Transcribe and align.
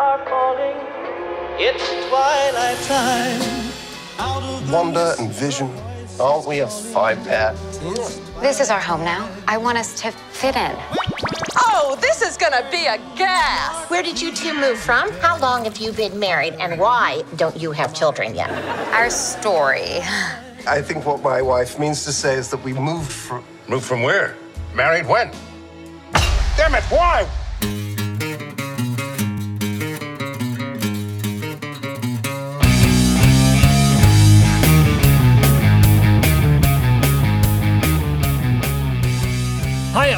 are 0.00 0.24
calling. 0.24 0.78
It's 1.58 1.84
twilight 2.08 2.78
time. 2.88 4.72
Wonder 4.72 5.14
and 5.18 5.30
Vision. 5.30 5.70
Aren't 6.18 6.46
we 6.48 6.60
a 6.60 6.66
five 6.66 7.22
pair? 7.24 7.52
This 8.40 8.60
is 8.60 8.70
our 8.70 8.80
home 8.80 9.04
now. 9.04 9.28
I 9.46 9.58
want 9.58 9.76
us 9.76 10.00
to 10.00 10.10
fit 10.10 10.56
in. 10.56 10.74
Oh, 11.56 11.98
this 12.00 12.22
is 12.22 12.38
gonna 12.38 12.66
be 12.70 12.86
a 12.86 12.96
gas! 13.14 13.90
Where 13.90 14.02
did 14.02 14.18
you 14.18 14.32
two 14.32 14.58
move 14.58 14.78
from? 14.78 15.10
How 15.20 15.38
long 15.38 15.64
have 15.64 15.76
you 15.76 15.92
been 15.92 16.18
married? 16.18 16.54
And 16.54 16.80
why 16.80 17.22
don't 17.36 17.56
you 17.58 17.70
have 17.72 17.92
children 17.92 18.34
yet? 18.34 18.50
Our 18.94 19.10
story. 19.10 20.00
I 20.66 20.80
think 20.80 21.04
what 21.04 21.20
my 21.20 21.42
wife 21.42 21.78
means 21.78 22.04
to 22.06 22.12
say 22.12 22.36
is 22.36 22.48
that 22.50 22.64
we 22.64 22.72
moved 22.72 23.12
from. 23.12 23.44
Moved 23.68 23.84
from 23.84 24.02
where? 24.02 24.34
Married 24.74 25.06
when? 25.06 25.30
Damn 26.56 26.74
it, 26.74 26.84
why? 26.84 27.28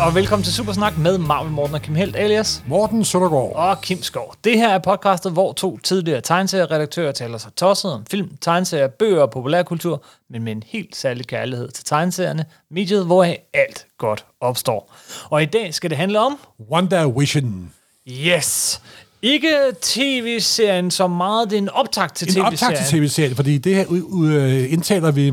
Og 0.02 0.15
velkommen 0.15 0.45
til 0.45 0.52
Supersnak 0.52 0.98
med 0.98 1.19
Marvel 1.19 1.52
Morten 1.52 1.74
og 1.74 1.83
Kim 1.83 1.95
Helt 1.95 2.16
alias 2.16 2.62
Morten 2.66 3.05
Søndergaard. 3.05 3.52
og 3.55 3.80
Kim 3.80 4.02
Skov. 4.02 4.34
Det 4.45 4.59
her 4.59 4.69
er 4.69 4.78
podcastet, 4.78 5.33
hvor 5.33 5.52
to 5.52 5.78
tidligere 5.78 6.20
tegneserieredaktører 6.20 7.12
taler 7.12 7.38
sig 7.38 7.52
tosset 7.56 7.92
om 7.92 8.05
film, 8.11 8.30
tegneserier, 8.41 8.87
bøger 8.88 9.23
og 9.23 9.30
populærkultur, 9.30 10.05
men 10.30 10.42
med 10.42 10.52
en 10.52 10.62
helt 10.66 10.97
særlig 10.97 11.27
kærlighed 11.27 11.69
til 11.69 11.84
tegneserierne, 11.84 12.45
mediet, 12.70 13.06
hvor 13.06 13.25
alt 13.55 13.87
godt 13.98 14.25
opstår. 14.41 14.95
Og 15.30 15.42
i 15.42 15.47
dag 15.47 15.75
skal 15.75 15.91
det 15.91 15.98
handle 15.98 16.20
om, 16.20 16.39
Wonder 16.70 17.19
Vision. 17.19 17.73
yes, 18.09 18.83
ikke 19.22 19.56
tv-serien 19.81 20.91
så 20.91 21.06
meget, 21.06 21.50
det 21.50 21.56
er 21.56 21.62
en 21.62 21.69
optag 21.69 22.12
til 22.12 22.28
En 22.28 22.34
tv-serien. 22.34 22.53
optag 22.53 22.77
til 22.87 22.98
tv-serien, 22.98 23.37
fordi 23.37 23.59
det 23.59 23.75
her 23.75 23.84
øh, 23.92 24.72
indtaler 24.72 25.11
vi, 25.11 25.33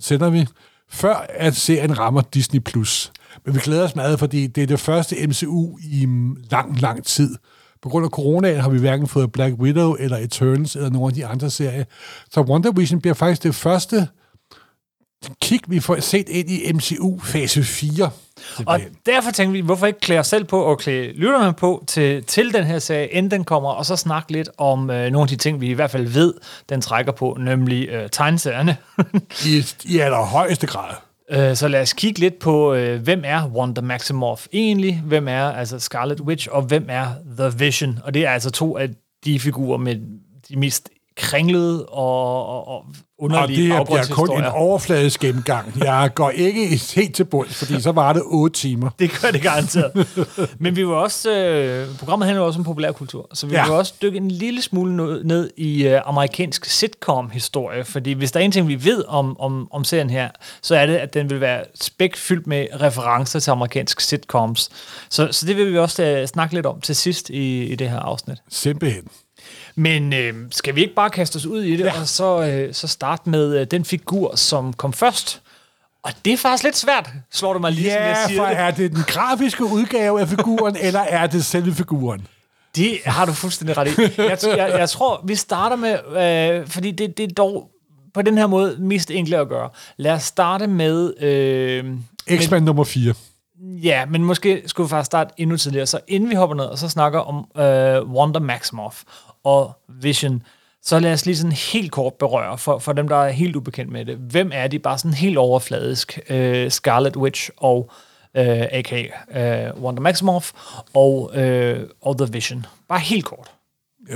sender 0.00 0.30
vi, 0.30 0.46
før 0.90 1.26
at 1.28 1.56
serien 1.56 1.98
rammer 1.98 2.20
Disney+. 2.20 2.60
Plus. 2.60 3.12
Men 3.44 3.54
vi 3.54 3.60
glæder 3.60 3.84
os 3.84 3.96
meget, 3.96 4.18
fordi 4.18 4.46
det 4.46 4.62
er 4.62 4.66
det 4.66 4.80
første 4.80 5.26
MCU 5.26 5.78
i 5.78 6.06
lang, 6.50 6.80
lang 6.80 7.04
tid. 7.04 7.34
På 7.82 7.88
grund 7.88 8.04
af 8.04 8.10
coronaen 8.10 8.60
har 8.60 8.70
vi 8.70 8.78
hverken 8.78 9.08
fået 9.08 9.32
Black 9.32 9.54
Widow 9.54 9.94
eller 9.94 10.16
Eternals 10.16 10.76
eller 10.76 10.90
nogle 10.90 11.06
af 11.06 11.14
de 11.14 11.26
andre 11.26 11.50
serier. 11.50 11.84
Så 12.30 12.40
Wonder 12.40 12.72
Vision 12.72 13.00
bliver 13.00 13.14
faktisk 13.14 13.42
det 13.42 13.54
første 13.54 14.08
kig, 15.42 15.60
vi 15.68 15.80
får 15.80 16.00
set 16.00 16.28
ind 16.28 16.50
i 16.50 16.72
MCU 16.72 17.18
fase 17.22 17.62
4. 17.62 18.10
Og 18.66 18.80
derfor 19.06 19.30
tænkte 19.30 19.52
vi, 19.52 19.60
hvorfor 19.60 19.86
ikke 19.86 20.00
klæde 20.00 20.20
os 20.20 20.26
selv 20.26 20.44
på 20.44 20.62
og 20.62 20.78
klæde 20.78 21.12
lytterne 21.12 21.52
på 21.52 21.84
til, 21.86 22.24
til 22.24 22.54
den 22.54 22.64
her 22.64 22.78
serie, 22.78 23.06
inden 23.06 23.30
den 23.30 23.44
kommer, 23.44 23.70
og 23.70 23.86
så 23.86 23.96
snakke 23.96 24.32
lidt 24.32 24.48
om 24.58 24.90
øh, 24.90 25.10
nogle 25.10 25.22
af 25.22 25.28
de 25.28 25.36
ting, 25.36 25.60
vi 25.60 25.70
i 25.70 25.72
hvert 25.72 25.90
fald 25.90 26.06
ved, 26.06 26.34
den 26.68 26.80
trækker 26.80 27.12
på, 27.12 27.36
nemlig 27.40 27.88
øh, 27.88 28.08
tegneserierne. 28.12 28.76
I, 29.46 29.66
i 29.84 29.98
allerhøjeste 29.98 30.66
grad. 30.66 30.94
Øh, 31.30 31.56
så 31.56 31.68
lad 31.68 31.82
os 31.82 31.92
kigge 31.92 32.20
lidt 32.20 32.38
på, 32.38 32.74
øh, 32.74 33.02
hvem 33.02 33.22
er 33.24 33.46
Wanda 33.46 33.80
Maximoff 33.80 34.46
egentlig, 34.52 35.02
hvem 35.06 35.28
er 35.28 35.44
altså 35.44 35.78
Scarlet 35.78 36.20
Witch, 36.20 36.48
og 36.50 36.62
hvem 36.62 36.86
er 36.88 37.06
The 37.38 37.64
Vision. 37.64 37.98
Og 38.04 38.14
det 38.14 38.26
er 38.26 38.30
altså 38.30 38.50
to 38.50 38.76
af 38.78 38.88
de 39.24 39.40
figurer 39.40 39.78
med 39.78 39.96
de 40.48 40.56
mest 40.56 40.90
kringlede 41.18 41.86
og, 41.86 42.46
og, 42.46 42.68
og 42.68 42.74
Og 42.76 42.84
underlige 43.18 43.62
det 43.62 43.72
her 43.76 43.84
bliver 43.84 44.04
kun 44.10 44.38
en 44.38 44.44
overfladisk 44.44 45.20
gennemgang. 45.20 45.72
Jeg 45.78 46.10
går 46.14 46.30
ikke 46.30 46.66
helt 46.94 47.14
til 47.14 47.24
bunds, 47.24 47.54
fordi 47.54 47.80
så 47.80 47.92
var 47.92 48.12
det 48.12 48.22
otte 48.26 48.60
timer. 48.60 48.90
Det 48.98 49.10
gør 49.22 49.30
det 49.30 49.42
garanteret. 49.42 50.06
Men 50.58 50.76
vi 50.76 50.86
var 50.86 50.94
også, 50.94 51.30
øh, 51.30 51.96
programmet 51.98 52.26
handler 52.26 52.44
også 52.44 52.58
om 52.58 52.64
populærkultur, 52.64 53.28
så 53.34 53.46
vi 53.46 53.52
Ja. 53.54 53.64
vil 53.64 53.72
også 53.74 53.94
dykke 54.02 54.16
en 54.16 54.30
lille 54.30 54.62
smule 54.62 54.96
ned, 54.96 55.24
ned 55.24 55.50
i 55.56 55.86
øh, 55.86 56.00
amerikansk 56.04 56.64
sitcom-historie, 56.64 57.84
fordi 57.84 58.12
hvis 58.12 58.32
der 58.32 58.40
er 58.40 58.44
en 58.44 58.52
ting, 58.52 58.68
vi 58.68 58.84
ved 58.84 59.04
om, 59.08 59.40
om, 59.40 59.68
om 59.72 59.84
serien 59.84 60.10
her, 60.10 60.28
så 60.62 60.76
er 60.76 60.86
det, 60.86 60.96
at 60.96 61.14
den 61.14 61.30
vil 61.30 61.40
være 61.40 61.64
spækfyldt 61.80 62.46
med 62.46 62.66
referencer 62.80 63.40
til 63.40 63.50
amerikansk 63.50 64.00
sitcoms. 64.00 64.70
Så, 65.10 65.28
så 65.30 65.46
det 65.46 65.56
vil 65.56 65.72
vi 65.72 65.78
også 65.78 66.02
øh, 66.04 66.26
snakke 66.26 66.54
lidt 66.54 66.66
om 66.66 66.80
til 66.80 66.96
sidst 66.96 67.30
i, 67.30 67.62
i 67.64 67.74
det 67.74 67.90
her 67.90 67.98
afsnit. 68.00 68.38
Simpelthen. 68.50 69.02
Men 69.78 70.12
øh, 70.12 70.34
skal 70.50 70.74
vi 70.74 70.80
ikke 70.82 70.94
bare 70.94 71.10
kaste 71.10 71.36
os 71.36 71.46
ud 71.46 71.62
i 71.62 71.76
det, 71.76 71.84
ja. 71.84 72.00
og 72.00 72.08
så, 72.08 72.42
øh, 72.42 72.74
så 72.74 72.88
starte 72.88 73.30
med 73.30 73.60
øh, 73.60 73.66
den 73.70 73.84
figur, 73.84 74.36
som 74.36 74.72
kom 74.72 74.92
først? 74.92 75.40
Og 76.02 76.12
det 76.24 76.32
er 76.32 76.36
faktisk 76.36 76.64
lidt 76.64 76.76
svært, 76.76 77.10
slår 77.32 77.52
det 77.52 77.60
mig 77.60 77.72
lige, 77.72 77.90
som 77.92 78.02
jeg 78.02 78.16
Ja, 78.22 78.26
siger 78.28 78.40
for 78.42 78.46
det. 78.48 78.58
er 78.58 78.70
det 78.70 78.92
den 78.92 79.02
grafiske 79.06 79.64
udgave 79.64 80.20
af 80.20 80.28
figuren, 80.28 80.76
eller 80.86 81.00
er 81.00 81.26
det 81.26 81.44
selve 81.44 81.74
figuren? 81.74 82.26
Det 82.76 82.98
har 83.04 83.24
du 83.26 83.32
fuldstændig 83.32 83.76
ret 83.76 83.98
i. 83.98 84.02
Jeg, 84.22 84.38
jeg, 84.56 84.74
jeg 84.78 84.88
tror, 84.90 85.20
vi 85.24 85.34
starter 85.34 85.76
med, 85.76 85.98
øh, 86.60 86.66
fordi 86.68 86.90
det, 86.90 87.16
det 87.18 87.30
er 87.30 87.34
dog 87.34 87.70
på 88.14 88.22
den 88.22 88.38
her 88.38 88.46
måde 88.46 88.76
mest 88.78 89.10
enkelt 89.10 89.36
at 89.36 89.48
gøre. 89.48 89.70
Lad 89.96 90.12
os 90.12 90.22
starte 90.22 90.66
med... 90.66 91.22
Øh, 91.22 91.84
X-Men 92.38 92.62
nummer 92.62 92.84
4. 92.84 93.14
ja, 93.82 94.06
men 94.06 94.24
måske 94.24 94.62
skulle 94.66 94.84
vi 94.86 94.90
faktisk 94.90 95.06
starte 95.06 95.34
endnu 95.36 95.56
tidligere. 95.56 95.86
Så 95.86 96.00
inden 96.08 96.30
vi 96.30 96.34
hopper 96.34 96.56
ned 96.56 96.64
og 96.64 96.78
så 96.78 96.88
snakker 96.88 97.18
om 97.20 97.62
øh, 97.62 98.10
Wanda 98.10 98.38
Maximoff 98.38 99.02
og 99.44 99.72
Vision, 99.88 100.42
så 100.82 100.98
lad 100.98 101.12
os 101.12 101.26
lige 101.26 101.36
sådan 101.36 101.52
helt 101.52 101.92
kort 101.92 102.14
berøre, 102.14 102.58
for, 102.58 102.78
for 102.78 102.92
dem, 102.92 103.08
der 103.08 103.16
er 103.16 103.30
helt 103.30 103.56
ubekendt 103.56 103.92
med 103.92 104.04
det. 104.04 104.16
Hvem 104.16 104.50
er 104.54 104.66
de 104.66 104.78
bare 104.78 104.98
sådan 104.98 105.14
helt 105.14 105.38
overfladisk? 105.38 106.18
Øh, 106.28 106.70
Scarlet 106.70 107.16
Witch 107.16 107.50
og 107.56 107.90
øh, 108.36 108.66
a.k.a. 108.70 109.66
Øh, 109.66 109.82
Wanda 109.82 110.00
Maximoff 110.00 110.52
og, 110.94 111.30
øh, 111.34 111.88
og 112.00 112.18
The 112.18 112.32
Vision. 112.32 112.66
Bare 112.88 113.00
helt 113.00 113.24
kort. 113.24 113.50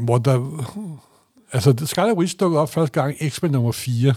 Hvor 0.03 0.19
der, 0.19 0.65
altså, 1.53 1.75
Scarlet 1.87 2.17
Witch 2.17 2.37
dukkede 2.41 2.63
op 2.63 2.71
første 2.71 3.01
gang 3.01 3.17
X-Men 3.29 3.51
nummer 3.51 3.73
4, 3.73 4.15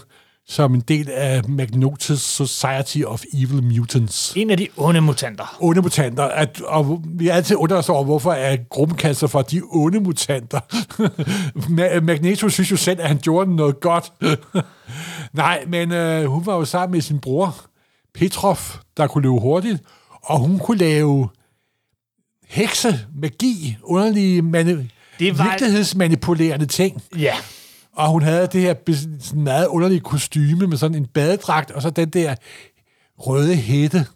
som 0.48 0.74
en 0.74 0.80
del 0.80 1.10
af 1.10 1.48
Magnotus 1.48 2.20
Society 2.20 3.02
of 3.06 3.22
Evil 3.34 3.62
Mutants. 3.62 4.32
En 4.36 4.50
af 4.50 4.56
de 4.56 4.68
onde 4.76 5.00
mutanter. 5.00 5.56
onde 5.60 5.82
mutanter, 5.82 6.24
at, 6.24 6.60
og 6.60 7.02
vi 7.04 7.26
har 7.26 7.32
altid 7.32 7.56
undret 7.56 7.78
os 7.78 7.88
over, 7.88 8.04
hvorfor 8.04 8.32
er 8.32 8.56
gruppen 8.70 8.96
kaldt 8.96 9.16
sig 9.18 9.30
for 9.30 9.42
de 9.42 9.62
onde 9.70 10.00
mutanter. 10.00 10.60
Ma- 11.76 12.00
Magneto 12.00 12.48
synes 12.48 12.70
jo 12.70 12.76
selv, 12.76 13.00
at 13.00 13.08
han 13.08 13.18
gjorde 13.18 13.56
noget 13.56 13.80
godt. 13.80 14.12
Nej, 15.32 15.64
men 15.68 15.92
øh, 15.92 16.24
hun 16.24 16.46
var 16.46 16.54
jo 16.54 16.64
sammen 16.64 16.92
med 16.96 17.00
sin 17.00 17.18
bror, 17.18 17.56
Petrov, 18.14 18.58
der 18.96 19.06
kunne 19.06 19.22
løbe 19.22 19.40
hurtigt, 19.40 19.82
og 20.22 20.38
hun 20.38 20.58
kunne 20.58 20.78
lave 20.78 21.28
hekse, 22.48 23.00
magi, 23.22 23.76
underlige 23.82 24.42
mani- 24.42 24.92
Det 25.18 25.38
var- 25.38 25.44
virkelighedsmanipulerende 25.50 26.66
ting. 26.66 27.02
Ja. 27.18 27.34
Og 27.96 28.08
hun 28.08 28.22
havde 28.22 28.48
det 28.52 28.60
her 28.60 28.74
sådan 29.20 29.42
meget 29.42 29.66
underlige 29.66 30.00
kostyme 30.00 30.66
med 30.66 30.76
sådan 30.76 30.94
en 30.94 31.06
badedragt, 31.06 31.70
og 31.70 31.82
så 31.82 31.90
den 31.90 32.08
der 32.08 32.34
røde 33.18 33.56
hætte. 33.56 34.06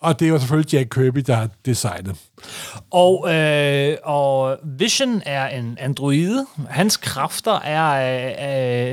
Og 0.00 0.20
det 0.20 0.32
var 0.32 0.38
selvfølgelig 0.38 0.74
Jack 0.74 0.88
Kirby, 0.94 1.20
der 1.26 1.34
har 1.34 1.48
designet. 1.66 2.16
Og, 2.90 3.34
øh, 3.34 3.96
og 4.04 4.58
Vision 4.78 5.22
er 5.26 5.48
en 5.48 5.76
androide. 5.80 6.46
Hans 6.68 6.96
kræfter 6.96 7.60
er 7.60 7.90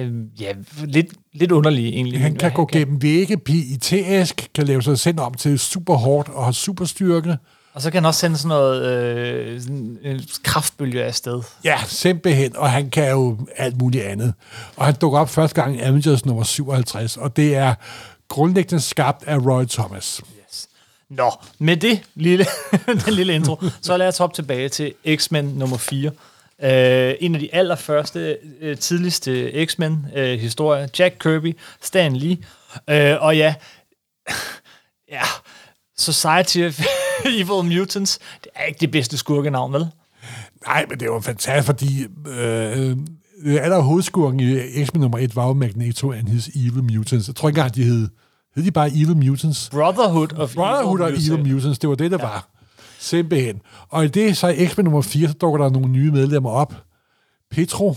øh, 0.02 0.08
øh, 0.08 0.42
ja, 0.42 0.54
lidt, 0.86 1.08
lidt 1.34 1.52
underlige 1.52 1.94
egentlig. 1.94 2.22
Han 2.22 2.36
kan 2.36 2.52
gå 2.52 2.70
gennem 2.72 3.02
vægge 3.02 3.40
i 3.48 3.78
tæsk, 3.82 4.50
kan 4.56 4.68
lave 4.68 4.82
sig 4.82 5.00
selv 5.00 5.20
om 5.20 5.34
til 5.34 5.60
super 5.60 5.96
hårdt 5.96 6.30
og 6.30 6.46
har 6.46 6.52
super 6.52 6.86
styrke. 6.86 7.38
Og 7.74 7.82
så 7.82 7.92
kan 7.92 7.98
han 7.98 8.06
også 8.06 8.20
sende 8.20 8.38
sådan 8.38 8.50
noget 8.50 8.86
øh, 8.86 9.62
sådan 9.62 9.98
en 10.04 10.22
kraftbølge 10.44 11.04
afsted. 11.04 11.42
Ja, 11.64 11.80
simpelthen, 11.88 12.58
og 12.58 12.72
han 12.72 12.90
kan 12.90 13.10
jo 13.10 13.38
alt 13.56 13.78
muligt 13.78 14.04
andet. 14.04 14.34
Og 14.76 14.86
han 14.86 14.96
dukker 14.96 15.20
op 15.20 15.30
første 15.30 15.62
gang 15.62 15.76
i 15.76 15.80
Avengers 15.80 16.26
nummer 16.26 16.44
57, 16.44 17.18
og 17.18 17.38
det 17.38 17.56
er 17.56 17.74
grundlæggende 18.28 18.82
skabt 18.84 19.24
af 19.28 19.38
Roy 19.38 19.66
Thomas. 19.66 20.22
Nå, 21.10 21.32
med 21.60 21.78
det 21.78 22.04
lille, 22.16 22.46
den 23.06 23.14
lille 23.14 23.36
intro, 23.36 23.58
så 23.82 23.98
lad 23.98 24.08
os 24.08 24.18
hoppe 24.18 24.36
tilbage 24.36 24.70
til 24.70 24.94
X-Men 25.16 25.46
nummer 25.46 25.78
4. 25.78 26.12
Uh, 26.64 26.68
en 27.20 27.36
af 27.36 27.40
de 27.40 27.56
allerførste, 27.56 28.38
uh, 28.64 28.78
tidligste 28.78 29.66
X-Men-historier. 29.66 30.88
Jack 31.00 31.16
Kirby, 31.20 31.58
Stan 31.82 32.16
Lee. 32.16 32.38
Uh, 32.76 33.24
og 33.24 33.38
ja, 33.38 33.56
ja, 35.16 35.24
Society 35.98 36.58
of 36.58 36.82
Evil 37.40 37.78
Mutants. 37.78 38.20
Det 38.44 38.50
er 38.56 38.64
ikke 38.64 38.80
det 38.80 38.92
bedste 38.92 39.18
skurkenavn, 39.18 39.74
vel? 39.74 39.88
Nej, 40.68 40.86
men 40.90 41.00
det 41.00 41.10
var 41.10 41.20
fantastisk, 41.20 41.66
fordi 41.66 42.08
øh, 42.28 42.98
aller 43.46 43.80
hovedskurken 43.80 44.40
i 44.40 44.86
X-Men 44.86 45.02
nummer 45.02 45.18
1 45.18 45.36
var 45.36 45.48
jo 45.48 45.54
Magneto 45.54 46.12
and 46.12 46.28
his 46.28 46.48
Evil 46.48 46.84
Mutants. 46.84 47.28
Jeg 47.28 47.36
tror 47.36 47.50
ikke 47.50 47.60
engang, 47.60 47.76
de 47.76 47.84
hed, 47.84 48.08
hed 48.56 48.64
de 48.64 48.72
bare 48.72 48.90
Evil 48.90 49.18
Mutants. 49.18 49.70
Brotherhood 49.70 50.34
of 50.34 50.54
Brotherhood 50.54 51.00
Evil 51.00 51.04
of 51.04 51.10
Mutants. 51.10 51.30
Evil 51.30 51.54
Mutants, 51.54 51.80
det 51.80 51.90
var 51.90 51.96
det, 51.96 52.12
der 52.12 52.18
ja. 52.20 52.26
var. 52.26 52.48
Simpelthen. 53.00 53.62
Og 53.90 54.06
i 54.06 54.08
det, 54.08 54.38
så 54.38 54.48
i 54.48 54.68
X-Men 54.68 54.84
nummer 54.84 55.02
4, 55.02 55.28
så 55.28 55.34
dukker 55.34 55.64
der 55.64 55.70
nogle 55.70 55.88
nye 55.88 56.12
medlemmer 56.12 56.50
op. 56.50 56.74
Petro 57.52 57.96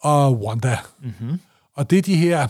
og 0.00 0.40
Wanda. 0.40 0.78
Mm-hmm. 1.02 1.40
Og 1.74 1.90
det 1.90 1.98
er 1.98 2.02
de 2.02 2.16
her 2.16 2.48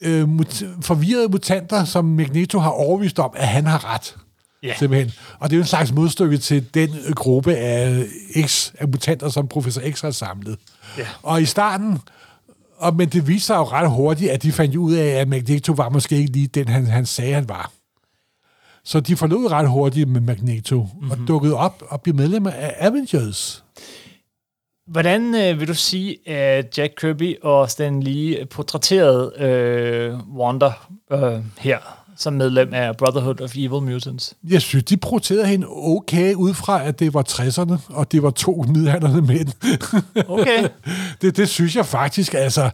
øh, 0.00 0.28
mut- 0.28 0.64
forvirrede 0.82 1.28
mutanter, 1.28 1.84
som 1.84 2.04
Magneto 2.04 2.58
har 2.58 2.70
overvist 2.70 3.18
om, 3.18 3.30
at 3.34 3.48
han 3.48 3.66
har 3.66 3.94
ret. 3.94 4.16
Ja. 4.62 4.74
Simpelthen. 4.78 5.12
Og 5.38 5.50
det 5.50 5.56
er 5.56 5.58
jo 5.58 5.62
en 5.62 5.66
slags 5.66 5.92
modstykke 5.92 6.38
til 6.38 6.74
den 6.74 6.90
gruppe 7.14 7.56
af, 7.56 8.04
X, 8.46 8.72
af 8.78 8.88
mutanter, 8.88 9.28
som 9.28 9.48
Professor 9.48 9.82
X 9.90 10.00
har 10.00 10.10
samlet. 10.10 10.58
Ja. 10.98 11.06
Og 11.22 11.42
i 11.42 11.44
starten, 11.44 11.98
og, 12.78 12.96
men 12.96 13.08
det 13.08 13.26
viste 13.26 13.46
sig 13.46 13.56
jo 13.56 13.64
ret 13.64 13.90
hurtigt, 13.90 14.30
at 14.30 14.42
de 14.42 14.52
fandt 14.52 14.76
ud 14.76 14.94
af, 14.94 15.06
at 15.06 15.28
Magneto 15.28 15.72
var 15.72 15.88
måske 15.88 16.16
ikke 16.16 16.32
lige 16.32 16.46
den, 16.46 16.68
han, 16.68 16.86
han 16.86 17.06
sagde, 17.06 17.34
han 17.34 17.48
var. 17.48 17.72
Så 18.84 19.00
de 19.00 19.16
forlod 19.16 19.50
ret 19.50 19.68
hurtigt 19.68 20.08
med 20.08 20.20
Magneto, 20.20 20.88
mm-hmm. 20.94 21.10
og 21.10 21.18
dukkede 21.28 21.56
op 21.56 21.82
og 21.88 22.00
blev 22.00 22.14
medlem 22.14 22.46
af 22.46 22.74
Avengers. 22.78 23.64
Hvordan 24.90 25.34
øh, 25.34 25.60
vil 25.60 25.68
du 25.68 25.74
sige, 25.74 26.28
at 26.28 26.78
Jack 26.78 26.92
Kirby 27.00 27.36
og 27.42 27.70
Stan 27.70 28.02
Lee 28.02 28.46
portrætterede 28.46 29.32
øh, 29.38 30.18
Wanda 30.36 30.72
øh, 31.12 31.38
her 31.58 31.78
som 32.16 32.32
medlem 32.32 32.74
af 32.74 32.96
Brotherhood 32.96 33.40
of 33.40 33.56
Evil 33.56 33.82
Mutants? 33.82 34.34
Jeg 34.48 34.62
synes, 34.62 34.84
de 34.84 34.96
protesterede 34.96 35.46
hende 35.46 35.66
okay 35.68 36.34
ud 36.34 36.54
fra, 36.54 36.84
at 36.84 36.98
det 36.98 37.14
var 37.14 37.22
60'erne, 37.28 37.94
og 37.94 38.12
det 38.12 38.22
var 38.22 38.30
to 38.30 38.64
midalderne 38.68 39.22
mænd. 39.22 39.48
Okay. 40.28 40.68
det, 41.22 41.36
det 41.36 41.48
synes 41.48 41.76
jeg 41.76 41.86
faktisk, 41.86 42.34
altså... 42.34 42.70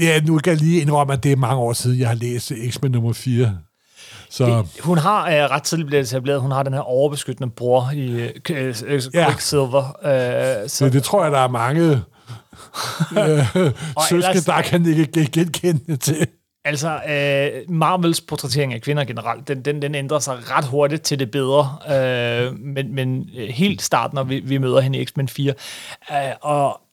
Ja, 0.00 0.20
nu 0.20 0.38
kan 0.38 0.52
jeg 0.52 0.60
lige 0.60 0.80
indrømme, 0.80 1.12
at 1.12 1.22
det 1.22 1.32
er 1.32 1.36
mange 1.36 1.56
år 1.56 1.72
siden, 1.72 1.98
jeg 1.98 2.08
har 2.08 2.14
læst 2.14 2.52
X-Men 2.70 2.92
nummer 2.92 3.12
4. 3.12 3.58
Så 4.34 4.64
Hun 4.80 4.98
har 4.98 5.28
øh, 5.28 5.50
ret 5.50 5.62
tidligt 5.62 5.86
blevet 5.86 6.04
etableret, 6.04 6.40
hun 6.40 6.50
har 6.50 6.62
den 6.62 6.72
her 6.72 6.80
overbeskyttende 6.80 7.50
bror 7.50 7.90
i 7.94 8.10
øh, 8.10 8.30
K- 8.48 8.52
øh, 8.86 9.02
Quicksilver. 9.26 9.96
Øh, 10.62 10.68
så, 10.68 10.84
det, 10.84 10.92
det 10.92 11.02
tror 11.02 11.22
jeg, 11.22 11.32
der 11.32 11.38
er 11.38 11.48
mange 11.48 11.82
øh, 13.18 13.56
ellers- 14.12 14.44
der 14.44 14.62
kan 14.62 14.86
ikke 14.86 15.26
genkende 15.32 15.96
til. 15.96 16.26
Altså, 16.66 16.88
øh, 17.08 17.74
Marvels 17.74 18.20
portrættering 18.20 18.74
af 18.74 18.82
kvinder 18.82 19.04
generelt, 19.04 19.48
den, 19.48 19.62
den, 19.62 19.82
den 19.82 19.94
ændrer 19.94 20.18
sig 20.18 20.36
ret 20.50 20.64
hurtigt 20.64 21.02
til 21.02 21.18
det 21.18 21.30
bedre. 21.30 21.78
Øh, 22.46 22.58
men, 22.58 22.94
men 22.94 23.28
øh, 23.36 23.48
helt 23.48 23.82
starten, 23.82 24.14
når 24.14 24.24
vi, 24.24 24.40
vi 24.40 24.58
møder 24.58 24.80
hende 24.80 24.98
i 24.98 25.04
X-Men 25.04 25.28
4. 25.28 25.54
Øh, 26.12 26.16
og 26.40 26.66
øh, 26.66 26.83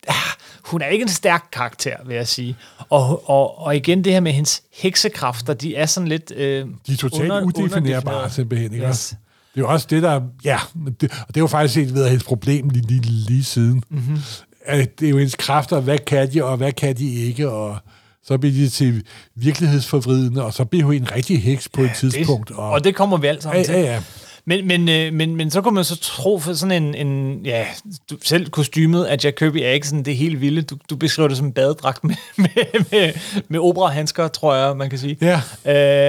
hun 0.66 0.82
er 0.82 0.86
ikke 0.88 1.04
en 1.04 1.10
stærk 1.10 1.44
karakter, 1.52 1.96
vil 2.06 2.16
jeg 2.16 2.28
sige. 2.28 2.56
Og, 2.90 3.30
og, 3.30 3.62
og 3.62 3.76
igen, 3.76 4.04
det 4.04 4.14
her 4.14 4.20
med 4.20 4.32
hendes 4.32 4.62
heksekræfter, 4.74 5.54
de 5.54 5.76
er 5.76 5.86
sådan 5.86 6.08
lidt... 6.08 6.32
Øh, 6.36 6.66
De 6.88 6.94
er 6.94 6.98
totalt 6.98 7.24
under- 7.24 7.42
udefinerbare, 7.42 8.30
simpelthen. 8.30 8.74
Ikke? 8.74 8.88
Yes. 8.88 9.08
Det 9.56 9.58
er 9.62 9.62
jo 9.62 9.70
også 9.70 9.88
det, 9.90 10.04
der... 10.04 10.22
Ja, 10.44 10.60
det, 11.02 11.12
og 11.12 11.28
det 11.28 11.38
er 11.38 11.42
jo 11.42 11.48
faktisk 11.48 11.78
et 11.78 11.94
ved 11.94 12.08
hendes 12.08 12.24
problem 12.24 12.70
lige, 12.70 12.86
lige, 12.88 13.02
lige 13.28 13.44
siden. 13.44 13.84
Mm-hmm. 13.90 14.18
At 14.66 15.00
det 15.00 15.06
er 15.06 15.10
jo 15.10 15.18
hendes 15.18 15.36
kræfter, 15.36 15.80
hvad 15.80 15.98
kan 15.98 16.34
de, 16.34 16.44
og 16.44 16.58
hvad 16.58 16.72
kan 16.72 16.98
de 16.98 17.14
ikke, 17.16 17.50
og 17.52 17.78
så 18.24 18.38
bliver 18.38 18.54
de 18.54 18.70
til 18.70 19.04
virkelighedsforvridende, 19.36 20.44
og 20.44 20.54
så 20.54 20.66
bliver 20.66 20.86
hun 20.86 20.94
en 20.96 21.12
rigtig 21.16 21.44
heks 21.44 21.70
på 21.70 21.82
et 21.82 21.92
tidspunkt. 21.96 22.50
Det, 22.50 22.58
og 22.58 22.84
det 22.84 22.96
kommer 22.96 23.18
vi 23.18 23.28
alt 23.28 23.44
sammen 23.44 23.60
ja, 23.62 23.66
til. 23.66 23.76
ja, 23.76 23.82
ja. 23.94 24.02
Men, 24.46 24.68
men, 24.68 24.90
øh, 24.90 25.14
men, 25.14 25.36
men 25.36 25.52
så 25.52 25.62
kunne 25.62 25.76
man 25.76 25.84
så 25.84 26.00
tro 26.00 26.40
for 26.40 26.54
sådan 26.54 26.84
en, 26.84 27.08
en 27.08 27.42
ja, 27.46 27.66
du, 28.10 28.18
selv 28.24 28.50
kostymet 28.50 29.04
af 29.04 29.18
Jack 29.24 29.38
Kirby 29.38 29.58
er 29.58 29.70
ikke 29.70 29.88
sådan 29.88 30.06
det 30.06 30.18
helt 30.18 30.42
vilde. 30.42 30.62
Du, 30.62 30.78
du 30.90 30.96
beskriver 30.96 31.28
det 31.28 31.38
som 31.38 31.48
en 31.48 31.54
badedragt 31.54 32.04
med, 32.04 32.16
med, 32.38 32.92
med, 32.92 33.14
med 33.48 33.60
operahandsker, 33.60 34.28
tror 34.28 34.56
jeg, 34.56 34.78
man 34.78 34.90
kan 34.90 35.00
sige. 35.00 35.18
Ja. 35.22 35.42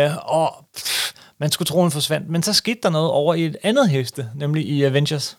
Øh, 0.06 0.17
og 0.23 0.55
pff, 0.76 1.12
man 1.40 1.50
skulle 1.50 1.67
tro, 1.67 1.81
hun 1.81 1.90
forsvandt. 1.90 2.29
Men 2.29 2.43
så 2.43 2.52
skete 2.52 2.79
der 2.82 2.90
noget 2.90 3.11
over 3.11 3.34
i 3.34 3.46
et 3.46 3.56
andet 3.62 3.88
hæfte, 3.88 4.29
nemlig 4.37 4.69
i 4.69 4.82
Avengers. 4.82 5.38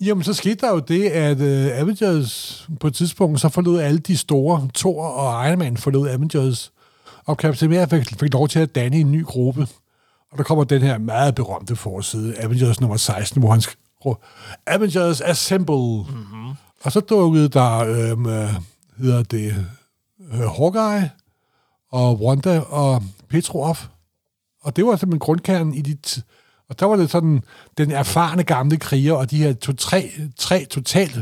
Jamen, 0.00 0.24
så 0.24 0.34
skete 0.34 0.66
der 0.66 0.72
jo 0.72 0.78
det, 0.78 1.08
at 1.08 1.40
uh, 1.40 1.78
Avengers 1.80 2.66
på 2.80 2.86
et 2.86 2.94
tidspunkt, 2.94 3.40
så 3.40 3.48
forlod 3.48 3.80
alle 3.80 3.98
de 3.98 4.16
store, 4.16 4.68
Thor 4.74 5.04
og 5.04 5.48
Iron 5.48 5.58
Man 5.58 5.76
forlod 5.76 6.08
Avengers, 6.08 6.72
og 7.24 7.36
Captain 7.36 7.72
America 7.72 7.96
fik, 7.96 8.20
fik 8.20 8.32
lov 8.32 8.48
til 8.48 8.58
at 8.58 8.74
danne 8.74 8.96
en 8.96 9.12
ny 9.12 9.24
gruppe. 9.24 9.66
Og 10.32 10.38
der 10.38 10.44
kommer 10.44 10.64
den 10.64 10.82
her 10.82 10.98
meget 10.98 11.34
berømte 11.34 11.76
forside, 11.76 12.38
Avengers 12.38 12.80
nummer 12.80 12.96
16, 12.96 13.40
hvor 13.42 13.50
han 13.50 13.60
skriver, 13.60 14.14
Avengers 14.66 15.20
Assemble. 15.20 15.74
Mm-hmm. 16.14 16.48
Og 16.82 16.92
så 16.92 17.00
dukkede 17.00 17.48
der, 17.48 17.78
øhm, 17.78 18.26
øh, 18.26 18.50
hedder 18.98 19.22
det, 19.22 19.66
øh, 20.32 20.38
Hawkeye 20.40 21.10
og 21.90 22.20
Wanda 22.20 22.60
og 22.60 23.02
Petro 23.28 23.62
op. 23.62 23.78
Og 24.62 24.76
det 24.76 24.86
var 24.86 24.96
simpelthen 24.96 25.18
grundkernen 25.18 25.74
i 25.74 25.80
de... 25.80 25.96
T- 26.06 26.20
og 26.68 26.80
der 26.80 26.86
var 26.86 26.96
det 26.96 27.10
sådan, 27.10 27.42
den 27.78 27.90
erfarne 27.90 28.42
gamle 28.42 28.76
kriger, 28.76 29.12
og 29.12 29.30
de 29.30 29.36
her 29.38 29.52
to, 29.52 29.72
tre, 29.72 30.10
tre 30.36 30.64
totalt 30.64 31.18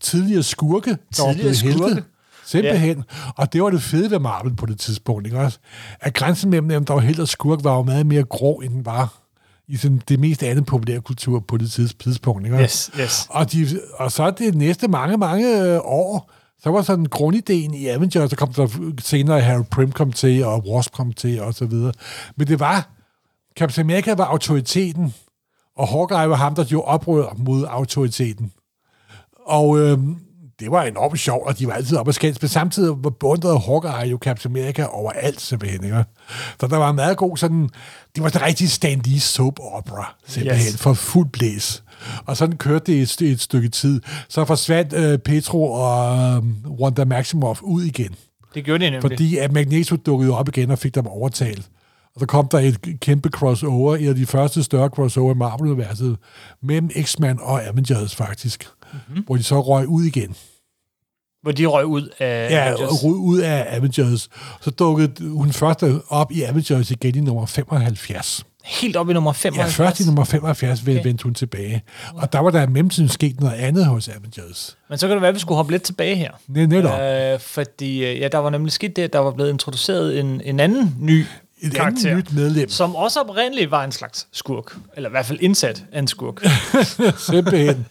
tidligere 0.00 0.42
skurke, 0.42 0.90
der 0.90 0.96
var 1.26 1.32
Tidligere 1.32 1.34
blevet 1.38 1.56
skurke? 1.56 1.94
helte. 1.94 2.04
Simpelthen. 2.46 2.96
Ja. 2.96 3.30
Og 3.36 3.52
det 3.52 3.62
var 3.62 3.70
det 3.70 3.82
fede 3.82 4.10
ved 4.10 4.18
Marvel 4.18 4.56
på 4.56 4.66
det 4.66 4.78
tidspunkt, 4.78 5.26
ikke 5.26 5.38
også? 5.38 5.58
At 6.00 6.14
grænsen 6.14 6.50
mellem 6.50 6.68
dem, 6.68 6.84
der 6.84 6.94
var 6.94 7.00
helt 7.00 7.20
og 7.20 7.28
skurk, 7.28 7.64
var 7.64 7.76
jo 7.76 7.82
meget 7.82 8.06
mere 8.06 8.22
grå, 8.22 8.54
end 8.54 8.72
den 8.72 8.86
var 8.86 9.22
i 9.68 9.76
sådan 9.76 10.02
det 10.08 10.20
mest 10.20 10.42
andet 10.42 10.66
populære 10.66 11.00
kultur 11.00 11.40
på 11.40 11.56
det 11.56 11.70
tids- 11.70 11.94
tidspunkt, 12.04 12.46
ikke? 12.46 12.58
Yes, 12.58 12.90
yes. 13.00 13.26
Og, 13.30 13.52
de, 13.52 13.80
og 13.94 14.12
så 14.12 14.30
det 14.30 14.54
næste 14.54 14.88
mange, 14.88 15.16
mange 15.16 15.62
øh, 15.62 15.80
år, 15.84 16.32
så 16.62 16.70
var 16.70 16.82
sådan 16.82 17.04
grundideen 17.04 17.74
i 17.74 17.86
Avengers, 17.86 18.30
så 18.30 18.36
kom 18.36 18.52
der 18.52 18.68
senere 19.00 19.40
Harry 19.40 19.64
Pym 19.70 19.90
kom 19.92 20.12
til, 20.12 20.44
og 20.44 20.62
Wasp 20.68 20.92
kom 20.92 21.12
til, 21.12 21.42
og 21.42 21.54
så 21.54 21.66
videre. 21.66 21.92
Men 22.36 22.46
det 22.46 22.60
var, 22.60 22.90
Captain 23.58 23.90
America 23.90 24.14
var 24.14 24.24
autoriteten, 24.24 25.14
og 25.76 25.88
Hawkeye 25.88 26.30
var 26.30 26.36
ham, 26.36 26.54
der 26.54 26.64
gjorde 26.64 26.84
oprør 26.84 27.34
mod 27.36 27.64
autoriteten. 27.68 28.52
Og 29.46 29.78
øh, 29.78 29.98
det 30.60 30.70
var 30.70 30.82
enormt 30.82 31.18
sjovt, 31.20 31.46
og 31.48 31.58
de 31.58 31.66
var 31.66 31.72
altid 31.72 31.96
op 31.96 32.08
og 32.08 32.14
skændes, 32.14 32.42
men 32.42 32.48
samtidig 32.48 32.94
var 33.04 33.10
beundrede 33.10 33.58
Hawkeye 33.58 34.10
jo 34.10 34.18
Captain 34.20 34.56
America 34.56 34.84
overalt, 34.84 35.40
simpelthen. 35.40 35.84
Ikke? 35.84 36.04
Så 36.60 36.66
der 36.66 36.76
var 36.76 36.90
en 36.90 36.96
meget 36.96 37.16
god 37.16 37.36
sådan, 37.36 37.68
det 38.14 38.22
var 38.22 38.30
en 38.30 38.42
rigtig 38.42 38.70
stand 38.70 39.20
soap 39.20 39.58
opera, 39.62 40.14
simpelthen, 40.26 40.66
Yes. 40.72 40.82
for 40.82 40.92
fuld 40.94 41.28
blæs. 41.28 41.82
Og 42.26 42.36
sådan 42.36 42.56
kørte 42.56 42.92
det 42.92 43.02
et, 43.22 43.30
et 43.32 43.40
stykke 43.40 43.68
tid. 43.68 44.00
Så 44.28 44.44
forsvandt 44.44 44.92
øh, 44.92 45.18
Petro 45.18 45.72
og 45.72 46.18
øh, 46.36 46.70
Wanda 46.80 47.04
Maximoff 47.04 47.62
ud 47.62 47.82
igen. 47.82 48.14
Det 48.54 48.64
gjorde 48.64 48.84
de 48.84 48.90
nemlig. 48.90 49.02
Fordi 49.02 49.36
at 49.38 49.52
Magneto 49.52 49.96
dukkede 49.96 50.38
op 50.38 50.48
igen 50.48 50.70
og 50.70 50.78
fik 50.78 50.94
dem 50.94 51.06
overtalt. 51.06 51.68
Og 52.16 52.20
så 52.20 52.26
kom 52.26 52.48
der 52.48 52.58
et 52.58 52.78
kæmpe 53.00 53.28
crossover, 53.28 53.96
et 53.96 54.08
af 54.08 54.14
de 54.14 54.26
første 54.26 54.62
større 54.62 54.88
crossover 54.88 55.34
i 55.34 55.36
Marvel-universet, 55.36 56.16
mellem 56.62 56.90
X-Men 57.02 57.38
og 57.42 57.66
Avengers 57.66 58.14
faktisk, 58.14 58.68
mm-hmm. 58.92 59.22
hvor 59.26 59.36
de 59.36 59.42
så 59.42 59.60
røg 59.60 59.86
ud 59.88 60.04
igen. 60.04 60.34
Hvor 61.42 61.52
de 61.52 61.66
røg 61.66 61.86
ud 61.86 62.08
af 62.18 62.50
Ja, 62.50 62.64
Avengers. 62.66 63.04
røg 63.04 63.12
ud 63.14 63.38
af 63.38 63.66
Avengers. 63.76 64.28
Så 64.60 64.70
dukkede 64.70 65.28
hun 65.30 65.52
først 65.52 65.84
op 66.08 66.32
i 66.32 66.42
Avengers 66.42 66.90
igen 66.90 67.14
i 67.16 67.20
nummer 67.20 67.46
75. 67.46 68.44
Helt 68.64 68.96
op 68.96 69.10
i 69.10 69.12
nummer 69.12 69.30
Ja, 69.30 69.32
75. 69.32 69.74
først 69.74 70.00
i 70.00 70.04
nummer 70.04 70.24
75 70.24 70.82
Okay. 70.82 71.04
vendte 71.04 71.22
hun 71.22 71.34
tilbage. 71.34 71.82
Og 72.14 72.32
der 72.32 72.38
var 72.38 72.50
der 72.50 72.62
i 72.62 72.66
mellemtiden 72.66 73.08
sket 73.08 73.40
noget 73.40 73.54
andet 73.54 73.86
hos 73.86 74.08
Avengers. 74.08 74.76
Men 74.88 74.98
så 74.98 75.06
kan 75.06 75.14
det 75.16 75.20
være, 75.22 75.28
at 75.28 75.34
vi 75.34 75.40
skulle 75.40 75.56
hoppe 75.56 75.72
lidt 75.72 75.82
tilbage 75.82 76.16
her. 76.16 76.30
Ne- 76.48 76.66
netop. 76.66 77.00
Øh, 77.00 77.40
fordi 77.40 78.04
øh, 78.04 78.20
ja, 78.20 78.28
der 78.28 78.38
var 78.38 78.50
nemlig 78.50 78.72
sket 78.72 78.96
det, 78.96 79.02
at 79.02 79.12
der 79.12 79.18
var 79.18 79.30
blevet 79.30 79.50
introduceret 79.50 80.20
en, 80.20 80.40
en 80.44 80.60
anden 80.60 80.96
ny 81.00 81.24
Et 81.60 81.72
karakter, 81.74 82.10
andet 82.10 82.32
nyt 82.32 82.38
medlem. 82.38 82.68
som 82.68 82.94
også 82.94 83.20
oprindeligt 83.20 83.70
var 83.70 83.84
en 83.84 83.92
slags 83.92 84.26
skurk. 84.32 84.76
Eller 84.96 85.08
i 85.08 85.10
hvert 85.10 85.26
fald 85.26 85.38
indsat 85.40 85.84
af 85.92 85.98
en 85.98 86.08
skurk. 86.08 86.42
Simpelthen. 87.30 87.86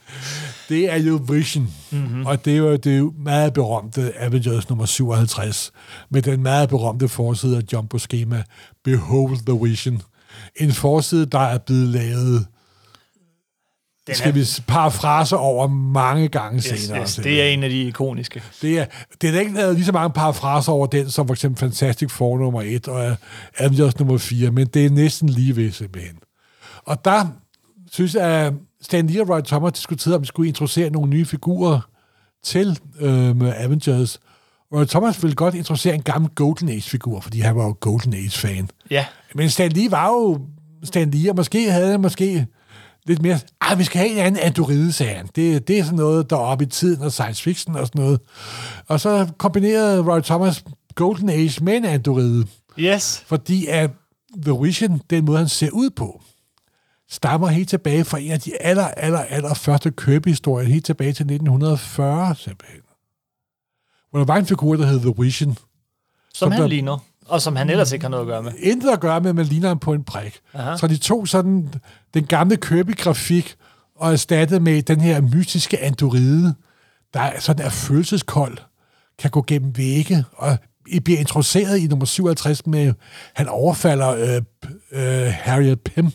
Det 0.69 0.91
er 0.91 0.95
jo 0.95 1.19
Vision. 1.31 1.73
Mhm. 1.91 2.01
Mm-hmm. 2.01 2.25
Og 2.25 2.45
det 2.45 2.53
er 2.53 2.57
jo 2.57 2.75
det 2.75 3.11
meget 3.19 3.53
berømte 3.53 4.13
Avengers 4.19 4.69
nummer 4.69 4.85
57, 4.85 5.71
med 6.09 6.21
den 6.21 6.43
meget 6.43 6.69
berømte 6.69 7.07
forside 7.07 7.57
af 7.57 7.61
Jumbo 7.73 7.97
Schema, 7.97 8.43
Behold 8.83 9.37
the 9.45 9.67
Vision. 9.67 10.01
En 10.55 10.71
forside, 10.71 11.25
der 11.25 11.39
er 11.39 11.57
blevet 11.57 11.87
lavet 11.87 12.45
Den 14.07 14.15
skal 14.15 14.35
vi 14.35 14.45
parafraser 14.67 15.37
over 15.37 15.67
mange 15.67 16.27
gange 16.27 16.55
yes, 16.57 16.63
senere. 16.63 17.01
yes, 17.01 17.15
det 17.23 17.41
er 17.41 17.45
en 17.47 17.63
af 17.63 17.69
de 17.69 17.83
ikoniske. 17.83 18.43
Det 18.61 18.79
er, 18.79 18.85
det 19.21 19.35
er 19.35 19.39
ikke 19.39 19.53
lavet 19.53 19.75
lige 19.75 19.85
så 19.85 19.91
mange 19.91 20.09
parafraser 20.09 20.71
over 20.71 20.87
den, 20.87 21.09
som 21.09 21.27
for 21.27 21.33
eksempel 21.33 21.59
Fantastic 21.59 22.11
Four 22.11 22.37
nummer 22.37 22.61
1 22.61 22.87
og 22.87 23.17
Avengers 23.59 23.99
nummer 23.99 24.17
4, 24.17 24.51
men 24.51 24.67
det 24.67 24.85
er 24.85 24.89
næsten 24.89 25.29
lige 25.29 25.55
ved 25.55 25.71
simpelthen. 25.71 26.15
Og 26.85 27.05
der 27.05 27.27
synes 27.91 28.15
jeg, 28.15 28.23
at 28.23 28.53
Stan 28.81 29.07
Lee 29.07 29.21
og 29.21 29.29
Roy 29.29 29.41
Thomas 29.41 29.73
diskuterede, 29.73 30.15
om 30.15 30.21
vi 30.21 30.27
skulle 30.27 30.47
introducere 30.47 30.89
nogle 30.89 31.09
nye 31.09 31.25
figurer 31.25 31.89
til 32.43 32.79
øh, 32.99 33.35
Avengers. 33.63 34.19
Roy 34.73 34.85
Thomas 34.85 35.23
ville 35.23 35.35
godt 35.35 35.55
introducere 35.55 35.95
en 35.95 36.01
gammel 36.01 36.31
Golden 36.35 36.69
Age-figur, 36.69 37.19
fordi 37.19 37.39
han 37.39 37.55
var 37.55 37.65
jo 37.65 37.77
Golden 37.79 38.13
Age-fan. 38.13 38.69
Ja, 38.89 39.05
Men 39.35 39.49
Stan 39.49 39.71
Lee 39.71 39.91
var 39.91 40.07
jo 40.07 40.39
Stan 40.83 41.11
Lee, 41.11 41.29
og 41.31 41.35
måske 41.35 41.71
havde 41.71 41.91
han 41.91 42.01
måske 42.01 42.47
lidt 43.05 43.21
mere... 43.21 43.39
Ej, 43.61 43.75
vi 43.75 43.83
skal 43.83 43.99
have 43.99 44.11
en 44.11 44.17
anden 44.17 44.41
androide, 44.41 44.91
sagde 44.91 45.13
han. 45.13 45.29
Det, 45.35 45.67
det 45.67 45.79
er 45.79 45.83
sådan 45.83 45.97
noget, 45.97 46.29
der 46.29 46.35
er 46.35 46.39
oppe 46.39 46.65
i 46.65 46.67
tiden 46.67 47.01
og 47.01 47.11
science 47.11 47.43
fiction 47.43 47.75
og 47.75 47.87
sådan 47.87 48.01
noget. 48.01 48.19
Og 48.87 48.99
så 48.99 49.27
kombinerede 49.37 50.01
Roy 50.01 50.21
Thomas 50.21 50.63
Golden 50.95 51.29
Age 51.29 51.63
med 51.63 51.77
en 51.77 51.85
androide, 51.85 52.47
yes. 52.79 53.23
fordi 53.27 53.67
at 53.67 53.91
The 54.45 54.57
Vision, 54.61 55.01
den 55.09 55.25
måde, 55.25 55.37
han 55.37 55.49
ser 55.49 55.69
ud 55.71 55.89
på, 55.89 56.21
stammer 57.09 57.47
helt 57.47 57.69
tilbage 57.69 58.05
fra 58.05 58.19
en 58.19 58.31
af 58.31 58.39
de 58.39 58.61
aller, 58.61 58.87
aller, 58.87 59.19
aller 59.19 59.53
første 59.53 59.91
Kirby-historier, 59.91 60.67
helt 60.67 60.85
tilbage 60.85 61.13
til 61.13 61.23
1940, 61.23 62.35
simpelthen. 62.35 62.81
Hvor 64.09 64.19
der 64.19 64.25
var 64.25 64.37
en 64.37 64.45
figur, 64.45 64.75
der 64.75 64.85
hed 64.85 64.99
The 64.99 65.13
Vision, 65.17 65.57
Som 66.33 66.51
han 66.51 66.61
der, 66.61 66.67
ligner. 66.67 66.97
Og 67.27 67.41
som 67.41 67.55
han 67.55 67.69
ellers 67.69 67.91
ikke 67.91 68.03
har 68.03 68.09
noget 68.09 68.23
at 68.23 68.27
gøre 68.27 68.43
med. 68.43 68.51
intet 68.59 68.89
at 68.89 68.99
gøre 68.99 69.21
med, 69.21 69.29
at 69.29 69.35
man 69.35 69.45
ligner 69.45 69.67
ham 69.67 69.79
på 69.79 69.93
en 69.93 70.03
prik. 70.03 70.39
Aha. 70.53 70.77
Så 70.77 70.87
de 70.87 70.97
tog 70.97 71.27
sådan 71.27 71.73
den 72.13 72.25
gamle 72.25 72.57
købegrafik 72.57 73.55
og 73.95 74.11
erstattede 74.11 74.59
med 74.59 74.81
den 74.81 75.01
her 75.01 75.21
mystiske 75.21 75.79
andoride, 75.79 76.55
der 77.13 77.19
er, 77.19 77.39
sådan 77.39 77.65
er 77.65 77.69
følelseskold, 77.69 78.57
kan 79.19 79.31
gå 79.31 79.43
gennem 79.47 79.77
vægge, 79.77 80.25
og 80.33 80.57
I 80.87 80.99
bliver 80.99 81.19
introduceret 81.19 81.77
i 81.77 81.87
nummer 81.87 82.05
57 82.05 82.65
med, 82.65 82.93
han 83.33 83.47
overfalder 83.47 84.09
øh, 84.09 84.41
øh, 84.91 85.33
Harriet 85.33 85.81
Pym, 85.81 86.07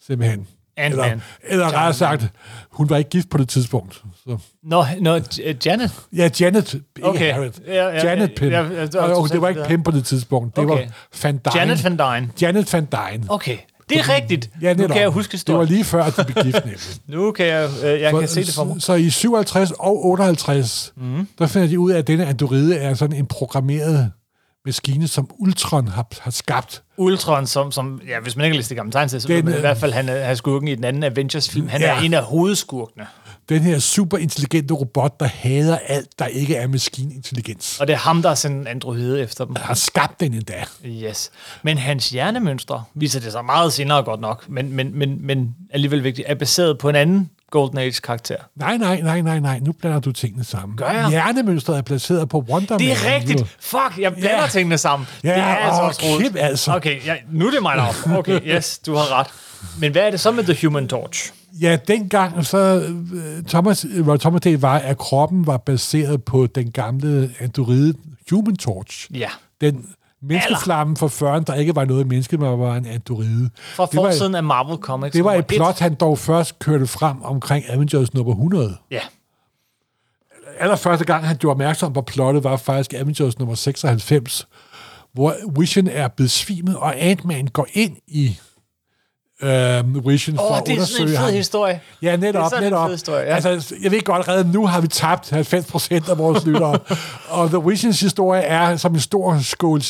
simpelthen. 0.00 0.46
Ant-Man. 0.76 1.04
Eller, 1.04 1.20
eller 1.44 1.66
rettere 1.66 1.94
sagt, 1.94 2.32
hun 2.70 2.90
var 2.90 2.96
ikke 2.96 3.10
gift 3.10 3.30
på 3.30 3.38
det 3.38 3.48
tidspunkt. 3.48 4.02
Så. 4.28 4.38
Nå, 4.64 4.84
nå 5.00 5.16
J- 5.18 5.56
Janet. 5.66 5.90
Ja, 6.16 6.30
Janet, 6.40 6.74
ikke 6.74 7.08
Okay. 7.08 7.32
Harriet. 7.32 7.60
Ja, 7.66 7.74
ja, 7.88 8.06
Janet 8.08 8.30
Pym. 8.36 8.48
ja, 8.50 8.62
ja, 8.62 8.82
det 8.86 8.94
var 8.94 9.00
og, 9.00 9.16
og 9.22 9.28
det 9.28 9.40
var 9.40 9.48
ikke. 9.48 9.64
Pym 9.68 9.82
på 9.82 9.90
det 9.90 10.04
tidspunkt. 10.04 10.56
Det 10.56 10.64
Okay. 10.64 10.84
var 10.84 10.92
Van 11.22 11.34
Dyne. 11.36 11.52
Janet 11.60 11.84
Van 11.84 11.92
Dyne. 11.98 12.30
Janet 12.42 12.72
Van 12.72 12.84
Dyne. 12.92 13.24
Okay, 13.28 13.56
det 13.88 13.98
er 13.98 14.14
rigtigt. 14.14 14.50
Ja, 14.62 14.74
nu 14.74 14.86
kan 14.86 15.00
jeg 15.00 15.08
huske 15.08 15.36
Det 15.46 15.54
var 15.54 15.64
lige 15.64 15.84
før, 15.84 16.04
at 16.04 16.16
de 16.16 16.24
blev 16.24 16.44
gift. 16.44 17.00
Nu 17.08 17.30
kan 17.32 17.46
jeg, 17.46 17.68
øh, 17.84 18.00
jeg 18.00 18.12
kan 18.18 18.28
se 18.28 18.44
det 18.44 18.54
for 18.54 18.64
mig. 18.64 18.74
Så, 18.82 18.86
så 18.86 18.94
i 18.94 19.10
57 19.10 19.70
og 19.70 20.04
58, 20.06 20.92
Mhm. 20.96 21.06
mm. 21.06 21.28
der 21.38 21.46
finder 21.46 21.68
de 21.68 21.78
ud 21.78 21.90
af, 21.90 21.98
at 21.98 22.06
denne 22.06 22.26
andoride 22.26 22.76
er 22.76 22.94
sådan 22.94 23.16
en 23.16 23.26
programmeret 23.26 24.10
maskine, 24.66 25.08
som 25.08 25.30
Ultron 25.38 25.88
har, 25.88 26.06
har 26.20 26.30
skabt. 26.30 26.82
Ultron, 26.96 27.46
som, 27.46 27.72
som 27.72 28.00
ja, 28.08 28.20
hvis 28.20 28.36
man 28.36 28.44
ikke 28.44 28.54
har 28.54 28.58
læst 28.58 28.68
det 28.68 28.76
gamle 28.76 28.92
tegn 28.92 29.08
så 29.08 29.28
Den, 29.28 29.44
man 29.44 29.54
i 29.54 29.56
øh, 29.56 29.60
hvert 29.60 29.78
fald, 29.78 29.92
han 29.92 30.08
er, 30.08 30.24
han 30.24 30.36
skurken 30.36 30.68
i 30.68 30.74
den 30.74 30.84
anden 30.84 31.02
Avengers-film. 31.02 31.68
Han 31.68 31.80
Ja. 31.80 31.96
er 31.96 32.00
en 32.00 32.14
af 32.14 32.22
hovedskurkene. 32.24 33.06
Den 33.48 33.62
her 33.62 33.78
super 33.78 34.18
intelligente 34.18 34.74
robot, 34.74 35.20
der 35.20 35.26
hader 35.26 35.78
alt, 35.78 36.18
der 36.18 36.26
ikke 36.26 36.56
er 36.56 36.66
maskinintelligens. 36.66 37.80
Og 37.80 37.86
det 37.86 37.92
er 37.92 37.98
ham, 37.98 38.22
der 38.22 38.28
har 38.30 38.34
sendt 38.34 38.56
en 38.60 38.66
androide 38.66 39.20
efter 39.20 39.44
dem. 39.44 39.56
Har 39.56 39.74
skabt 39.74 40.20
den 40.20 40.34
endda. 40.34 40.64
Yes. 40.86 41.30
Men 41.62 41.78
hans 41.78 42.10
hjernemønstre, 42.10 42.84
viser 42.94 43.20
det 43.20 43.32
sig 43.32 43.44
meget 43.44 43.72
senere 43.72 44.02
godt 44.02 44.20
nok, 44.20 44.48
men, 44.48 44.72
men, 44.72 44.98
men, 44.98 45.26
men 45.26 45.54
alligevel 45.70 46.04
vigtigt, 46.04 46.28
er 46.30 46.34
baseret 46.34 46.78
på 46.78 46.88
en 46.88 46.94
anden 46.96 47.30
Golden 47.52 47.78
Age-karakter. 47.78 48.36
Nej, 48.56 48.76
nej, 48.76 49.00
nej, 49.00 49.20
nej, 49.20 49.40
nej. 49.40 49.58
Nu 49.58 49.72
blander 49.72 50.00
du 50.00 50.12
tingene 50.12 50.44
sammen. 50.44 50.78
Gør 50.78 50.90
jeg? 50.90 51.08
Hjernemønstret 51.08 51.78
er 51.78 51.82
placeret 51.82 52.28
på 52.28 52.38
Wonder 52.50 52.78
Det 52.78 52.92
er 52.92 53.14
rigtigt. 53.16 53.56
Fuck, 53.60 53.98
jeg 53.98 54.12
blander 54.14 54.40
Ja. 54.42 54.46
tingene 54.46 54.78
sammen. 54.78 55.08
Ja, 55.24 55.28
det 55.28 55.38
er 55.38 55.44
altså 55.44 55.82
også 55.82 56.00
rodet. 56.04 56.36
altså. 56.38 56.72
Okay, 56.76 57.06
ja, 57.06 57.14
nu 57.32 57.46
er 57.46 57.50
det 57.50 57.62
mig, 57.62 57.76
der 57.76 58.16
Okay, 58.18 58.40
yes, 58.56 58.78
du 58.78 58.94
har 58.94 59.18
ret. 59.20 59.26
Men 59.78 59.92
hvad 59.92 60.02
er 60.02 60.10
det 60.10 60.20
så 60.20 60.30
med 60.30 60.44
The 60.44 60.66
Human 60.66 60.88
Torch? 60.88 61.32
Ja, 61.60 61.78
dengang 61.88 62.46
så 62.46 62.58
øh, 63.14 63.44
Thomas, 63.48 63.86
hvor 64.02 64.16
Thomas 64.16 64.40
det 64.42 64.62
var, 64.62 64.78
at 64.78 64.98
kroppen 64.98 65.46
var 65.46 65.56
baseret 65.56 66.24
på 66.24 66.46
den 66.46 66.70
gamle 66.70 67.30
androide 67.40 67.94
Human 68.30 68.56
Torch. 68.56 69.08
Ja. 69.14 69.28
Den 69.60 69.86
menneskeflamme 70.22 70.96
for 70.96 71.08
40'erne, 71.08 71.44
der 71.44 71.54
ikke 71.54 71.76
var 71.76 71.84
noget 71.84 72.06
menneske, 72.06 72.38
men 72.38 72.60
var 72.60 72.76
en 72.76 72.86
androide. 72.86 73.50
Fra 73.56 73.86
det 73.86 73.96
var, 73.96 74.02
forsiden 74.02 74.34
af 74.34 74.42
Marvel 74.42 74.76
Comics. 74.78 75.12
det 75.12 75.24
var 75.24 75.34
et 75.34 75.46
plot, 75.46 75.78
han 75.78 75.94
dog 75.94 76.18
først 76.18 76.58
kørte 76.58 76.86
frem 76.86 77.22
omkring 77.22 77.64
Avengers 77.68 78.14
nummer 78.14 78.32
100. 78.32 78.76
Ja. 78.90 79.00
Allerførste 80.58 81.04
gang, 81.04 81.26
han 81.26 81.36
gjorde 81.36 81.52
opmærksom 81.52 81.92
på 81.92 82.00
plottet, 82.02 82.44
var 82.44 82.56
faktisk 82.56 82.94
Avengers 82.94 83.38
nummer 83.38 83.54
96, 83.54 84.48
hvor 85.12 85.34
Vision 85.60 85.86
er 85.86 86.08
besvimet, 86.08 86.76
og 86.76 86.96
Ant-Man 86.96 87.46
går 87.46 87.66
ind 87.72 87.96
i 88.06 88.38
øh, 89.42 90.08
Vision 90.08 90.36
for 90.36 90.50
Åh, 90.50 90.58
at 90.58 90.66
det 90.66 90.78
er 90.78 90.84
sådan 90.84 91.02
en 91.02 91.02
undersøge 91.02 91.08
fed 91.08 91.16
ham. 91.16 91.32
historie. 91.32 91.80
Ja, 92.02 92.06
Det 92.06 92.12
er 92.12 92.16
netop, 92.16 92.52
en 92.58 92.62
netop. 92.62 92.86
fed 92.88 92.94
historie, 92.94 93.20
ja. 93.24 93.34
Altså, 93.34 93.74
jeg 93.82 93.90
ved 93.90 94.00
godt, 94.00 94.28
allerede 94.28 94.52
nu 94.52 94.66
har 94.66 94.80
vi 94.80 94.88
tabt 94.88 95.30
90 95.30 95.66
procent 95.66 96.08
af 96.08 96.18
vores 96.18 96.46
lyttere. 96.46 96.78
og 97.28 97.48
The 97.48 97.62
Visions 97.68 98.00
historie 98.00 98.42
er 98.42 98.76
som 98.76 98.94
en 98.94 99.00
stor 99.00 99.38
skål 99.42 99.80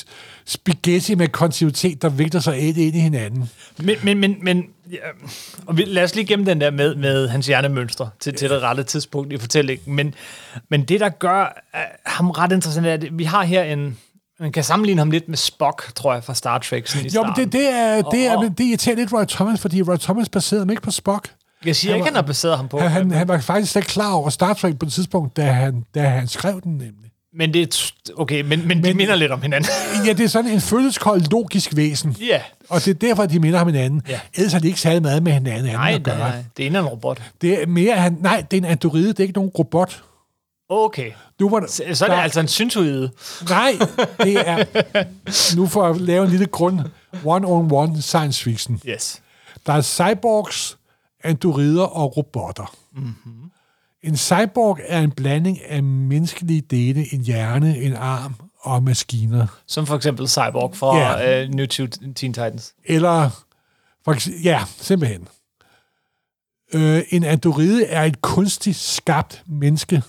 spaghetti 0.46 1.14
med 1.14 1.28
kontinuitet, 1.28 2.02
der 2.02 2.08
vigter 2.08 2.40
sig 2.40 2.58
ind, 2.58 2.76
ind 2.78 2.96
i 2.96 2.98
hinanden. 3.00 3.50
Men, 3.78 3.96
men, 4.02 4.18
men, 4.18 4.36
men 4.42 4.64
ja, 4.92 4.96
og 5.66 5.76
vi, 5.76 5.84
lad 5.84 6.04
os 6.04 6.14
lige 6.14 6.26
gemme 6.26 6.44
den 6.46 6.60
der 6.60 6.70
med, 6.70 6.94
med 6.94 7.28
hans 7.28 7.46
hjernemønstre 7.46 8.10
til, 8.20 8.34
til 8.34 8.50
det 8.50 8.62
rette 8.62 8.82
tidspunkt 8.82 9.32
i 9.32 9.38
fortællingen. 9.38 9.96
Men, 9.96 10.14
men 10.68 10.82
det, 10.84 11.00
der 11.00 11.08
gør 11.08 11.62
uh, 11.74 11.80
ham 12.06 12.30
ret 12.30 12.52
interessant, 12.52 12.86
er, 12.86 12.92
at 12.92 13.18
vi 13.18 13.24
har 13.24 13.42
her 13.44 13.62
en... 13.62 13.98
Man 14.42 14.52
kan 14.52 14.64
sammenligne 14.64 15.00
ham 15.00 15.10
lidt 15.10 15.28
med 15.28 15.36
Spock, 15.36 15.92
tror 15.94 16.14
jeg, 16.14 16.24
fra 16.24 16.34
Star 16.34 16.58
Trek. 16.58 16.86
Sådan 16.86 17.06
i 17.06 17.10
Jo, 17.14 17.22
men 17.22 17.32
det, 17.36 17.52
det, 17.52 17.68
er, 17.68 18.02
det, 18.02 18.26
er, 18.26 18.40
det 18.40 18.60
irriterer 18.64 18.96
lidt 18.96 19.12
Roy 19.12 19.24
Thomas, 19.28 19.60
fordi 19.60 19.82
Roy 19.82 19.96
Thomas 19.96 20.28
baserede 20.28 20.60
ham 20.64 20.70
ikke 20.70 20.82
på 20.82 20.90
Spock. 20.90 21.28
Jeg 21.64 21.76
siger 21.76 21.92
han 21.92 21.96
ikke, 21.98 22.04
var- 22.04 22.08
han 22.10 22.14
har 22.14 22.22
baseret 22.22 22.56
ham 22.56 22.68
på. 22.68 22.78
Han, 22.78 22.90
han, 22.90 23.10
han 23.10 23.28
var 23.28 23.40
faktisk 23.40 23.72
slet 23.72 23.82
ikke 23.82 23.88
klar 23.92 24.12
over 24.12 24.30
Star 24.30 24.52
Trek 24.54 24.78
på 24.78 24.84
det 24.84 24.92
tidspunkt, 24.92 25.36
da 25.36 25.42
han, 25.42 25.84
da 25.94 26.02
han 26.08 26.28
skrev 26.28 26.60
den 26.60 26.72
nemlig. 26.72 27.10
Men 27.34 27.54
det 27.54 27.62
er... 27.62 27.90
Okay, 28.16 28.40
men, 28.40 28.48
men, 28.48 28.68
men 28.68 28.84
de 28.84 28.94
minder 28.94 29.14
lidt 29.14 29.32
om 29.32 29.42
hinanden. 29.42 29.70
Ja, 30.06 30.12
det 30.12 30.24
er 30.24 30.28
sådan 30.28 30.50
en 30.50 30.60
følelseskold, 30.60 31.22
logisk 31.30 31.76
væsen. 31.76 32.16
Ja. 32.20 32.40
Og 32.68 32.84
det 32.84 32.90
er 32.90 32.94
derfor, 32.94 33.26
de 33.26 33.38
minder 33.40 33.60
om 33.60 33.66
hinanden. 33.66 34.02
Ja. 34.08 34.20
Ellers 34.34 34.52
har 34.52 34.60
de 34.60 34.66
ikke 34.66 34.80
særlig 34.80 35.02
meget 35.02 35.22
med 35.22 35.32
hinanden 35.32 35.58
anden 35.66 35.72
nej, 35.80 35.92
at 35.94 36.02
gøre. 36.02 36.18
nej. 36.18 36.44
Det 36.56 36.66
er 36.66 36.70
en 36.80 36.86
robot. 36.86 37.22
Det 37.42 37.62
er 37.62 37.66
mere, 37.66 37.94
han, 37.96 38.16
nej, 38.20 38.44
det 38.50 38.56
er 38.56 38.60
en 38.60 38.64
androide, 38.64 39.08
det 39.08 39.18
er 39.18 39.22
ikke 39.22 39.34
nogen 39.38 39.50
robot. 39.58 40.02
Okay. 40.68 41.12
Nu 41.40 41.48
var 41.48 41.60
der, 41.60 41.66
Så, 41.66 41.82
så 41.94 42.04
er 42.04 42.08
det 42.08 42.16
der- 42.16 42.22
altså 42.22 42.40
en 42.40 42.48
syntoide. 42.48 43.10
Nej, 43.48 43.72
det 44.24 44.48
er... 44.48 44.64
Nu 45.56 45.66
for 45.66 45.82
at 45.88 46.00
lave 46.00 46.24
en 46.24 46.30
lille 46.30 46.46
grund. 46.46 46.80
One-on-one 47.24 48.02
science 48.02 48.44
fiction. 48.44 48.80
Yes. 48.86 49.22
Der 49.66 49.72
er 49.72 49.80
cyborgs, 49.82 50.78
androider 51.24 51.84
og 51.84 52.16
robotter. 52.16 52.74
Mm-hmm. 52.94 53.50
En 54.02 54.16
cyborg 54.16 54.78
er 54.88 55.00
en 55.00 55.10
blanding 55.10 55.62
af 55.64 55.82
menneskelige 55.82 56.60
dele, 56.60 57.14
en 57.14 57.20
hjerne, 57.20 57.78
en 57.78 57.94
arm 57.96 58.34
og 58.60 58.82
maskiner. 58.82 59.46
Som 59.66 59.86
for 59.86 59.96
eksempel 59.96 60.28
Cyborg 60.28 60.76
fra 60.76 60.98
Ja. 60.98 61.44
uh, 61.44 61.50
New 61.54 61.66
Teen 61.66 62.14
Titans. 62.14 62.74
Eller, 62.84 63.30
for 64.04 64.12
eks- 64.14 64.42
ja, 64.44 64.64
simpelthen. 64.78 65.28
Øh, 66.74 67.02
en 67.10 67.24
androide 67.24 67.84
er 67.86 68.02
et 68.04 68.20
kunstigt 68.22 68.76
skabt 68.76 69.42
menneske. 69.46 70.02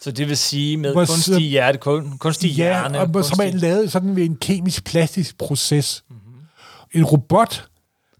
Så 0.00 0.10
det 0.10 0.28
vil 0.28 0.36
sige 0.36 0.76
med 0.76 0.92
Hvor- 0.92 1.04
kunstig 1.06 1.48
hjerte, 1.50 1.78
kun, 1.78 2.18
kunstig 2.18 2.50
hjerne. 2.50 2.98
Ja, 2.98 3.02
og 3.02 3.24
som 3.24 3.40
er 3.40 3.44
kunstig- 3.44 3.60
lavet 3.60 3.92
sådan 3.92 4.16
ved 4.16 4.24
en 4.24 4.36
kemisk 4.36 4.84
plastisk 4.84 5.38
proces. 5.38 6.04
Mm-hmm. 6.10 6.98
En 7.00 7.04
robot 7.04 7.68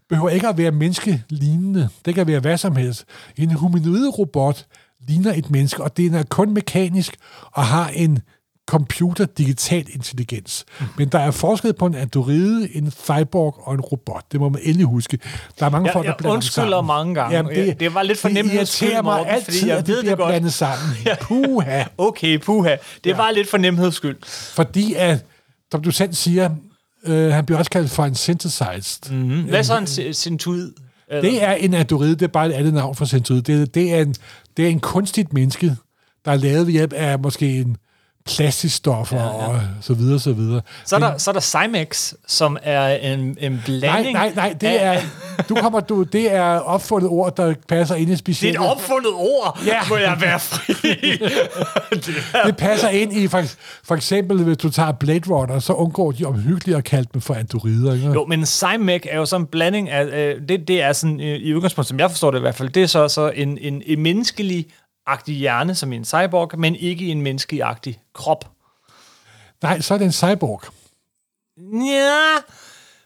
behøver 0.09 0.29
ikke 0.29 0.47
at 0.47 0.57
være 0.57 0.71
menneskelignende. 0.71 1.89
Det 2.05 2.15
kan 2.15 2.27
være 2.27 2.39
hvad 2.39 2.57
som 2.57 2.75
helst. 2.75 3.05
En 3.37 3.51
humanoid 3.51 4.07
robot 4.19 4.65
ligner 5.07 5.33
et 5.33 5.51
menneske, 5.51 5.83
og 5.83 5.97
den 5.97 6.13
er 6.13 6.23
kun 6.23 6.53
mekanisk 6.53 7.15
og 7.51 7.65
har 7.65 7.89
en 7.89 8.19
computer 8.69 9.25
digital 9.25 9.85
intelligens. 9.93 10.65
Mm. 10.79 10.85
Men 10.97 11.07
der 11.07 11.19
er 11.19 11.31
forskel 11.31 11.73
på 11.73 11.85
en 11.85 11.95
androide, 11.95 12.75
en 12.75 12.91
cyborg 12.91 13.55
og 13.67 13.73
en 13.73 13.81
robot. 13.81 14.23
Det 14.31 14.39
må 14.39 14.49
man 14.49 14.61
endelig 14.63 14.85
huske. 14.87 15.19
Der 15.59 15.65
er 15.65 15.69
mange 15.69 15.85
Jeg- 15.87 15.93
folk, 15.93 16.05
der 16.05 16.11
jeg 16.11 16.17
blander 16.17 16.35
undskylder 16.35 16.69
sammen. 16.69 16.87
mange 16.87 17.15
gange. 17.15 17.53
Ja, 17.61 17.73
det 17.73 17.93
var 17.93 18.03
lidt 18.03 18.17
for 18.19 18.29
nemt 18.29 18.49
Det 18.51 18.55
irriterer 18.57 19.01
mig 19.01 19.17
Morten, 19.17 19.43
fordi 19.43 19.57
altid, 19.57 19.67
jeg 19.67 19.77
at 19.77 19.87
ved 19.87 19.97
det 19.97 20.05
det 20.05 20.17
godt. 20.17 20.29
blandet 20.29 20.53
sammen. 20.53 20.95
Puha. 21.21 21.83
Okay, 21.97 22.39
puha. 22.39 22.75
Det 23.03 23.17
var 23.17 23.31
lidt 23.31 23.49
for 23.49 23.57
nemheds 23.57 23.95
skyld. 23.95 24.17
Fordi 24.55 24.93
at, 24.93 25.25
som 25.71 25.81
du 25.81 25.91
selv 25.91 26.13
siger, 26.13 26.49
øh, 27.05 27.33
han 27.33 27.45
bliver 27.45 27.59
også 27.59 27.71
kaldt 27.71 27.91
for 27.91 28.05
en 28.05 28.15
synthesized. 28.15 29.11
Mm. 29.13 29.41
Hvad 29.43 29.63
så 29.63 29.77
en 29.77 30.13
syntoid? 30.13 30.71
Det 31.11 31.43
er 31.43 31.51
en 31.51 31.73
android, 31.73 32.09
det 32.09 32.21
er 32.21 32.27
bare 32.27 32.47
et 32.47 32.51
andet 32.53 32.73
navn 32.73 32.95
for 32.95 33.05
synthesized. 33.05 33.41
Det, 33.41 33.75
det, 33.75 33.93
er 33.93 34.01
en, 34.01 34.15
det 34.57 34.65
er 34.65 34.69
en 34.69 34.79
kunstigt 34.79 35.33
menneske, 35.33 35.75
der 36.25 36.31
er 36.31 36.35
lavet 36.35 36.65
ved 36.67 36.73
hjælp 36.73 36.93
af 36.93 37.19
måske 37.19 37.57
en 37.59 37.77
plastikstoffer 38.35 39.17
ja, 39.17 39.23
ja. 39.23 39.31
og 39.31 39.61
så 39.81 39.93
videre, 39.93 40.19
så 40.19 40.33
videre. 40.33 40.61
Så 40.85 40.95
er, 40.95 40.99
der, 40.99 41.17
så 41.17 41.31
er 41.31 41.33
der 41.33 41.39
Cymex, 41.41 42.13
som 42.27 42.57
er 42.63 42.87
en, 42.87 43.19
en 43.39 43.51
Nej, 43.51 43.59
blanding. 43.65 44.13
nej, 44.13 44.31
nej, 44.35 44.55
det 44.61 44.67
af- 44.67 44.95
er, 44.95 45.01
du 45.49 45.55
kommer, 45.55 45.79
du, 45.79 46.03
det 46.03 46.33
er 46.35 46.45
opfundet 46.59 47.09
ord, 47.09 47.35
der 47.37 47.53
passer 47.67 47.95
ind 47.95 48.03
i 48.03 48.05
Det 48.05 48.13
er 48.13 48.17
specielt. 48.17 48.55
et 48.55 48.61
opfundet 48.71 49.11
ord. 49.13 49.59
Ja. 49.65 49.77
Må 49.89 49.97
jeg 49.97 50.17
være 50.21 50.39
fri? 50.39 50.73
det 51.95 52.15
er, 52.33 52.45
Det 52.45 52.57
passer 52.57 52.89
ind 52.89 53.13
i, 53.13 53.27
for, 53.27 53.43
for 53.83 53.95
eksempel, 53.95 54.43
hvis 54.43 54.57
du 54.57 54.69
tager 54.69 54.91
Blade 54.91 55.29
Runner, 55.29 55.59
så 55.59 55.73
undgår 55.73 56.11
de 56.11 56.25
omhyggeligt 56.25 56.77
at 56.77 56.83
kalde 56.83 57.09
dem 57.13 57.21
for 57.21 57.33
androider. 57.33 57.93
Ikke? 57.93 58.07
jo, 58.07 58.25
men 58.25 58.45
Cymex 58.45 59.01
er 59.09 59.17
jo 59.17 59.25
sådan 59.25 59.41
en 59.41 59.47
blanding 59.47 59.89
af... 59.89 60.05
Øh, 60.05 60.35
det, 60.49 60.67
det 60.67 60.81
er 60.81 60.93
sådan, 60.93 61.19
øh, 61.21 61.25
i 61.37 61.53
udgangspunkt, 61.53 61.87
som 61.87 61.99
jeg 61.99 62.09
forstår 62.11 62.31
det 62.31 62.37
i 62.37 62.41
hvert 62.41 62.55
fald, 62.55 62.69
det 62.69 62.83
er 62.83 62.87
så, 62.87 63.07
så 63.07 63.31
en, 63.35 63.57
en, 63.61 63.81
en 63.85 63.99
menneskelig 64.03 64.65
agtig 65.11 65.35
hjerne, 65.35 65.75
som 65.75 65.93
i 65.93 65.95
en 65.95 66.05
cyborg, 66.05 66.59
men 66.59 66.75
ikke 66.75 67.05
i 67.05 67.09
en 67.09 67.21
menneskelig-agtig 67.21 67.99
krop. 68.13 68.45
Nej, 69.63 69.81
så 69.81 69.93
er 69.93 69.97
det 69.97 70.05
en 70.05 70.11
cyborg. 70.11 70.61
Ja, 71.85 72.41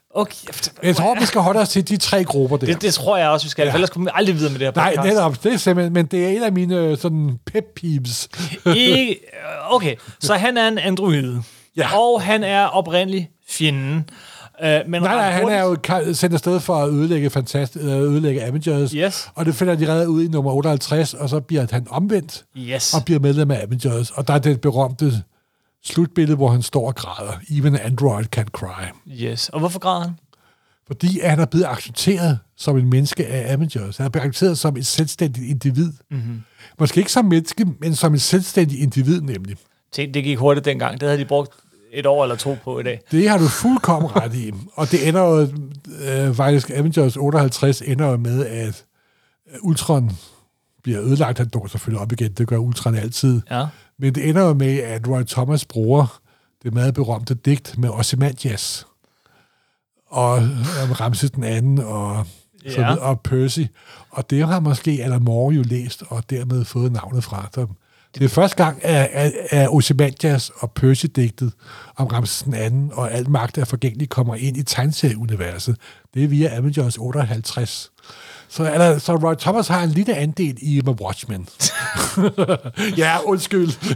okay. 0.09 0.47
Jeg 0.83 0.95
tror, 0.95 1.15
vi 1.19 1.25
skal 1.25 1.41
holde 1.41 1.59
os 1.59 1.69
til 1.69 1.87
de 1.89 1.97
tre 1.97 2.23
grupper 2.23 2.57
der. 2.57 2.65
Det, 2.65 2.81
det 2.81 2.93
tror 2.93 3.17
jeg 3.17 3.29
også, 3.29 3.45
vi 3.45 3.49
skal. 3.49 3.67
Ja. 3.67 3.73
Ellers 3.73 3.89
kommer 3.89 4.11
vi 4.11 4.13
aldrig 4.15 4.35
videre 4.35 4.51
med 4.51 4.59
det 4.59 4.67
her 4.67 4.73
Nej, 4.75 4.95
podcast. 4.95 5.13
netop. 5.13 5.43
Det 5.43 5.53
er 5.53 5.57
simpelthen, 5.57 5.93
men 5.93 6.05
det 6.05 6.25
er 6.25 6.29
en 6.29 6.43
af 6.43 6.51
mine 6.51 6.77
øh, 6.77 6.97
sådan 6.97 7.39
pep 7.45 7.63
peeves. 7.75 8.29
Ikke, 8.75 9.19
okay, 9.69 9.95
så 10.19 10.35
han 10.35 10.57
er 10.57 10.67
en 10.67 10.77
android. 10.77 11.37
Ja. 11.77 11.97
Og 11.97 12.21
han 12.21 12.43
er 12.43 12.65
oprindelig 12.65 13.29
fjenden. 13.49 14.09
Uh, 14.61 14.67
men 14.67 15.01
Nej, 15.01 15.15
nej, 15.15 15.31
han 15.31 15.47
er 15.49 15.61
jo 15.63 15.77
sendt 16.13 16.33
afsted 16.33 16.59
for 16.59 16.75
at 16.75 16.89
ødelægge, 16.89 17.29
fantast- 17.29 17.79
øh, 17.79 17.85
ødelægge 18.01 18.43
Avengers. 18.43 18.91
Yes. 18.91 19.29
Og 19.35 19.45
det 19.45 19.55
finder 19.55 19.75
de 19.75 19.91
reddet 19.93 20.05
ud 20.05 20.23
i 20.23 20.27
nummer 20.27 20.51
58, 20.51 21.13
og 21.13 21.29
så 21.29 21.39
bliver 21.39 21.65
han 21.71 21.87
omvendt 21.89 22.45
Yes. 22.57 22.93
og 22.93 23.05
bliver 23.05 23.19
medlem 23.19 23.51
af 23.51 23.61
Avengers. 23.63 24.11
Og 24.11 24.27
der 24.27 24.33
er 24.33 24.39
det 24.39 24.61
berømte 24.61 25.23
slutbillede, 25.83 26.35
hvor 26.35 26.49
han 26.49 26.61
står 26.61 26.87
og 26.87 26.95
græder. 26.95 27.33
Even 27.57 27.75
an 27.75 27.81
android 27.83 28.25
can 28.25 28.45
cry. 28.47 28.83
Yes. 29.21 29.49
Og 29.49 29.59
hvorfor 29.59 29.79
græder 29.79 30.01
han? 30.01 30.11
Fordi 30.87 31.19
han 31.23 31.39
er 31.39 31.45
blevet 31.45 31.65
accepteret 31.65 32.39
som 32.57 32.77
en 32.77 32.89
menneske 32.89 33.27
af 33.27 33.53
Avengers. 33.53 33.97
Han 33.97 34.05
er 34.05 34.09
blevet 34.09 34.25
accepteret 34.27 34.57
som 34.57 34.77
et 34.77 34.85
selvstændigt 34.85 35.49
individ. 35.49 35.91
Mm-hmm. 36.11 36.41
Måske 36.79 36.97
ikke 36.99 37.11
som 37.11 37.25
menneske, 37.25 37.65
men 37.79 37.95
som 37.95 38.13
et 38.13 38.21
selvstændigt 38.21 38.81
individ 38.81 39.21
nemlig. 39.21 39.55
Tænk, 39.91 40.13
det 40.13 40.23
gik 40.23 40.37
hurtigt 40.37 40.65
dengang. 40.65 40.99
Det 41.01 41.07
havde 41.09 41.19
de 41.21 41.25
brugt 41.25 41.51
et 41.93 42.05
år 42.05 42.23
eller 42.23 42.35
to 42.35 42.57
på 42.63 42.79
i 42.79 42.83
dag. 42.83 43.01
Det 43.11 43.29
har 43.29 43.37
du 43.37 43.47
fuldkommen 43.47 44.15
ret 44.15 44.35
i. 44.35 44.53
Og 44.73 44.91
det 44.91 45.07
ender 45.07 45.21
jo, 45.21 45.47
øh, 46.27 46.35
faktisk 46.35 46.69
Avengers 46.69 47.17
58 47.17 47.81
ender 47.81 48.07
jo 48.09 48.17
med, 48.17 48.45
at 48.45 48.85
Ultron 49.61 50.11
bliver 50.83 51.01
ødelagt. 51.01 51.37
Han 51.37 51.47
dukker 51.49 51.69
selvfølgelig 51.69 52.01
op 52.01 52.11
igen. 52.11 52.31
Det 52.31 52.47
gør 52.47 52.57
Ultron 52.57 52.95
altid. 52.95 53.41
Ja. 53.51 53.65
Men 53.99 54.15
det 54.15 54.29
ender 54.29 54.41
jo 54.41 54.53
med, 54.53 54.77
at 54.79 55.07
Roy 55.07 55.23
Thomas 55.23 55.65
bruger 55.65 56.19
det 56.63 56.73
meget 56.73 56.93
berømte 56.93 57.33
digt 57.33 57.77
med 57.77 57.89
Ozymandias. 57.89 58.85
Og 60.07 60.31
og 60.31 61.01
Ramses 61.01 61.31
den 61.31 61.43
anden, 61.43 61.79
og, 61.79 62.25
så, 62.69 62.81
Ja. 62.81 62.89
videre, 62.91 62.99
og 62.99 63.21
Percy. 63.21 63.59
Og 64.09 64.29
det 64.29 64.47
har 64.47 64.59
måske 64.59 64.99
Alan 65.03 65.23
Moore 65.23 65.55
jo 65.55 65.63
læst, 65.65 66.03
og 66.09 66.23
dermed 66.29 66.65
fået 66.65 66.91
navnet 66.91 67.23
fra. 67.23 67.49
Så 67.55 67.67
det 68.15 68.23
er 68.23 68.29
første 68.29 68.63
gang, 68.63 68.85
at, 68.85 69.09
at, 69.11 69.33
at 69.49 69.69
Ozymandias 69.69 70.51
og 70.57 70.71
Percy-digtet 70.71 71.51
om 71.95 72.07
Ramses 72.07 72.43
den 72.43 72.53
anden, 72.53 72.91
og 72.93 73.11
alt 73.13 73.27
magt 73.27 73.57
er 73.57 73.65
forgængelig, 73.65 74.09
kommer 74.09 74.35
ind 74.35 74.57
i 74.57 74.63
tegneserieuniverset. 74.63 75.75
Det 76.13 76.23
er 76.23 76.27
via 76.27 76.55
Avengers 76.55 76.97
58. 76.97 77.91
Så, 78.49 78.71
eller, 78.73 78.97
så 78.97 79.15
Roy 79.15 79.33
Thomas 79.39 79.67
har 79.67 79.83
en 79.83 79.89
lille 79.89 80.15
andel 80.15 80.57
i 80.61 80.81
The 80.85 81.01
Watchmen. 81.01 81.47
ja, 82.97 83.17
undskyld. 83.25 83.95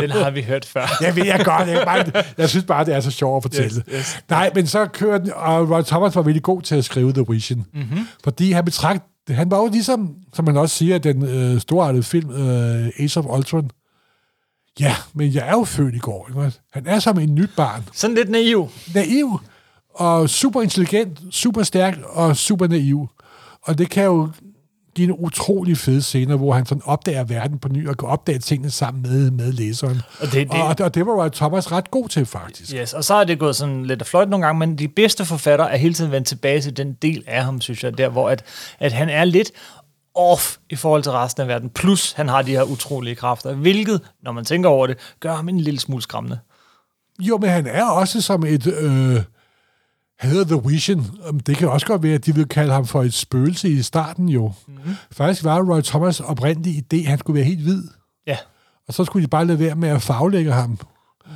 Den 0.00 0.10
har 0.10 0.30
vi 0.30 0.42
hørt 0.42 0.64
før. 0.64 0.86
Jeg 1.00 1.16
ved 1.16 1.24
jeg 1.24 1.44
godt. 1.44 1.68
Jeg, 1.68 1.82
bare, 1.84 2.24
jeg 2.38 2.48
synes 2.48 2.64
bare, 2.64 2.84
det 2.84 2.94
er 2.94 3.00
så 3.00 3.10
sjovt 3.10 3.36
at 3.36 3.42
fortælle. 3.42 3.82
Yes, 3.88 3.98
yes. 3.98 4.18
Nej, 4.28 4.50
men 4.54 4.66
så 4.66 4.86
kører 4.86 5.18
den, 5.18 5.32
og 5.34 5.70
Roy 5.70 5.82
Thomas 5.82 6.16
var 6.16 6.22
virkelig 6.22 6.42
god 6.42 6.62
til 6.62 6.74
at 6.74 6.84
skrive 6.84 7.12
The 7.12 7.24
Vision. 7.28 7.66
Mm-hmm. 7.74 8.08
Fordi 8.24 8.52
han 8.52 8.64
betragt, 9.28 9.38
han 9.38 9.50
var 9.50 9.58
jo 9.58 9.68
ligesom, 9.72 10.14
som 10.34 10.44
man 10.44 10.56
også 10.56 10.76
siger, 10.76 10.98
den 10.98 11.24
øh, 11.24 11.60
storartede 11.60 12.02
film 12.02 12.30
øh, 12.30 12.88
Ace 12.98 13.20
of 13.20 13.26
Ultron. 13.38 13.70
Ja, 14.80 14.94
men 15.14 15.34
jeg 15.34 15.48
er 15.48 15.52
jo 15.52 15.64
født 15.64 15.94
i 15.94 15.98
går. 15.98 16.28
Ikke? 16.28 16.58
Han 16.72 16.86
er 16.86 16.98
som 16.98 17.18
en 17.18 17.34
nyt 17.34 17.50
barn. 17.56 17.84
Sådan 17.92 18.16
lidt 18.16 18.30
naiv. 18.30 18.68
Naiv, 18.94 19.40
og 19.94 20.30
super 20.30 20.62
intelligent, 20.62 21.20
super 21.30 21.62
stærk 21.62 21.98
og 22.04 22.36
super 22.36 22.66
naiv. 22.66 23.08
Og 23.62 23.78
det 23.78 23.90
kan 23.90 24.04
jo 24.04 24.28
give 24.98 25.08
en 25.08 25.16
utrolig 25.18 25.78
fed 25.78 26.00
scene, 26.00 26.36
hvor 26.36 26.52
han 26.52 26.66
sådan 26.66 26.82
opdager 26.84 27.24
verden 27.24 27.58
på 27.58 27.68
ny, 27.68 27.88
og 27.88 27.96
kan 27.96 28.08
opdage 28.08 28.38
tingene 28.38 28.70
sammen 28.70 29.02
med, 29.02 29.30
med 29.30 29.52
læseren. 29.52 30.02
Og 30.20 30.26
det- 30.26 30.32
det- 30.52 30.62
og, 30.62 30.76
og 30.80 30.94
det 30.94 31.06
var 31.06 31.12
Roy 31.22 31.28
Thomas 31.28 31.72
ret 31.72 31.90
god 31.90 32.08
til, 32.08 32.26
faktisk. 32.26 32.72
Yes, 32.74 32.92
og 32.92 33.04
så 33.04 33.14
er 33.14 33.24
det 33.24 33.38
gået 33.38 33.56
sådan 33.56 33.84
lidt 33.86 34.00
af 34.00 34.06
fløjt 34.06 34.28
nogle 34.28 34.46
gange, 34.46 34.58
men 34.58 34.78
de 34.78 34.88
bedste 34.88 35.24
forfattere 35.24 35.72
er 35.72 35.76
hele 35.76 35.94
tiden 35.94 36.10
vendt 36.12 36.28
tilbage 36.28 36.60
til 36.60 36.76
den 36.76 36.92
del 36.92 37.24
af 37.26 37.44
ham, 37.44 37.60
synes 37.60 37.84
jeg, 37.84 37.98
der 37.98 38.08
hvor 38.08 38.30
at, 38.30 38.44
at 38.78 38.92
han 38.92 39.08
er 39.08 39.24
lidt 39.24 39.50
off 40.14 40.56
i 40.70 40.76
forhold 40.76 41.02
til 41.02 41.12
resten 41.12 41.42
af 41.42 41.48
verden, 41.48 41.70
plus 41.70 42.12
han 42.12 42.28
har 42.28 42.42
de 42.42 42.50
her 42.50 42.62
utrolige 42.62 43.14
kræfter, 43.14 43.54
hvilket, 43.54 44.00
når 44.22 44.32
man 44.32 44.44
tænker 44.44 44.68
over 44.68 44.86
det, 44.86 44.96
gør 45.20 45.34
ham 45.36 45.48
en 45.48 45.60
lille 45.60 45.80
smule 45.80 46.02
skræmmende. 46.02 46.38
Jo, 47.20 47.38
men 47.38 47.50
han 47.50 47.66
er 47.66 47.84
også 47.84 48.20
som 48.20 48.44
et... 48.46 48.66
Øh, 48.66 49.16
han 50.18 50.30
hedder 50.30 50.58
The 50.58 50.68
Vision. 50.68 51.06
Um, 51.28 51.40
Det 51.40 51.56
kan 51.56 51.68
også 51.68 51.86
godt 51.86 52.02
være, 52.02 52.14
at 52.14 52.26
de 52.26 52.34
vil 52.34 52.48
kalde 52.48 52.72
ham 52.72 52.86
for 52.86 53.02
et 53.02 53.14
spøgelse 53.14 53.68
i 53.68 53.82
starten 53.82 54.28
jo. 54.28 54.52
Mm-hmm. 54.68 54.94
Faktisk 55.12 55.44
var 55.44 55.62
Roy 55.74 55.80
Thomas 55.80 56.20
oprindelig 56.20 56.84
idé, 56.92 56.96
at 57.00 57.06
han 57.06 57.18
skulle 57.18 57.34
være 57.34 57.44
helt 57.44 57.60
hvid. 57.62 57.82
Ja, 58.26 58.36
Og 58.88 58.94
så 58.94 59.04
skulle 59.04 59.22
de 59.22 59.28
bare 59.30 59.46
lade 59.46 59.58
være 59.58 59.74
med 59.74 59.88
at 59.88 60.02
faglægge 60.02 60.52
ham. 60.52 60.78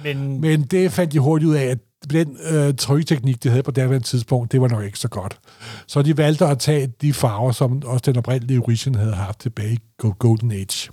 men, 0.05 0.41
Men 0.41 0.63
det 0.63 0.93
fandt 0.93 1.13
de 1.13 1.19
hurtigt 1.19 1.49
ud 1.51 1.55
af, 1.55 1.65
at 1.65 1.79
den 2.11 2.37
øh, 2.51 2.75
trykteknik, 2.75 3.43
de 3.43 3.49
havde 3.49 3.63
på 3.63 3.71
det 3.71 4.05
tidspunkt, 4.05 4.53
det 4.53 4.61
var 4.61 4.69
nok 4.69 4.85
ikke 4.85 4.99
så 4.99 5.09
godt. 5.09 5.39
Så 5.87 6.03
de 6.03 6.17
valgte 6.17 6.47
at 6.47 6.59
tage 6.59 6.87
de 7.01 7.13
farver, 7.13 7.53
som 7.53 7.83
også 7.87 8.03
den 8.07 8.17
oprindelige 8.17 8.63
Vision 8.69 8.95
havde 8.95 9.15
haft 9.15 9.39
tilbage 9.41 9.73
i 9.73 9.79
Go- 9.99 10.13
Golden 10.19 10.53
Age. 10.53 10.91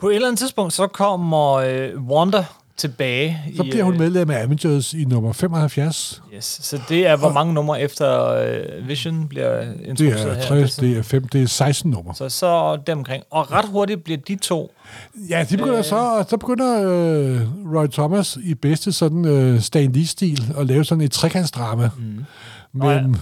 på 0.00 0.08
et 0.08 0.14
eller 0.14 0.28
andet 0.28 0.38
tidspunkt, 0.38 0.72
så 0.72 0.86
kommer 0.86 1.52
øh, 1.52 2.02
Wanda 2.02 2.44
tilbage. 2.82 3.40
Så 3.56 3.62
i, 3.62 3.70
bliver 3.70 3.84
hun 3.84 3.94
øh, 3.94 4.00
medlem 4.00 4.30
af 4.30 4.42
Avengers 4.42 4.94
i 4.94 5.04
nummer 5.04 5.32
75. 5.32 6.22
Yes, 6.34 6.58
så 6.62 6.80
det 6.88 7.06
er, 7.06 7.16
hvor 7.16 7.32
mange 7.32 7.54
numre 7.54 7.80
efter 7.80 8.28
øh, 8.28 8.88
Vision 8.88 9.28
bliver 9.28 9.60
Det 9.60 9.80
introduceret 9.84 10.30
er 10.30 10.34
her. 10.34 10.42
60, 10.42 10.76
det 10.76 10.98
er 10.98 11.02
5, 11.02 11.28
det 11.28 11.42
er 11.42 11.46
16 11.46 11.90
nummer. 11.90 12.12
Så, 12.12 12.28
så 12.28 12.76
deromkring. 12.86 13.24
Og 13.30 13.52
ret 13.52 13.64
hurtigt 13.68 14.04
bliver 14.04 14.18
de 14.28 14.36
to 14.36 14.72
Ja, 15.28 15.46
de 15.50 15.56
begynder 15.56 15.78
øh. 15.78 15.84
så, 15.84 16.24
så 16.28 16.36
begynder 16.36 16.82
øh, 16.82 17.40
Roy 17.74 17.86
Thomas 17.86 18.38
i 18.44 18.54
bedste 18.54 18.92
sådan 18.92 19.24
øh, 19.24 19.60
Stan 19.60 19.92
Lee-stil 19.92 20.54
at 20.58 20.66
lave 20.66 20.84
sådan 20.84 21.04
et 21.04 21.10
trekantsdrama. 21.12 21.90
Mm. 21.98 22.24
Men. 22.72 23.16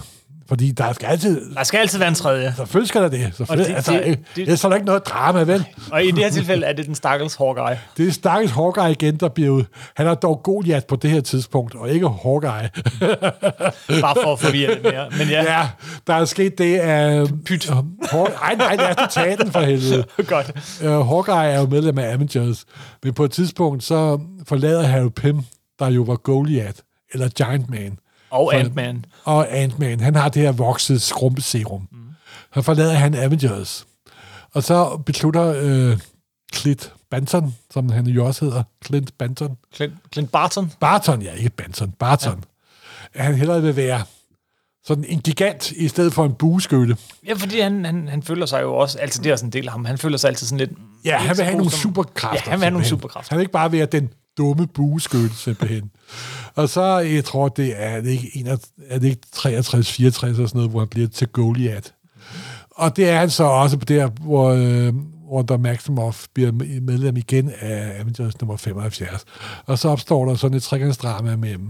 Fordi 0.51 0.71
der 0.71 0.93
skal 0.93 1.07
altid... 1.07 1.53
Der 1.55 1.63
skal 1.63 1.77
altid 1.77 1.99
være 1.99 2.09
en 2.09 2.15
tredje. 2.15 2.53
Selvfølgelig 2.57 2.87
skal 2.89 3.01
der 3.01 3.07
det. 3.09 3.31
Selvfølgelig. 3.35 3.67
det- 3.69 3.75
altså, 3.75 3.91
det- 3.93 4.05
det, 4.05 4.19
det, 4.35 4.49
er 4.49 4.55
så 4.55 4.69
der 4.69 4.75
ikke 4.75 4.85
noget 4.85 5.05
drama, 5.05 5.39
vel? 5.43 5.65
Og 5.91 6.03
i 6.03 6.11
det 6.11 6.17
her 6.23 6.29
tilfælde 6.29 6.65
er 6.65 6.73
det 6.73 6.85
den 6.85 6.95
stakkels 6.95 7.35
Hawkeye. 7.35 7.79
Det 7.97 8.07
er 8.07 8.11
stakkels 8.11 8.51
Hawkeye 8.53 8.91
igen, 8.91 9.15
der 9.17 9.29
bliver 9.29 9.49
ud. 9.49 9.63
Han 9.95 10.05
har 10.07 10.15
dog 10.15 10.41
Goliath 10.43 10.85
på 10.85 10.95
det 10.95 11.09
her 11.09 11.21
tidspunkt, 11.21 11.75
og 11.75 11.89
ikke 11.89 12.07
Hawkeye. 12.23 12.69
Bare 14.01 14.15
for 14.23 14.33
at 14.33 14.39
forvirre 14.39 14.73
det 14.75 14.83
mere. 14.83 15.07
Men 15.17 15.27
ja, 15.29 15.43
ja, 15.59 15.67
der 16.07 16.13
er 16.13 16.25
sket 16.25 16.57
det 16.57 16.77
af... 16.79 17.25
Pyt. 17.45 17.69
Ej, 17.69 18.55
nej, 18.55 18.75
lad 18.75 18.99
os 18.99 19.13
tage 19.13 19.37
den 19.37 19.51
for 19.51 19.59
helvede. 19.61 20.03
godt. 20.27 20.51
Uh, 20.83 21.07
Hawkeye 21.07 21.51
er 21.51 21.59
jo 21.59 21.65
medlem 21.65 21.97
af 21.97 22.13
Avengers, 22.13 22.65
men 23.03 23.13
på 23.13 23.23
et 23.25 23.31
tidspunkt 23.31 23.83
så 23.83 24.19
forlader 24.47 24.81
Harry 24.83 25.09
Pym, 25.15 25.37
der 25.79 25.89
jo 25.89 26.01
var 26.01 26.15
Goliath, 26.15 26.79
eller 27.13 27.27
Giant 27.27 27.69
Man. 27.69 27.97
Og 28.31 28.55
Ant-Man. 28.55 29.05
Og 29.23 29.51
Ant-Man, 29.51 29.99
han 29.99 30.15
har 30.15 30.29
det 30.29 30.41
her 30.41 30.51
vokset 30.51 31.01
skrumpeserum. 31.01 31.87
Mm. 31.91 31.97
Så 32.53 32.61
forlader 32.61 32.93
han 32.93 33.15
Avengers. 33.15 33.87
Og 34.53 34.63
så 34.63 35.01
beslutter 35.05 35.55
øh, 35.57 35.97
Clint 36.53 36.93
Banton, 37.11 37.55
som 37.71 37.89
han 37.89 38.07
jo 38.07 38.25
også 38.25 38.45
hedder, 38.45 38.63
Clint 38.85 39.17
Banton, 39.17 39.57
Clint, 39.75 39.93
Clint 40.13 40.31
Barton. 40.31 40.71
Barton, 40.79 41.21
ja, 41.21 41.33
ikke 41.33 41.49
Banton, 41.49 41.91
Barton, 41.91 42.43
ja. 43.15 43.19
at 43.19 43.25
han 43.25 43.35
hellere 43.35 43.61
vil 43.61 43.75
være 43.75 44.03
sådan 44.83 45.03
en 45.03 45.21
gigant, 45.21 45.71
i 45.71 45.87
stedet 45.87 46.13
for 46.13 46.25
en 46.25 46.33
bueskytte. 46.33 46.97
Ja, 47.27 47.33
fordi 47.33 47.59
han, 47.59 47.85
han, 47.85 48.07
han 48.07 48.23
føler 48.23 48.45
sig 48.45 48.61
jo 48.61 48.75
også, 48.75 48.99
altså 48.99 49.21
det 49.21 49.29
er 49.29 49.33
også 49.33 49.45
en 49.45 49.51
del 49.51 49.65
af 49.65 49.71
ham, 49.71 49.85
han 49.85 49.97
føler 49.97 50.17
sig 50.17 50.27
altid 50.27 50.47
sådan 50.47 50.57
lidt... 50.57 50.71
Ja, 51.05 51.17
han 51.17 51.37
vil 51.37 51.45
have 51.45 51.57
nogle 51.57 51.71
superkræfter. 51.71 52.41
Ja, 52.45 52.51
han 52.51 52.59
vil 52.59 52.63
have 52.63 52.71
nogle 52.71 52.87
superkræfter. 52.87 53.29
Han 53.33 53.37
vil 53.37 53.43
ikke 53.43 53.51
bare 53.51 53.71
være 53.71 53.85
den 53.85 54.09
dumme 54.37 54.67
bueskytte, 54.67 55.35
simpelthen. 55.35 55.91
og 56.55 56.69
så, 56.69 56.97
jeg 56.97 57.25
tror, 57.25 57.49
det 57.49 57.69
er, 57.69 57.89
er 57.89 58.01
det 58.01 58.09
ikke, 58.09 58.31
61, 58.35 58.71
er 58.87 58.99
det 58.99 59.07
ikke 59.07 59.21
63, 59.31 59.91
64 59.91 60.39
og 60.39 60.49
sådan 60.49 60.57
noget, 60.57 60.71
hvor 60.71 60.79
han 60.79 60.87
bliver 60.87 61.07
til 61.07 61.27
Goliath. 61.27 61.89
Og 62.71 62.95
det 62.95 63.09
er 63.09 63.19
han 63.19 63.29
så 63.29 63.43
også 63.43 63.77
på 63.77 63.85
der, 63.85 64.07
hvor, 64.07 64.49
øh, 64.49 64.93
hvor 65.27 65.41
der 65.41 65.57
Maximoff 65.57 66.25
bliver 66.33 66.51
medlem 66.81 67.17
igen 67.17 67.51
af 67.59 67.99
Avengers 67.99 68.41
nummer 68.41 68.57
75. 68.57 69.25
Og 69.65 69.79
så 69.79 69.89
opstår 69.89 70.25
der 70.25 70.35
sådan 70.35 70.57
et 70.57 70.63
trekantsdrama 70.63 71.35
mellem 71.35 71.69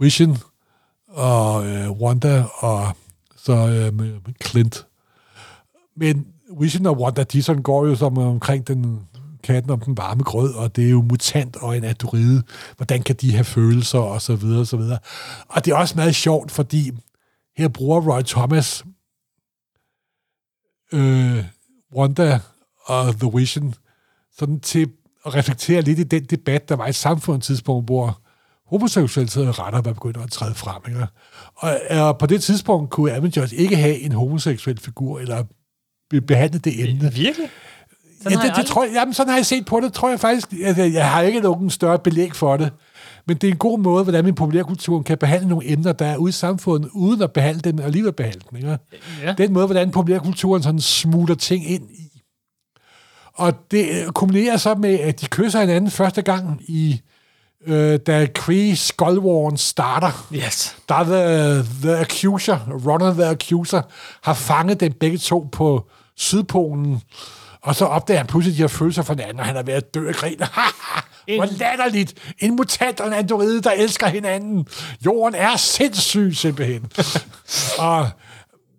Vision 0.00 0.38
og 1.08 1.66
øh, 1.66 1.90
Wanda 1.90 2.44
og 2.58 2.96
så 3.36 3.52
øh, 3.52 4.08
Clint. 4.44 4.86
Men 5.96 6.26
Vision 6.60 6.86
og 6.86 7.00
Wanda, 7.00 7.22
de 7.22 7.42
sådan 7.42 7.62
går 7.62 7.86
jo 7.86 7.94
som 7.94 8.18
omkring 8.18 8.68
den 8.68 9.00
katten 9.46 9.70
om 9.70 9.80
den 9.80 9.96
varme 9.96 10.22
grød, 10.22 10.54
og 10.54 10.76
det 10.76 10.86
er 10.86 10.90
jo 10.90 11.02
mutant 11.02 11.56
og 11.56 11.76
en 11.76 11.84
androide. 11.84 12.42
Hvordan 12.76 13.02
kan 13.02 13.16
de 13.20 13.32
have 13.32 13.44
følelser, 13.44 13.98
og 13.98 14.22
så 14.22 14.36
videre, 14.36 14.60
og 14.60 14.66
så 14.66 14.76
videre. 14.76 14.98
Og 15.48 15.64
det 15.64 15.72
er 15.72 15.76
også 15.76 15.94
meget 15.96 16.14
sjovt, 16.14 16.50
fordi 16.50 16.92
her 17.56 17.68
bruger 17.68 18.00
Roy 18.00 18.22
Thomas 18.22 18.84
øh, 20.92 21.44
Wanda 21.96 22.40
og 22.84 23.14
The 23.20 23.30
Vision 23.34 23.74
sådan 24.36 24.60
til 24.60 24.90
at 25.26 25.34
reflektere 25.34 25.82
lidt 25.82 25.98
i 25.98 26.02
den 26.02 26.24
debat, 26.24 26.68
der 26.68 26.76
var 26.76 26.86
i 26.86 26.92
samfundet 26.92 27.42
tidspunkt, 27.42 27.86
hvor 27.86 28.20
homoseksualitet 28.66 29.48
og 29.48 29.58
retter 29.58 29.80
var 29.80 29.92
begyndt 29.92 30.16
at 30.16 30.30
træde 30.30 30.54
frem. 30.54 30.82
Ikke? 30.88 31.06
Og, 31.56 31.80
og 31.90 32.18
på 32.18 32.26
det 32.26 32.42
tidspunkt 32.42 32.90
kunne 32.90 33.12
Avengers 33.12 33.52
ikke 33.52 33.76
have 33.76 33.98
en 33.98 34.12
homoseksuel 34.12 34.80
figur, 34.80 35.18
eller 35.20 35.44
be- 36.10 36.20
behandle 36.20 36.58
det 36.58 36.88
emne. 36.88 37.12
Virkelig? 37.12 37.48
Ja, 38.24 38.36
har 38.36 38.44
jeg 38.44 38.54
det, 38.56 38.62
det 38.62 38.66
tror 38.66 38.84
jeg, 38.84 38.92
jamen, 38.92 39.14
sådan 39.14 39.30
har 39.30 39.38
jeg 39.38 39.46
set 39.46 39.66
på 39.66 39.80
det, 39.80 39.92
tror 39.92 40.08
jeg 40.08 40.20
faktisk. 40.20 40.48
Altså, 40.64 40.82
jeg 40.82 41.10
har 41.10 41.22
ikke 41.22 41.40
nogen 41.40 41.70
større 41.70 41.98
belæg 41.98 42.34
for 42.34 42.56
det. 42.56 42.70
Men 43.26 43.36
det 43.36 43.48
er 43.48 43.52
en 43.52 43.58
god 43.58 43.78
måde, 43.78 44.02
hvordan 44.02 44.24
min 44.24 44.34
populærkulturen 44.34 45.04
kan 45.04 45.18
behandle 45.18 45.48
nogle 45.48 45.70
emner, 45.70 45.92
der 45.92 46.06
er 46.06 46.16
ude 46.16 46.28
i 46.28 46.32
samfundet, 46.32 46.90
uden 46.94 47.22
at 47.22 47.32
behandle 47.32 47.60
dem, 47.60 47.78
og 47.78 47.84
alligevel 47.84 48.12
behandle 48.12 48.40
dem. 48.50 48.56
Ikke? 48.56 48.78
Ja. 49.22 49.32
Den 49.38 49.52
måde, 49.52 49.66
hvordan 49.66 49.90
populærkulturen 49.90 50.62
sådan 50.62 50.80
smutter 50.80 51.34
ting 51.34 51.70
ind 51.70 51.90
i. 51.90 52.22
Og 53.34 53.52
det 53.70 53.88
øh, 53.90 54.12
kombinerer 54.12 54.56
så 54.56 54.74
med, 54.74 54.98
at 54.98 55.20
de 55.20 55.26
kysser 55.26 55.60
hinanden 55.60 55.90
første 55.90 56.22
gang 56.22 56.62
i, 56.68 57.00
øh, 57.66 57.98
da 58.06 58.26
Kree 58.34 58.76
Skull 58.76 59.18
Wars 59.18 59.60
starter. 59.60 60.26
Yes. 60.34 60.76
Der 60.88 60.94
er 60.94 61.04
the, 61.04 61.62
the 61.82 61.98
Accuser, 61.98 62.58
Runner 62.86 63.12
the 63.12 63.24
Accuser, 63.24 63.82
har 64.22 64.34
fanget 64.34 64.80
dem 64.80 64.92
begge 64.92 65.18
to 65.18 65.48
på 65.52 65.86
Sydpolen, 66.16 67.00
og 67.66 67.74
så 67.74 67.84
opdager 67.84 68.18
han 68.18 68.26
pludselig, 68.26 68.54
at 68.54 68.56
de 68.56 68.62
har 68.62 68.68
følelser 68.68 69.02
for 69.02 69.14
hinanden, 69.14 69.40
og 69.40 69.46
han 69.46 69.56
er 69.56 69.62
ved 69.62 69.74
at 69.74 69.94
dø 69.94 70.08
af 70.08 70.14
grin. 70.14 70.38
Hvor 71.36 71.58
latterligt. 71.58 72.14
En 72.38 72.56
mutant 72.56 73.00
og 73.00 73.06
en 73.06 73.12
androide, 73.12 73.62
der 73.62 73.70
elsker 73.70 74.06
hinanden. 74.06 74.66
Jorden 75.06 75.34
er 75.34 75.56
sindssyg, 75.56 76.32
simpelthen. 76.36 76.86
og 77.78 78.08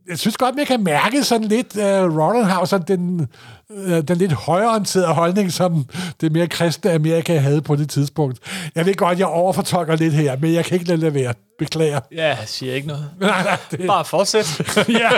jeg 0.10 0.19
synes 0.19 0.38
godt, 0.38 0.56
man 0.56 0.65
kan 0.65 0.84
mærke 0.84 1.23
sådan 1.23 1.47
lidt, 1.47 1.76
uh, 1.76 1.84
Ronald 2.19 2.45
har 2.45 2.65
sådan 2.65 2.88
den, 2.88 3.28
uh, 3.69 4.00
den 4.00 4.17
lidt 4.17 4.34
højreorienterede 4.34 5.13
holdning, 5.13 5.52
som 5.54 5.86
det 6.21 6.32
mere 6.32 6.47
kristne 6.47 6.91
Amerika 6.91 7.38
havde 7.38 7.62
på 7.62 7.76
det 7.76 7.89
tidspunkt. 7.89 8.39
Jeg 8.76 8.86
ved 8.86 8.95
godt, 8.95 9.19
jeg 9.19 9.28
overfortolker 9.28 9.95
lidt 9.95 10.13
her, 10.13 10.38
men 10.38 10.54
jeg 10.54 10.65
kan 10.65 10.73
ikke 10.73 10.88
lade 10.88 11.02
det 11.02 11.13
være. 11.13 11.34
Beklager. 11.60 12.00
Ja, 12.12 12.28
jeg 12.28 12.43
siger 12.45 12.73
ikke 12.73 12.88
noget. 12.88 13.10
Nej, 13.19 13.43
nej, 13.43 13.58
det, 13.71 13.88
Bare 13.88 14.06
fortsæt. 14.06 14.62
ja. 14.89 15.10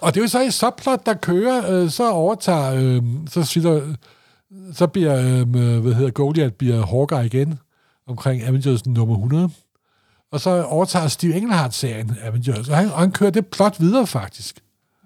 Og 0.00 0.14
det 0.14 0.20
er 0.20 0.24
jo 0.24 0.28
så 0.28 0.40
i 0.40 0.50
subplot, 0.50 1.06
der 1.06 1.14
kører, 1.14 1.82
øh, 1.82 1.90
så 1.90 2.10
overtager, 2.10 2.74
øh, 2.74 3.02
så 3.30 3.42
siger 3.44 3.94
så 4.72 4.86
bliver, 4.86 5.16
øh, 5.18 5.48
hvad 5.80 5.92
hedder 5.92 6.10
Goliath, 6.10 6.52
bliver 6.52 6.86
Hawkeye 6.86 7.26
igen, 7.26 7.58
omkring 8.08 8.42
Avengers 8.42 8.86
nummer 8.86 9.14
100. 9.14 9.50
Og 10.32 10.40
så 10.40 10.62
overtager 10.62 11.08
Steve 11.08 11.34
Englehart-serien 11.34 12.16
Avengers, 12.22 12.68
og 12.68 12.76
han, 12.76 12.90
og 12.90 12.98
han 12.98 13.12
kører 13.12 13.30
det 13.30 13.46
plot 13.46 13.80
videre, 13.80 14.06
faktisk. 14.06 14.60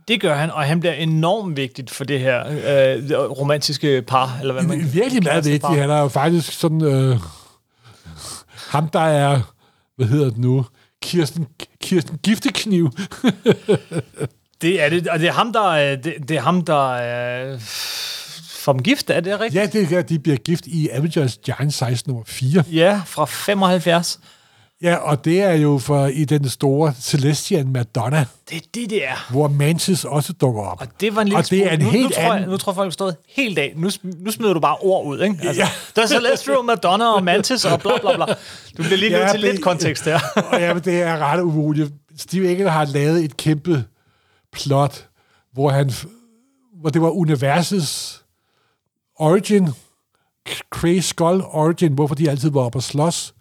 Det 0.08 0.20
gør 0.20 0.34
han, 0.34 0.50
og 0.50 0.62
han 0.62 0.80
bliver 0.80 0.92
enormt 0.92 1.56
vigtigt 1.56 1.90
for 1.90 2.04
det 2.04 2.20
her 2.20 2.46
øh, 2.48 3.10
romantiske 3.12 4.02
par, 4.02 4.38
eller 4.40 4.52
hvad 4.54 4.62
man 4.62 4.92
Virkelig 4.92 5.22
meget 5.22 5.44
vigtigt. 5.44 5.62
Par. 5.62 5.74
Han 5.74 5.90
er 5.90 6.00
jo 6.00 6.08
faktisk 6.08 6.52
sådan, 6.52 6.82
øh, 6.82 7.16
ham 8.68 8.88
der 8.88 9.00
er, 9.00 9.40
hvad 9.96 10.06
hedder 10.06 10.24
det 10.24 10.38
nu, 10.38 10.64
Kirsten, 11.02 11.46
Kirsten 11.82 12.18
Giftekniv. 12.22 12.90
Det 14.62 14.82
er 14.82 14.88
det, 14.88 15.08
og 15.08 15.18
det 15.18 15.28
er 15.28 15.32
ham, 15.32 15.52
der, 15.52 15.72
er- 15.74 15.96
det, 15.96 16.14
det 16.28 16.36
er 16.36 16.40
ham, 16.40 16.62
der 16.64 16.94
er 16.94 17.56
får 18.50 18.72
dem 18.72 18.82
gift, 18.82 19.10
er 19.10 19.20
det 19.20 19.40
rigtigt? 19.40 19.74
ja, 19.74 19.80
det 19.80 19.92
er, 19.92 20.02
de 20.02 20.18
bliver 20.18 20.36
gift 20.36 20.66
i 20.66 20.88
Avengers 20.88 21.38
Giant 21.44 21.74
Size 21.74 22.02
nummer 22.06 22.22
4. 22.26 22.62
Ja, 22.72 23.00
fra 23.06 23.24
75. 23.24 24.20
Ja, 24.82 24.94
og 24.94 25.24
det 25.24 25.42
er 25.42 25.52
jo 25.52 25.78
for 25.78 26.06
i 26.06 26.24
den 26.24 26.48
store 26.48 26.94
Celestian 27.00 27.68
Madonna, 27.72 28.24
Det 28.50 28.56
er 28.56 28.60
det, 28.74 28.90
det 28.90 29.04
er. 29.08 29.26
hvor 29.30 29.48
Mantis 29.48 30.04
også 30.04 30.32
dukker 30.32 30.62
op. 30.62 30.80
Og 30.80 30.86
det 31.00 31.14
var 31.16 31.22
en 31.22 31.28
lille 31.28 31.38
og 31.38 31.50
det 31.50 31.66
er 31.66 31.70
en 31.70 31.80
nu, 31.80 31.90
helt 31.90 32.02
nu, 32.04 32.10
tror 32.10 32.22
jeg, 32.22 32.32
anden... 32.34 32.48
nu 32.50 32.56
tror 32.56 32.72
jeg, 32.72 32.76
folk 32.76 32.92
stået 32.92 33.16
helt 33.28 33.58
af. 33.58 33.72
Nu, 33.76 33.90
nu 34.02 34.30
smider 34.30 34.52
du 34.54 34.60
bare 34.60 34.76
ord 34.80 35.06
ud, 35.06 35.20
ikke? 35.22 35.36
Altså, 35.42 35.62
Ja. 35.62 35.68
Der 35.96 36.02
er 36.02 36.06
Celestial, 36.06 36.56
Madonna 36.64 37.04
og 37.14 37.24
Mantis 37.24 37.64
og 37.64 37.80
bla 37.80 37.92
bla 38.00 38.16
bla. 38.16 38.24
Du 38.76 38.82
bliver 38.82 38.96
lige 38.96 39.10
nødt 39.10 39.20
Ja, 39.22 39.30
til 39.30 39.40
lidt 39.40 39.52
men- 39.54 39.62
kontekst 39.62 40.04
her. 40.04 40.20
og 40.52 40.60
ja, 40.60 40.74
men 40.74 40.82
det 40.84 41.02
er 41.02 41.18
ret 41.18 41.40
umuligt. 41.40 41.90
Steve 42.18 42.50
Engel 42.52 42.70
har 42.70 42.84
lavet 42.84 43.24
et 43.24 43.36
kæmpe 43.36 43.84
plot, 44.64 45.08
hvor 45.52 45.70
han 45.70 45.92
hvor 46.80 46.90
det 46.90 47.02
var 47.02 47.10
universets 47.10 48.22
origin, 49.16 49.68
Cray 50.70 50.98
Skull 50.98 51.42
origin, 51.44 51.92
hvorfor 51.92 52.14
de 52.14 52.30
altid 52.30 52.50
var 52.50 52.60
oppe 52.60 52.78
og 52.78 52.82
slås. 52.82 53.34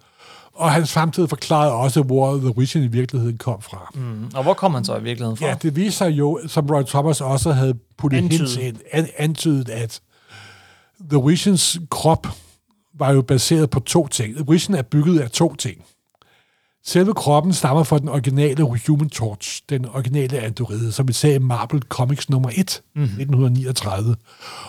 Og 0.54 0.72
han 0.72 0.86
samtidig 0.86 1.30
forklarede 1.30 1.74
også, 1.74 2.02
hvor 2.02 2.38
The 2.38 2.54
Vision 2.58 2.84
i 2.84 2.88
virkeligheden 2.88 3.38
kom 3.38 3.62
fra. 3.62 3.92
Mm. 3.96 4.32
Og 4.36 4.44
hvor 4.44 4.54
kom 4.54 4.74
han 4.74 4.86
så 4.86 4.98
i 4.98 5.04
virkeligheden 5.04 5.38
fra? 5.38 5.46
Ja, 5.46 5.56
det 5.62 5.76
viser 5.76 5.92
sig 5.92 6.10
jo, 6.10 6.40
som 6.48 6.68
Roy 6.70 6.84
Thomas 6.84 7.22
også 7.22 7.52
havde 7.52 7.74
puttet 7.98 8.18
Antydet. 8.18 8.58
ind, 8.58 8.78
an, 8.92 9.08
antydet, 9.18 9.70
at 9.70 10.02
The 11.10 11.22
Visions 11.26 11.80
krop 11.90 12.28
var 12.94 13.12
jo 13.12 13.22
baseret 13.22 13.70
på 13.70 13.80
to 13.80 14.08
ting. 14.08 14.36
The 14.36 14.46
Vision 14.50 14.76
er 14.76 14.82
bygget 14.82 15.20
af 15.20 15.32
to 15.32 15.56
ting. 15.56 15.86
Selve 16.88 17.14
kroppen 17.14 17.54
stammer 17.54 17.84
fra 17.84 18.00
den 18.00 18.10
originale 18.10 18.64
Human 18.88 19.10
Torch, 19.10 19.64
den 19.70 19.86
originale 19.86 20.40
androide, 20.40 20.92
som 20.92 21.08
vi 21.08 21.14
ser 21.14 21.34
i 21.34 21.40
Marvel 21.40 21.82
Comics 21.82 22.30
nummer 22.30 22.50
1, 22.56 22.82
mm-hmm. 22.96 23.04
1939. 23.04 24.16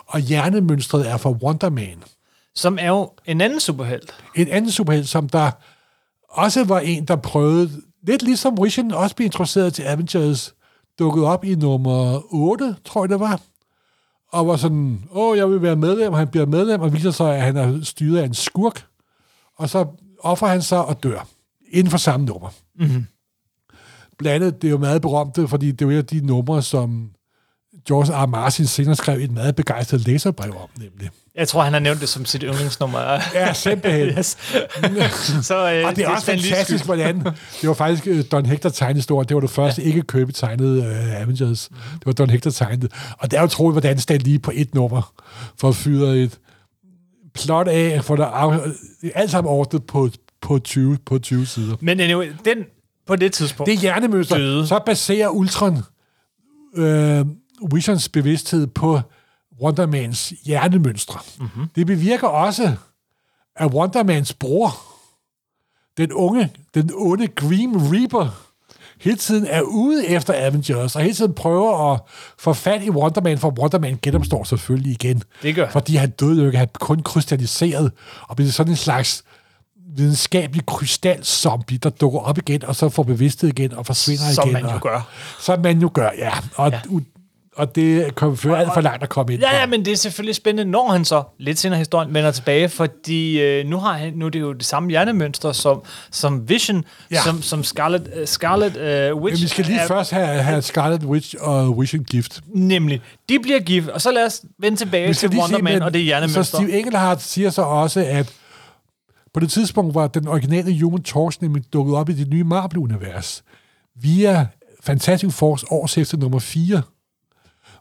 Og 0.07 0.20
hjernemønstret 0.20 1.11
er 1.11 1.16
fra 1.16 1.31
Wonder 1.31 1.70
Man. 1.70 2.02
Som 2.54 2.78
er 2.81 2.88
jo 2.88 3.11
en 3.24 3.40
anden 3.40 3.61
superhelt. 3.61 4.14
En 4.37 4.48
anden 4.48 4.70
superhelt, 4.70 5.09
som 5.09 5.28
der 5.28 5.50
også 6.28 6.64
var 6.64 6.78
en, 6.78 7.04
der 7.04 7.16
prøvede, 7.16 7.70
lidt 8.07 8.22
ligesom 8.22 8.59
Vision 8.62 8.92
også 8.92 9.16
blev 9.16 9.26
introduceret 9.26 9.74
til 9.74 9.83
Avengers, 9.83 10.54
dukkede 10.98 11.26
op 11.26 11.44
i 11.44 11.54
nummer 11.54 12.20
8, 12.35 12.76
tror 12.85 13.02
jeg 13.04 13.09
det 13.09 13.20
var, 13.20 13.40
og 14.33 14.46
var 14.46 14.57
sådan, 14.57 15.04
åh, 15.12 15.37
jeg 15.38 15.50
vil 15.50 15.62
være 15.62 15.76
medlem, 15.76 16.12
og 16.12 16.18
han 16.18 16.28
bliver 16.28 16.46
medlem, 16.46 16.81
og 16.81 16.92
viser 16.92 17.11
sig, 17.11 17.37
at 17.37 17.42
han 17.42 17.57
er 17.57 17.85
styret 17.85 18.18
af 18.18 18.24
en 18.24 18.35
skurk, 18.35 18.87
og 19.57 19.68
så 19.68 19.87
offrer 20.20 20.48
han 20.48 20.62
sig 20.62 20.85
og 20.85 21.02
dør, 21.02 21.26
inden 21.70 21.90
for 21.90 21.98
samme 21.98 22.26
nummer. 22.26 22.48
Mm-hmm. 22.78 23.07
Blandet, 24.18 24.62
det 24.62 24.68
er 24.68 24.72
jo 24.72 24.78
meget 24.78 25.02
berømte, 25.02 25.48
fordi 25.48 25.72
det 25.72 25.90
er 25.90 25.94
jo 25.94 26.00
de 26.00 26.26
numre, 26.26 26.62
som 26.62 27.11
George 27.88 28.12
R. 28.12 28.26
Martin 28.26 28.66
senere 28.66 28.96
skrev 28.96 29.18
et 29.18 29.31
meget 29.31 29.57
begejstret 29.57 30.07
læserbrev 30.07 30.50
om, 30.50 30.68
nemlig. 30.78 31.11
Jeg 31.35 31.48
tror, 31.48 31.62
han 31.62 31.72
har 31.72 31.81
nævnt 31.81 32.00
det 32.00 32.09
som 32.09 32.24
sit 32.24 32.42
yndlingsnummer. 32.42 33.00
Ja, 33.35 33.52
simpelthen. 33.52 34.09
yes. 34.18 34.37
så, 35.42 35.72
øh, 35.72 35.87
Og 35.87 35.96
det 35.96 36.04
er 36.04 36.09
også 36.09 36.22
Stan 36.22 36.37
Lees 36.37 36.48
fantastisk, 36.48 36.85
hvordan... 36.85 37.20
Det 37.61 37.68
var 37.68 37.74
faktisk 37.74 38.07
uh, 38.07 38.20
Don 38.33 38.46
Hector 38.46 38.68
tegnehistorie. 38.68 39.26
Det 39.26 39.35
var 39.35 39.40
det 39.40 39.50
første 39.50 39.83
ikke 39.83 40.02
købe 40.02 40.33
tegnede 40.33 40.81
uh, 40.81 41.20
Avengers. 41.20 41.68
Det 41.92 42.07
var 42.07 42.12
Don 42.12 42.31
Hector 42.31 42.50
tegnet. 42.50 42.92
Og 43.18 43.31
det 43.31 43.38
er 43.38 43.44
utroligt, 43.44 43.74
hvordan 43.74 43.98
Stan 43.98 44.20
lige 44.20 44.38
på 44.38 44.52
et 44.54 44.74
nummer 44.74 45.12
for 45.59 45.68
at 45.68 45.74
fyre 45.74 46.18
et 46.18 46.38
plot 47.35 47.68
af, 47.68 48.04
for 48.04 48.16
der 48.16 48.26
af, 48.26 48.61
alt 49.14 49.31
sammen 49.31 49.50
ordnet 49.50 49.87
på, 49.87 50.09
på, 50.49 50.59
20, 50.59 50.99
på 51.07 51.19
20 51.19 51.47
sider. 51.47 51.77
Men 51.81 52.01
anyway, 52.01 52.33
den 52.45 52.65
på 53.07 53.17
det 53.17 53.33
tidspunkt. 53.33 53.69
Det 53.69 53.75
er 53.75 53.81
hjernemønster. 53.81 54.39
Døde. 54.39 54.67
Så 54.67 54.81
baserer 54.87 55.29
Ultron 55.29 55.79
øh, 56.75 57.27
Visions 57.75 58.09
bevidsthed 58.09 58.67
på 58.67 59.01
Wondermans 59.63 60.33
hjernemønstre. 60.45 61.21
Mm-hmm. 61.41 61.67
Det 61.77 61.87
bevirker 61.87 62.29
også, 62.29 62.75
at 63.57 63.73
Wondermans 63.73 64.35
bror, 64.35 64.77
den 65.97 66.13
unge, 66.13 66.53
den 66.75 66.91
onde 66.95 67.27
Grim 67.27 67.77
Reaper, 67.77 68.45
hele 69.01 69.17
tiden 69.17 69.47
er 69.47 69.63
ude 69.63 70.07
efter 70.07 70.47
Avengers, 70.47 70.97
og 70.97 71.03
hele 71.03 71.15
tiden 71.15 71.35
prøver 71.35 71.93
at 71.93 72.01
få 72.39 72.53
fat 72.53 72.83
i 72.83 72.91
Wonderman, 72.91 73.39
for 73.39 73.51
Wonderman 73.61 73.99
genopstår 74.03 74.45
selvfølgelig 74.45 74.93
igen. 74.93 75.23
Det 75.43 75.55
gør 75.55 75.65
han. 75.65 75.73
Fordi 75.73 75.97
han 75.97 76.11
døde 76.11 76.41
jo 76.41 76.47
ikke, 76.47 76.59
han 76.59 76.69
kun 76.81 77.03
krystalliseret, 77.03 77.93
og 78.23 78.37
blev 78.37 78.49
sådan 78.49 78.73
en 78.73 78.77
slags 78.77 79.25
videnskabelig 79.99 80.67
krystalzombie, 80.67 81.79
der 81.79 81.91
dukker 81.91 82.19
op 82.21 82.39
igen, 82.39 82.65
og 82.65 82.77
så 82.77 82.89
får 82.89 83.03
bevidsthed 83.03 83.49
igen, 83.51 83.73
og 83.75 83.87
forsvinder 83.87 84.33
Som 84.33 84.49
igen. 84.51 84.63
man 84.63 84.73
jo 84.73 84.79
gør. 84.83 85.09
Som 85.41 85.61
man 85.63 85.79
jo 85.81 85.91
gør, 85.95 86.11
ja. 86.19 86.31
Og, 86.55 86.71
ja. 86.71 86.81
og 87.57 87.75
det 87.75 88.15
kan 88.15 88.37
føre 88.37 88.59
alt 88.59 88.71
for 88.75 88.81
langt 88.81 89.03
at 89.03 89.09
komme 89.09 89.33
ind 89.33 89.43
Ja, 89.43 89.49
på. 89.51 89.57
ja, 89.57 89.67
men 89.67 89.85
det 89.85 89.93
er 89.93 89.97
selvfølgelig 89.97 90.35
spændende, 90.35 90.71
når 90.71 90.93
han 90.93 91.05
så 91.05 91.23
lidt 91.39 91.59
senere 91.59 91.79
historien 91.79 92.15
vender 92.15 92.31
tilbage, 92.31 92.69
fordi 92.69 93.41
øh, 93.41 93.67
nu, 93.67 93.79
har 93.79 93.93
han, 93.93 94.13
nu 94.17 94.27
er 94.27 94.31
det 94.31 94.41
jo 94.41 94.53
det 94.53 94.65
samme 94.65 94.91
hjernemønster 94.91 95.53
som, 95.53 95.83
som 96.11 96.49
Vision, 96.49 96.85
Ja. 97.11 97.21
som, 97.23 97.43
som 97.43 97.65
Scarlet, 97.65 98.09
uh, 98.21 98.25
Scarlet 98.27 99.13
uh, 99.13 99.23
Witch. 99.23 99.41
Men 99.41 99.43
vi 99.43 99.49
skal 99.49 99.65
lige 99.65 99.81
er, 99.81 99.87
først 99.87 100.11
have, 100.11 100.27
have 100.27 100.63
Scarlet 100.63 101.05
Witch 101.05 101.35
og 101.41 101.81
Vision 101.81 102.05
gift. 102.05 102.41
Nemlig, 102.55 103.01
de 103.29 103.39
bliver 103.43 103.61
gift, 103.61 103.89
og 103.89 104.01
så 104.01 104.11
lad 104.13 104.27
os 104.27 104.43
vende 104.59 104.79
tilbage 104.79 105.15
til 105.15 105.29
Wonder 105.29 105.63
Man 105.63 105.83
og 105.83 105.93
det 105.95 106.01
Så 106.01 106.05
hjernemønster. 106.05 106.43
Steve 106.43 106.79
Englehart 106.79 107.23
siger 107.23 107.51
så 107.51 107.63
også, 107.63 108.05
at 108.09 108.33
på 109.35 109.41
det 109.41 109.51
tidspunkt 109.51 109.95
var 109.95 110.07
den 110.07 110.29
originale 110.29 110.81
Human 110.83 111.03
Torch 111.03 111.38
nemlig 111.41 111.73
dukket 111.73 111.95
op 111.95 112.09
i 112.09 112.12
det 112.12 112.29
nye 112.29 112.45
Marvel-univers 112.45 113.45
via 113.95 114.47
Fantastic 114.81 115.33
Force 115.33 115.67
årshæfte 115.71 116.17
nummer 116.17 116.38
4, 116.38 116.83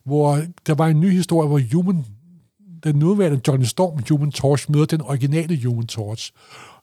hvor 0.03 0.41
der 0.67 0.75
var 0.75 0.87
en 0.87 0.99
ny 0.99 1.11
historie, 1.11 1.47
hvor 1.47 1.61
Human, 1.73 2.05
den 2.83 2.95
nuværende 2.95 3.41
Johnny 3.47 3.65
Storm 3.65 4.03
Human 4.09 4.31
Torch 4.31 4.71
møder 4.71 4.85
den 4.85 5.01
originale 5.01 5.65
Human 5.65 5.87
Torch. 5.87 6.31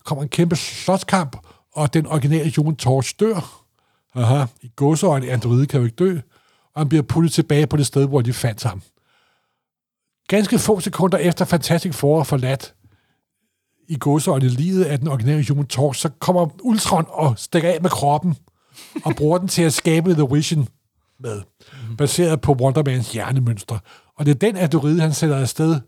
Kommer 0.05 0.23
en 0.23 0.29
kæmpe 0.29 0.57
slåskamp, 0.57 1.37
og 1.73 1.95
den 1.95 2.07
originale 2.07 2.53
Human 2.57 2.77
Torch 2.77 3.15
dør. 3.21 3.65
Aha, 4.15 4.45
i 4.63 4.71
gåseøjne, 4.77 5.31
Android 5.31 5.67
kan 5.67 5.81
jo 5.81 5.85
ikke 5.85 5.97
dø, 5.97 6.19
og 6.75 6.81
han 6.81 6.89
bliver 6.89 7.03
puttet 7.03 7.33
tilbage 7.33 7.67
på 7.67 7.77
det 7.77 7.87
sted, 7.87 8.07
hvor 8.07 8.21
de 8.21 8.33
fandt 8.33 8.63
ham. 8.63 8.83
Ganske 10.29 10.59
få 10.59 10.81
sekunder 10.81 11.19
efter 11.19 11.45
Fantastic 11.45 11.95
Four 11.95 12.21
er 12.21 12.25
forladt 12.25 12.75
i 13.89 13.97
gåseøjne 13.97 14.49
livet 14.49 14.85
af 14.85 14.99
den 14.99 15.09
originale 15.09 15.47
Human 15.49 15.67
Torch, 15.67 16.01
så 16.01 16.09
kommer 16.19 16.49
Ultron 16.63 17.07
og 17.09 17.35
stikker 17.39 17.69
af 17.69 17.79
med 17.83 17.91
kroppen 17.91 18.37
og 19.05 19.17
bruger 19.17 19.39
den 19.39 19.49
til 19.49 19.63
at 19.63 19.73
skabe 19.73 20.15
The 20.15 20.27
Vision 20.33 20.69
med, 21.21 21.41
baseret 21.99 22.41
på 22.41 22.53
Wondermans 22.53 23.13
hjernemønstre. 23.13 23.79
Og 24.19 24.27
det 24.27 24.35
er 24.35 24.39
den 24.39 24.57
android, 24.57 24.99
han 24.99 25.13
sætter 25.13 25.37
afsted 25.37 25.81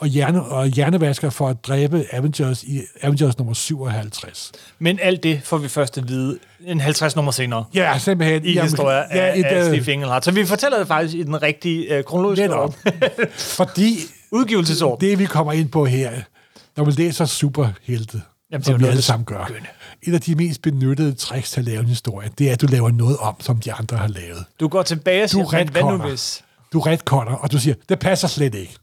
og, 0.00 0.06
hjerne, 0.06 0.42
og 0.42 0.66
hjernevasker 0.66 1.30
for 1.30 1.48
at 1.48 1.64
dræbe 1.64 2.04
Avengers 2.12 2.62
i 2.62 2.80
Avengers 3.02 3.38
nummer 3.38 3.54
57. 3.54 4.52
Men 4.78 4.98
alt 5.02 5.22
det 5.22 5.40
får 5.44 5.58
vi 5.58 5.68
først 5.68 5.98
at 5.98 6.08
vide 6.08 6.38
en 6.66 6.80
50 6.80 7.16
nummer 7.16 7.32
senere. 7.32 7.64
Ja, 7.74 7.98
simpelthen. 7.98 8.44
I 8.44 8.58
af, 8.58 9.04
ja, 9.14 9.38
et, 9.38 9.44
af 9.44 9.58
øh, 9.58 9.66
Steve 9.66 9.92
Englehart. 9.92 10.24
Så 10.24 10.30
vi 10.30 10.44
fortæller 10.44 10.78
det 10.78 10.86
faktisk 10.86 11.14
i 11.14 11.22
den 11.22 11.42
rigtige 11.42 11.98
uh, 11.98 12.04
kronologiske 12.04 12.54
orden. 12.54 12.74
Fordi 13.58 13.98
Udgivelsesorden. 14.30 15.08
det, 15.08 15.18
vi 15.18 15.24
kommer 15.24 15.52
ind 15.52 15.68
på 15.68 15.84
her, 15.84 16.10
når 16.78 16.84
man 16.84 16.94
læser 16.94 17.24
superhelte, 17.24 18.22
Jamen, 18.52 18.62
det 18.62 18.68
er 18.68 18.72
som 18.72 18.80
vi 18.80 18.86
alle 18.86 19.02
sammen 19.02 19.24
gør, 19.24 19.50
et 20.02 20.14
af 20.14 20.20
de 20.20 20.34
mest 20.34 20.62
benyttede 20.62 21.12
tricks 21.12 21.50
til 21.50 21.60
at 21.60 21.66
lave 21.66 21.80
en 21.80 21.86
historie, 21.86 22.30
det 22.38 22.48
er, 22.48 22.52
at 22.52 22.60
du 22.60 22.66
laver 22.66 22.90
noget 22.90 23.16
om, 23.16 23.40
som 23.40 23.60
de 23.60 23.72
andre 23.72 23.96
har 23.96 24.08
lavet. 24.08 24.44
Du 24.60 24.68
går 24.68 24.82
tilbage 24.82 25.24
og 25.24 25.32
Du 25.32 25.46
siger, 25.50 25.58
men 25.58 25.68
hvad 25.68 25.82
nu 25.82 25.96
hvis... 25.96 26.44
Du 26.72 26.80
retconner, 26.80 27.32
og 27.32 27.52
du 27.52 27.58
siger, 27.58 27.74
det 27.88 27.98
passer 27.98 28.28
slet 28.28 28.54
ikke. 28.54 28.76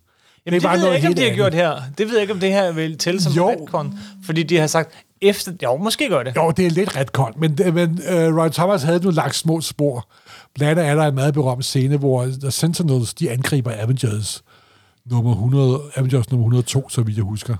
Jamen, 0.45 0.61
det, 0.61 0.71
det 0.71 0.79
ved 0.81 0.87
jeg 0.87 0.95
ikke, 0.95 1.07
om 1.07 1.13
de 1.13 1.21
har 1.21 1.27
andet. 1.27 1.37
gjort 1.37 1.53
her. 1.53 1.81
Det 1.97 2.07
ved 2.07 2.13
jeg 2.13 2.21
ikke, 2.21 2.33
om 2.33 2.39
det 2.39 2.51
her 2.51 2.71
vil 2.71 2.97
tælle 2.97 3.21
som 3.21 3.33
Jo. 3.33 3.49
retcon. 3.49 3.99
Fordi 4.25 4.43
de 4.43 4.57
har 4.57 4.67
sagt, 4.67 4.91
efter... 5.21 5.51
Jo, 5.63 5.77
måske 5.77 6.09
gør 6.09 6.23
det. 6.23 6.35
Jo, 6.35 6.51
det 6.51 6.65
er 6.65 6.69
lidt 6.69 6.95
ret 6.95 7.11
koldt, 7.11 7.39
men, 7.39 7.59
men 7.73 7.89
uh, 7.89 8.37
Roy 8.37 8.49
Thomas 8.49 8.83
havde 8.83 8.99
nu 8.99 9.09
lagt 9.09 9.35
små 9.35 9.61
spor. 9.61 10.09
Blandt 10.55 10.79
andet 10.79 10.91
er 10.91 10.95
der 10.95 11.07
en 11.07 11.15
meget 11.15 11.33
berømt 11.33 11.65
scene, 11.65 11.97
hvor 11.97 12.25
The 12.41 12.51
Sentinels, 12.51 13.13
de 13.13 13.31
angriber 13.31 13.71
Avengers 13.71 14.43
nummer 15.05 15.31
100, 15.31 15.81
Avengers 15.95 16.31
nummer 16.31 16.45
102, 16.45 16.89
så 16.89 17.01
vidt 17.01 17.17
jeg 17.17 17.23
husker. 17.23 17.55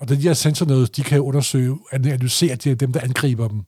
Og 0.00 0.08
de 0.08 0.16
her 0.16 0.34
Sentinels, 0.34 0.90
de 0.90 1.02
kan 1.02 1.20
undersøge, 1.20 1.78
analysere 1.92 2.54
de, 2.56 2.74
dem, 2.74 2.92
der 2.92 3.00
angriber 3.00 3.48
dem. 3.48 3.60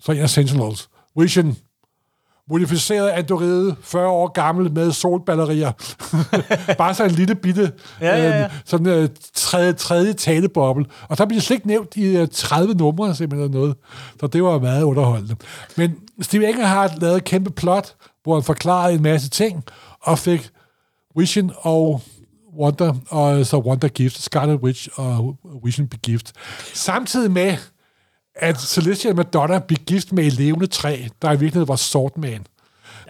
Så 0.00 0.12
en 0.12 0.18
af 0.18 0.30
Sentinels, 0.30 0.88
Vision, 1.16 1.56
modificeret 2.50 3.08
androide, 3.08 3.76
40 3.82 4.08
år 4.08 4.28
gammel 4.28 4.72
med 4.72 4.92
solbatterier. 4.92 5.72
Bare 6.78 6.94
så 6.94 7.04
en 7.04 7.10
lille 7.10 7.34
bitte 7.34 7.72
Ja, 8.00 8.16
ja, 8.16 8.28
ja. 8.28 8.42
øhm, 8.42 8.50
sådan 8.64 8.86
øh, 8.86 9.08
tredje, 9.34 9.72
tredje 9.72 10.12
taleboble. 10.12 10.84
Og 11.08 11.16
så 11.16 11.26
bliver 11.26 11.38
det 11.38 11.46
slet 11.46 11.56
ikke 11.56 11.66
nævnt 11.66 11.96
i 11.96 12.16
øh, 12.16 12.28
30 12.32 12.74
numre, 12.74 13.14
simpelthen 13.14 13.50
noget. 13.50 13.76
Så 14.20 14.26
det 14.26 14.42
var 14.42 14.58
meget 14.58 14.82
underholdende. 14.82 15.36
Men 15.76 15.94
Steve 16.20 16.48
Englehart 16.48 17.00
lavede 17.00 17.16
et 17.16 17.24
kæmpe 17.24 17.50
plot, 17.50 17.94
hvor 18.22 18.34
han 18.34 18.42
forklarede 18.42 18.94
en 18.94 19.02
masse 19.02 19.28
ting, 19.28 19.64
og 20.02 20.18
fik 20.18 20.50
Vision 21.16 21.52
og 21.56 22.02
Wonder, 22.58 22.94
og 23.08 23.46
så 23.46 23.56
Wonder 23.58 23.88
Gift, 23.88 24.22
Scarlet 24.22 24.56
Witch 24.60 24.88
og 24.94 25.36
Vision 25.64 25.88
blev 25.88 25.98
gift. 26.00 26.32
Samtidig 26.74 27.30
med, 27.30 27.56
at 28.36 28.60
Celestia 28.60 29.12
Madonna 29.12 29.58
blev 29.58 29.78
gift 29.86 30.12
med 30.12 30.24
et 30.24 30.32
levende 30.32 30.66
træ, 30.66 30.98
der 31.22 31.28
i 31.28 31.30
virkeligheden 31.30 31.68
var 31.68 31.76
Swordman. 31.76 32.30
Men 32.32 32.46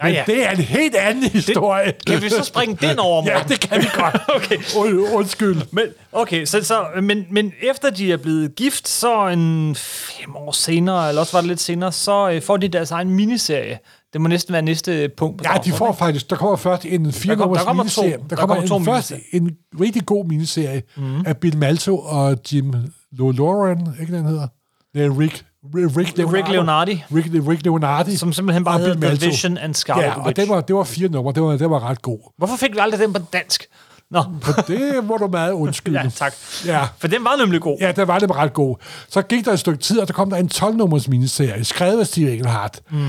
Ja, 0.03 0.07
ja. 0.09 0.23
det 0.27 0.45
er 0.45 0.51
en 0.51 0.57
helt 0.57 0.95
anden 0.95 1.23
historie. 1.29 1.93
Kan 2.07 2.21
vi 2.21 2.29
så 2.29 2.43
springe 2.43 2.77
den 2.87 2.99
over, 2.99 3.23
Ja, 3.25 3.33
Morten? 3.33 3.49
det 3.51 3.59
kan 3.59 3.81
vi 3.81 3.87
godt. 3.95 4.15
okay. 4.35 4.57
Und, 4.77 4.99
undskyld. 5.13 5.57
Men, 5.71 5.83
okay, 6.11 6.45
så, 6.45 6.63
så, 6.63 6.85
men, 7.01 7.25
men 7.31 7.53
efter 7.61 7.89
de 7.89 8.11
er 8.11 8.17
blevet 8.17 8.55
gift, 8.55 8.87
så 8.87 9.27
en 9.27 9.75
fem 9.75 10.35
år 10.35 10.51
senere, 10.51 11.09
eller 11.09 11.21
også 11.21 11.33
var 11.33 11.41
det 11.41 11.47
lidt 11.47 11.59
senere, 11.61 11.91
så 11.91 12.29
øh, 12.29 12.41
får 12.41 12.57
de 12.57 12.67
deres 12.67 12.91
egen 12.91 13.09
miniserie. 13.09 13.79
Det 14.13 14.21
må 14.21 14.27
næsten 14.27 14.53
være 14.53 14.61
næste 14.61 15.09
punkt 15.17 15.37
på 15.37 15.43
Ja, 15.53 15.59
de 15.65 15.71
får 15.71 15.91
faktisk, 15.93 16.29
der 16.29 16.35
kommer 16.35 16.55
først 16.55 16.85
en 16.85 17.11
fire 17.13 17.35
Der 17.35 17.41
kom- 17.41 17.55
der 17.55 17.63
kommer 17.63 17.83
to. 17.83 18.01
miniserie. 18.01 18.11
Der 18.11 18.27
Der 18.29 18.35
kommer, 18.35 18.55
kommer 18.55 18.67
to 18.67 18.77
en, 18.77 18.85
først 18.85 19.11
en 19.33 19.51
rigtig 19.81 20.05
god 20.05 20.25
miniserie 20.25 20.83
mm. 20.97 21.25
af 21.25 21.37
Bill 21.37 21.57
Malto 21.57 21.97
og 21.97 22.37
Jim 22.53 22.73
Loren, 23.11 23.95
ikke 24.01 24.13
den 24.15 24.25
hedder? 24.25 24.47
Det 24.93 25.05
er 25.05 25.19
Rick, 25.19 25.45
Rick, 25.75 26.17
Leonardi. 26.17 26.37
Rick 26.37 26.49
Leonardi. 26.49 27.03
Rick, 27.15 27.27
Rick 27.49 27.63
Leonardi. 27.63 28.15
Som 28.15 28.33
simpelthen 28.33 28.63
bare 28.63 28.77
hedder 28.79 28.93
Bill 28.93 29.01
The 29.01 29.09
Malto. 29.09 29.25
Vision 29.25 29.57
and 29.57 29.73
Scarlet 29.75 30.03
Ja, 30.03 30.13
og 30.19 30.25
Witch. 30.25 30.41
det 30.41 30.49
var, 30.49 30.61
det 30.61 30.75
var 30.75 30.83
fire 30.83 31.07
numre. 31.09 31.33
Det 31.33 31.43
var, 31.43 31.51
det 31.57 31.69
var 31.69 31.89
ret 31.89 32.01
god. 32.01 32.31
Hvorfor 32.37 32.55
fik 32.55 32.71
vi 32.73 32.77
aldrig 32.79 32.99
den 33.01 33.13
på 33.13 33.19
dansk? 33.33 33.65
Nå, 34.11 34.23
For 34.41 34.61
det 34.61 35.03
må 35.03 35.17
du 35.17 35.27
meget 35.27 35.51
undskylde. 35.53 35.99
ja, 36.03 36.09
tak. 36.15 36.33
Ja. 36.65 36.87
For 36.97 37.07
den 37.07 37.23
var 37.23 37.35
nemlig 37.39 37.61
god. 37.61 37.77
Ja, 37.81 37.91
der 37.91 38.05
var 38.05 38.19
det 38.19 38.35
ret 38.35 38.53
god. 38.53 38.75
Så 39.09 39.21
gik 39.21 39.45
der 39.45 39.51
et 39.53 39.59
stykke 39.59 39.79
tid, 39.79 39.99
og 39.99 40.07
der 40.07 40.13
kom 40.13 40.29
der 40.29 40.37
en 40.37 40.49
12-nummers 40.53 41.09
miniserie, 41.09 41.63
skrevet 41.63 41.99
af 41.99 42.07
Steve 42.07 42.31
Englehart. 42.33 42.79
Mm. 42.89 42.99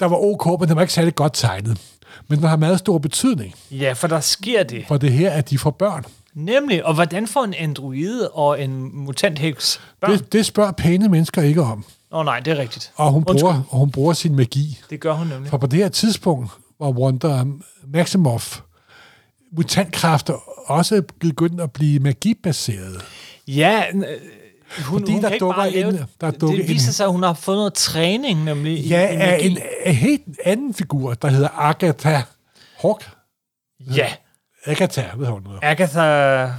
Der 0.00 0.06
var 0.06 0.16
ok, 0.16 0.60
men 0.60 0.68
den 0.68 0.76
var 0.76 0.82
ikke 0.82 0.94
særlig 0.94 1.14
godt 1.14 1.32
tegnet. 1.34 1.78
Men 2.28 2.38
den 2.38 2.48
har 2.48 2.56
meget 2.56 2.78
stor 2.78 2.98
betydning, 2.98 3.54
Ja, 3.70 3.92
for 3.92 4.08
der 4.08 4.20
sker 4.20 4.62
det. 4.62 4.84
for 4.88 4.96
det 4.96 5.12
her, 5.12 5.30
at 5.30 5.50
de 5.50 5.58
får 5.58 5.70
børn. 5.70 6.04
Nemlig, 6.34 6.84
og 6.86 6.94
hvordan 6.94 7.26
får 7.26 7.44
en 7.44 7.54
android 7.54 8.20
og 8.32 8.62
en 8.62 8.90
mutantheks 9.04 9.80
børn? 10.00 10.10
Det, 10.12 10.32
det 10.32 10.46
spørger 10.46 10.72
pæne 10.72 11.08
mennesker 11.08 11.42
ikke 11.42 11.62
om. 11.62 11.84
Åh 12.12 12.18
oh, 12.18 12.24
nej, 12.24 12.40
det 12.40 12.50
er 12.50 12.56
rigtigt. 12.58 12.92
Og 12.96 13.10
hun, 13.12 13.24
Undskyld. 13.28 13.40
bruger, 13.40 13.62
og 13.70 13.78
hun 13.78 13.90
bruger 13.90 14.12
sin 14.12 14.36
magi. 14.36 14.78
Det 14.90 15.00
gør 15.00 15.12
hun 15.12 15.26
nemlig. 15.26 15.50
For 15.50 15.58
på 15.58 15.66
det 15.66 15.78
her 15.78 15.88
tidspunkt 15.88 16.50
var 16.80 16.90
Wonder 16.90 17.44
Maximoff 17.92 18.60
mutantkræfter 19.52 20.34
også 20.70 21.02
begyndt 21.20 21.60
at 21.60 21.72
blive 21.72 21.98
magibaseret. 22.00 23.00
Ja, 23.48 23.82
hun, 24.78 25.00
Fordi 25.00 25.12
hun 25.12 25.22
der 25.22 25.38
dukker 25.38 25.62
en- 25.62 25.94
det. 25.94 26.06
der 26.20 26.30
dukker 26.30 26.56
Det 26.56 26.68
viser 26.68 26.88
en- 26.88 26.92
sig, 26.92 27.04
at 27.06 27.12
hun 27.12 27.22
har 27.22 27.32
fået 27.32 27.56
noget 27.56 27.74
træning, 27.74 28.44
nemlig 28.44 28.78
Ja, 28.84 29.10
i 29.10 29.16
af 29.16 29.38
en, 29.40 29.58
en 29.84 29.94
helt 29.94 30.22
anden 30.44 30.74
figur, 30.74 31.14
der 31.14 31.28
hedder 31.28 31.48
Agatha 31.58 32.20
Hawk. 32.82 33.10
Ja, 33.94 34.12
Agatha, 34.64 35.02
hedder 35.16 35.30
hun? 35.30 35.46
hedder? 35.46 35.58
Agatha... 35.62 36.52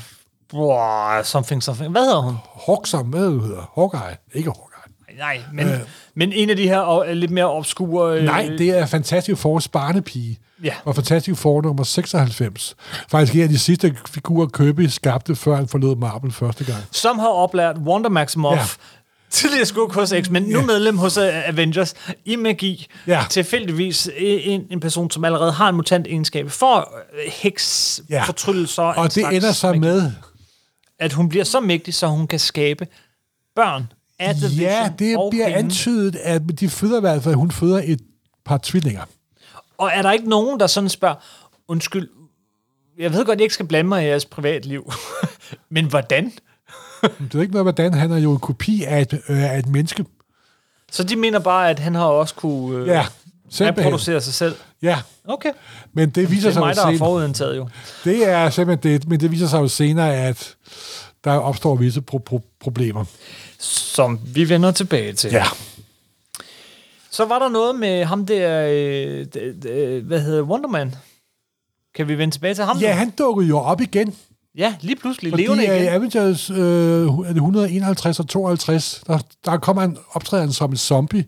Boah, 0.49 1.23
something, 1.25 1.63
something. 1.63 1.91
Hvad 1.91 2.01
hedder 2.01 2.21
hun? 2.21 2.35
Hawksom, 2.67 3.07
hvad 3.07 3.19
hedder 3.21 3.71
Hawkeye? 3.75 4.17
Ikke 4.33 4.49
Hawkeye. 4.49 4.70
Nej, 5.17 5.41
men, 5.53 5.67
øh. 5.67 5.79
men 6.15 6.33
en 6.33 6.49
af 6.49 6.55
de 6.55 6.67
her 6.67 6.99
øh, 6.99 7.13
lidt 7.13 7.31
mere 7.31 7.51
obskure... 7.51 8.17
Øh, 8.17 8.23
Nej, 8.23 8.49
det 8.57 8.69
er 8.69 8.85
Fantastic 8.85 9.37
Fours 9.37 9.67
barnepige. 9.67 10.39
Ja. 10.63 10.73
Og 10.85 10.95
Fantastic 10.95 11.37
Four 11.37 11.61
nummer 11.61 11.83
96. 11.83 12.75
Faktisk 13.11 13.35
en 13.35 13.41
af 13.41 13.49
de 13.49 13.59
sidste 13.59 13.95
figurer, 14.09 14.47
Kirby 14.47 14.81
skabte, 14.87 15.35
før 15.35 15.55
han 15.55 15.67
forlod 15.67 15.95
Marvel 15.95 16.31
første 16.31 16.63
gang. 16.63 16.83
Som 16.91 17.19
har 17.19 17.27
oplært 17.27 17.77
Wonder 17.77 18.09
Maximoff, 18.09 18.55
ja. 18.55 18.61
Ja. 18.61 18.67
tidligere 19.29 19.65
skuk 19.65 19.93
hos 19.93 20.13
X-Men, 20.21 20.43
nu 20.43 20.61
medlem 20.61 20.97
hos 20.97 21.17
uh, 21.17 21.23
Avengers, 21.47 21.93
i 22.25 22.35
magi. 22.35 22.87
Ja. 23.07 23.23
Tilfældigvis 23.29 24.09
en, 24.17 24.67
en 24.71 24.79
person, 24.79 25.11
som 25.11 25.25
allerede 25.25 25.51
har 25.51 25.69
en 25.69 25.75
mutant 25.75 26.07
egenskab, 26.07 26.51
for 26.51 26.93
heks, 27.41 28.01
ja. 28.09 28.15
Ja. 28.15 28.23
fortryllelser. 28.23 28.83
Og 28.83 29.15
det 29.15 29.35
ender 29.35 29.51
så 29.51 29.67
magi. 29.67 29.79
med, 29.79 30.11
At 30.99 31.13
hun 31.13 31.29
bliver 31.29 31.45
så 31.45 31.59
mægtig, 31.59 31.93
så 31.93 32.07
hun 32.07 32.27
kan 32.27 32.39
skabe 32.39 32.87
børn 33.55 33.91
af 34.21 34.35
The 34.35 34.47
ja, 34.47 34.79
Vision 34.83 34.95
det 34.99 35.17
og 35.17 35.29
bliver 35.31 35.45
hende. 35.47 35.59
antydet, 35.59 36.15
at 36.15 36.41
de 36.59 36.69
føder 36.69 36.97
i 36.97 37.01
hvert 37.01 37.23
fald, 37.23 37.35
hun 37.35 37.51
føder 37.51 37.81
et 37.85 38.01
par 38.45 38.59
tvillinger. 38.63 39.01
Og 39.77 39.91
er 39.93 40.01
der 40.01 40.11
ikke 40.11 40.29
nogen, 40.29 40.59
der 40.59 40.67
sådan 40.67 40.89
spørger, 40.89 41.15
undskyld, 41.67 42.09
jeg 42.99 43.13
ved 43.13 43.25
godt, 43.25 43.39
jeg 43.39 43.43
ikke 43.43 43.53
skal 43.53 43.67
blande 43.67 43.87
mig 43.89 44.03
i 44.03 44.07
jeres 44.07 44.25
privatliv, 44.25 44.91
men 45.69 45.85
hvordan? 45.85 46.31
Det 47.01 47.35
er 47.35 47.41
ikke 47.41 47.53
noget, 47.53 47.65
hvordan 47.65 47.93
han 47.93 48.11
er 48.11 48.17
jo 48.17 48.31
en 48.31 48.39
kopi 48.39 48.83
af 48.83 49.01
et, 49.01 49.13
øh, 49.29 49.53
af 49.53 49.59
et 49.59 49.67
menneske. 49.67 50.05
Så 50.91 51.03
de 51.03 51.15
mener 51.15 51.39
bare, 51.39 51.69
at 51.69 51.79
han 51.79 51.95
har 51.95 52.05
også 52.05 52.35
kunne 52.35 52.77
øh, 52.81 52.87
Ja, 52.87 53.05
reproducere 53.51 54.21
sig 54.21 54.33
selv. 54.33 54.55
Ja, 54.81 55.01
Okay. 55.27 55.51
men 55.93 56.09
det 56.09 56.31
viser 56.31 56.41
Det 56.41 56.49
er 56.49 56.53
sig 56.53 56.59
mig, 56.61 56.75
der 56.75 56.87
er 56.87 56.97
forudindtaget 56.97 57.57
jo. 57.57 57.67
det 58.03 58.29
er 58.29 58.49
simpelthen 58.49 58.93
det, 58.93 59.07
men 59.09 59.19
det 59.19 59.31
viser 59.31 59.47
sig 59.47 59.59
jo 59.59 59.67
senere, 59.67 60.15
at 60.15 60.55
der 61.23 61.31
opstår 61.31 61.75
visse 61.75 62.03
pro- 62.13 62.23
pro- 62.29 62.57
problemer. 62.59 63.05
Som 63.61 64.19
vi 64.25 64.49
vender 64.49 64.71
tilbage 64.71 65.13
til. 65.13 65.31
Ja. 65.31 65.43
Så 67.11 67.25
var 67.25 67.39
der 67.39 67.49
noget 67.49 67.75
med 67.75 68.05
ham 68.05 68.25
der, 68.25 68.67
øh, 68.71 69.25
d- 69.35 69.65
d- 69.65 70.01
hvad 70.07 70.21
hedder 70.21 70.43
Wonderman? 70.43 70.95
Kan 71.95 72.07
vi 72.07 72.17
vende 72.17 72.35
tilbage 72.35 72.53
til 72.53 72.63
ham? 72.63 72.77
Ja, 72.77 72.91
nu? 72.93 72.97
han 72.97 73.09
dukkede 73.09 73.47
jo 73.49 73.57
op 73.57 73.81
igen. 73.81 74.15
ja 74.57 74.75
lige 74.81 74.95
pludselig 74.95 75.31
Fordi 75.31 75.43
levende 75.43 75.67
øh, 75.67 75.75
i 75.75 75.79
igen. 75.79 75.87
Avengers 75.93 76.49
øh, 76.49 76.57
er 76.57 77.27
det 77.27 77.35
151 77.35 78.19
og 78.19 78.27
52, 78.29 79.03
der, 79.07 79.19
der 79.45 79.57
kommer 79.57 79.81
han 79.81 79.97
optræden 80.11 80.53
som 80.53 80.71
en 80.71 80.77
zombie, 80.77 81.25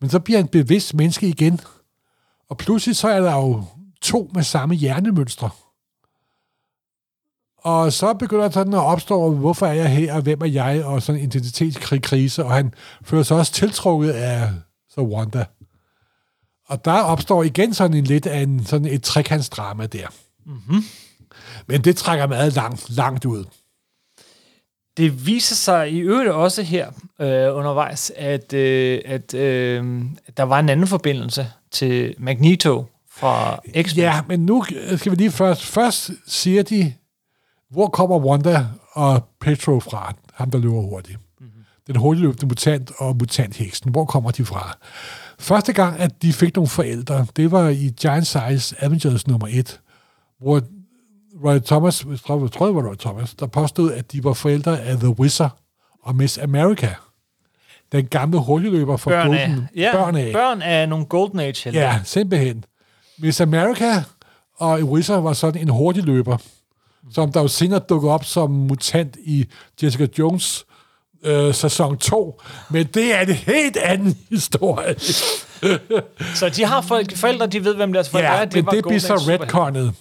men 0.00 0.10
så 0.10 0.18
bliver 0.18 0.38
han 0.38 0.48
bevidst 0.48 0.94
menneske 0.94 1.28
igen. 1.28 1.60
Og 2.50 2.56
pludselig 2.58 2.96
så 2.96 3.08
er 3.08 3.20
der 3.20 3.32
jo 3.32 3.64
to 4.02 4.30
med 4.34 4.42
samme 4.42 4.74
hjernemønstre. 4.74 5.50
Og 7.66 7.92
så 7.92 8.14
begynder 8.14 8.44
der 8.44 8.50
sådan 8.50 8.74
at 8.74 8.82
opstå, 8.82 9.30
hvorfor 9.34 9.66
er 9.66 9.72
jeg 9.72 9.88
her, 9.88 10.14
og 10.14 10.22
hvem 10.22 10.40
er 10.40 10.46
jeg, 10.46 10.84
og 10.84 11.02
sådan 11.02 11.20
en 11.20 11.26
identitetskrise, 11.26 12.44
og 12.44 12.52
han 12.52 12.74
føler 13.02 13.22
sig 13.22 13.36
også 13.36 13.52
tiltrukket 13.52 14.10
af 14.10 14.50
så 14.88 15.00
Wanda. 15.00 15.44
Og 16.68 16.84
der 16.84 16.92
opstår 16.92 17.42
igen 17.42 17.74
sådan 17.74 17.96
en 17.96 18.04
lidt 18.04 18.26
af 18.26 18.40
en, 18.40 18.64
sådan 18.66 18.86
et 18.86 19.02
trekantsdrama 19.02 19.86
der. 19.86 20.06
Mm-hmm. 20.46 20.84
Men 21.66 21.84
det 21.84 21.96
trækker 21.96 22.26
meget 22.26 22.54
langt, 22.54 22.90
langt 22.90 23.24
ud. 23.24 23.44
Det 24.96 25.26
viser 25.26 25.54
sig 25.54 25.92
i 25.92 25.98
øvrigt 25.98 26.30
også 26.30 26.62
her 26.62 26.86
øh, 27.20 27.56
undervejs, 27.56 28.12
at, 28.16 28.52
øh, 28.52 29.00
at 29.04 29.34
øh, 29.34 30.04
der 30.36 30.42
var 30.42 30.58
en 30.58 30.68
anden 30.68 30.86
forbindelse 30.86 31.46
til 31.70 32.14
Magneto 32.18 32.84
fra 33.10 33.60
X-Men. 33.82 33.96
Ja, 33.96 34.20
men 34.28 34.46
nu 34.46 34.64
skal 34.96 35.12
vi 35.12 35.16
lige 35.16 35.30
først... 35.30 35.62
Først 35.62 36.10
siger 36.26 36.62
de, 36.62 36.94
hvor 37.70 37.86
kommer 37.86 38.18
Wanda 38.18 38.66
og 38.92 39.24
Petro 39.40 39.80
fra? 39.80 40.14
Ham, 40.34 40.50
der 40.50 40.58
løber 40.58 40.80
hurtigt. 40.80 41.18
Mm-hmm. 41.40 41.52
Den 41.86 41.96
hurtigløbende 41.96 42.46
mutant 42.46 42.92
og 42.98 43.16
mutantheksen. 43.16 43.90
Hvor 43.90 44.04
kommer 44.04 44.30
de 44.30 44.44
fra? 44.44 44.76
Første 45.38 45.72
gang, 45.72 45.98
at 45.98 46.22
de 46.22 46.32
fik 46.32 46.56
nogle 46.56 46.68
forældre, 46.68 47.26
det 47.36 47.50
var 47.50 47.68
i 47.68 47.94
Giant 48.00 48.26
Size 48.26 48.84
Avengers 48.84 49.26
nummer 49.26 49.48
1, 49.50 49.80
hvor 50.40 50.62
Roy 51.44 51.58
Thomas, 51.58 52.04
jeg 52.10 52.18
tror, 52.18 52.40
jeg 52.40 52.50
tror, 52.52 52.66
det 52.66 52.74
var 52.74 52.88
Roy 52.88 52.94
Thomas, 52.94 53.34
der 53.34 53.46
påstod, 53.46 53.92
at 53.92 54.12
de 54.12 54.24
var 54.24 54.32
forældre 54.32 54.80
af 54.80 54.96
The 54.96 55.08
Wizard 55.08 55.58
og 56.02 56.16
Miss 56.16 56.38
America. 56.38 56.94
Den 57.92 58.06
gamle 58.06 58.38
hurtigløber 58.38 58.96
fra 58.96 59.10
Børn 59.10 59.34
af. 59.34 59.46
Golden. 59.48 59.68
Ja, 59.76 59.92
børn 59.92 60.16
af. 60.16 60.32
børn 60.32 60.62
af 60.62 60.88
nogle 60.88 61.04
Golden 61.04 61.40
Age 61.40 61.64
helte. 61.64 61.80
Ja, 61.80 62.00
simpelthen. 62.04 62.64
Miss 63.18 63.40
America 63.40 64.02
og 64.56 64.82
Wizard 64.82 65.22
var 65.22 65.32
sådan 65.32 65.62
en 65.62 65.68
hurtig 65.68 66.04
løber, 66.04 66.36
som 67.12 67.32
der 67.32 67.40
jo 67.40 67.48
senere 67.48 67.78
dukkede 67.78 68.12
op 68.12 68.24
som 68.24 68.50
mutant 68.50 69.16
i 69.24 69.46
Jessica 69.82 70.06
Jones 70.18 70.66
øh, 71.24 71.54
sæson 71.54 71.98
2. 71.98 72.40
Men 72.70 72.86
det 72.86 73.14
er 73.14 73.20
en 73.20 73.32
helt 73.34 73.76
anden 73.76 74.18
historie. 74.30 74.94
Så 76.34 76.48
de 76.56 76.64
har 76.64 76.80
folk, 76.80 77.16
forældre, 77.16 77.46
de 77.46 77.64
ved, 77.64 77.74
hvem 77.76 77.92
deres 77.92 78.08
forældre 78.08 78.32
ja, 78.32 78.36
er. 78.36 78.46
men 78.46 78.50
det 78.54 78.64
Golden 78.64 78.82
bliver 78.82 79.00
så 79.00 79.14
retconnet 79.14 79.94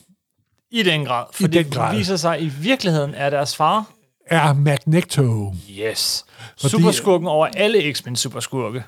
I 0.71 0.83
den 0.83 1.05
grad. 1.05 1.25
For 1.33 1.43
det 1.47 1.53
den 1.65 1.71
grad. 1.71 1.97
viser 1.97 2.15
sig, 2.15 2.35
at 2.35 2.41
i 2.41 2.51
virkeligheden 2.59 3.13
er 3.13 3.29
deres 3.29 3.55
far, 3.55 3.85
Er 4.27 4.53
Magneto 4.53 5.53
yes, 5.79 6.25
Fordi- 6.61 6.71
superskurken 6.71 7.27
over 7.27 7.47
alle 7.57 7.93
X-Men 7.93 8.15
superskurke. 8.15 8.83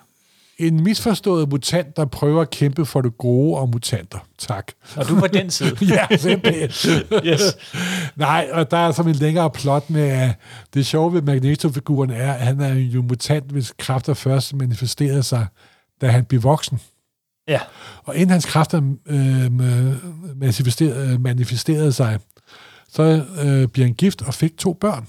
En 0.59 0.83
misforstået 0.83 1.49
mutant, 1.49 1.97
der 1.97 2.05
prøver 2.05 2.41
at 2.41 2.49
kæmpe 2.49 2.85
for 2.85 3.01
det 3.01 3.17
gode 3.17 3.57
og 3.57 3.69
mutanter? 3.69 4.19
Tak. 4.37 4.71
Og 4.95 5.07
du 5.07 5.19
på 5.19 5.27
den 5.27 5.49
side. 5.49 5.77
ja, 5.95 6.17
simpelthen. 6.17 6.69
Yes. 7.25 7.41
Nej, 8.15 8.49
og 8.51 8.71
der 8.71 8.77
er 8.77 8.91
som 8.91 9.07
en 9.07 9.15
længere 9.15 9.49
plot 9.49 9.89
med, 9.89 10.01
at 10.01 10.35
det 10.73 10.85
sjove 10.85 11.13
ved 11.13 11.21
Magneto-figuren 11.21 12.09
er, 12.09 12.33
at 12.33 12.39
han 12.39 12.61
er 12.61 12.73
jo 12.73 13.01
mutant, 13.01 13.51
hvis 13.51 13.73
kræfter 13.77 14.13
først 14.13 14.55
manifesterede 14.55 15.23
sig, 15.23 15.47
da 16.01 16.07
han 16.07 16.25
blev 16.25 16.43
voksen. 16.43 16.79
Ja. 17.47 17.59
Og 18.03 18.15
inden 18.15 18.29
hans 18.29 18.45
kræfter 18.45 18.81
øh, 19.05 19.51
manifesterede, 20.35 21.19
manifesterede 21.19 21.93
sig, 21.93 22.19
så 22.89 23.25
øh, 23.43 23.67
bliver 23.67 23.87
han 23.87 23.95
gift 23.95 24.21
og 24.21 24.33
fik 24.33 24.57
to 24.57 24.73
børn. 24.73 25.07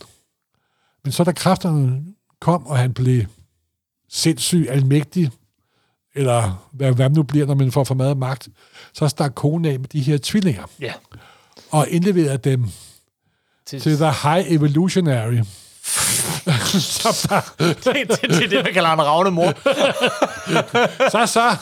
Men 1.04 1.12
så 1.12 1.24
da 1.24 1.32
kræfterne 1.32 2.02
kom, 2.40 2.66
og 2.66 2.78
han 2.78 2.92
blev 2.92 3.24
sindssyg, 4.08 4.66
almægtig, 4.70 5.30
eller 6.14 6.68
hvad, 6.72 6.92
hvad 6.92 7.10
nu 7.10 7.22
bliver, 7.22 7.46
når 7.46 7.54
man 7.54 7.72
får 7.72 7.84
for 7.84 7.94
meget 7.94 8.16
magt, 8.16 8.48
så 8.92 9.08
stak 9.08 9.32
konen 9.34 9.64
af 9.64 9.80
med 9.80 9.88
de 9.88 10.00
her 10.00 10.18
tvillinger, 10.22 10.64
Ja. 10.80 10.92
og 11.70 11.88
indleverede 11.88 12.38
dem 12.38 12.64
Til, 13.66 13.80
til 13.80 13.96
The 13.96 14.12
High 14.22 14.52
Evolutionary. 14.52 15.40
så, 16.80 17.26
der, 17.30 17.40
det, 17.58 17.84
det, 17.84 18.20
det, 18.20 18.44
er 18.44 18.48
det, 18.48 18.64
man 18.64 18.72
kalder 18.74 18.90
en 18.90 19.02
ravne 19.02 19.30
mor. 19.30 19.52
så, 21.14 21.26
så, 21.26 21.56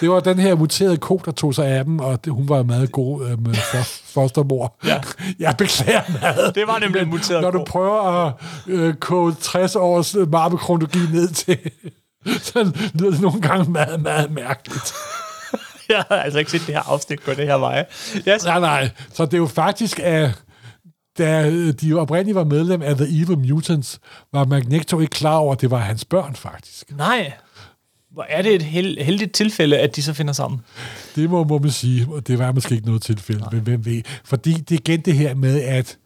det 0.00 0.10
var 0.10 0.20
den 0.20 0.38
her 0.38 0.54
muterede 0.54 0.96
ko, 0.96 1.20
der 1.24 1.32
tog 1.32 1.54
sig 1.54 1.66
af 1.66 1.84
dem, 1.84 1.98
og 1.98 2.24
det, 2.24 2.32
hun 2.32 2.48
var 2.48 2.62
meget 2.62 2.92
god 2.92 3.26
øh, 3.26 3.46
med 3.46 3.54
for, 3.54 3.78
fostermor. 4.14 4.76
Ja. 4.84 5.00
Jeg 5.38 5.54
beklager 5.58 6.02
meget. 6.20 6.54
Det 6.54 6.66
var 6.66 6.78
nemlig 6.78 7.02
en 7.02 7.10
muteret 7.10 7.42
Når 7.42 7.50
du 7.50 7.58
ko. 7.58 7.64
prøver 7.64 8.26
at 8.26 8.32
øh, 8.66 8.94
kode 8.94 9.34
60 9.40 9.76
års 9.76 10.14
øh, 10.14 10.32
marmekronologi 10.32 10.98
ned 11.12 11.28
til, 11.28 11.58
så 12.42 12.72
lyder 12.94 13.10
det 13.10 13.20
nogle 13.20 13.40
gange 13.40 13.72
meget, 13.72 14.02
meget 14.02 14.30
mærkeligt. 14.30 14.94
Jeg 15.88 16.04
har 16.08 16.16
altså 16.16 16.38
ikke 16.38 16.50
set 16.50 16.62
det 16.66 16.74
her 16.74 16.82
afsnit 16.92 17.22
på 17.22 17.30
det 17.34 17.46
her 17.46 17.54
vej. 17.54 17.84
Yes. 18.28 18.44
Nej, 18.44 18.60
nej. 18.60 18.90
Så 19.12 19.24
det 19.24 19.34
er 19.34 19.38
jo 19.38 19.46
faktisk, 19.46 20.00
at 20.02 20.30
da 21.18 21.50
de 21.72 21.88
jo 21.88 22.00
oprindeligt 22.00 22.34
var 22.34 22.44
medlem 22.44 22.82
af 22.82 22.96
The 22.96 23.22
Evil 23.22 23.38
Mutants, 23.38 24.00
var 24.32 24.44
Magneto 24.44 25.00
ikke 25.00 25.10
klar 25.10 25.36
over, 25.36 25.52
at 25.52 25.60
det 25.60 25.70
var 25.70 25.78
hans 25.78 26.04
børn, 26.04 26.34
faktisk. 26.36 26.96
Nej. 26.96 27.32
Hvor 28.10 28.26
er 28.28 28.42
det 28.42 28.54
et 28.54 28.62
held, 28.62 28.98
heldigt 28.98 29.32
tilfælde, 29.32 29.78
at 29.78 29.96
de 29.96 30.02
så 30.02 30.12
finder 30.12 30.32
sammen? 30.32 30.60
Det 31.16 31.30
må, 31.30 31.44
må 31.44 31.58
man 31.58 31.70
sige, 31.70 32.06
og 32.10 32.26
det 32.26 32.38
var 32.38 32.52
måske 32.52 32.74
ikke 32.74 32.86
noget 32.86 33.02
tilfælde, 33.02 33.44
men 33.52 33.60
hvem 33.60 33.84
ved. 33.84 34.02
Fordi 34.24 34.52
det 34.52 34.74
er 34.74 34.78
igen 34.80 35.00
det 35.00 35.14
her 35.14 35.34
med, 35.34 35.60
at 35.62 35.98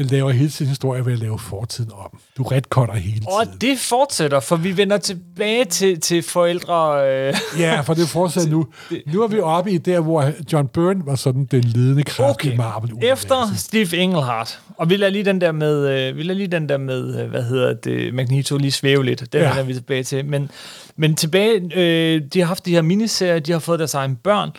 man 0.00 0.06
laver 0.06 0.30
hele 0.30 0.50
tiden 0.50 0.68
historie 0.68 1.06
ved 1.06 1.12
at 1.12 1.18
lave 1.18 1.38
fortiden 1.38 1.90
om. 1.92 2.18
Du 2.36 2.42
retcutter 2.42 2.94
hele 2.94 3.14
tiden. 3.20 3.26
Og 3.28 3.60
det 3.60 3.78
fortsætter, 3.78 4.40
for 4.40 4.56
vi 4.56 4.76
vender 4.76 4.98
tilbage 4.98 5.64
til, 5.64 6.00
til 6.00 6.22
forældre... 6.22 7.08
Øh, 7.28 7.34
Ja, 7.58 7.80
for 7.80 7.94
det 7.94 8.08
fortsætter 8.08 8.50
nu. 8.56 8.66
Nu 9.06 9.22
er 9.22 9.28
vi 9.28 9.40
oppe 9.40 9.70
i 9.70 9.78
der, 9.78 10.00
hvor 10.00 10.30
John 10.52 10.68
Byrne 10.68 11.06
var 11.06 11.14
sådan 11.14 11.44
den 11.44 11.60
ledende 11.64 12.02
kraft 12.02 12.30
Okay. 12.30 12.52
i 12.52 12.56
marvel 12.56 12.90
Efter 13.02 13.54
Steve 13.56 13.96
Englehart. 13.96 14.60
Og 14.76 14.90
vi 14.90 14.96
lader 14.96 15.12
lige 15.12 15.24
den 15.24 15.40
der 15.40 15.52
med, 15.52 15.88
øh, 15.88 16.16
vi 16.16 16.22
lader 16.22 16.38
lige 16.38 16.46
den 16.46 16.68
der 16.68 16.78
med, 16.78 17.22
øh, 17.22 17.30
hvad 17.30 17.42
hedder 17.42 17.74
det, 17.74 18.14
Magneto 18.14 18.56
lige 18.56 18.72
svæve 18.72 19.04
lidt. 19.04 19.32
Den 19.32 19.40
ja. 19.40 19.48
vender 19.48 19.62
vi 19.62 19.74
tilbage 19.74 20.02
til. 20.04 20.24
Men, 20.24 20.50
men 20.96 21.14
tilbage, 21.14 21.70
øh, 21.74 22.22
de 22.32 22.38
har 22.40 22.46
haft 22.46 22.66
de 22.66 22.70
her 22.70 22.82
miniserier, 22.82 23.38
de 23.38 23.52
har 23.52 23.58
fået 23.58 23.78
deres 23.78 23.94
egen 23.94 24.16
børn. 24.16 24.50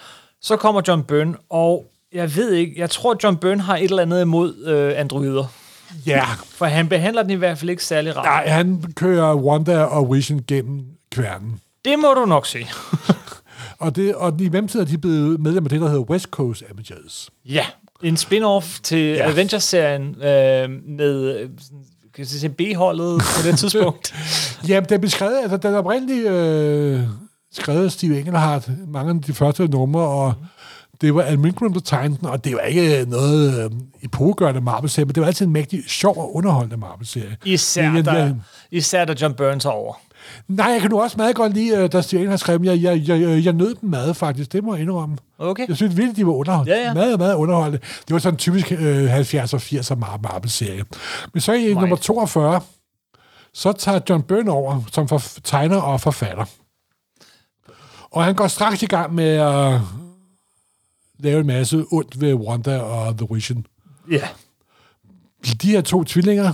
Så 0.42 0.56
kommer 0.58 0.82
John 0.88 1.04
Byrne, 1.04 1.34
og 1.50 1.86
jeg 2.14 2.36
ved 2.36 2.52
ikke, 2.52 2.74
jeg 2.78 2.90
tror, 2.90 3.18
John 3.24 3.38
Byrne 3.38 3.62
har 3.62 3.78
et 3.78 3.84
eller 3.84 4.02
andet 4.02 4.22
imod 4.22 4.66
øh, 4.66 4.94
androider. 5.00 5.46
Ja, 6.06 6.26
For 6.48 6.66
han 6.66 6.90
behandler 6.90 7.22
den 7.22 7.32
i 7.32 7.36
hvert 7.36 7.58
fald 7.58 7.70
ikke 7.70 7.86
særlig 7.86 8.16
rart. 8.18 8.26
nej, 8.26 8.48
han 8.48 8.84
kører 8.96 9.36
Wanda 9.36 9.84
og 9.84 10.16
Vision 10.16 10.42
gennem 10.48 10.86
kværnen. 11.12 11.60
Det 11.86 12.00
må 12.00 12.14
du 12.14 12.26
nok 12.26 12.48
se. 12.48 12.68
Og, 13.80 13.96
det, 13.96 14.16
og 14.16 14.42
i 14.42 14.50
mellemtiden 14.50 14.86
er 14.86 14.90
de 14.90 14.98
blevet 14.98 15.40
medlem 15.40 15.64
af 15.66 15.70
det, 15.70 15.82
der 15.82 15.88
hedder 15.88 16.02
West 16.02 16.26
Coast 16.26 16.64
Avengers. 16.72 17.30
Ja, 17.46 17.66
en 18.04 18.16
spin-off 18.18 18.80
til 18.84 18.98
ja. 18.98 19.32
Avengers-serien 19.32 20.16
øh, 20.24 20.70
med 20.98 21.50
kan 22.14 22.26
sige, 22.26 22.50
B-holdet 22.50 23.22
på 23.22 23.48
det 23.48 23.60
tidspunkt. 23.60 24.14
Jamen, 24.68 24.90
den 24.90 25.00
blev 25.00 25.10
skrevet, 25.10 25.38
altså 25.42 25.58
den 25.58 25.76
oprindelige 25.76 26.30
øh, 26.30 27.00
skrevet 27.54 27.92
Steve 27.92 28.20
Englehart, 28.20 28.70
mange 28.88 29.14
af 29.14 29.22
de 29.22 29.34
første 29.34 29.68
numre, 29.68 30.02
og 30.02 30.34
det 31.02 31.16
var 31.16 31.22
Al 31.22 31.40
Milgrom, 31.40 31.74
der 31.74 31.80
tegnede 31.80 32.20
den, 32.20 32.28
og 32.28 32.46
det 32.46 32.54
var 32.56 32.60
ikke 32.62 33.06
noget 33.10 33.64
øh, 33.66 33.72
epokegørende 34.02 34.62
Marvel-serie, 34.62 35.06
men 35.06 35.16
det 35.16 35.22
var 35.22 35.28
altid 35.28 35.46
en 35.46 35.54
mægtig 35.54 35.84
sjov 35.88 36.18
og 36.18 36.36
underholdende 36.36 36.78
Marvel-serie. 36.78 37.38
Især, 37.46 37.90
Men, 37.92 38.06
der, 38.06 38.14
jeg- 38.18 38.36
især 38.72 39.06
da 39.06 39.14
John 39.22 39.34
Burns 39.34 39.66
er 39.66 39.70
over. 39.70 39.94
Nej, 40.48 40.66
jeg 40.66 40.82
kan 40.82 40.90
nu 40.92 41.02
også 41.02 41.18
meget 41.18 41.36
godt 41.36 41.54
lide, 41.54 41.78
øh, 41.78 41.92
da 41.92 42.02
Steve 42.02 42.20
Englehart 42.20 42.40
skrev 42.40 42.58
dem. 42.58 42.66
Jeg, 42.66 42.82
jeg, 42.82 43.08
jeg, 43.08 43.22
jeg, 43.22 43.46
jeg 43.46 43.54
nød 43.54 43.76
dem 43.76 43.90
meget, 43.90 44.16
faktisk. 44.16 44.52
Det 44.54 44.64
må 44.64 44.74
jeg 44.74 44.82
indrømme. 44.82 45.18
Okay. 45.40 45.68
Jeg 45.68 45.76
synes 45.76 45.98
virkelig, 45.98 46.16
de 46.18 46.26
var 46.26 46.32
underholdende. 46.34 46.78
Ja, 46.80 46.88
ja. 46.88 46.94
Meget, 46.94 47.20
meget 47.20 47.36
underholdende. 47.36 47.80
Det 48.08 48.14
var 48.14 48.20
sådan 48.20 48.34
en 48.34 48.38
typisk 48.38 48.72
øh, 48.72 49.08
70 49.10 49.54
og 49.54 49.62
80 49.62 49.92
Mar- 49.92 49.96
Marvel-serie. 50.24 50.84
Men 51.34 51.42
så 51.42 51.54
i 51.54 51.56
Right. 51.58 51.80
nummer 51.80 51.96
42, 51.96 52.62
så 53.54 53.72
tager 53.72 54.00
John 54.10 54.22
Byrne 54.24 54.52
over 54.52 54.82
som 54.92 55.08
for, 55.08 55.22
tegner 55.44 55.78
og 55.82 56.02
forfatter. 56.02 56.46
Og 58.12 58.24
han 58.24 58.36
går 58.36 58.48
straks 58.48 58.84
i 58.84 58.86
gang 58.86 59.14
med 59.16 59.30
at 59.30 59.80
lave 61.24 61.40
en 61.40 61.48
masse 61.48 61.86
ondt 61.92 62.22
ved 62.22 62.34
Wanda 62.34 62.78
og 62.80 63.18
The 63.18 63.28
Vision. 63.32 63.66
Ja. 64.12 64.28
De 65.62 65.68
her 65.72 65.82
to 65.82 66.04
tvillinger, 66.04 66.54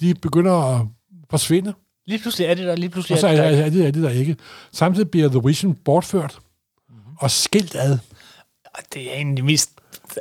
de 0.00 0.14
begynder 0.14 0.52
at 0.52 0.86
forsvinde. 1.30 1.74
Lige 2.06 2.18
pludselig 2.18 2.46
er 2.46 2.54
det 2.54 2.66
der, 2.66 2.76
lige 2.76 2.88
pludselig 2.90 3.14
Og 3.14 3.20
så 3.20 3.26
er 3.26 3.32
er, 3.32 3.50
det 3.50 3.58
der. 3.58 3.64
er, 3.64 3.70
det, 3.70 3.86
er 3.86 3.90
det 3.90 4.02
der 4.02 4.10
ikke. 4.10 4.36
Samtidig 4.72 5.10
bliver 5.10 5.28
The 5.28 5.40
Vision 5.44 5.74
bortført 5.74 6.38
og 7.18 7.30
skilt 7.30 7.74
ad. 7.74 7.98
Og 8.64 8.82
Det 8.94 9.12
er 9.14 9.16
en 9.16 9.30
af 9.30 9.36
de 9.36 9.42
mest 9.42 9.70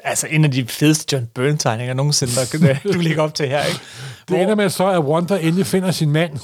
altså 0.03 0.27
en 0.27 0.45
af 0.45 0.51
de 0.51 0.65
fedeste 0.67 1.15
John 1.15 1.27
Byrne-tegninger 1.35 1.93
nogensinde, 1.93 2.33
der, 2.35 2.91
du 2.93 2.99
ligger 2.99 3.23
op 3.23 3.35
til 3.35 3.47
her, 3.47 3.63
ikke? 3.63 3.79
Det 4.29 4.41
ender 4.41 4.55
med 4.55 4.69
så, 4.69 4.89
at 4.89 4.99
Wanda 4.99 5.39
endelig 5.39 5.65
finder 5.65 5.91
sin 5.91 6.11
mand. 6.11 6.39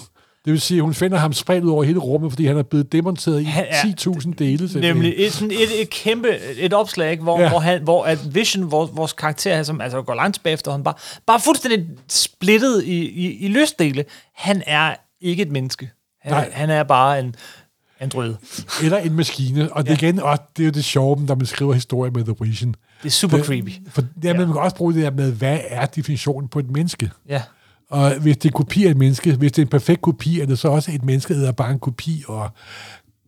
Det 0.45 0.53
vil 0.53 0.61
sige, 0.61 0.77
at 0.77 0.81
hun 0.83 0.93
finder 0.93 1.17
ham 1.17 1.33
spredt 1.33 1.63
ud 1.63 1.71
over 1.71 1.83
hele 1.83 1.99
rummet, 1.99 2.31
fordi 2.31 2.45
han 2.45 2.57
er 2.57 2.63
blevet 2.63 2.91
demonteret 2.91 3.41
i 3.41 3.43
Han 3.43 3.65
er- 3.69 3.81
10.000 3.81 4.33
dele. 4.33 4.57
simpelthen. 4.57 4.81
Nemlig 4.95 5.13
et, 5.17 5.33
sådan 5.33 5.51
et, 5.51 5.81
et 5.81 5.89
kæmpe 5.89 6.27
et 6.57 6.73
opslag, 6.73 7.11
ikke? 7.11 7.23
Hvor, 7.23 7.37
Ja. 7.37 7.43
ja. 7.43 7.49
hvor, 7.49 7.59
han, 7.59 7.81
hvor 7.83 8.03
at 8.03 8.35
Vision, 8.35 8.71
vores, 8.71 8.91
vores 8.93 9.13
karakter, 9.13 9.63
som 9.63 9.81
altså 9.81 10.01
går 10.01 10.13
langt 10.15 10.35
tilbage 10.35 10.53
efter, 10.53 10.71
han 10.71 10.83
bare, 10.83 10.93
bare 11.27 11.39
fuldstændig 11.39 11.87
splittet 12.09 12.83
i, 12.83 13.09
i, 13.09 13.37
i 13.37 13.47
løsdele. 13.47 14.05
Han 14.35 14.63
er 14.65 14.95
ikke 15.21 15.41
et 15.43 15.51
menneske. 15.51 15.91
Han, 16.21 16.31
Nej. 16.31 16.49
han 16.53 16.69
er 16.69 16.83
bare 16.83 17.19
en 17.19 17.35
android. 17.99 18.33
Eller 18.83 18.97
en 18.97 19.13
maskine. 19.15 19.73
Og 19.73 19.83
det, 19.83 19.89
Ja. 19.89 20.07
igen, 20.07 20.19
og 20.19 20.37
det 20.57 20.63
er 20.63 20.65
jo 20.67 20.71
det 20.71 20.85
sjove, 20.85 21.25
når 21.25 21.35
man 21.35 21.45
skriver 21.45 21.73
historie 21.73 22.11
med 22.11 22.23
The 22.23 22.35
Vision. 22.41 22.75
Det 23.03 23.07
er 23.07 23.11
super 23.11 23.37
Det- 23.37 23.45
creepy. 23.45 23.71
For 23.89 24.01
ja, 24.23 24.33
man 24.33 24.45
kan 24.47 24.55
også 24.57 24.75
bruge 24.75 24.93
det 24.93 25.03
der 25.03 25.11
med, 25.11 25.31
hvad 25.31 25.59
er 25.67 25.85
definitionen 25.85 26.47
på 26.49 26.59
et 26.59 26.71
menneske? 26.71 27.09
Ja. 27.29 27.41
Og 27.91 28.19
hvis 28.19 28.37
det 28.37 28.49
er 28.49 28.53
kopi 28.53 28.85
af 28.85 28.91
et 28.91 28.97
menneske, 28.97 29.35
hvis 29.35 29.51
det 29.51 29.61
er 29.61 29.65
en 29.65 29.69
perfekt 29.69 30.01
kopi, 30.01 30.39
er 30.39 30.45
det 30.45 30.59
så 30.59 30.67
også 30.67 30.91
et 30.91 31.03
menneske, 31.03 31.41
der 31.41 31.47
er 31.47 31.51
bare 31.51 31.71
en 31.71 31.79
kopi, 31.79 32.23
og 32.27 32.49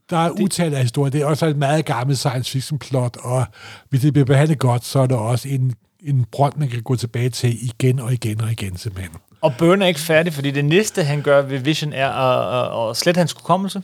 der 0.10 0.18
er 0.18 0.30
utal 0.30 0.74
af 0.74 0.82
historier. 0.82 1.12
Det 1.12 1.22
er 1.22 1.26
også 1.26 1.46
et 1.46 1.58
meget 1.58 1.86
gammelt 1.86 2.20
science 2.20 2.52
fiction 2.52 2.80
plot, 2.80 3.18
og 3.22 3.46
hvis 3.90 4.02
det 4.02 4.14
bliver 4.14 4.26
behandlet 4.26 4.60
godt, 4.60 4.86
så 4.86 5.00
er 5.00 5.08
der 5.08 5.16
også 5.16 5.50
en, 5.50 5.74
en 6.04 6.26
brønd, 6.32 6.54
man 6.58 6.70
kan 6.70 6.82
gå 6.82 6.96
tilbage 6.96 7.30
til 7.30 7.66
igen 7.66 8.00
og 8.00 8.14
igen 8.14 8.42
og 8.42 8.52
igen, 8.52 8.78
simpelthen. 8.78 9.16
Og 9.42 9.54
Byrne 9.60 9.84
er 9.84 9.88
ikke 9.88 10.00
færdig, 10.00 10.34
fordi 10.34 10.52
det 10.52 10.66
næste, 10.66 11.04
han 11.04 11.22
gør 11.22 11.42
ved 11.42 11.60
Vision, 11.60 11.94
er 11.94 12.10
at, 12.10 12.90
at, 12.90 12.98
slette 12.98 13.18
hans 13.18 13.34
hukommelse. 13.34 13.82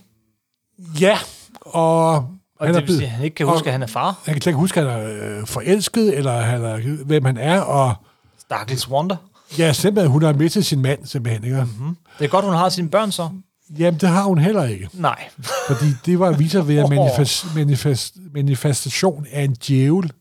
Ja, 1.01 1.17
og... 1.61 2.15
Og 2.59 2.67
han 2.67 2.75
det 2.75 2.87
vil 2.87 2.95
sige, 2.95 3.05
at 3.05 3.11
han 3.11 3.23
ikke 3.25 3.35
kan 3.35 3.45
huske, 3.45 3.63
og, 3.63 3.67
at 3.67 3.71
han 3.71 3.83
er 3.83 3.87
far. 3.87 4.21
Han 4.25 4.33
kan 4.33 4.41
slet 4.41 4.51
ikke 4.51 4.59
huske, 4.59 4.81
at 4.81 4.91
han 4.91 5.01
er 5.01 5.39
øh, 5.39 5.47
forelsket, 5.47 6.17
eller 6.17 6.41
han 6.41 6.63
er, 6.63 7.03
hvem 7.05 7.25
han 7.25 7.37
er, 7.37 7.61
og 7.61 7.93
Stakkels 8.39 8.89
Wonder. 8.89 9.15
Ja, 9.57 9.73
simpelthen, 9.73 10.11
hun 10.11 10.23
har 10.23 10.33
mistet 10.33 10.65
sin 10.65 10.81
mand, 10.81 11.05
simpelthen. 11.05 11.43
Ikke? 11.43 11.57
Mm-hmm. 11.61 11.97
Det 12.19 12.25
er 12.25 12.29
godt, 12.29 12.45
hun 12.45 12.53
har 12.53 12.69
sine 12.69 12.89
børn 12.89 13.11
så. 13.11 13.29
Jamen, 13.77 13.99
det 13.99 14.09
har 14.09 14.23
hun 14.23 14.37
heller 14.37 14.63
ikke. 14.63 14.89
Nej. 14.93 15.29
Fordi 15.67 15.85
det 16.05 16.19
var 16.19 16.31
viser 16.31 16.61
ved 16.61 16.77
at 16.77 16.89
manifest, 16.95 17.45
manifest, 17.55 18.15
manifestation 18.33 19.25
af 19.31 19.43
en 19.43 19.53
djævel, 19.53 20.11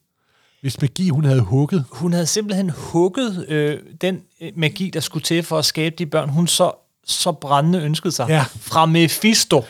hvis 0.61 0.81
magi 0.81 1.09
hun 1.09 1.25
havde 1.25 1.41
hugget. 1.41 1.85
Hun 1.91 2.13
havde 2.13 2.27
simpelthen 2.27 2.71
hugget 2.71 3.49
øh, 3.49 3.79
den 4.01 4.21
øh, 4.41 4.53
magi, 4.57 4.91
der 4.95 5.01
skulle 5.01 5.23
til 5.23 5.43
for 5.43 5.59
at 5.59 5.65
skabe 5.65 5.95
de 5.99 6.07
børn, 6.07 6.29
hun 6.29 6.47
så, 6.47 6.73
så 7.07 7.33
brændende 7.33 7.81
ønskede 7.81 8.13
sig. 8.13 8.29
Ja. 8.29 8.45
Fra 8.61 8.87
Mephisto. 8.87 9.65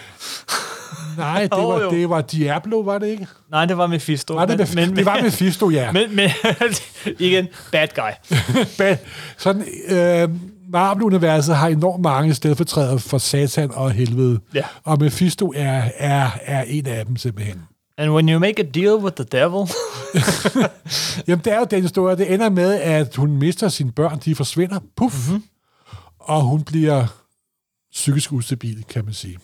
Nej, 1.18 1.42
det 1.42 1.50
var, 1.68 1.80
jo. 1.80 1.90
det 1.90 2.10
var 2.10 2.20
Diablo, 2.20 2.80
var 2.80 2.98
det 2.98 3.06
ikke? 3.06 3.26
Nej, 3.50 3.64
det 3.64 3.78
var 3.78 3.86
Mephisto. 3.86 4.34
Var 4.34 4.46
det, 4.46 4.74
men, 4.74 4.96
det 4.96 5.06
var 5.06 5.22
Mephisto, 5.22 5.70
ja. 5.70 5.92
Men, 5.96 6.16
men 6.16 6.30
igen, 7.18 7.48
bad 7.72 7.88
guy. 7.94 8.36
Men, 8.78 8.96
sådan, 9.38 9.64
øh, 9.88 10.30
Marvel-universet 10.72 11.56
har 11.56 11.68
enormt 11.68 12.02
mange 12.02 12.34
stedfortrædere 12.34 12.98
for 12.98 13.18
Satan 13.18 13.70
og 13.74 13.90
helvede. 13.90 14.40
Ja. 14.54 14.62
Og 14.84 14.98
Mephisto 15.00 15.52
er, 15.56 15.82
er, 15.96 16.30
er 16.42 16.62
en 16.62 16.86
af 16.86 17.06
dem 17.06 17.16
simpelthen. 17.16 17.62
And 17.98 18.10
when 18.10 18.28
you 18.28 18.38
make 18.38 18.62
a 18.62 18.66
deal 18.74 18.94
with 18.94 19.16
the 19.16 19.24
devil... 19.24 19.68
Jamen, 21.28 21.44
det 21.44 21.52
er 21.52 21.58
jo 21.58 21.66
den 21.70 21.82
historie. 21.82 22.16
Det 22.16 22.34
ender 22.34 22.48
med, 22.50 22.80
at 22.80 23.16
hun 23.16 23.30
mister 23.30 23.68
sine 23.68 23.92
børn. 23.92 24.18
De 24.24 24.34
forsvinder. 24.34 24.78
Puff. 24.96 25.28
Mm-hmm. 25.28 25.42
Og 26.20 26.42
hun 26.42 26.62
bliver 26.62 27.06
psykisk 27.92 28.32
ustabil, 28.32 28.84
kan 28.88 29.04
man 29.04 29.14
sige. 29.14 29.38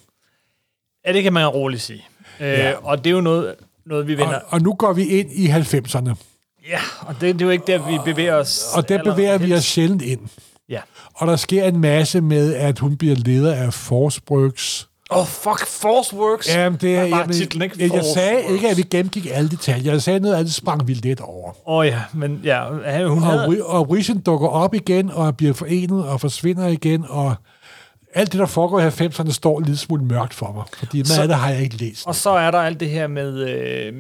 Ja, 1.07 1.13
det 1.13 1.23
kan 1.23 1.33
man 1.33 1.47
roligt 1.47 1.83
sige. 1.83 2.05
Øh, 2.41 2.47
Ja. 2.49 2.73
Og 2.83 2.99
det 3.05 3.11
er 3.11 3.15
jo 3.15 3.21
noget, 3.21 3.55
noget 3.87 4.07
vi 4.07 4.13
vender... 4.13 4.35
Og, 4.35 4.43
og 4.49 4.61
nu 4.63 4.75
går 4.75 4.93
vi 4.93 5.05
ind 5.05 5.33
i 5.33 5.47
90'erne. 5.49 6.15
Ja, 6.69 6.81
og 7.01 7.15
det, 7.21 7.35
det 7.35 7.43
er 7.43 7.47
jo 7.47 7.51
ikke 7.51 7.65
der, 7.67 7.91
vi 7.91 7.99
bevæger 8.05 8.35
os... 8.35 8.65
Og 8.77 8.89
der 8.89 9.03
bevæger 9.03 9.39
vi 9.39 9.55
os 9.55 9.65
sjældent 9.65 10.03
ind. 10.03 10.21
Ja. 10.69 10.81
Og 11.15 11.27
der 11.27 11.37
sker 11.37 11.65
en 11.65 11.81
masse 11.81 12.21
med, 12.21 12.55
at 12.55 12.79
hun 12.79 12.97
bliver 12.97 13.17
leder 13.17 13.55
af 13.55 13.75
Forsbryggs. 13.75 14.89
Åh, 15.11 15.19
oh, 15.19 15.27
fuck, 15.27 15.67
Force 15.67 16.17
Works. 16.17 16.49
Jamen, 16.55 16.79
det 16.81 16.97
er... 16.97 17.05
Jamen, 17.05 17.33
titlen, 17.33 17.63
ikke? 17.63 17.77
jeg, 17.79 17.93
jeg 17.93 18.01
Force 18.01 18.13
sagde 18.15 18.35
Works. 18.37 18.53
ikke, 18.55 18.69
at 18.69 18.77
vi 18.77 18.83
gennemgik 18.83 19.27
alle 19.33 19.51
detaljer. 19.51 19.93
Jeg 19.93 20.03
sagde 20.03 20.21
noget, 20.21 20.37
at 20.37 20.45
det 20.45 20.55
sprang 20.55 20.89
vi 20.89 20.95
lidt 20.95 21.21
over. 21.21 21.49
Åh 21.69 21.77
oh, 21.79 21.87
ja, 21.87 22.01
men 22.15 22.41
ja, 22.45 22.69
hun 23.09 23.19
Og, 23.23 23.25
havde... 23.25 23.65
Og 23.65 23.91
Rischen 23.91 24.21
dukker 24.21 24.49
op 24.49 24.75
igen, 24.75 25.11
og 25.11 25.37
bliver 25.37 25.53
forenet, 25.53 26.05
og 26.05 26.21
forsvinder 26.21 26.67
igen, 26.67 27.05
og 27.09 27.35
alt 28.15 28.33
det, 28.33 28.39
der 28.41 28.47
foregår 28.47 28.81
i 28.81 28.89
90'erne, 28.89 29.33
står 29.33 29.61
lille 29.61 29.77
smule 29.77 30.05
mørkt 30.05 30.35
for 30.35 30.53
mig. 30.53 30.65
Fordi 30.79 30.97
meget 30.99 31.09
Så- 31.09 31.23
af 31.23 31.29
det 31.29 31.37
har 31.37 31.51
jeg 31.51 31.63
ikke 31.63 31.77
læst. 31.77 32.07
Og 32.07 32.15
så 32.15 32.31
er 32.31 32.51
der 32.51 32.59
alt 32.59 32.81
det 32.81 32.91
her 32.91 33.07
med, 33.07 33.49
øh, 33.49 33.93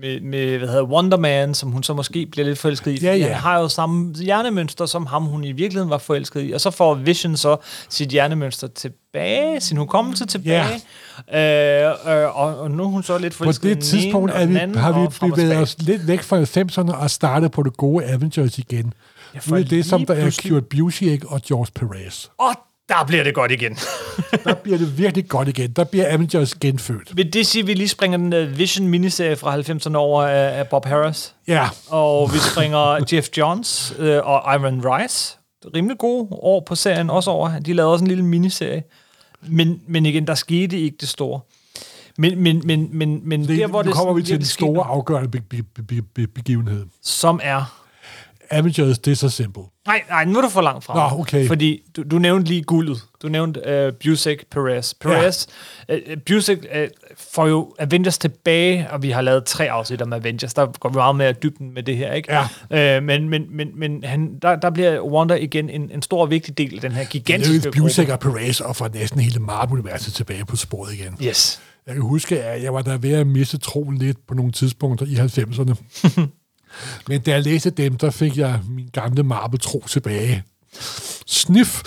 med, 0.00 0.20
med 0.20 0.58
hvad 0.58 0.68
hedder 0.68 0.82
Wonder 0.84 1.16
Man, 1.18 1.54
som 1.54 1.70
hun 1.70 1.82
så 1.82 1.94
måske 1.94 2.26
bliver 2.26 2.46
lidt 2.46 2.58
forelsket 2.58 2.90
i. 2.92 3.04
Ja, 3.04 3.14
ja. 3.16 3.26
Han 3.26 3.34
har 3.34 3.58
jo 3.60 3.68
samme 3.68 4.14
hjernemønster, 4.14 4.86
som 4.86 5.06
ham 5.06 5.22
hun 5.24 5.44
i 5.44 5.52
virkeligheden 5.52 5.90
var 5.90 5.98
forelsket 5.98 6.48
i. 6.48 6.52
Og 6.52 6.60
så 6.60 6.70
får 6.70 6.94
Vision 6.94 7.36
så 7.36 7.56
sit 7.88 8.08
hjernemønster 8.08 8.66
tilbage, 8.66 9.60
sin 9.60 9.76
hukommelse 9.76 10.26
tilbage. 10.26 10.64
Øh, 11.34 11.82
øh, 12.16 12.38
og, 12.38 12.58
og 12.58 12.70
nu 12.70 12.82
er 12.82 12.88
hun 12.88 13.02
så 13.02 13.18
lidt 13.18 13.32
På 13.32 13.36
forelsket 13.36 13.70
i 13.70 13.74
det 13.74 13.82
tidspunkt 13.84 14.32
er 14.34 14.46
vi, 14.46 14.56
anden, 14.56 14.78
har 14.78 15.00
vi 15.00 15.30
bevæget 15.30 15.56
os 15.56 15.76
lidt 15.78 16.06
væk 16.06 16.22
fra 16.22 16.42
90'erne 16.42 16.94
og 17.02 17.10
startet 17.10 17.50
på 17.50 17.62
det 17.62 17.76
gode 17.76 18.04
Avengers 18.04 18.58
igen. 18.58 18.84
Ja, 18.86 18.90
Ja, 19.34 19.38
for 19.38 19.50
nu 19.50 19.56
er 19.56 19.64
det, 19.64 19.84
som 19.86 20.06
der 20.06 20.14
er 20.14 20.40
Kurt 20.48 20.66
Busiek 20.66 21.24
og 21.24 21.40
George 21.42 21.66
Perez. 21.74 22.26
Og 22.38 22.50
der 22.88 23.04
bliver 23.06 23.24
det 23.24 23.34
godt 23.34 23.52
igen. 23.52 23.78
Der 24.44 24.54
bliver 24.54 24.78
det 24.78 24.98
virkelig 24.98 25.28
godt 25.28 25.48
igen. 25.48 25.72
Der 25.72 25.84
bliver 25.84 26.12
Avengers 26.12 26.54
genfødt. 26.54 27.16
Vil 27.16 27.32
det 27.32 27.46
sige, 27.46 27.60
at 27.62 27.66
vi 27.66 27.74
lige 27.74 27.88
springer 27.88 28.18
den 28.18 28.32
uh, 28.32 28.58
Vision 28.58 28.88
miniserie 28.88 29.36
fra 29.36 29.56
90'erne 29.56 29.94
over 29.96 30.22
af, 30.22 30.68
Bob 30.68 30.84
Harris? 30.86 31.34
Ja, 31.48 31.68
Og 31.88 32.32
vi 32.32 32.38
springer 32.38 33.04
Jeff 33.12 33.28
Johns 33.36 33.94
øh, 33.98 34.20
og 34.24 34.54
Iron 34.54 34.82
Rice. 34.84 35.38
Rimelig 35.74 35.98
gode 35.98 36.28
år 36.30 36.62
på 36.66 36.74
serien 36.74 37.10
også 37.10 37.30
over. 37.30 37.58
De 37.58 37.72
lavede 37.72 37.92
også 37.92 38.04
en 38.04 38.08
lille 38.08 38.24
miniserie. 38.24 38.82
Men, 39.48 39.80
men 39.86 40.06
igen, 40.06 40.26
der 40.26 40.34
skete 40.34 40.80
ikke 40.80 40.96
det 41.00 41.08
store. 41.08 41.40
Men, 42.18 42.42
men, 42.42 42.62
men, 42.64 42.88
men, 42.92 43.20
men 43.24 43.48
det, 43.48 43.58
der, 43.58 43.66
hvor 43.66 43.82
nu 43.82 43.88
det 43.88 43.96
kommer 43.96 44.14
vi 44.14 44.22
til 44.22 44.36
den 44.36 44.46
store 44.46 44.84
afgørende 44.84 45.28
be- 45.28 45.62
be- 45.62 46.02
be- 46.02 46.26
begivenhed. 48.50 48.74
Som 48.74 48.82
er... 48.84 48.88
Avengers 48.88 48.98
Disassemble. 48.98 49.62
Nej, 49.86 50.02
nej, 50.08 50.24
nu 50.24 50.38
er 50.38 50.42
du 50.42 50.48
for 50.48 50.60
langt 50.60 50.84
fra. 50.84 51.10
Nå, 51.10 51.20
okay. 51.20 51.46
Fordi 51.46 51.80
du, 51.96 52.02
du 52.02 52.18
nævnte 52.18 52.48
lige 52.48 52.62
guldet. 52.62 53.02
Du 53.22 53.28
nævnte 53.28 53.86
uh, 53.88 53.94
Busek, 54.04 54.44
Perez. 54.50 54.94
Perez, 54.94 55.46
ja. 55.88 55.94
uh, 55.94 56.00
Busek 56.26 56.58
uh, 56.58 56.80
får 57.32 57.46
jo 57.46 57.74
Avengers 57.78 58.18
tilbage, 58.18 58.90
og 58.90 59.02
vi 59.02 59.10
har 59.10 59.22
lavet 59.22 59.44
tre 59.44 59.70
afsnit 59.70 60.02
om 60.02 60.12
Avengers. 60.12 60.54
Der 60.54 60.66
går 60.66 60.88
vi 60.88 60.94
meget 60.94 61.16
mere 61.16 61.32
dybden 61.32 61.74
med 61.74 61.82
det 61.82 61.96
her, 61.96 62.12
ikke? 62.12 62.32
Ja. 62.70 62.98
Uh, 62.98 63.04
men 63.04 63.28
men, 63.28 63.46
men, 63.50 63.68
men 63.74 64.04
han, 64.04 64.38
der, 64.42 64.56
der 64.56 64.70
bliver 64.70 65.00
Wanda 65.00 65.34
igen 65.34 65.70
en, 65.70 65.90
en 65.90 66.02
stor 66.02 66.20
og 66.20 66.30
vigtig 66.30 66.58
del 66.58 66.74
af 66.74 66.80
den 66.80 66.92
her 66.92 67.00
Det 67.00 67.10
gigantiske 67.10 67.72
jo 67.76 67.82
Busiek 67.82 68.08
og 68.08 68.20
Perez 68.20 68.60
og 68.60 68.76
får 68.76 68.88
næsten 68.94 69.20
hele 69.20 69.40
Marvel-universet 69.40 70.14
tilbage 70.14 70.44
på 70.44 70.56
sporet 70.56 70.92
igen. 70.92 71.18
Yes. 71.22 71.60
Jeg 71.86 71.96
kan 71.96 72.02
huske, 72.02 72.42
at 72.42 72.62
jeg 72.62 72.74
var 72.74 72.82
der 72.82 72.98
ved 72.98 73.12
at 73.12 73.26
miste 73.26 73.58
troen 73.58 73.98
lidt 73.98 74.26
på 74.26 74.34
nogle 74.34 74.52
tidspunkter 74.52 75.06
i 75.06 75.14
90'erne. 75.14 75.74
Men 77.08 77.20
da 77.20 77.30
jeg 77.30 77.42
læste 77.42 77.70
dem, 77.70 77.96
der 77.96 78.10
fik 78.10 78.36
jeg 78.36 78.60
min 78.68 78.88
gamle 78.92 79.22
Marvel-tro 79.22 79.84
tilbage. 79.88 80.42
Sniff! 81.26 81.82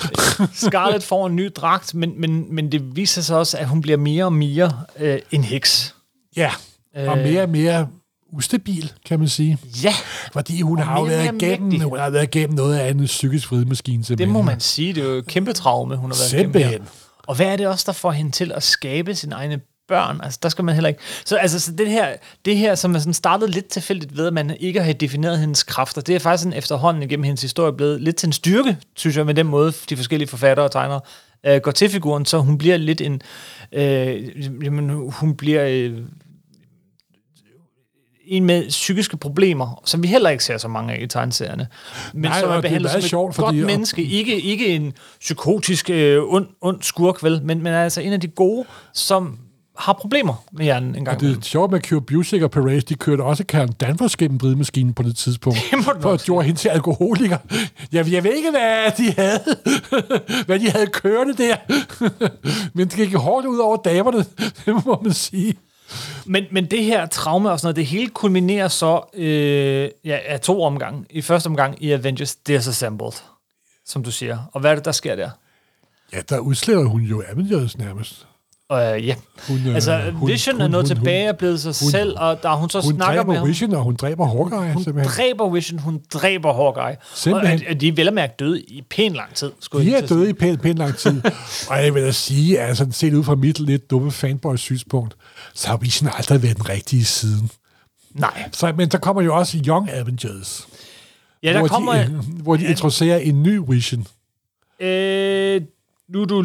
Scarlett 0.53 1.03
får 1.03 1.27
en 1.27 1.35
ny 1.35 1.49
dragt, 1.55 1.95
men, 1.95 2.21
men, 2.21 2.55
men 2.55 2.71
det 2.71 2.95
viser 2.95 3.21
sig 3.21 3.37
også, 3.37 3.57
at 3.57 3.67
hun 3.67 3.81
bliver 3.81 3.97
mere 3.97 4.25
og 4.25 4.33
mere 4.33 4.71
øh, 4.99 5.19
en 5.31 5.43
heks. 5.43 5.95
Ja, 6.35 6.51
og 6.95 7.17
Øh. 7.17 7.23
mere 7.23 7.41
og 7.43 7.49
mere 7.49 7.87
ustabil, 8.33 8.91
kan 9.05 9.19
man 9.19 9.27
sige. 9.29 9.57
Ja, 9.83 9.93
Fordi 10.33 10.61
hun 10.61 10.77
Og 10.79 10.85
har 10.85 10.99
jo 10.99 11.03
været 11.05 11.41
igennem, 11.41 11.81
hun 11.89 11.99
har 11.99 12.09
været 12.09 12.23
igennem 12.35 12.55
noget 12.55 12.77
af 12.77 12.89
en 12.91 13.05
psykisk 13.05 13.51
vridemaskine. 13.51 14.03
det 14.03 14.27
må 14.29 14.41
man 14.41 14.59
sige. 14.59 14.93
Det 14.93 15.03
er 15.03 15.07
jo 15.07 15.13
et 15.17 15.27
kæmpe 15.27 15.53
traume, 15.53 15.95
hun 15.95 16.11
har 16.11 16.17
været 16.17 16.33
igennem 16.33 16.53
Simpelthen. 16.53 16.81
her. 16.81 16.89
Og 17.27 17.35
hvad 17.35 17.45
er 17.47 17.55
det 17.55 17.67
også, 17.67 17.83
der 17.87 17.91
får 17.93 18.11
hende 18.11 18.31
til 18.31 18.51
at 18.51 18.63
skabe 18.63 19.15
sine 19.15 19.35
egne 19.35 19.59
børn? 19.91 20.19
Altså, 20.23 20.39
der 20.43 20.49
skal 20.49 20.65
man 20.65 20.75
heller 20.75 20.87
ikke... 20.89 21.01
Så, 21.25 21.35
altså, 21.37 21.59
så 21.59 21.71
det, 21.71 21.87
her, 21.89 22.07
det 22.45 22.57
her, 22.57 22.75
som 22.75 22.95
er 22.95 22.99
sådan 22.99 23.13
startet 23.13 23.49
lidt 23.49 23.67
tilfældigt 23.67 24.17
ved, 24.17 24.27
at 24.27 24.33
man 24.33 24.55
ikke 24.59 24.83
har 24.83 24.93
defineret 24.93 25.39
hendes 25.39 25.63
kræfter, 25.63 26.01
det 26.01 26.15
er 26.15 26.19
faktisk 26.19 26.43
sådan 26.43 26.57
efterhånden 26.57 27.03
igennem 27.03 27.23
hendes 27.23 27.41
historie 27.41 27.73
blevet 27.73 28.01
lidt 28.01 28.15
til 28.15 28.27
en 28.27 28.33
styrke, 28.33 28.77
synes 28.95 29.17
jeg, 29.17 29.25
med 29.25 29.33
den 29.33 29.47
måde, 29.47 29.73
de 29.89 29.97
forskellige 29.97 30.29
forfattere 30.29 30.65
og 30.65 30.71
tegnere 30.71 30.99
øh, 31.45 31.61
går 31.61 31.71
til 31.71 31.89
figuren, 31.89 32.25
så 32.25 32.37
hun 32.39 32.57
bliver 32.57 32.77
lidt 32.77 33.01
en... 33.01 33.21
Øh, 33.71 34.63
jamen, 34.65 34.89
hun 35.11 35.35
bliver... 35.35 35.65
Øh, 35.67 35.97
en 38.25 38.45
med 38.45 38.69
psykiske 38.69 39.17
problemer, 39.17 39.81
som 39.85 40.03
vi 40.03 40.07
heller 40.07 40.29
ikke 40.29 40.43
ser 40.43 40.57
så 40.57 40.67
mange 40.67 40.93
af 40.93 41.01
i 41.01 41.07
tegneserierne. 41.07 41.67
Men 42.13 42.21
Nej, 42.21 42.39
som 42.39 42.49
er 42.49 42.53
det 42.53 42.61
behandlet 42.61 42.91
som 42.91 42.97
et 42.99 43.03
sjovt, 43.03 43.35
godt 43.35 43.47
fordi- 43.47 43.63
menneske. 43.63 44.03
Ikke, 44.03 44.41
ikke 44.41 44.67
en 44.67 44.93
psykotisk 45.19 45.89
øh, 45.89 46.23
ond, 46.23 46.47
ond 46.61 46.81
skurk, 46.81 47.23
vel? 47.23 47.41
Men, 47.43 47.63
men 47.63 47.73
altså 47.73 48.01
en 48.01 48.13
af 48.13 48.19
de 48.21 48.27
gode, 48.27 48.65
som 48.93 49.39
har 49.81 49.93
problemer 49.93 50.45
med 50.51 50.63
hjernen 50.63 50.95
en 50.95 51.05
gang 51.05 51.15
Og 51.15 51.21
det 51.21 51.37
er 51.37 51.41
sjovt 51.41 51.71
med 51.71 51.79
at 51.79 51.89
Kurt 51.89 52.05
Busiek 52.05 52.41
og 52.41 52.51
Perez, 52.51 52.83
de 52.83 52.95
kørte 52.95 53.21
også 53.21 53.43
Karen 53.45 53.71
Danvers 53.71 54.15
gennem 54.15 54.41
vridemaskinen 54.41 54.93
på 54.93 55.03
det 55.03 55.17
tidspunkt. 55.17 55.59
Det 55.71 56.01
for 56.01 56.11
at 56.11 56.21
gjorde 56.21 56.45
hende 56.45 56.59
til 56.59 56.69
alkoholiker. 56.69 57.37
Jeg, 57.91 58.11
jeg 58.11 58.23
ved 58.23 58.33
ikke, 58.33 58.51
hvad 58.51 58.91
de 58.97 59.11
havde, 59.11 59.39
hvad 60.47 60.59
de 60.59 60.69
havde 60.69 60.87
kørende 60.87 61.33
der. 61.33 61.55
Men 62.75 62.87
det 62.87 62.95
gik 62.95 63.15
hårdt 63.15 63.45
ud 63.45 63.57
over 63.57 63.77
damerne, 63.77 64.25
det 64.65 64.85
må 64.85 65.01
man 65.03 65.13
sige. 65.13 65.55
Men, 66.25 66.43
men 66.51 66.65
det 66.65 66.83
her 66.83 67.05
traume 67.05 67.51
og 67.51 67.59
sådan 67.59 67.65
noget, 67.65 67.75
det 67.75 67.85
hele 67.85 68.09
kulminerer 68.09 68.67
så 68.67 69.01
øh, 69.13 69.89
ja, 70.05 70.19
af 70.25 70.39
to 70.39 70.63
omgange. 70.63 71.05
I 71.09 71.21
første 71.21 71.47
omgang 71.47 71.83
i 71.83 71.91
Avengers 71.91 72.35
Disassembled, 72.35 73.11
som 73.85 74.03
du 74.03 74.11
siger. 74.11 74.49
Og 74.53 74.61
hvad 74.61 74.71
er 74.71 74.75
det, 74.75 74.85
der 74.85 74.91
sker 74.91 75.15
der? 75.15 75.29
Ja, 76.13 76.21
der 76.29 76.39
udsletter 76.39 76.83
hun 76.83 77.01
jo 77.01 77.23
Avengers 77.31 77.77
nærmest. 77.77 78.27
Uh, 78.71 78.77
ja. 79.07 79.15
Hun, 79.47 79.57
øh, 79.67 79.75
altså, 79.75 80.01
hun- 80.13 80.29
Vision 80.29 80.55
hun- 80.55 80.61
er 80.61 80.67
nået 80.67 80.87
hun- 80.87 80.95
tilbage 80.95 81.29
og 81.29 81.37
blevet 81.37 81.59
sig 81.61 81.73
hun- 81.81 81.91
selv, 81.91 82.15
og 82.19 82.43
der 82.43 82.55
hun 82.55 82.69
så 82.69 82.81
Hun 82.81 82.93
snakker 82.95 83.23
med 83.23 83.25
dræber 83.25 83.39
ham. 83.39 83.47
Vision, 83.47 83.73
og 83.73 83.83
hun 83.83 83.95
dræber 83.95 84.25
Hawkeye, 84.25 84.73
Hun 84.73 84.83
simpelthen. 84.83 85.13
dræber 85.15 85.49
Vision, 85.49 85.79
hun 85.79 86.01
dræber 86.13 86.53
Hawkeye. 86.53 86.95
Simpelthen. 87.15 87.59
Og, 87.59 87.65
at, 87.71 87.81
de 87.81 87.87
er 87.87 87.91
vel 87.91 88.07
at 88.07 88.13
mærke 88.13 88.33
døde 88.39 88.61
i 88.61 88.81
pæn 88.89 89.13
lang 89.13 89.33
tid. 89.33 89.51
Skulle 89.59 89.85
De 89.85 89.91
jeg 89.91 90.01
er 90.03 90.07
døde 90.07 90.29
i 90.29 90.33
pænt, 90.33 90.61
pænt 90.61 90.77
lang 90.77 90.95
tid. 90.97 91.21
og 91.69 91.83
jeg 91.83 91.93
vil 91.93 92.03
da 92.03 92.11
sige, 92.11 92.59
altså 92.59 92.87
set 92.91 93.13
ud 93.13 93.23
fra 93.23 93.35
mit 93.35 93.59
lidt 93.59 93.89
dumme 93.91 94.11
fanboy-synspunkt, 94.11 95.15
så 95.53 95.67
har 95.67 95.77
Vision 95.77 96.09
aldrig 96.17 96.43
været 96.43 96.57
den 96.57 96.69
rigtige 96.69 97.05
siden. 97.05 97.49
Nej. 98.13 98.43
Så, 98.51 98.73
men 98.77 98.89
der 98.89 98.97
kommer 98.97 99.21
jo 99.21 99.35
også 99.35 99.57
Young 99.67 99.89
Avengers, 99.91 100.67
Ja, 101.43 101.53
der 101.53 101.59
hvor, 101.59 101.67
kommer... 101.67 101.93
de, 101.93 102.05
hvor 102.43 102.55
de 102.55 102.65
introducerer 102.65 103.17
en 103.17 103.43
ny 103.43 103.59
Vision. 103.67 104.07
Øh, 104.79 105.61
nu 106.09 106.21
er 106.21 106.25
du 106.25 106.41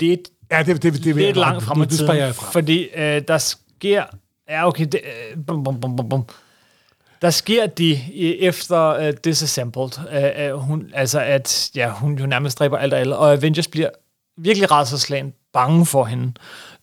lidt, 0.00 0.28
Ja, 0.50 0.62
det, 0.62 0.82
det, 0.82 0.92
det, 0.92 1.04
det 1.04 1.26
jeg- 1.26 1.36
langt 1.36 1.62
frem 1.64 1.82
i 1.82 1.86
tiden, 1.86 2.34
fordi 2.34 2.88
øh, 2.94 3.22
der 3.28 3.38
sker... 3.38 4.04
Ja, 4.48 4.66
okay. 4.68 4.86
Det, 4.92 5.00
øh, 5.04 5.44
bum, 5.46 5.64
bum, 5.64 5.80
bum, 5.80 6.08
bum. 6.08 6.24
Der 7.22 7.30
sker 7.30 7.66
de 7.66 7.90
øh, 7.92 8.30
efter 8.30 9.08
uh, 9.08 9.14
Disassembled, 9.24 9.90
uh, 10.50 10.54
uh, 10.54 10.60
hun, 10.60 10.90
altså 10.94 11.20
at 11.20 11.70
ja, 11.74 11.90
hun 11.90 12.18
jo 12.18 12.26
nærmest 12.26 12.58
dræber 12.58 12.78
alt 12.78 12.92
og 12.92 13.00
alle, 13.00 13.16
og 13.16 13.32
Avengers 13.32 13.68
bliver 13.68 13.88
virkelig 14.36 14.70
rædselslagen 14.70 15.32
bange 15.52 15.86
for 15.86 16.04
hende. 16.04 16.32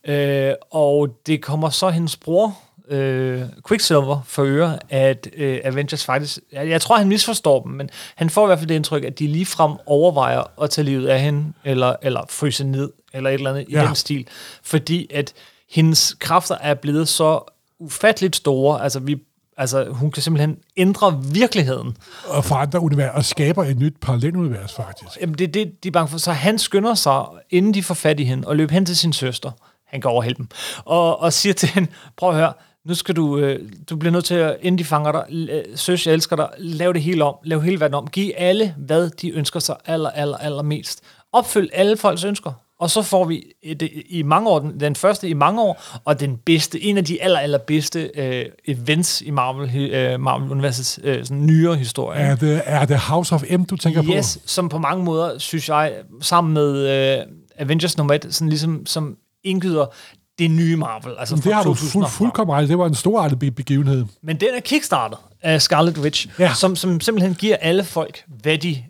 Uh, 0.10 0.54
og 0.72 1.10
det 1.28 1.42
kommer 1.42 1.70
så 1.70 1.90
hendes 1.90 2.16
bror, 2.18 2.58
uh, 2.92 3.42
Quicksilver, 3.68 4.22
for 4.26 4.44
øre, 4.46 4.80
at 4.90 5.28
uh, 5.38 5.58
Avengers 5.64 6.06
faktisk, 6.06 6.40
jeg, 6.52 6.70
jeg 6.70 6.82
tror, 6.82 6.98
han 6.98 7.08
misforstår 7.08 7.64
dem, 7.64 7.72
men 7.72 7.90
han 8.16 8.30
får 8.30 8.46
i 8.46 8.48
hvert 8.48 8.60
fald 8.60 8.70
det 8.70 8.76
indtryk, 8.76 9.04
at 9.04 9.20
de 9.20 9.28
ligefrem 9.28 9.72
overvejer 9.86 10.62
at 10.62 10.70
tage 10.70 10.86
livet 10.86 11.08
af 11.08 11.22
hende, 11.22 11.54
eller, 11.64 11.96
eller 12.02 12.22
fryse 12.30 12.64
ned, 12.64 12.90
eller 13.18 13.30
et 13.30 13.34
eller 13.34 13.50
andet 13.50 13.66
ja. 13.72 13.84
I 13.84 13.88
den 13.88 13.96
stil. 13.96 14.28
Fordi 14.64 15.08
at 15.14 15.34
hendes 15.70 16.16
kræfter 16.20 16.56
er 16.62 16.74
blevet 16.74 17.08
så 17.08 17.54
ufatteligt 17.80 18.36
store, 18.36 18.84
altså 18.84 19.00
vi 19.00 19.18
Altså, 19.60 19.90
hun 19.90 20.12
kan 20.12 20.24
simpelthen 20.24 20.58
ændre 20.78 21.24
virkeligheden. 21.32 21.98
Og 22.28 22.46
forandrer 22.46 22.80
univers, 22.80 23.12
og 23.16 23.26
skaber 23.26 23.64
et 23.64 23.80
nyt 23.80 23.94
parallelunivers, 24.02 24.74
faktisk. 24.74 25.22
Jamen, 25.22 25.36
det 25.36 25.48
er 25.48 25.52
det, 25.52 25.84
de 25.84 25.88
er 25.88 25.92
bange 25.92 26.08
for. 26.08 26.18
Så 26.18 26.32
han 26.32 26.60
skynder 26.60 26.94
sig, 26.94 27.26
inden 27.50 27.74
de 27.74 27.84
får 27.84 27.94
fat 27.94 28.20
i 28.20 28.24
hende, 28.24 28.48
og 28.48 28.56
løber 28.56 28.74
hen 28.74 28.86
til 28.86 28.98
sin 28.98 29.14
søster. 29.14 29.52
Han 29.88 30.02
går 30.02 30.10
over 30.10 30.24
hjælper 30.24 30.44
dem. 30.44 30.50
Og, 30.86 31.22
og 31.22 31.34
siger 31.34 31.54
til 31.54 31.70
hende, 31.70 31.90
prøv 32.18 32.30
at 32.30 32.36
høre, 32.36 32.54
nu 32.86 32.96
skal 32.96 33.16
du, 33.16 33.38
øh, 33.38 33.70
du 33.90 33.96
bliver 33.96 34.12
nødt 34.12 34.26
til 34.26 34.36
at, 34.36 34.58
inden 34.62 34.80
de 34.80 34.86
fanger 34.86 35.12
dig, 35.12 35.50
øh, 35.50 35.64
søs, 35.76 36.08
jeg 36.08 36.14
elsker 36.14 36.36
dig, 36.36 36.50
lav 36.58 36.94
det 36.94 37.02
hele 37.02 37.24
om, 37.24 37.36
lav 37.44 37.62
hele 37.62 37.80
verden 37.80 37.94
om. 37.94 38.08
Giv 38.08 38.32
alle, 38.38 38.76
hvad 38.78 39.10
de 39.10 39.30
ønsker 39.30 39.60
sig 39.60 39.76
aller, 39.86 40.10
aller, 40.10 40.38
aller 40.38 40.64
mest. 40.64 41.02
Opfyld 41.34 41.70
alle 41.74 41.98
folks 41.98 42.24
ønsker. 42.24 42.52
Og 42.80 42.90
så 42.90 43.02
får 43.02 43.26
vi 43.26 43.44
et, 43.64 43.90
i 44.10 44.24
mange 44.24 44.50
år, 44.50 44.60
den, 44.60 44.80
den 44.80 44.96
første 44.96 45.30
i 45.30 45.34
mange 45.34 45.62
år, 45.62 45.84
og 46.06 46.20
den 46.20 46.38
bedste, 46.38 46.84
en 46.84 46.98
af 46.98 47.06
de 47.06 47.24
aller, 47.24 47.40
aller 47.40 47.58
bedste 47.58 48.12
øh, 48.16 48.46
events 48.68 49.22
i 49.22 49.32
Marvel, 49.32 49.92
øh, 49.92 50.20
Marvel 50.20 50.52
Universets 50.52 51.00
øh, 51.04 51.26
sådan 51.26 51.46
nyere 51.46 51.76
historie. 51.76 52.20
Er 52.20 52.36
det, 52.36 52.62
er 52.66 52.86
det 52.86 53.00
House 53.00 53.36
of 53.36 53.44
M, 53.50 53.64
du 53.64 53.78
tænker 53.78 54.02
på? 54.02 54.12
Yes, 54.12 54.40
som 54.46 54.70
på 54.70 54.78
mange 54.78 55.04
måder, 55.04 55.38
synes 55.38 55.70
jeg, 55.70 55.94
sammen 56.22 56.54
med 56.54 56.88
øh, 57.20 57.26
Avengers 57.58 57.98
nummer 57.98 58.14
1, 58.14 58.28
sådan 58.30 58.50
ligesom, 58.50 58.86
som 58.86 59.18
indgyder 59.44 59.86
det 60.40 60.52
nye 60.52 60.76
Marvel. 60.76 61.14
Altså 61.20 61.36
det 61.36 61.54
har 61.54 61.64
du 61.64 61.70
2000 61.70 61.92
fuld, 61.92 62.08
fuldkommen 62.10 62.56
ret. 62.56 62.70
Det 62.70 62.78
var 62.78 63.26
en 63.30 63.40
be- 63.40 63.52
begivenhed. 63.52 64.06
Men 64.22 64.40
den 64.40 64.50
er 64.56 64.60
kickstartet 64.60 65.18
af 65.42 65.62
Scarlet 65.62 65.98
Witch, 65.98 66.28
ja. 66.40 66.54
som, 66.54 66.76
som 66.76 67.02
simpelthen 67.02 67.34
giver 67.36 67.56
alle 67.56 67.84
folk, 67.84 68.24
hvad 68.42 68.58
de 68.58 68.84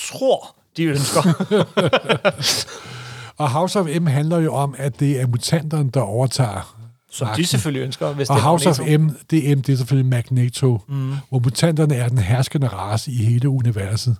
tror, 0.00 0.56
de 0.76 0.84
ønsker. 0.84 1.22
Og 3.36 3.50
House 3.50 3.80
of 3.80 3.86
M 4.00 4.06
handler 4.06 4.38
jo 4.38 4.54
om, 4.54 4.74
at 4.78 5.00
det 5.00 5.20
er 5.20 5.26
mutanterne, 5.26 5.90
der 5.90 6.00
overtager 6.00 6.76
som 7.10 7.26
magten. 7.26 7.42
de 7.42 7.48
selvfølgelig 7.48 7.82
ønsker, 7.82 8.12
hvis 8.12 8.30
Og 8.30 8.36
det 8.36 8.40
er 8.42 8.44
House 8.44 8.68
of. 8.68 8.78
M, 8.78 9.08
det 9.30 9.50
er 9.50 9.56
M, 9.56 9.62
det 9.62 9.72
er 9.72 9.76
selvfølgelig 9.76 10.10
Magneto, 10.10 10.80
mm. 10.88 11.12
hvor 11.28 11.38
mutanterne 11.38 11.94
er 11.94 12.08
den 12.08 12.18
herskende 12.18 12.66
race 12.66 13.10
i 13.10 13.16
hele 13.16 13.48
universet. 13.48 14.16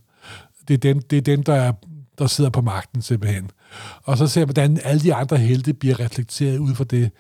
Det 0.69 0.75
er 0.75 0.79
dem, 0.79 1.03
det 1.03 1.19
er 1.19 1.23
dem 1.23 1.43
der, 1.43 1.55
er, 1.55 1.73
der 2.19 2.27
sidder 2.27 2.51
på 2.51 2.61
magten 2.61 3.03
simpelthen. 3.03 3.51
Og 4.05 4.19
så 4.19 4.27
ser 4.27 4.41
man, 4.41 4.47
hvordan 4.47 4.81
alle 4.85 5.03
de 5.03 5.15
andre 5.15 5.37
helte 5.37 5.75
bliver 5.75 6.01
reflekteret 6.01 6.59
ud 6.59 6.75
fra 6.75 6.85
det. 6.85 7.11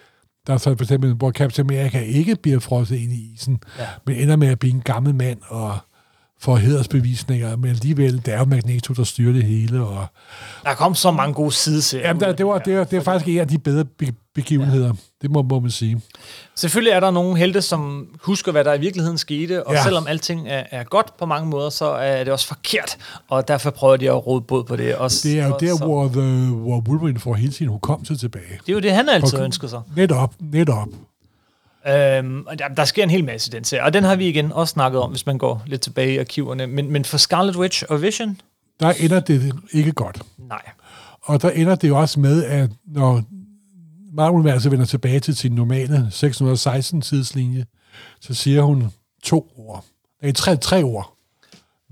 Der 0.46 0.52
er 0.54 0.58
så 0.58 0.76
for 0.76 0.84
eksempel, 0.84 1.14
hvor 1.14 1.30
Captain 1.30 1.66
America 1.70 1.98
ikke 1.98 2.36
bliver 2.42 2.58
frosset 2.58 2.96
ind 2.96 3.12
i 3.12 3.34
isen, 3.34 3.58
ja. 3.78 3.86
men 4.06 4.16
ender 4.16 4.36
med 4.36 4.48
at 4.48 4.58
blive 4.58 4.74
en 4.74 4.80
gammel 4.80 5.14
mand 5.14 5.38
og 5.48 5.78
får 6.42 6.56
hedersbevisninger, 6.56 7.56
men 7.56 7.70
alligevel, 7.70 8.26
det 8.26 8.34
er 8.34 8.38
jo 8.38 8.44
Magneto, 8.44 8.94
der 8.94 9.04
styrer 9.04 9.32
det 9.32 9.44
hele. 9.44 9.82
Og, 9.86 10.06
Der 10.64 10.74
kom 10.74 10.94
så 10.94 11.10
mange 11.10 11.34
gode 11.34 11.52
sideserier. 11.52 12.06
jamen, 12.06 12.20
der, 12.20 12.32
det, 12.32 12.46
var, 12.46 12.58
det, 12.58 12.78
var, 12.78 12.84
det 12.84 12.96
er 12.96 13.00
faktisk 13.00 13.28
en 13.28 13.38
af 13.38 13.48
de 13.48 13.58
bedre 13.58 13.84
be- 13.84 14.12
begivenheder. 14.34 14.86
Ja. 14.86 14.92
Det 15.22 15.30
må, 15.30 15.42
må 15.42 15.60
man 15.60 15.70
sige. 15.70 16.00
Selvfølgelig 16.56 16.90
er 16.92 17.00
der 17.00 17.10
nogle 17.10 17.38
helte, 17.38 17.62
som 17.62 18.06
husker, 18.22 18.52
hvad 18.52 18.64
der 18.64 18.74
i 18.74 18.80
virkeligheden 18.80 19.18
skete, 19.18 19.66
og 19.66 19.74
Ja. 19.74 19.82
selvom 19.82 20.06
alting 20.06 20.48
er, 20.48 20.62
er 20.70 20.84
godt 20.84 21.16
på 21.18 21.26
mange 21.26 21.48
måder, 21.48 21.70
så 21.70 21.84
er 21.84 22.24
det 22.24 22.32
også 22.32 22.46
forkert, 22.46 22.96
og 23.28 23.48
derfor 23.48 23.70
prøver 23.70 23.96
de 23.96 24.08
at 24.10 24.26
råde 24.26 24.40
bod 24.40 24.64
på 24.64 24.76
det. 24.76 24.94
Også, 24.96 25.28
Det 25.28 25.40
er 25.40 25.46
jo 25.46 25.54
og 25.54 25.60
der, 25.60 25.76
så, 25.76 25.84
hvor, 25.84 26.08
the, 26.08 26.46
hvor 26.46 26.80
Wolverine 26.88 27.18
får 27.20 27.34
hele 27.34 27.52
sin 27.52 27.68
hukommelse 27.68 28.16
tilbage. 28.16 28.44
Det 28.66 28.68
er 28.68 28.72
jo 28.72 28.80
det, 28.80 28.92
han 28.92 29.08
altid 29.08 29.38
Og- 29.38 29.44
ønsker 29.44 29.68
sig. 29.68 29.80
Netop, 29.96 30.34
netop. 30.40 30.88
Øhm, 31.88 32.44
og 32.46 32.58
der, 32.58 32.68
der 32.68 32.84
sker 32.84 33.02
en 33.02 33.10
hel 33.10 33.24
masse 33.24 33.50
i 33.50 33.52
den 33.56 33.64
serie, 33.64 33.84
og 33.84 33.92
den 33.94 34.04
har 34.04 34.16
vi 34.16 34.28
igen 34.28 34.52
også 34.52 34.72
snakket 34.72 35.00
om, 35.00 35.10
hvis 35.10 35.26
man 35.26 35.38
går 35.38 35.62
lidt 35.66 35.80
tilbage 35.80 36.14
i 36.14 36.18
arkiverne. 36.18 36.66
Men, 36.66 36.90
men 36.92 37.04
for 37.04 37.16
Scarlet 37.16 37.56
Witch 37.56 37.82
og 37.88 38.02
Vision, 38.02 38.40
Der 38.80 38.92
ender 39.00 39.20
det 39.20 39.52
ikke 39.72 39.92
godt. 39.92 40.22
nej. 40.38 40.62
Og 41.22 41.42
der 41.42 41.50
ender 41.50 41.74
det 41.74 41.88
jo 41.88 41.98
også 42.00 42.20
med, 42.20 42.44
at 42.44 42.70
når 42.86 43.22
Marvel-universet 44.12 44.72
vender 44.72 44.86
tilbage 44.86 45.20
til 45.20 45.36
sin 45.36 45.52
normale 45.52 46.08
616-tidslinje, 46.12 47.64
så 48.20 48.34
siger 48.34 48.62
hun 48.62 48.90
to 49.22 49.52
ord. 49.56 49.84
Nej, 50.22 50.32
tre, 50.32 50.56
tre 50.56 50.82
ord. 50.82 51.16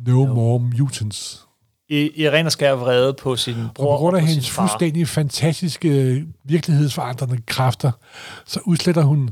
No, 0.07 0.25
no. 0.25 0.35
more 0.35 0.61
mutants. 0.61 1.41
I, 1.89 2.11
i 2.15 2.31
ren 2.31 2.47
og 2.47 2.53
skær 2.53 2.73
vrede 2.73 3.15
på 3.15 3.37
sin 3.37 3.55
bror 3.75 3.93
Og 3.93 3.99
på 3.99 4.01
grund 4.01 4.17
af 4.17 4.27
hendes 4.27 4.51
fuldstændig 4.51 5.09
fantastiske 5.09 6.25
virkelighedsforandrende 6.45 7.39
kræfter, 7.47 7.93
så 8.47 8.61
udsletter 8.67 9.03
hun... 9.03 9.31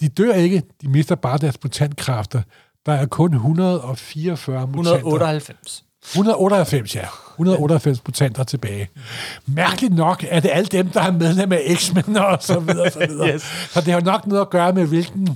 De 0.00 0.08
dør 0.08 0.32
ikke, 0.32 0.62
de 0.82 0.88
mister 0.88 1.14
bare 1.14 1.38
deres 1.38 1.62
mutantkræfter. 1.62 2.42
Der 2.86 2.92
er 2.92 3.06
kun 3.06 3.34
144 3.34 4.66
mutanter. 4.66 4.96
198. 4.96 5.84
198, 6.10 6.96
ja. 6.96 7.04
198 7.32 8.06
mutanter 8.06 8.44
tilbage. 8.44 8.88
Mærkeligt 9.46 9.94
nok 9.94 10.24
er 10.28 10.40
det 10.40 10.50
alle 10.52 10.66
dem, 10.66 10.90
der 10.90 11.00
er 11.00 11.12
medlem 11.12 11.52
af 11.52 11.76
X-Men 11.76 12.16
og 12.16 12.38
så 12.42 12.60
videre, 12.60 12.90
så 12.90 12.98
videre. 13.08 13.34
Yes. 13.34 13.42
Så 13.70 13.80
det 13.80 13.92
har 13.92 14.00
nok 14.00 14.26
noget 14.26 14.40
at 14.40 14.50
gøre 14.50 14.72
med, 14.72 14.86
hvilken 14.86 15.28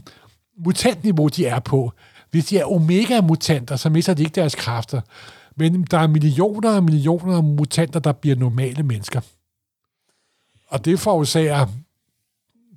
mutantniveau 0.65 1.29
de 1.29 1.47
er 1.47 1.59
på. 1.61 1.93
Hvis 2.31 2.45
de 2.45 2.59
er 2.59 2.65
omega-mutanter, 2.65 3.77
så 3.77 3.91
mister 3.91 4.15
de 4.15 4.23
ikke 4.23 4.35
deres 4.35 4.55
kræfter. 4.55 5.01
Men 5.57 5.85
der 5.85 5.99
er 5.99 6.07
millioner 6.07 6.77
og 6.77 6.85
millioner 6.85 7.37
af 7.37 7.45
mutanter, 7.45 8.01
der 8.01 8.13
bliver 8.13 8.37
normale 8.37 8.83
mennesker. 8.83 9.21
Og 10.69 10.85
det 10.85 11.01
forårsager 11.01 11.67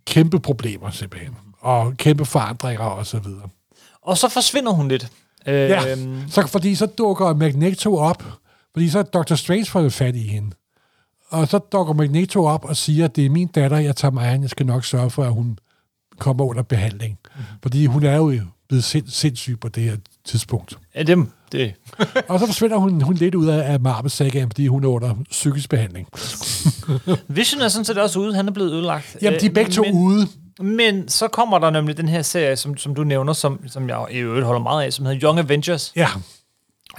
kæmpe 0.05 0.39
problemer 0.39 0.89
simpelthen. 0.89 1.35
Og 1.63 1.93
kæmpe 1.97 2.25
forandringer 2.25 2.85
og 2.85 3.05
så 3.05 3.19
videre. 3.19 3.49
Og 4.01 4.17
så 4.17 4.29
forsvinder 4.29 4.71
hun 4.71 4.87
lidt. 4.87 5.07
Øh, 5.47 5.53
Ja, 5.55 5.95
så, 6.29 6.47
fordi 6.47 6.75
så 6.75 6.85
dukker 6.85 7.33
Magneto 7.33 7.95
op, 7.97 8.23
fordi 8.73 8.89
så 8.89 8.99
er 8.99 9.03
Dr. 9.03 9.35
Strange 9.35 9.65
fået 9.65 9.93
fat 9.93 10.15
i 10.15 10.27
hende. 10.27 10.51
Og 11.29 11.47
så 11.47 11.57
dukker 11.57 11.93
Magneto 11.93 12.45
op 12.45 12.65
og 12.65 12.77
siger, 12.77 13.05
at 13.05 13.15
det 13.15 13.25
er 13.25 13.29
min 13.29 13.47
datter, 13.47 13.77
jeg 13.77 13.95
tager 13.95 14.11
mig 14.11 14.27
af, 14.27 14.39
jeg 14.41 14.49
skal 14.49 14.65
nok 14.65 14.85
sørge 14.85 15.09
for, 15.09 15.23
at 15.23 15.31
hun 15.33 15.59
kommer 16.19 16.45
under 16.45 16.61
behandling. 16.63 17.17
Mm-hmm. 17.25 17.43
Fordi 17.61 17.85
hun 17.85 18.03
er 18.03 18.15
jo 18.15 18.39
blevet 18.67 18.83
sind, 18.83 19.07
sindssyg 19.07 19.59
på 19.59 19.67
det 19.69 19.83
her 19.83 19.95
tidspunkt. 20.25 20.77
Ja, 20.95 21.03
dem, 21.03 21.31
det. 21.51 21.73
Og 22.29 22.39
så 22.39 22.45
forsvinder 22.45 22.77
hun, 22.77 23.01
hun 23.01 23.13
lidt 23.15 23.35
ud 23.35 23.47
af, 23.47 23.73
af 23.73 23.79
Marvel-sagaen, 23.79 24.49
fordi 24.49 24.67
hun 24.67 24.83
er 24.83 24.87
under 24.87 25.15
psykisk 25.31 25.69
behandling. 25.69 26.07
Vision 27.27 27.61
er 27.61 27.67
sådan 27.67 27.85
set 27.85 27.97
også 27.97 28.19
ude. 28.19 28.35
Han 28.35 28.47
er 28.47 28.51
blevet 28.51 28.71
ødelagt. 28.71 29.17
Jamen, 29.21 29.39
de 29.39 29.45
er 29.45 29.49
Øh, 29.49 29.55
begge 29.55 29.71
to 29.71 29.81
men, 29.83 29.93
ude. 29.93 30.27
Men 30.59 31.09
så 31.09 31.27
kommer 31.27 31.59
der 31.59 31.69
nemlig 31.69 31.97
den 31.97 32.09
her 32.09 32.21
serie, 32.21 32.55
som, 32.55 32.77
som 32.77 32.95
du 32.95 33.03
nævner, 33.03 33.33
som, 33.33 33.67
som 33.67 33.89
jeg 33.89 34.05
i 34.11 34.17
øvrigt 34.17 34.45
holder 34.45 34.61
meget 34.61 34.83
af, 34.85 34.93
som 34.93 35.05
hedder 35.05 35.21
Young 35.27 35.39
Avengers, 35.39 35.93
Ja, 35.95 36.07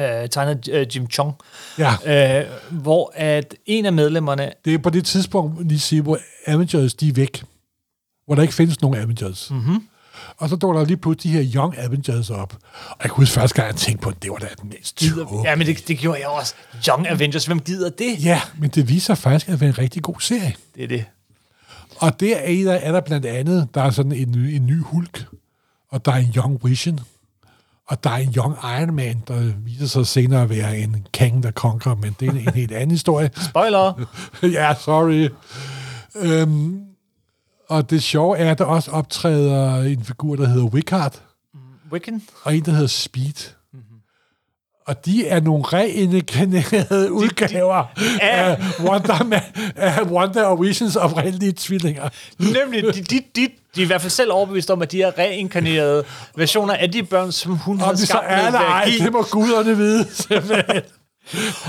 øh, 0.00 0.28
tegnet 0.28 0.68
øh, 0.72 0.96
Jim 0.96 1.10
Chong, 1.10 1.34
ja. 1.78 2.40
øh, 2.40 2.46
hvor 2.70 3.12
at 3.14 3.54
en 3.66 3.86
af 3.86 3.92
medlemmerne, 3.92 4.52
Det 4.64 4.74
er 4.74 4.78
på 4.78 4.90
det 4.90 5.04
tidspunkt, 5.04 5.68
lige 5.68 5.80
siger, 5.80 6.02
hvor 6.02 6.18
Avengers 6.46 6.94
de 6.94 7.08
er 7.08 7.12
væk. 7.12 7.44
Hvor 8.26 8.34
der 8.34 8.42
ikke 8.42 8.54
findes 8.54 8.82
nogen 8.82 8.96
Avengers. 8.98 9.50
Mm-hmm. 9.50 9.82
Og 10.38 10.48
så 10.48 10.56
dukker 10.56 10.78
der 10.80 10.86
lige 10.86 10.96
pludselig 10.96 11.32
de 11.32 11.42
her 11.42 11.50
Young 11.54 11.78
Avengers 11.78 12.30
op. 12.30 12.52
Og 12.90 12.96
jeg 13.02 13.10
kan 13.10 13.16
huske 13.16 13.32
første 13.34 13.54
gang, 13.56 13.66
jeg 13.68 13.76
tænkte 13.76 14.02
på, 14.02 14.10
at 14.10 14.22
det 14.22 14.30
var 14.30 14.36
da 14.36 14.46
den 14.62 14.68
mest 14.78 14.96
tåbelige. 14.96 15.50
ja, 15.50 15.56
men 15.56 15.66
det, 15.66 15.88
det 15.88 15.98
gjorde 15.98 16.20
jeg 16.20 16.28
også. 16.28 16.54
Young 16.88 17.08
Avengers, 17.08 17.46
hvem 17.46 17.60
gider 17.60 17.90
det? 17.90 18.24
Ja, 18.24 18.40
men 18.58 18.70
det 18.70 18.88
viser 18.88 19.14
faktisk 19.14 19.48
at 19.48 19.60
være 19.60 19.68
en 19.68 19.78
rigtig 19.78 20.02
god 20.02 20.20
serie. 20.20 20.54
Det 20.74 20.84
er 20.84 20.88
det. 20.88 21.04
Og 21.98 22.20
der 22.20 22.36
er 22.36 22.64
der, 22.64 22.72
er 22.72 22.92
der 22.92 23.00
blandt 23.00 23.26
andet, 23.26 23.68
der 23.74 23.82
er 23.82 23.90
sådan 23.90 24.12
en, 24.12 24.30
ny- 24.30 24.54
en 24.54 24.66
ny 24.66 24.82
Hulk, 24.82 25.26
og 25.90 26.04
der 26.04 26.12
er 26.12 26.16
en 26.16 26.32
Young 26.36 26.60
Vision, 26.64 27.00
og 27.86 28.04
der 28.04 28.10
er 28.10 28.16
en 28.16 28.34
Young 28.36 28.56
Iron 28.62 28.94
Man, 28.94 29.22
der 29.28 29.52
viser 29.64 29.86
sig 29.86 30.06
senere 30.06 30.42
at 30.42 30.50
være 30.50 30.78
en 30.78 31.06
Kang, 31.12 31.42
der 31.42 31.50
konker, 31.50 31.94
men 31.94 32.16
det 32.20 32.28
er 32.28 32.32
en, 32.32 32.38
en 32.38 32.54
helt 32.54 32.72
anden 32.72 32.90
historie. 32.90 33.30
Spoiler! 33.50 34.06
ja, 34.42 34.74
sorry. 34.74 35.28
Øhm, 36.16 36.80
og 37.68 37.90
det 37.90 38.02
sjove 38.02 38.38
er, 38.38 38.50
at 38.50 38.58
der 38.58 38.64
også 38.64 38.90
optræder 38.90 39.82
en 39.82 40.04
figur, 40.04 40.36
der 40.36 40.46
hedder 40.48 40.64
Wickard, 40.66 41.22
Wiccan? 41.92 42.22
og 42.42 42.56
en, 42.56 42.64
der 42.64 42.72
hedder 42.72 42.86
Speed. 42.86 43.53
Og 44.86 45.06
de 45.06 45.26
er 45.28 45.40
nogle 45.40 45.64
reinkarnerede 45.64 47.12
udgaver 47.12 47.84
af 48.20 48.58
Wonder, 48.80 49.24
Man, 49.24 49.40
af 49.76 50.02
Wonder 50.02 50.44
og 50.44 50.62
Visions 50.62 50.96
oprindelige 50.96 51.52
tvillinger. 51.56 52.08
Nemlig, 52.38 52.82
de, 52.82 53.02
de, 53.02 53.20
de, 53.36 53.48
de 53.74 53.80
er 53.80 53.84
i 53.84 53.84
hvert 53.84 54.00
fald 54.00 54.10
selv 54.10 54.32
overbevist 54.32 54.70
om, 54.70 54.82
at 54.82 54.92
de 54.92 55.02
er 55.02 55.18
reinkarnerede 55.18 56.04
versioner 56.36 56.74
af 56.74 56.92
de 56.92 57.02
børn, 57.02 57.32
som 57.32 57.56
hun 57.56 57.74
Om 57.74 57.80
har 57.80 57.90
det 57.90 58.00
så 58.00 58.06
skabt 58.06 58.24
er 58.28 58.36
med 58.36 58.46
eller 58.46 58.60
ej, 58.60 58.84
magi. 58.84 58.98
det 58.98 59.12
må 59.12 59.22
guderne 59.30 59.76
vide. 59.76 60.06
simpelthen. 60.12 60.82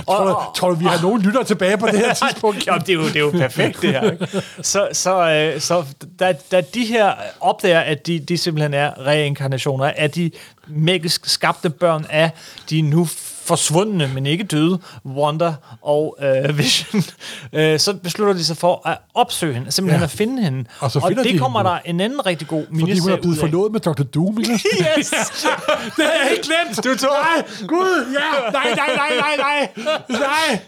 Tror, 0.08 0.26
du, 0.26 0.36
tror 0.56 0.70
du, 0.70 0.76
vi 0.76 0.86
har 0.86 1.02
nogen 1.02 1.22
lytter 1.22 1.44
tilbage 1.44 1.78
på 1.78 1.88
det 1.88 2.00
her 2.00 2.14
tidspunkt? 2.24 2.68
Jamen, 2.68 2.82
det, 2.82 2.90
er 2.90 2.94
jo, 2.94 3.04
det 3.04 3.16
er 3.16 3.20
jo 3.20 3.32
perfekt, 3.32 3.82
det 3.82 3.90
her. 3.90 4.12
Ikke? 4.12 4.28
Så, 4.62 4.90
så, 4.94 5.30
øh, 5.30 5.62
så 5.62 5.84
da, 6.20 6.34
da 6.52 6.62
de 6.62 6.86
her 6.86 7.14
opdager, 7.42 7.80
at 7.80 8.08
de, 8.08 8.20
de 8.20 8.38
simpelthen 8.38 8.74
er 8.74 9.06
reinkarnationer 9.06 9.94
af 9.98 10.12
de 10.12 10.32
magisk 10.68 11.30
skabte 11.30 11.70
børn 11.70 12.06
af 12.10 12.32
de 12.70 12.82
nu 12.82 13.08
forsvundne, 13.46 14.08
men 14.14 14.26
ikke 14.26 14.44
døde, 14.44 14.80
Wonder 15.06 15.54
og 15.82 16.18
øh, 16.22 16.58
Vision, 16.58 17.04
øh, 17.54 17.80
så 17.80 17.94
beslutter 17.94 18.34
de 18.34 18.44
sig 18.46 18.58
for 18.58 18.88
at 18.88 18.98
opsøge 19.14 19.54
hende, 19.54 19.72
simpelthen 19.72 20.00
Ja. 20.00 20.04
at 20.04 20.12
finde 20.12 20.44
hende. 20.44 20.66
Og 20.80 20.92
så 20.92 21.00
og 21.04 21.10
det 21.10 21.26
de 21.26 21.38
kommer 21.38 21.60
hende 21.60 21.70
der 21.70 21.80
en 21.86 22.00
anden 22.00 22.26
rigtig 22.26 22.48
god 22.48 22.66
Fordi 22.66 22.72
hun 22.80 22.82
er 22.82 22.86
miniserie 22.88 23.18
blevet 23.22 23.38
forlovet 23.38 23.72
med 23.72 23.80
Dr. 23.80 24.04
Doom, 24.04 24.40
ikke? 24.40 24.52
Yes! 25.00 25.10
det 25.98 26.04
jeg 26.24 26.32
ikke 26.32 26.44
glemt. 26.44 26.86
Du 26.86 26.98
tog, 26.98 27.10
Nej, 27.12 27.44
gud, 27.68 28.06
ja. 28.14 28.52
Nej, 28.52 28.76
nej, 28.76 28.90
nej, 28.96 29.36
nej, 29.38 29.38
nej. 29.38 29.70
Nej. 30.10 30.60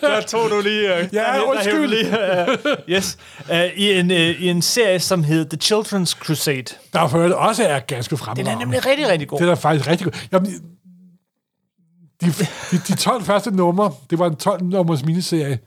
der 0.00 0.20
tog 0.20 0.50
du 0.50 0.60
lige... 0.60 0.90
Uh, 1.02 1.14
Ja, 1.14 1.40
undskyld. 1.42 1.86
Lige, 1.88 2.06
uh, 2.08 2.72
yes. 2.88 3.18
Uh, 3.50 3.56
i, 3.76 3.92
en, 3.92 4.10
uh, 4.10 4.16
I 4.16 4.48
en 4.48 4.62
serie, 4.62 5.00
som 5.00 5.24
hed 5.24 5.44
The 5.44 5.58
Children's 5.74 6.18
Crusade. 6.24 6.64
Der 6.92 7.08
for 7.08 7.18
også 7.32 7.64
er 7.64 7.78
ganske 7.78 8.10
Den 8.10 8.18
fremragende. 8.18 8.50
er 8.52 8.58
nemlig 8.58 8.86
rigtig, 8.86 9.08
rigtig 9.08 9.28
god. 9.28 9.38
Det 9.38 9.48
er 9.48 9.54
faktisk 9.54 9.90
rigtig 9.90 10.04
godt. 10.04 10.28
Jamen, 10.32 10.52
de, 12.24 12.46
de, 12.70 12.78
de 12.88 12.96
12 12.96 13.24
første 13.24 13.50
numre, 13.50 13.92
det 14.10 14.18
var 14.18 14.26
en 14.26 14.36
12-nummers 14.48 15.04
miniserie, 15.04 15.58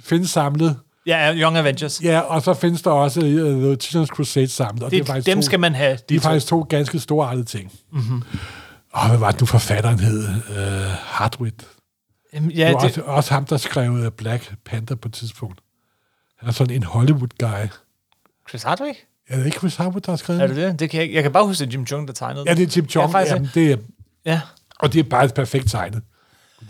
findes 0.00 0.30
samlet. 0.30 0.76
Ja, 1.06 1.34
Young 1.34 1.56
Avengers. 1.56 2.00
Ja, 2.02 2.20
og 2.20 2.42
så 2.42 2.54
findes 2.54 2.82
der 2.82 2.90
også 2.90 3.20
uh, 3.20 3.26
The 3.26 3.76
Children's 3.82 4.06
Crusade 4.06 4.48
samlet. 4.48 4.82
Og 4.82 4.90
Det, 4.90 5.00
er 5.00 5.04
faktisk 5.04 5.26
dem 5.26 5.38
to, 5.38 5.42
skal 5.42 5.60
man 5.60 5.74
have. 5.74 5.90
De 5.90 5.94
er 5.94 6.04
De 6.08 6.18
to. 6.18 6.22
faktisk 6.22 6.46
to 6.46 6.60
ganske 6.68 7.00
storartede 7.00 7.44
ting. 7.44 7.72
Mm-hmm. 7.92 8.22
Og 8.92 9.08
hvad 9.08 9.18
var 9.18 9.30
det 9.30 9.40
nu 9.40 9.46
forfatteren 9.46 9.98
hed? 9.98 10.28
Uh, 10.28 10.92
Hardwit. 11.00 11.66
Jamen, 12.34 12.50
Ja, 12.50 12.56
ja, 12.58 12.66
det 12.66 12.74
var 12.74 12.80
det, 12.80 12.88
også, 12.88 13.00
også 13.02 13.34
ham, 13.34 13.44
der 13.44 13.56
skrev 13.56 13.96
øh, 13.96 14.10
Black 14.10 14.52
Panther 14.64 14.96
på 14.96 15.08
et 15.08 15.14
tidspunkt. 15.14 15.60
Han 16.38 16.48
er 16.48 16.52
sådan 16.52 16.76
en 16.76 16.82
Hollywood-guy. 16.82 17.66
Chris 18.48 18.62
Hardwick? 18.62 18.98
Er 19.28 19.36
det 19.38 19.46
ikke 19.46 19.58
Chris 19.58 19.76
Howard, 19.76 20.00
der 20.00 20.12
har 20.12 20.16
skrevet 20.16 20.42
Er 20.42 20.46
det? 20.46 20.56
det 20.56 20.70
det? 20.70 20.80
det 20.80 20.90
kan 20.90 20.96
jeg, 20.98 21.02
ikke- 21.04 21.14
jeg 21.14 21.22
kan 21.22 21.32
bare 21.32 21.46
huske, 21.46 21.64
at 21.64 21.74
Jim 21.74 21.86
Chung, 21.86 22.08
der 22.08 22.14
tegnede 22.14 22.44
Ja, 22.48 22.54
det 22.54 22.62
er 22.62 22.72
Jim 22.76 22.88
Chong. 22.88 23.10
Ja, 23.12 23.18
faktisk, 23.18 23.34
Jamen, 23.34 23.50
det 23.54 23.72
er, 23.72 23.76
ja. 24.26 24.40
Og 24.84 24.92
det 24.92 24.98
er 24.98 25.02
bare 25.02 25.28
perfekt 25.28 25.70
tegnet. 25.70 26.02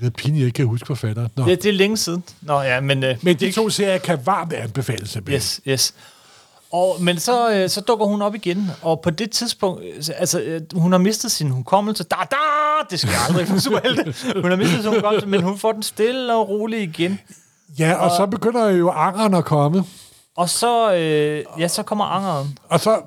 Det 0.01 0.07
er 0.07 0.11
pinligt, 0.11 0.39
jeg 0.41 0.47
ikke 0.47 0.57
kan 0.57 0.67
huske 0.67 0.87
forfatteren. 0.87 1.29
Nå. 1.37 1.45
ja, 1.47 1.51
det 1.55 1.67
er 1.67 1.73
længe 1.73 1.97
siden. 1.97 2.25
Nå 2.41 2.61
ja, 2.61 2.81
men... 2.81 3.05
Øh, 3.05 3.17
Men 3.23 3.37
de 3.37 3.47
det- 3.47 3.55
to 3.55 3.71
serier 3.71 3.99
kan 3.99 4.19
varmt 4.27 4.53
anbefales 4.53 5.11
simpelthen. 5.11 5.37
Yes, 5.37 5.61
yes. 5.69 5.95
Og, 6.73 6.97
men 7.01 7.19
så, 7.21 7.53
øh, 7.55 7.69
så 7.71 7.81
dukker 7.81 8.07
hun 8.07 8.23
op 8.23 8.35
igen, 8.35 8.71
og 8.83 9.01
på 9.01 9.11
det 9.11 9.31
tidspunkt, 9.31 9.83
øh, 9.85 10.05
altså, 10.19 10.41
øh, 10.41 10.61
hun 10.75 10.93
har 10.93 10.99
mistet 10.99 11.31
sin 11.31 11.51
hukommelse. 11.51 12.05
Da, 12.05 12.17
da, 12.31 12.37
det 12.91 13.01
skal 13.01 13.13
aldrig 13.29 13.49
for 13.49 13.59
superhelte. 13.59 14.15
Hun 14.43 14.51
har 14.51 14.57
mistet 14.57 14.83
sin 14.83 14.95
hukommelse, 14.95 15.27
men 15.29 15.43
hun 15.43 15.59
får 15.59 15.73
den 15.73 15.83
stille 15.83 16.35
og 16.35 16.49
rolig 16.49 16.83
igen. 16.83 17.19
Ja, 17.79 17.95
og 17.95 18.11
så 18.17 18.27
begynder 18.27 18.69
jo 18.71 18.91
angeren 18.91 19.35
at 19.35 19.45
komme. 19.45 19.85
Og 20.37 20.49
så, 20.49 20.95
øh, 20.95 21.45
ja, 21.59 21.69
så 21.69 21.83
kommer 21.83 22.05
angeren. 22.05 22.59
Og 22.69 22.81
så 22.81 23.01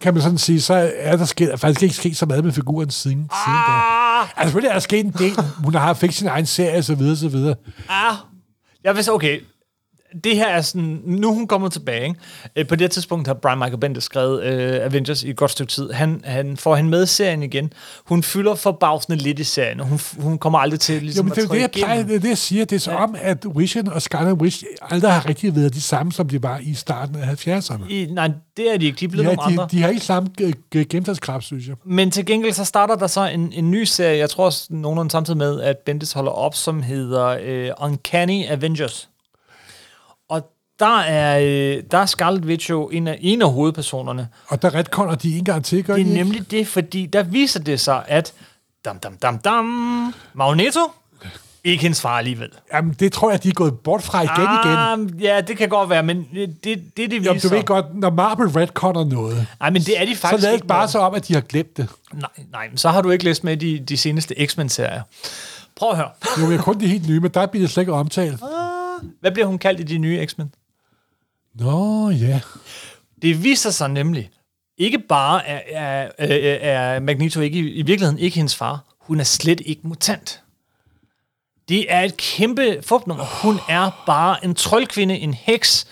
kan 0.00 0.14
man 0.14 0.22
sådan 0.22 0.38
sige, 0.38 0.60
så 0.60 0.90
er 0.96 1.16
der 1.16 1.24
sket, 1.24 1.60
faktisk 1.60 1.82
ikke 1.82 1.94
sket 1.94 2.16
så 2.16 2.26
meget 2.26 2.44
med 2.44 2.52
figuren 2.52 2.90
siden, 2.90 3.16
siden 3.16 3.28
da. 3.68 3.72
Ah, 3.72 4.20
Altså, 4.20 4.42
selvfølgelig 4.42 4.68
er 4.68 4.72
der 4.72 4.80
sket 4.80 5.06
en 5.06 5.12
del. 5.18 5.36
Hun 5.64 5.74
har 5.74 5.94
fik 5.94 6.12
sin 6.12 6.26
egen 6.26 6.46
serie, 6.46 6.78
og 6.78 6.84
så 6.84 6.94
videre, 6.94 7.16
så 7.16 7.28
videre. 7.28 7.54
ah. 7.88 8.14
Jeg 8.84 8.96
vil 8.96 9.04
så, 9.04 9.12
okay, 9.14 9.40
det 10.24 10.36
her 10.36 10.46
er 10.48 10.60
sådan, 10.60 11.00
nu 11.06 11.28
er 11.30 11.34
hun 11.34 11.46
kommet 11.46 11.72
tilbage. 11.72 12.02
Ikke? 12.08 12.14
Øh, 12.56 12.66
På 12.66 12.76
det 12.76 12.90
tidspunkt 12.90 13.26
har 13.26 13.34
Brian 13.34 13.58
Michael 13.58 13.78
Bendis 13.80 14.04
skrevet 14.04 14.42
øh, 14.44 14.84
Avengers 14.84 15.22
i 15.22 15.30
et 15.30 15.36
godt 15.36 15.50
stykke 15.50 15.72
tid. 15.72 15.90
Han, 15.90 16.20
han 16.24 16.56
får 16.56 16.74
han 16.76 16.88
med 16.88 17.02
i 17.02 17.06
serien 17.06 17.42
igen. 17.42 17.72
Hun 18.04 18.22
fylder 18.22 18.54
forbavsende 18.54 19.18
lidt 19.18 19.38
i 19.38 19.44
serien, 19.44 19.80
og 19.80 19.86
hun, 19.86 20.00
hun 20.18 20.38
kommer 20.38 20.58
aldrig 20.58 20.80
til 20.80 20.94
Jo, 20.94 21.00
ligesom, 21.00 21.24
men 21.26 21.34
det 21.34 21.38
at 21.42 21.48
jo 21.48 21.54
det, 21.54 21.60
jeg 21.60 21.70
plejer, 21.70 22.02
det, 22.02 22.22
det, 22.22 22.28
jeg 22.28 22.38
siger. 22.38 22.64
Det 22.64 22.76
er 22.76 22.80
så 22.80 22.90
om, 22.92 23.16
at 23.18 23.46
Vision 23.56 23.88
og 23.88 24.02
Scarlet 24.02 24.32
Witch 24.32 24.64
aldrig 24.82 25.12
har 25.12 25.28
rigtig 25.28 25.56
været 25.56 25.74
de 25.74 25.80
samme, 25.80 26.12
som 26.12 26.28
de 26.28 26.42
var 26.42 26.58
i 26.62 26.74
starten 26.74 27.16
af 27.16 27.46
70'erne. 27.48 27.92
I, 27.92 28.06
nej, 28.10 28.30
det 28.56 28.74
er 28.74 28.78
de 28.78 28.86
ikke. 28.86 28.96
De 29.00 29.04
er 29.04 29.08
blevet 29.08 29.24
Ja, 29.28 29.34
nogle 29.34 29.52
andre. 29.52 29.68
de, 29.70 29.76
de 29.76 29.82
har 29.82 29.88
ikke 29.88 30.00
samme 30.00 30.28
gennemslagskraft, 30.72 31.44
synes 31.44 31.66
jeg. 31.68 31.76
Men 31.84 32.10
til 32.10 32.26
gengæld 32.26 32.52
så 32.52 32.64
starter 32.64 32.94
der 32.96 33.06
så 33.06 33.26
en, 33.28 33.52
en 33.52 33.70
ny 33.70 33.84
serie, 33.84 34.18
jeg 34.18 34.30
tror 34.30 34.44
også 34.44 34.66
nogenlunde 34.70 35.10
samtidig 35.10 35.36
med, 35.38 35.60
at 35.60 35.76
Bendis 35.86 36.12
holder 36.12 36.32
op, 36.32 36.54
som 36.54 36.82
hedder 36.82 37.38
øh, 37.42 37.70
Uncanny 37.80 38.44
Avengers. 38.48 39.08
Der 40.80 40.98
er, 40.98 41.38
øh, 41.40 41.82
der 41.90 41.98
er 41.98 42.06
Scarlet 42.06 42.44
Witch 42.44 42.70
jo 42.70 42.88
en 42.88 43.06
af, 43.08 43.18
en 43.20 43.42
af 43.42 43.52
hovedpersonerne. 43.52 44.28
Og 44.48 44.62
der 44.62 44.74
retkonder 44.74 45.14
de 45.14 45.38
en 45.38 45.44
gang 45.44 45.64
til, 45.64 45.84
gør 45.84 45.94
Det 45.94 46.00
er 46.00 46.04
de 46.04 46.10
ikke? 46.10 46.22
nemlig 46.24 46.50
det, 46.50 46.68
fordi 46.68 47.06
der 47.06 47.22
viser 47.22 47.60
det 47.60 47.80
sig, 47.80 48.04
at 48.08 48.32
dam, 48.84 48.98
dam, 48.98 49.16
dam, 49.16 49.38
dam, 49.38 50.14
Magneto, 50.34 50.80
ikke 51.64 51.82
hendes 51.82 52.00
far 52.00 52.18
alligevel. 52.18 52.50
Jamen, 52.74 52.92
det 53.00 53.12
tror 53.12 53.30
jeg, 53.30 53.42
de 53.42 53.48
er 53.48 53.52
gået 53.52 53.78
bort 53.78 54.02
fra 54.02 54.22
igen 54.22 54.48
igen. 55.04 55.16
Ah, 55.16 55.22
ja, 55.22 55.40
det 55.40 55.56
kan 55.56 55.68
godt 55.68 55.90
være, 55.90 56.02
men 56.02 56.28
det, 56.34 56.64
det, 56.64 56.82
det, 56.96 57.10
det 57.10 57.10
viser... 57.10 57.22
Jamen, 57.30 57.40
du 57.42 57.48
ved 57.48 57.64
godt, 57.64 57.86
når 57.94 58.10
Marvel 58.10 58.48
retconner 58.48 59.04
noget, 59.04 59.46
Nej, 59.60 59.70
men 59.70 59.82
det 59.82 60.00
er 60.00 60.04
de 60.04 60.14
så 60.14 60.20
faktisk 60.20 60.42
lad 60.42 60.54
ikke 60.54 60.66
bare 60.66 60.78
noget. 60.78 60.90
så 60.90 60.98
om, 60.98 61.14
at 61.14 61.28
de 61.28 61.34
har 61.34 61.40
glemt 61.40 61.76
det. 61.76 61.88
Nej, 62.12 62.30
nej, 62.52 62.68
men 62.68 62.78
så 62.78 62.88
har 62.88 63.02
du 63.02 63.10
ikke 63.10 63.24
læst 63.24 63.44
med 63.44 63.56
de, 63.56 63.78
de 63.78 63.96
seneste 63.96 64.46
X-Men-serier. 64.46 65.02
Prøv 65.76 65.90
at 65.90 65.96
høre. 65.96 66.10
Jo, 66.40 66.46
men 66.46 66.58
kun 66.58 66.80
de 66.80 66.86
helt 66.86 67.08
nye, 67.08 67.20
men 67.20 67.30
der 67.30 67.46
bliver 67.46 67.62
det 67.62 67.70
slet 67.70 67.82
ikke 67.82 67.92
omtalt. 67.92 68.40
Hvad 69.20 69.30
bliver 69.30 69.46
hun 69.46 69.58
kaldt 69.58 69.80
i 69.80 69.82
de 69.82 69.98
nye 69.98 70.26
X-Men? 70.26 70.52
Nå, 71.58 72.10
ja. 72.10 72.40
Det 73.22 73.44
viser 73.44 73.70
sig 73.70 73.88
nemlig, 73.88 74.30
ikke 74.78 74.98
bare 74.98 75.46
er, 75.46 75.60
er, 75.68 76.10
er, 76.18 76.54
er 76.54 77.00
Magneto 77.00 77.40
ikke, 77.40 77.58
i 77.58 77.82
virkeligheden 77.82 78.18
ikke 78.18 78.36
hendes 78.36 78.56
far, 78.56 78.84
hun 79.00 79.20
er 79.20 79.24
slet 79.24 79.60
ikke 79.66 79.80
mutant. 79.84 80.42
Det 81.68 81.92
er 81.92 82.00
et 82.00 82.16
kæmpe 82.16 82.78
fugtnummer. 82.82 83.24
Hun 83.24 83.58
er 83.68 84.04
bare 84.06 84.44
en 84.44 84.54
troldkvinde, 84.54 85.18
en 85.18 85.34
heks. 85.34 85.86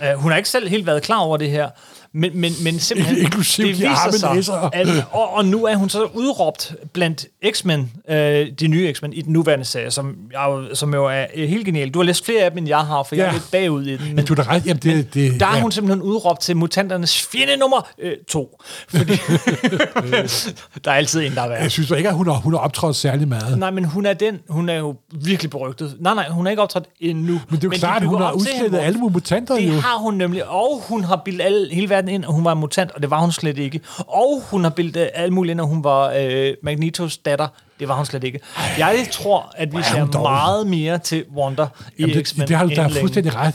Uh, 0.00 0.20
hun 0.20 0.30
har 0.30 0.36
ikke 0.36 0.48
selv 0.48 0.68
helt 0.68 0.86
været 0.86 1.02
klar 1.02 1.18
over 1.18 1.36
det 1.36 1.50
her, 1.50 1.70
men, 2.14 2.30
men, 2.40 2.52
men 2.64 2.78
simpelthen... 2.78 3.18
Inklusive 3.24 3.66
det 3.68 3.76
de 3.76 3.80
viser 3.80 4.26
arme 4.26 4.42
sig, 4.42 4.70
at, 4.72 4.88
og, 5.10 5.34
og 5.34 5.44
nu 5.44 5.64
er 5.66 5.76
hun 5.76 5.88
så 5.88 6.04
udråbt 6.04 6.74
blandt 6.92 7.26
X-Men, 7.50 7.92
øh, 8.08 8.46
de 8.60 8.68
nye 8.68 8.92
X-Men, 8.94 9.12
i 9.12 9.22
den 9.22 9.32
nuværende 9.32 9.64
serie, 9.64 9.90
som, 9.90 10.16
jeg, 10.32 10.66
som 10.74 10.94
jo 10.94 11.06
er 11.06 11.26
øh, 11.34 11.48
helt 11.48 11.64
genial. 11.66 11.90
Du 11.90 11.98
har 11.98 12.04
læst 12.04 12.24
flere 12.24 12.42
af 12.42 12.50
dem, 12.50 12.58
end 12.58 12.68
jeg 12.68 12.78
har, 12.80 13.02
for 13.02 13.14
jeg 13.14 13.22
er 13.22 13.26
Ja. 13.26 13.32
lidt 13.32 13.50
bagud 13.52 13.86
i 13.86 13.96
den. 13.96 14.16
Men 14.16 14.24
du 14.24 14.34
er 14.34 14.48
ret. 14.50 14.66
Jamen, 14.66 14.82
det, 14.82 15.14
det, 15.14 15.40
Der 15.40 15.46
er 15.46 15.54
ja. 15.56 15.62
hun 15.62 15.72
simpelthen 15.72 16.02
udråbt 16.02 16.40
til 16.40 16.56
mutanternes 16.56 17.22
fjende 17.22 17.56
nummer 17.56 17.88
øh, 17.98 18.12
to. 18.28 18.60
Fordi 18.88 19.12
der 20.84 20.90
er 20.90 20.94
altid 20.94 21.20
en, 21.26 21.34
der 21.34 21.42
er 21.42 21.48
værd. 21.48 21.62
Jeg 21.62 21.70
synes 21.70 21.90
ikke, 21.90 22.08
at 22.08 22.14
hun 22.14 22.26
har, 22.26 22.34
hun 22.34 22.52
har 22.52 22.60
optrådt 22.60 22.96
særlig 22.96 23.28
meget. 23.28 23.58
Nej, 23.58 23.70
men 23.70 23.84
hun 23.84 24.06
er 24.06 24.12
den. 24.12 24.38
Hun 24.48 24.68
er 24.68 24.74
jo 24.78 24.94
virkelig 25.10 25.50
berygtet. 25.50 25.96
Nej, 26.00 26.14
nej, 26.14 26.28
hun 26.28 26.46
er 26.46 26.50
ikke 26.50 26.62
optrådt 26.62 26.84
endnu. 27.00 27.32
Men 27.32 27.40
det 27.50 27.54
er 27.56 27.58
jo 27.64 27.70
de 27.70 27.78
klart, 27.78 28.02
at 28.02 28.08
hun 28.08 28.20
har 28.22 28.32
udslettet 28.32 28.78
alle 28.78 28.98
mutanter 28.98 29.54
Det 29.54 29.68
jo. 29.68 29.72
har 29.80 29.98
hun 29.98 30.14
nemlig. 30.14 30.48
Og 30.48 30.82
hun 30.88 31.04
har 31.04 31.22
bildet 31.24 31.44
alle, 31.44 31.68
hele 31.74 31.88
verden 31.90 32.01
ind, 32.08 32.24
at 32.24 32.32
hun 32.32 32.44
var 32.44 32.52
en 32.52 32.58
mutant, 32.58 32.90
og 32.90 33.02
det 33.02 33.10
var 33.10 33.20
hun 33.20 33.32
slet 33.32 33.58
ikke. 33.58 33.80
Og 33.98 34.42
hun 34.50 34.62
har 34.62 34.70
bildet 34.70 35.10
alle 35.14 35.34
mulige 35.34 35.50
ind, 35.50 35.60
at 35.60 35.66
hun 35.66 35.84
var 35.84 36.14
øh, 36.18 36.54
Magnetos 36.62 37.18
datter. 37.18 37.48
Det 37.80 37.88
var 37.88 37.94
hun 37.94 38.06
slet 38.06 38.24
ikke. 38.24 38.40
Jeg 38.78 39.06
tror, 39.12 39.52
at 39.56 39.72
vi 39.72 39.78
er 39.78 39.82
ser 39.82 40.06
dårlig. 40.06 40.20
meget 40.20 40.66
mere 40.66 40.98
til 40.98 41.24
Wonder 41.36 41.66
i 41.96 42.00
Jamen, 42.00 42.16
det, 42.16 42.28
X-Men. 42.28 42.48
det 42.48 42.56
har 42.56 42.66
du 42.66 42.74
da 42.76 42.86
fuldstændig 42.86 43.34
ret. 43.34 43.54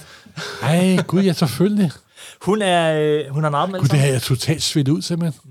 Ej, 0.62 0.98
gud, 1.08 1.22
ja, 1.24 1.34
selvfølgelig. 1.34 1.92
Hun 2.42 2.62
er, 2.62 3.00
øh, 3.02 3.30
hun 3.30 3.46
er 3.46 3.50
meget 3.50 3.70
med 3.70 3.80
Gud, 3.80 3.88
det 3.88 4.00
har 4.00 4.08
jeg 4.08 4.22
totalt 4.22 4.64
svedt 4.64 4.88
ud, 4.88 5.02
simpelthen. 5.02 5.42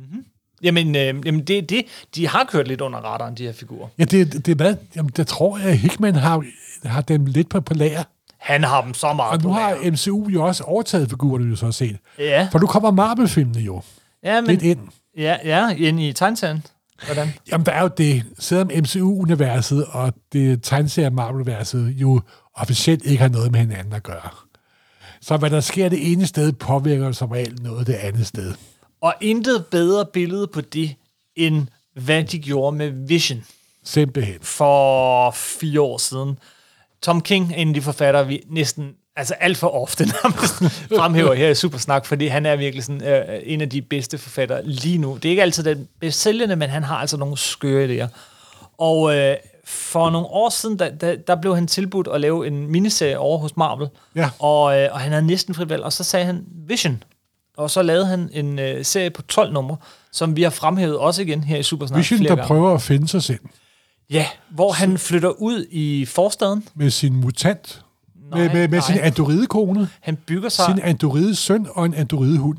Jamen, 0.62 0.96
øh, 0.96 1.02
jamen 1.02 1.40
det 1.40 1.70
det. 1.70 1.82
De 2.14 2.28
har 2.28 2.44
kørt 2.44 2.68
lidt 2.68 2.80
under 2.80 2.98
radaren, 2.98 3.34
de 3.34 3.42
her 3.42 3.52
figurer. 3.52 3.88
Ja, 3.98 4.04
det, 4.04 4.32
det 4.32 4.48
er 4.48 4.54
hvad? 4.54 4.74
Jamen, 4.96 5.10
der 5.16 5.24
tror 5.24 5.58
jeg, 5.58 5.66
at 5.66 5.78
Hickman 5.78 6.14
har, 6.14 6.44
har 6.84 7.00
dem 7.00 7.26
lidt 7.26 7.48
på, 7.48 7.60
på 7.60 7.74
lager. 7.74 8.02
Han 8.38 8.64
har 8.64 8.82
dem 8.82 8.94
så 8.94 9.12
meget 9.12 9.32
Og 9.32 9.42
nu 9.42 9.52
har 9.52 9.70
lager. 9.74 9.90
MCU 9.90 10.28
jo 10.28 10.44
også 10.44 10.64
overtaget 10.64 11.10
figurerne, 11.10 11.50
du 11.50 11.56
så 11.56 11.64
har 11.64 11.72
set. 11.72 11.96
Ja, 12.18 12.48
For 12.52 12.58
nu 12.58 12.66
kommer 12.66 12.90
Marvel-filmene 12.90 13.60
jo 13.60 13.82
ja, 14.24 14.40
lidt 14.40 14.62
men, 14.62 14.70
ind. 14.70 14.88
ja, 15.16 15.36
ja, 15.44 15.68
ind 15.76 16.00
i 16.00 16.12
tegneserien. 16.12 16.64
Hvordan? 17.06 17.28
Jamen, 17.52 17.66
der 17.66 17.72
er 17.72 17.82
jo 17.82 17.90
det, 17.98 18.24
selvom 18.38 18.70
MCU-universet 18.78 19.84
og 19.84 20.12
det 20.32 20.62
tegneserie 20.62 21.10
Marvel-universet 21.10 21.88
jo 21.88 22.20
officielt 22.54 23.04
ikke 23.04 23.22
har 23.22 23.28
noget 23.28 23.52
med 23.52 23.60
hinanden 23.60 23.92
at 23.92 24.02
gøre. 24.02 24.28
Så 25.20 25.36
hvad 25.36 25.50
der 25.50 25.60
sker 25.60 25.88
det 25.88 26.12
ene 26.12 26.26
sted, 26.26 26.52
påvirker 26.52 27.12
som 27.12 27.30
regel 27.30 27.58
noget 27.62 27.86
det 27.86 27.94
andet 27.94 28.26
sted. 28.26 28.54
Og 29.00 29.14
intet 29.20 29.66
bedre 29.66 30.06
billede 30.12 30.46
på 30.46 30.60
det, 30.60 30.94
end 31.36 31.66
hvad 31.94 32.24
de 32.24 32.38
gjorde 32.38 32.76
med 32.76 32.90
Vision 33.06 33.44
Simpelthen. 33.84 34.38
for 34.42 35.30
fire 35.30 35.80
år 35.80 35.98
siden. 35.98 36.38
Tom 37.06 37.20
King 37.20 37.52
er 37.52 37.56
en 37.56 37.68
af 37.68 37.74
de 37.74 37.82
forfattere, 37.82 38.26
vi 38.26 38.42
næsten, 38.50 38.92
altså 39.16 39.34
alt 39.34 39.56
for 39.56 39.68
ofte 39.82 40.04
nærmest 40.24 40.54
fremhæver 40.96 41.34
her 41.34 41.48
i 41.48 41.54
Supersnak, 41.54 42.06
fordi 42.06 42.26
han 42.26 42.46
er 42.46 42.56
virkelig 42.56 42.84
sådan, 42.84 43.04
øh, 43.04 43.40
en 43.42 43.60
af 43.60 43.70
de 43.70 43.82
bedste 43.82 44.18
forfattere 44.18 44.60
lige 44.66 44.98
nu. 44.98 45.14
Det 45.14 45.24
er 45.24 45.30
ikke 45.30 45.42
altid 45.42 45.62
den 45.64 45.88
bedst 46.00 46.20
sælgende, 46.20 46.56
men 46.56 46.70
han 46.70 46.82
har 46.84 46.96
altså 46.96 47.16
nogle 47.16 47.36
skøre 47.38 47.88
idéer. 47.88 48.08
Og 48.78 49.16
øh, 49.16 49.36
for 49.64 50.10
nogle 50.10 50.26
år 50.26 50.48
siden, 50.50 50.78
der, 50.78 50.90
der, 50.90 51.16
der 51.16 51.36
blev 51.36 51.54
han 51.54 51.66
tilbudt 51.66 52.08
at 52.14 52.20
lave 52.20 52.46
en 52.46 52.70
miniserie 52.70 53.18
over 53.18 53.38
hos 53.38 53.56
Marvel, 53.56 53.88
Ja. 54.16 54.30
og, 54.38 54.78
øh, 54.78 54.88
og 54.92 55.00
han 55.00 55.12
havde 55.12 55.26
næsten 55.26 55.54
frit 55.54 55.68
valg, 55.68 55.82
og 55.82 55.92
så 55.92 56.04
sagde 56.04 56.26
han 56.26 56.44
Vision. 56.68 57.02
Og 57.56 57.70
så 57.70 57.82
lavede 57.82 58.06
han 58.06 58.30
en 58.32 58.58
øh, 58.58 58.84
serie 58.84 59.10
på 59.10 59.22
12 59.22 59.52
numre, 59.52 59.76
som 60.12 60.36
vi 60.36 60.42
har 60.42 60.50
fremhævet 60.50 60.96
også 60.98 61.22
igen 61.22 61.44
her 61.44 61.56
i 61.58 61.62
Supersnak 61.62 61.98
Vision, 61.98 62.18
flere 62.18 62.28
der 62.30 62.36
gange. 62.36 62.46
prøver 62.48 62.74
at 62.74 62.82
finde 62.82 63.08
sig 63.08 63.22
selv 63.22 63.38
Ja, 64.10 64.26
hvor 64.50 64.72
han 64.72 64.98
flytter 64.98 65.28
ud 65.28 65.66
i 65.70 66.04
forstaden. 66.04 66.64
med 66.74 66.90
sin 66.90 67.16
mutant, 67.16 67.82
med, 68.32 68.38
med, 68.38 68.68
med 68.68 68.68
nej. 68.68 68.80
sin 68.80 68.98
androidekone, 68.98 69.88
Han 70.00 70.16
bygger 70.16 70.48
sig, 70.48 70.64
sin 70.74 70.84
androidesøn 70.84 71.66
og 71.70 71.86
en 71.86 71.94
androidehund. 71.94 72.58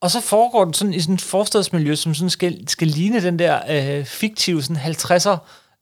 og 0.00 0.10
så 0.10 0.20
foregår 0.20 0.64
den 0.64 0.74
sådan 0.74 0.94
i 0.94 1.00
sådan 1.00 1.14
et 1.14 1.20
forstadsmiljø, 1.20 1.94
som 1.94 2.14
sådan 2.14 2.30
skal, 2.30 2.68
skal 2.68 2.88
ligne 2.88 3.22
den 3.22 3.38
der 3.38 3.60
øh, 3.98 4.04
fiktive 4.04 4.62
sådan 4.62 4.76
50'er, 4.76 5.36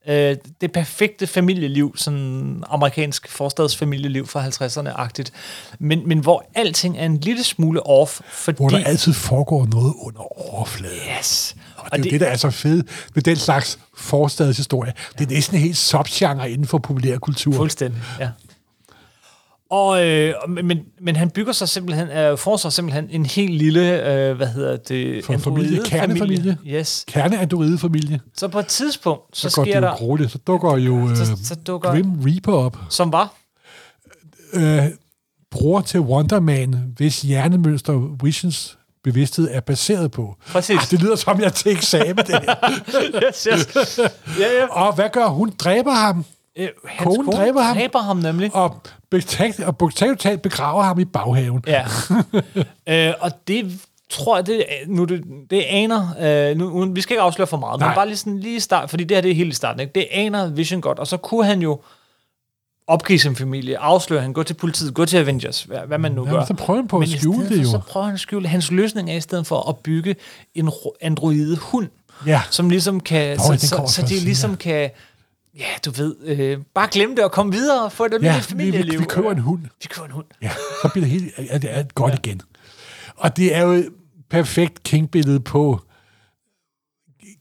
øh, 0.09 0.37
det 0.61 0.73
perfekte 0.73 1.27
familieliv, 1.27 1.97
sådan 1.97 2.65
amerikansk 2.69 3.29
forstadsfamilieliv 3.29 4.27
fra 4.27 4.49
50'erne-agtigt. 4.49 5.31
Men, 5.79 6.09
men 6.09 6.19
hvor 6.19 6.45
alting 6.55 6.99
er 6.99 7.05
en 7.07 7.19
lille 7.19 7.45
smule 7.45 7.87
off, 7.87 8.21
fordi... 8.29 8.57
Hvor 8.57 8.69
der 8.69 8.85
altid 8.85 9.13
foregår 9.13 9.67
noget 9.67 9.95
under 9.99 10.53
overfladen. 10.53 10.97
Yes. 11.19 11.57
Og 11.79 11.99
det 11.99 12.07
er 12.07 12.11
jo 12.11 12.11
det, 12.11 12.21
der 12.21 12.27
er 12.27 12.37
så 12.37 12.51
fedt 12.51 12.87
med 13.15 13.23
den 13.23 13.37
slags 13.37 13.79
forstadshistorie. 13.97 14.93
Det 15.19 15.27
er 15.27 15.31
næsten 15.35 15.57
en 15.57 15.63
helt 15.63 15.77
subgenre 15.77 16.51
inden 16.51 16.67
for 16.67 16.79
populærkultur. 16.79 17.53
Fuldstændig, 17.53 18.01
ja. 18.21 18.31
Og, 19.71 20.07
øh, 20.07 20.35
men, 20.49 20.81
men 21.01 21.17
han 21.17 21.31
bygger 21.31 21.53
sig 21.53 21.69
simpelthen, 21.69 22.09
øh, 22.09 22.39
får 22.39 22.57
sig 22.57 22.73
simpelthen 22.73 23.07
en 23.11 23.27
helt 23.27 23.55
lille, 23.55 24.11
øh, 24.13 24.37
hvad 24.37 24.47
hedder 24.47 24.77
det? 24.77 25.25
For 25.25 25.33
en 25.33 25.41
familie, 25.41 25.81
kernefamilie. 25.85 26.57
Yes. 26.67 27.05
Kerneandroidefamilie. 27.09 28.21
Så 28.37 28.49
på 28.49 28.59
et 28.59 28.67
tidspunkt, 28.67 29.23
så, 29.37 29.51
Så 29.51 29.57
går 29.57 29.65
det 29.65 29.73
sker 29.73 29.81
jo 29.81 29.87
der, 29.87 29.97
grueligt. 29.97 30.31
Så 30.33 30.39
dukker 30.39 30.77
jo 30.77 31.09
øh, 31.11 31.17
så, 31.17 31.25
så 31.45 31.55
dukker, 31.55 31.91
Grim 31.91 32.13
Reaper 32.27 32.53
op. 32.53 32.77
som 32.91 33.13
var, 33.13 33.35
Øh, 34.53 34.83
bror 35.51 35.81
til 35.81 36.01
Wonder 36.01 36.41
Man, 36.41 36.93
hvis 36.97 37.23
hjernemønster 37.23 38.17
Visions 38.25 38.78
bevidsthed 39.05 39.49
er 39.53 39.61
baseret 39.61 40.11
på. 40.11 40.37
Præcis. 40.47 40.77
Ah, 40.77 40.91
det 40.91 41.03
lyder 41.03 41.17
som, 41.17 41.41
jeg 41.41 41.53
til 41.55 41.73
eksamen, 41.73 42.17
det 42.17 42.29
her. 42.29 42.55
yes, 43.29 43.49
yes. 43.53 43.99
ja, 44.41 44.59
ja. 44.61 44.67
Og 44.71 44.95
hvad 44.95 45.09
gør 45.13 45.27
hun? 45.27 45.53
Dræber 45.59 45.93
ham. 45.93 46.25
Øh, 46.59 46.69
hans 46.85 47.05
Konen 47.07 47.25
kone 47.25 47.37
dræber 47.37 47.63
ham. 47.63 47.77
dræber 47.77 47.99
ham 47.99 48.17
nemlig. 48.17 48.55
Og 48.55 48.83
bogstaveligt 49.11 49.61
og 49.69 49.77
bogstaveligt 49.77 50.43
begraver 50.43 50.83
ham 50.83 50.99
i 50.99 51.05
baghaven. 51.05 51.65
Ja. 51.67 51.87
øh, 53.09 53.15
og 53.21 53.31
det 53.49 53.81
tror 54.11 54.37
jeg, 54.37 54.47
det, 54.47 54.65
nu 54.87 55.05
det, 55.05 55.25
det 55.51 55.63
aner, 55.69 56.09
øh, 56.21 56.57
nu, 56.57 56.93
vi 56.93 57.01
skal 57.01 57.15
ikke 57.15 57.23
afsløre 57.23 57.47
for 57.47 57.57
meget, 57.57 57.81
Nej. 57.81 57.89
men 57.89 57.95
bare 57.95 58.07
lige 58.07 58.17
sådan 58.17 58.39
lige 58.39 58.61
start, 58.61 58.91
fordi 58.91 59.05
det 59.05 59.17
her 59.17 59.23
det 59.23 59.31
er 59.31 59.35
helt 59.35 59.53
i 59.53 59.57
starten, 59.57 59.81
ikke? 59.81 59.93
det 59.95 60.07
aner 60.11 60.51
Vision 60.51 60.81
godt, 60.81 60.99
og 60.99 61.07
så 61.07 61.17
kunne 61.17 61.45
han 61.45 61.63
jo 61.63 61.81
opgive 62.89 63.19
sin 63.19 63.37
familie, 63.37 63.79
afsløre 63.79 64.23
han, 64.23 64.33
gå 64.33 64.43
til 64.43 64.55
politiet, 64.55 64.95
gå 64.95 65.05
til 65.05 65.17
Avengers, 65.17 65.63
hvad, 65.63 65.79
hvad 65.87 65.99
man 65.99 66.13
nu 66.13 66.25
Jamen, 66.27 66.39
gør. 66.39 66.45
så 66.47 66.55
prøver 66.55 66.81
han 66.81 66.89
på 66.89 66.97
at 66.99 67.09
Men 67.09 67.19
skjule 67.19 67.49
det 67.49 67.63
jo. 67.63 67.71
Så 67.71 67.79
prøver 67.89 68.07
han 68.07 68.15
at 68.15 68.21
skjule 68.21 68.43
det. 68.43 68.51
Hans 68.51 68.71
løsning 68.71 69.11
er 69.11 69.15
i 69.17 69.21
stedet 69.21 69.47
for 69.47 69.69
at 69.69 69.77
bygge 69.77 70.17
en 70.55 70.69
ro- 70.69 70.97
androide 71.01 71.57
hund, 71.57 71.89
Ja. 72.27 72.43
som 72.51 72.71
ligesom 72.71 73.01
kan, 73.01 73.37
Nå, 73.37 73.43
så, 73.43 73.51
den 73.51 73.59
så, 73.59 73.83
så 73.89 74.03
de 74.03 74.15
ligesom 74.21 74.57
kan, 74.57 74.91
ja, 75.59 75.65
du 75.85 75.91
ved, 75.91 76.17
øh, 76.25 76.59
bare 76.75 76.89
glemme 76.91 77.17
det 77.17 77.25
og 77.25 77.33
komme 77.33 77.53
videre 77.53 77.85
og 77.85 77.93
få 77.93 78.05
et 78.05 78.11
Ja, 78.11 78.17
almindeligt 78.17 78.51
vi, 78.51 78.65
vi, 78.65 78.71
familieliv. 78.73 79.01
vi 79.01 79.05
køber 79.05 79.31
en 79.31 79.39
hund. 79.39 79.63
Vi 79.63 79.87
køber 79.91 80.07
en 80.07 80.13
hund. 80.13 80.27
Ja, 80.43 80.51
så 80.83 80.89
bliver 80.93 81.05
det 81.07 81.13
helt 81.13 81.33
er 81.51 81.59
det 81.59 81.77
er 81.79 81.83
godt 81.95 82.13
ja. 82.13 82.19
igen. 82.25 82.41
Og 83.17 83.37
det 83.37 83.55
er 83.57 83.63
jo 83.63 83.71
et 83.73 83.89
perfekt 84.31 84.83
King-billede 84.83 85.41
på 85.41 85.81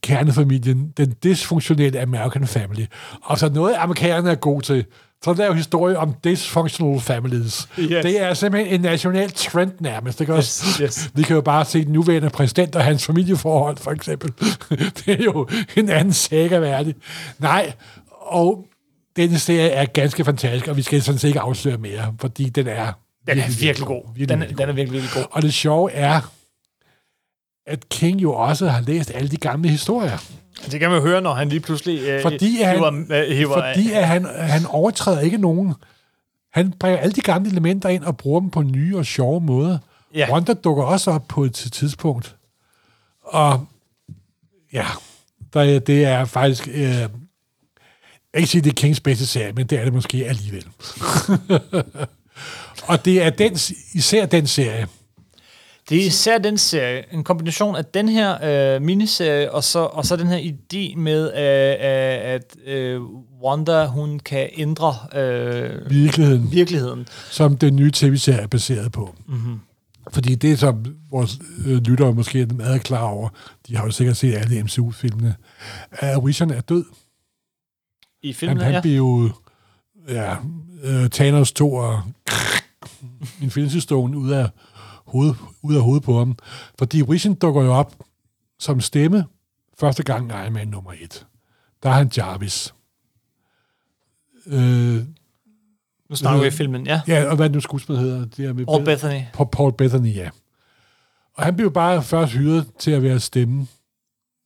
kernefamilien, 0.02 0.92
den 0.96 1.14
dysfunktionelle 1.24 2.00
American 2.00 2.46
family. 2.46 2.84
Og 3.22 3.38
så 3.38 3.48
noget, 3.48 3.74
amerikanerne 3.78 4.30
er 4.30 4.34
gode 4.34 4.64
til, 4.64 4.84
så 5.24 5.34
der 5.34 5.42
er 5.42 5.46
jo 5.46 5.52
historie 5.52 5.98
om 5.98 6.14
dysfunctional 6.24 7.00
families. 7.00 7.68
Yes. 7.78 7.88
Det 8.04 8.20
er 8.20 8.34
simpelthen 8.34 8.74
en 8.74 8.80
national 8.80 9.30
trend 9.30 9.72
nærmest. 9.80 10.20
Ikke 10.20 10.34
også? 10.34 10.64
Yes, 10.66 10.76
yes. 10.76 11.10
Vi 11.14 11.22
kan 11.22 11.34
jo 11.36 11.40
bare 11.42 11.64
se 11.64 11.84
den 11.84 11.92
nuværende 11.92 12.30
præsident 12.30 12.76
og 12.76 12.84
hans 12.84 13.06
familieforhold, 13.06 13.76
for 13.76 13.90
eksempel. 13.90 14.32
det 15.04 15.08
er 15.20 15.24
jo 15.24 15.48
en 15.76 15.88
anden 15.90 16.12
saga 16.12 16.58
værdig. 16.58 16.94
Nej, 17.38 17.72
og 18.10 18.64
denne 19.16 19.38
serie 19.38 19.68
er 19.68 19.84
ganske 19.86 20.24
fantastisk, 20.24 20.68
og 20.68 20.76
vi 20.76 20.82
skal 20.82 21.02
sådan 21.02 21.18
set 21.18 21.28
ikke 21.28 21.40
afsløre 21.40 21.78
mere, 21.78 22.14
fordi 22.20 22.48
den 22.48 22.66
er 22.66 22.92
Den 23.26 23.38
er 23.38 23.60
virkelig 23.60 23.86
god. 23.86 24.02
Virkelig, 24.14 24.28
Den, 24.28 24.34
er- 24.42 24.46
virkelig 24.46 24.58
den 24.58 24.68
er 24.68 24.72
virkelig, 24.72 24.92
virkelig 25.02 25.14
god. 25.14 25.24
Og 25.30 25.42
det 25.42 25.54
sjove 25.54 25.92
er, 25.92 26.20
at 27.66 27.88
King 27.88 28.22
jo 28.22 28.32
også 28.34 28.68
har 28.68 28.80
læst 28.80 29.10
alle 29.14 29.28
de 29.28 29.36
gamle 29.36 29.68
historier. 29.68 30.18
Det 30.70 30.80
kan 30.80 30.90
man 30.90 31.02
høre, 31.02 31.20
når 31.20 31.34
han 31.34 31.48
lige 31.48 31.60
pludselig 31.60 32.00
øh, 32.00 32.22
Fordi, 32.22 32.62
han, 32.62 32.76
hiver, 32.76 33.04
øh, 33.10 33.36
hiver, 33.36 33.54
fordi 33.54 33.92
at 33.92 34.06
han, 34.06 34.24
han 34.24 34.66
overtræder 34.66 35.20
ikke 35.20 35.38
nogen. 35.38 35.74
Han 36.52 36.72
bringer 36.72 36.98
alle 36.98 37.12
de 37.12 37.20
gamle 37.20 37.50
elementer 37.50 37.88
ind 37.88 38.04
og 38.04 38.16
bruger 38.16 38.40
dem 38.40 38.50
på 38.50 38.62
nye 38.62 38.96
og 38.96 39.06
sjove 39.06 39.40
måder. 39.40 39.78
Ja. 40.14 40.32
Wanda 40.32 40.54
dukker 40.54 40.84
også 40.84 41.10
op 41.10 41.24
på 41.28 41.44
et 41.44 41.52
tidspunkt. 41.52 42.36
Og 43.22 43.66
ja, 44.72 44.86
der, 45.52 45.78
det 45.78 46.04
er 46.04 46.24
faktisk... 46.24 46.68
Øh, 46.68 47.08
jeg 48.32 48.40
ikke 48.40 48.50
sige, 48.50 48.62
det 48.62 48.70
er 48.70 48.74
Kings 48.74 49.00
bedste 49.00 49.26
serie, 49.26 49.52
men 49.52 49.66
det 49.66 49.78
er 49.78 49.84
det 49.84 49.92
måske 49.92 50.26
alligevel. 50.26 50.66
og 52.88 53.04
det 53.04 53.22
er 53.22 53.30
den, 53.30 53.52
især 53.94 54.26
den 54.26 54.46
serie, 54.46 54.88
Det 55.88 56.02
er 56.02 56.06
især 56.06 56.38
den 56.38 56.58
serie, 56.58 57.14
en 57.14 57.24
kombination 57.24 57.76
af 57.76 57.84
den 57.84 58.08
her 58.08 58.38
øh, 58.74 58.82
miniserie, 58.82 59.52
og 59.52 59.64
så, 59.64 59.78
og 59.78 60.06
så 60.06 60.16
den 60.16 60.26
her 60.26 60.38
idé 60.38 60.98
med, 60.98 61.32
øh, 61.34 61.40
øh, 61.40 62.34
at 62.34 62.56
øh, 62.66 63.00
Wanda, 63.42 63.86
hun 63.86 64.18
kan 64.18 64.48
ændre 64.56 64.94
øh, 65.20 65.90
virkeligheden, 65.90 66.52
virkeligheden. 66.52 67.08
som 67.30 67.56
den 67.56 67.76
nye 67.76 67.90
tv-serie 67.90 68.40
er 68.40 68.46
baseret 68.46 68.92
på. 68.92 69.14
Mm-hmm. 69.26 69.60
Fordi 70.12 70.34
det, 70.34 70.58
som 70.58 70.84
vores 71.10 71.38
øh, 71.66 71.76
lyttere 71.76 72.12
måske 72.12 72.40
er 72.40 72.54
meget 72.54 72.82
klar 72.82 73.02
over, 73.02 73.28
de 73.68 73.76
har 73.76 73.84
jo 73.84 73.90
sikkert 73.90 74.16
set 74.16 74.34
alle 74.34 74.62
MCU-filmene, 74.62 75.34
er, 75.90 76.16
at 76.16 76.26
Vision 76.26 76.50
er 76.50 76.60
død. 76.60 76.84
I 78.22 78.26
Han, 78.26 78.34
filmen, 78.34 78.60
han 78.60 78.72
ja. 78.72 78.80
bliver 78.80 78.96
jo 78.96 79.30
ja, 80.08 80.36
øh, 80.82 81.10
Thanos 81.10 81.52
2 81.52 81.74
og 81.74 82.02
Infinity 83.42 83.78
Stone 83.78 84.18
ud 84.18 84.30
af, 84.30 84.48
hoved, 85.08 85.34
ud 85.62 85.74
af 85.76 85.82
hovedet 85.82 86.02
på 86.04 86.18
ham. 86.18 86.36
Fordi 86.78 87.02
Vision 87.08 87.34
dukker 87.34 87.62
jo 87.62 87.72
op 87.74 87.94
som 88.58 88.80
stemme 88.80 89.24
første 89.78 90.02
gang 90.02 90.30
Iron 90.30 90.52
Man 90.52 90.68
nummer 90.68 90.92
1. 91.00 91.26
Der 91.82 91.88
er 91.90 91.94
han 91.94 92.10
Jarvis. 92.16 92.74
Øh, 94.46 95.04
Nu 96.10 96.16
snakker 96.16 96.40
vi 96.40 96.46
i 96.46 96.50
filmen, 96.50 96.86
ja. 96.86 97.00
Ja, 97.08 97.24
og 97.30 97.36
hvad 97.36 97.50
nu 97.50 97.60
skuespiller 97.60 98.00
hedder? 98.02 98.24
Det 98.24 98.44
er 98.44 98.52
med 98.52 98.66
Paul 98.66 98.84
Bethany. 98.84 99.20
Paul, 99.52 99.72
Bethany, 99.72 100.14
ja. 100.14 100.30
Og 101.34 101.44
han 101.44 101.56
blev 101.56 101.72
bare 101.72 102.02
først 102.02 102.32
hyret 102.32 102.66
til 102.78 102.90
at 102.90 103.02
være 103.02 103.20
stemme, 103.20 103.66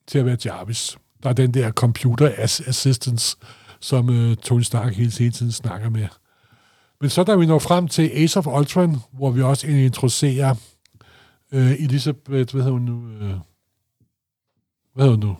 til 0.06 0.18
at 0.18 0.26
være 0.26 0.36
Jarvis. 0.44 0.96
Der 1.22 1.28
er 1.28 1.32
den 1.32 1.54
der 1.54 1.70
computer 1.70 2.28
as- 2.30 2.68
assistance, 2.68 3.36
som 3.80 4.10
øh, 4.10 4.36
Tony 4.36 4.62
Stark 4.62 4.94
hele, 4.94 5.12
hele 5.18 5.30
tiden 5.32 5.52
snakker 5.52 5.88
med. 5.90 6.06
Men 7.02 7.10
så 7.10 7.24
da 7.24 7.36
vi 7.36 7.46
når 7.46 7.58
frem 7.58 7.88
til 7.88 8.10
Ace 8.14 8.38
of 8.38 8.46
Ultron, 8.46 8.96
hvor 9.12 9.30
vi 9.30 9.42
også 9.42 9.66
introducerer 9.66 10.54
øh, 11.52 11.72
Elisabeth, 11.72 12.54
hvad 12.54 12.62
hedder 12.62 12.70
hun 12.70 12.82
nu? 12.82 13.08
Øh, 13.20 13.34
hvad 14.94 15.04
hedder 15.04 15.10
hun 15.10 15.20
nu? 15.20 15.36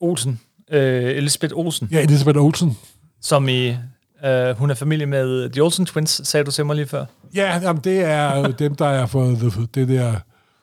Olsen. 0.00 0.40
Øh, 0.70 1.04
Elisabeth 1.04 1.56
Olsen. 1.56 1.88
Ja, 1.92 2.02
Elisabeth 2.02 2.38
Olsen. 2.38 2.78
Som 3.20 3.48
i... 3.48 3.76
Øh, 4.24 4.56
hun 4.58 4.70
er 4.70 4.74
familie 4.74 5.06
med 5.06 5.50
The 5.50 5.62
Olsen 5.62 5.86
Twins, 5.86 6.20
sagde 6.24 6.44
du 6.44 6.50
til 6.50 6.66
mig 6.66 6.76
lige 6.76 6.86
før. 6.86 7.04
Ja, 7.34 7.60
jamen, 7.62 7.84
det 7.84 8.00
er 8.00 8.46
dem, 8.64 8.74
der 8.74 8.86
er 8.86 9.06
for 9.06 9.24
the, 9.24 9.66
det 9.74 9.88
der 9.88 10.14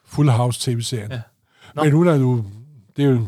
Full 0.06 0.30
House 0.30 0.72
tv-serien. 0.72 1.12
Ja. 1.12 1.22
Men 1.76 1.92
hun 1.92 2.08
er 2.08 2.16
jo, 2.16 2.44
det 2.98 3.06
er 3.06 3.10
jo, 3.10 3.28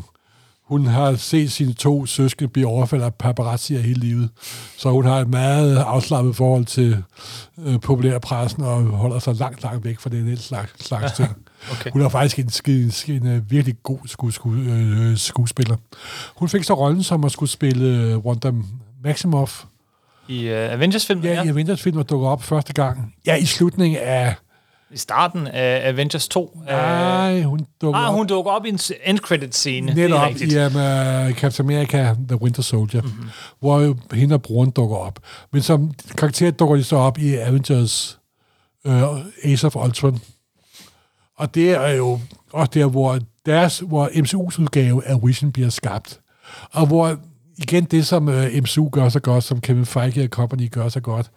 hun 0.68 0.86
har 0.86 1.14
set 1.14 1.52
sine 1.52 1.72
to 1.72 2.06
søskende 2.06 2.48
blive 2.52 2.66
overfaldet 2.66 3.04
af 3.06 3.14
paparazzier 3.14 3.80
hele 3.80 4.00
livet. 4.00 4.30
Så 4.76 4.90
hun 4.90 5.04
har 5.04 5.16
et 5.20 5.28
meget 5.28 5.76
afslappet 5.76 6.36
forhold 6.36 6.64
til 6.64 7.02
øh, 7.58 7.80
populærpressen 7.80 8.62
og 8.62 8.82
holder 8.82 9.18
sig 9.18 9.34
langt, 9.34 9.62
langt 9.62 9.84
væk 9.84 9.98
fra 10.00 10.10
den 10.10 10.36
slags, 10.36 10.86
slags 10.86 11.12
ting. 11.12 11.28
Okay. 11.72 11.90
Hun 11.90 12.02
er 12.02 12.08
faktisk 12.08 12.38
en, 12.38 12.48
sk- 12.48 13.10
en, 13.10 13.22
en 13.26 13.36
øh, 13.36 13.50
virkelig 13.50 13.74
god 13.82 13.98
sku, 14.06 14.30
sku, 14.30 14.54
øh, 14.54 15.16
skuespiller. 15.16 15.76
Hun 16.36 16.48
fik 16.48 16.64
så 16.64 16.74
rollen 16.74 17.02
som 17.02 17.24
at 17.24 17.32
skulle 17.32 17.50
spille 17.50 17.84
øh, 17.86 18.18
Wanda 18.18 18.52
Maximoff. 19.04 19.64
I 20.28 20.48
øh, 20.48 20.72
Avengers-filmen, 20.72 21.24
Ja, 21.24 21.32
ja. 21.34 21.42
i 21.42 21.48
Avengers-film 21.48 21.98
og 21.98 22.10
dukker 22.10 22.28
op 22.28 22.42
første 22.42 22.72
gang. 22.72 23.14
Ja, 23.26 23.36
i 23.36 23.44
slutningen 23.44 23.98
af... 24.02 24.34
I 24.92 24.96
starten 24.96 25.46
af 25.46 25.88
Avengers 25.88 26.28
2. 26.28 26.60
Nej, 26.66 27.42
hun 27.42 27.66
dukker 27.80 28.00
ah, 28.00 28.08
op. 28.08 28.14
hun 28.14 28.26
dukker 28.26 28.50
op 28.52 28.64
i 28.66 28.68
en 28.68 28.78
s- 28.78 28.92
end-credit-scene. 29.04 29.94
det 29.94 30.04
er 30.04 30.08
Netop 30.08 30.22
rigtigt. 30.28 30.52
i 30.52 30.56
um, 30.58 30.64
uh, 30.66 31.32
Captain 31.32 31.66
America, 31.70 32.14
The 32.28 32.42
Winter 32.42 32.62
Soldier, 32.62 33.02
mm-hmm. 33.02 33.28
hvor 33.60 33.96
hende 34.14 34.34
og 34.34 34.42
broren 34.42 34.70
dukker 34.70 34.96
op. 34.96 35.18
Men 35.52 35.62
som 35.62 35.92
karakter 36.18 36.50
dukker 36.50 36.76
de 36.76 36.84
så 36.84 36.96
op 36.96 37.18
i 37.18 37.34
Avengers 37.34 38.18
uh, 38.84 39.18
Ace 39.44 39.66
of 39.66 39.76
Ultron. 39.76 40.18
Og 41.38 41.54
det 41.54 41.70
er 41.70 41.88
jo 41.90 42.20
også 42.52 42.70
der, 42.74 42.86
hvor, 42.86 43.18
deres, 43.46 43.78
hvor 43.78 44.06
MCU's 44.08 44.60
udgave 44.62 45.04
af 45.06 45.16
Vision 45.24 45.52
bliver 45.52 45.68
skabt. 45.70 46.20
Og 46.72 46.86
hvor 46.86 47.16
igen 47.58 47.84
det, 47.84 48.06
som 48.06 48.28
uh, 48.28 48.34
MCU 48.34 48.88
gør 48.92 49.08
så 49.08 49.20
godt, 49.20 49.44
som 49.44 49.60
Kevin 49.60 49.86
Feige 49.86 50.22
og 50.22 50.28
Company 50.28 50.70
gør 50.70 50.88
så 50.88 51.00
godt, 51.00 51.30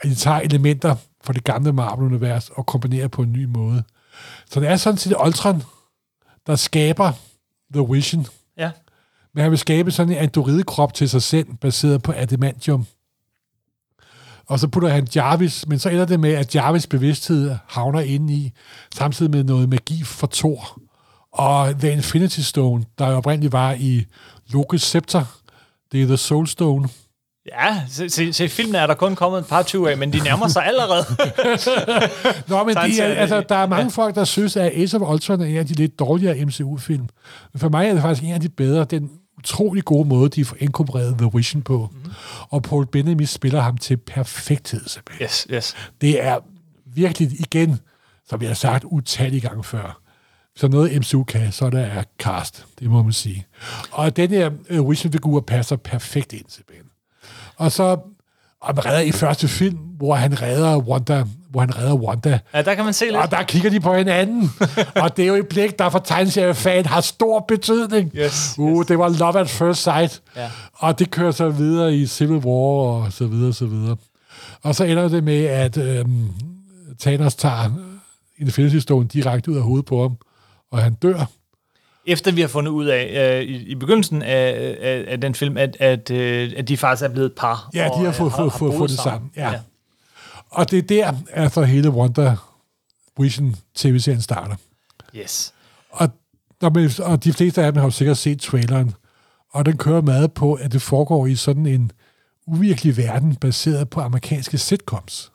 at 0.00 0.10
de 0.10 0.14
tager 0.14 0.40
elementer 0.40 0.94
fra 1.26 1.32
det 1.32 1.44
gamle 1.44 1.72
Marvel-univers 1.72 2.50
og 2.50 2.66
kombinerer 2.66 3.08
på 3.08 3.22
en 3.22 3.32
ny 3.32 3.44
måde. 3.44 3.82
Så 4.50 4.60
det 4.60 4.68
er 4.68 4.76
sådan 4.76 4.98
set 4.98 5.14
Ultron, 5.24 5.62
der 6.46 6.56
skaber 6.56 7.12
The 7.74 7.86
Vision. 7.90 8.26
Ja. 8.58 8.70
Men 9.34 9.42
han 9.42 9.50
vil 9.50 9.58
skabe 9.58 9.90
sådan 9.90 10.12
en 10.12 10.18
androidekrop 10.18 10.94
til 10.94 11.08
sig 11.08 11.22
selv, 11.22 11.54
baseret 11.60 12.02
på 12.02 12.12
adamantium. 12.12 12.86
Og 14.46 14.58
så 14.58 14.68
putter 14.68 14.88
han 14.88 15.08
Jarvis, 15.16 15.66
men 15.66 15.78
så 15.78 15.88
ender 15.88 16.04
det 16.04 16.20
med, 16.20 16.32
at 16.32 16.54
Jarvis 16.54 16.86
bevidsthed 16.86 17.56
havner 17.66 18.00
inde 18.00 18.34
i, 18.34 18.52
samtidig 18.94 19.30
med 19.30 19.44
noget 19.44 19.68
magi 19.68 20.02
for 20.02 20.28
Thor. 20.32 20.78
Og 21.32 21.78
The 21.80 21.92
Infinity 21.92 22.40
Stone, 22.40 22.84
der 22.98 23.08
jo 23.08 23.16
oprindeligt 23.16 23.52
var 23.52 23.72
i 23.72 24.04
Lokes 24.48 24.82
scepter, 24.82 25.24
det 25.92 26.02
er 26.02 26.06
The 26.06 26.16
Soul 26.16 26.46
Stone. 26.46 26.88
Ja, 27.52 27.82
se, 27.88 28.08
se, 28.08 28.32
se, 28.32 28.48
filmen 28.48 28.74
er 28.74 28.86
der 28.86 28.94
kun 28.94 29.14
kommet 29.14 29.38
et 29.38 29.46
par 29.46 29.62
20 29.62 29.90
af, 29.90 29.98
men 29.98 30.12
de 30.12 30.18
nærmer 30.18 30.48
sig 30.48 30.66
allerede. 30.66 31.04
Nå, 32.48 32.64
men 32.64 32.76
de, 32.76 33.02
altså, 33.02 33.44
der 33.48 33.54
er 33.54 33.66
mange 33.66 33.82
ja. 33.84 33.88
folk, 33.88 34.14
der 34.14 34.24
synes, 34.24 34.56
at 34.56 34.72
Ace 34.74 34.96
of 34.96 35.12
Ultron 35.12 35.40
er 35.40 35.44
en 35.44 35.56
af 35.56 35.66
de 35.66 35.74
lidt 35.74 35.98
dårligere 35.98 36.44
MCU-film. 36.44 37.08
Men 37.52 37.60
for 37.60 37.68
mig 37.68 37.88
er 37.88 37.92
det 37.92 38.02
faktisk 38.02 38.24
en 38.24 38.34
af 38.34 38.40
de 38.40 38.48
bedre. 38.48 38.84
Den 38.84 39.10
utrolig 39.38 39.84
gode 39.84 40.08
måde, 40.08 40.28
de 40.28 40.44
får 40.44 40.56
inkorporeret 40.60 41.18
The 41.18 41.30
Vision 41.34 41.62
på. 41.62 41.88
Mhm. 41.92 42.02
Mm. 42.04 42.10
Og 42.48 42.62
Paul 42.62 42.86
Bettany 42.86 43.24
spiller 43.24 43.60
ham 43.60 43.76
til 43.78 43.96
perfekthed, 43.96 44.80
simpelthen. 44.86 45.24
yes, 45.24 45.46
yes. 45.50 45.74
Det 46.00 46.24
er 46.24 46.38
virkelig 46.94 47.40
igen, 47.40 47.80
som 48.28 48.40
jeg 48.42 48.50
har 48.50 48.54
sagt 48.54 48.84
utallige 48.84 49.40
gange 49.40 49.64
før, 49.64 50.00
så 50.56 50.68
noget 50.68 50.98
MCU 50.98 51.24
kan, 51.24 51.52
så 51.52 51.70
der 51.70 51.80
er 51.80 52.02
cast, 52.18 52.66
det 52.78 52.90
må 52.90 53.02
man 53.02 53.12
sige. 53.12 53.46
Og 53.90 54.16
den 54.16 54.30
her 54.30 54.50
uh, 54.70 54.90
Vision-figur 54.90 55.40
passer 55.40 55.76
perfekt 55.76 56.32
ind, 56.32 56.44
simpelthen. 56.48 56.85
Og 57.56 57.72
så, 57.72 57.96
Og 58.60 58.86
redder 58.86 59.00
i 59.00 59.12
første 59.12 59.48
film, 59.48 59.76
hvor 59.76 60.14
han 60.14 60.42
redder 60.42 60.78
Wanda, 60.78 61.24
hvor 61.50 61.60
han 61.60 61.78
redder 61.78 61.94
Wanda. 61.94 62.38
Ja, 62.54 62.62
der 62.62 62.74
kan 62.74 62.84
man 62.84 62.94
se 62.94 63.04
lidt. 63.04 63.16
Og 63.16 63.30
der 63.30 63.42
kigger 63.42 63.70
de 63.70 63.80
på 63.80 63.94
hinanden. 63.94 64.50
og 65.02 65.16
det 65.16 65.22
er 65.22 65.26
jo 65.26 65.34
et 65.34 65.48
blik, 65.48 65.78
der 65.78 65.90
for 65.90 65.98
tegneseriefan 65.98 66.86
har 66.86 67.00
stor 67.00 67.40
betydning. 67.48 68.10
Yes, 68.14 68.54
uh, 68.58 68.84
Det 68.88 68.98
var 68.98 69.08
love 69.08 69.40
at 69.40 69.50
first 69.50 69.82
sight. 69.82 70.22
Ja. 70.36 70.50
Og 70.72 70.98
det 70.98 71.10
kører 71.10 71.30
så 71.30 71.48
videre 71.48 71.94
i 71.94 72.06
Civil 72.06 72.36
War 72.36 73.04
og 73.04 73.12
så 73.12 73.26
videre, 73.26 73.52
så 73.52 73.66
videre. 73.66 73.96
Og 74.62 74.74
så 74.74 74.84
ender 74.84 75.08
det 75.08 75.24
med, 75.24 75.44
at 75.44 75.76
øhm, 75.76 76.28
Thanos 77.00 77.34
tager 77.34 77.70
Infinity 78.38 78.76
Stone 78.76 79.06
direkte 79.06 79.50
ud 79.50 79.56
af 79.56 79.62
hovedet 79.62 79.86
på 79.86 80.02
ham, 80.02 80.16
og 80.72 80.78
han 80.78 80.94
dør. 80.94 81.24
Efter 82.06 82.32
vi 82.32 82.40
har 82.40 82.48
fundet 82.48 82.72
ud 82.72 82.86
af, 82.86 83.38
øh, 83.38 83.42
i, 83.42 83.56
i 83.56 83.74
begyndelsen 83.74 84.22
af, 84.22 84.76
af, 84.80 85.04
af 85.08 85.20
den 85.20 85.34
film, 85.34 85.56
at, 85.56 85.76
at, 85.80 86.10
øh, 86.10 86.52
at 86.56 86.68
de 86.68 86.76
faktisk 86.76 87.04
er 87.04 87.08
blevet 87.08 87.26
et 87.26 87.34
par. 87.36 87.70
Ja, 87.74 87.84
de 87.84 87.90
og, 87.90 88.00
har 88.00 88.08
øh, 88.08 88.14
fået, 88.14 88.32
fået, 88.32 88.74
fået, 88.74 88.90
det 88.90 88.98
sammen. 88.98 89.30
Ja. 89.36 89.50
ja. 89.50 89.60
Og 90.50 90.70
det 90.70 90.78
er 90.78 90.82
der, 90.82 91.12
at 91.30 91.52
så 91.52 91.62
hele 91.62 91.90
Wonder 91.90 92.36
Vision 93.18 93.56
tv-serien 93.74 94.22
starter. 94.22 94.56
Yes. 95.16 95.54
Og, 95.90 96.08
når 96.60 96.70
man, 96.70 96.90
og 96.98 97.24
de 97.24 97.32
fleste 97.32 97.62
af 97.62 97.72
dem 97.72 97.78
har 97.78 97.86
jo 97.86 97.90
sikkert 97.90 98.16
set 98.16 98.40
traileren, 98.40 98.94
og 99.52 99.66
den 99.66 99.76
kører 99.76 100.00
meget 100.00 100.32
på, 100.32 100.54
at 100.54 100.72
det 100.72 100.82
foregår 100.82 101.26
i 101.26 101.34
sådan 101.34 101.66
en 101.66 101.92
uvirkelig 102.46 102.96
verden, 102.96 103.36
baseret 103.36 103.90
på 103.90 104.00
amerikanske 104.00 104.58
sitcoms. 104.58 105.32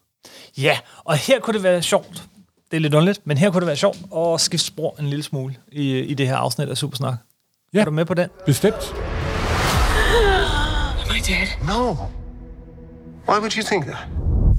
Ja, 0.58 0.78
og 1.04 1.18
her 1.18 1.40
kunne 1.40 1.54
det 1.54 1.64
være 1.64 1.82
sjovt. 1.82 2.28
Det 2.72 2.78
er 2.78 2.82
lidt 2.82 2.94
underligt, 2.94 3.28
men 3.28 3.38
her 3.38 3.52
kunne 3.52 3.60
det 3.60 3.68
være 3.68 3.76
sjovt 3.76 3.98
at 4.18 4.42
skifte 4.42 4.68
spor 4.68 4.96
en 5.00 5.08
lille 5.08 5.24
smule 5.24 5.56
i, 5.72 6.00
i 6.00 6.14
det 6.14 6.28
her 6.28 6.36
afsnit 6.36 6.70
af 6.70 6.78
Supersnak. 6.78 7.14
Ja. 7.74 7.80
Er 7.80 7.86
du 7.86 7.92
med 7.92 8.06
på 8.06 8.14
den? 8.14 8.30
Bestemt. 8.46 8.76
Am 11.10 11.16
I 11.16 11.20
dead? 11.20 11.48
No. 11.68 11.96
Why 13.30 13.40
would 13.40 13.54
you 13.58 13.64
think 13.64 13.86
that? 13.86 13.98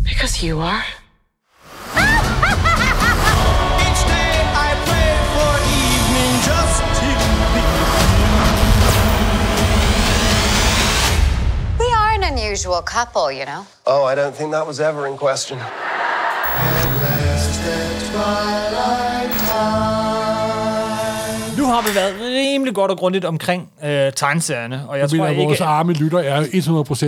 Because 0.04 0.46
you 0.46 0.60
are. 0.60 0.82
Day 4.08 4.34
I 4.68 4.70
pray 4.88 5.12
for 5.34 5.52
evening 5.82 6.32
just 6.50 6.78
to 6.98 7.08
be. 7.54 7.64
We 11.82 11.88
are 12.00 12.10
an 12.18 12.24
unusual 12.32 12.82
couple, 12.82 13.32
you 13.38 13.44
know. 13.44 13.62
Oh, 13.86 14.02
I 14.12 14.14
don't 14.14 14.34
think 14.36 14.50
that 14.52 14.66
was 14.66 14.80
ever 14.80 15.06
in 15.06 15.16
question. 15.16 15.58
Nu 21.62 21.68
har 21.68 21.82
vi 21.82 21.94
været 21.94 22.14
rimelig 22.20 22.74
godt 22.74 22.90
og 22.90 22.98
grundigt 22.98 23.24
omkring 23.24 23.68
øh, 23.84 24.12
tegneserierne, 24.12 24.84
og 24.88 24.98
jeg 24.98 25.10
tror 25.10 25.24
at 25.24 25.36
vores 25.36 25.60
ikke... 25.60 25.64
arme 25.64 25.92
lytter 25.92 26.18
er 26.18 26.42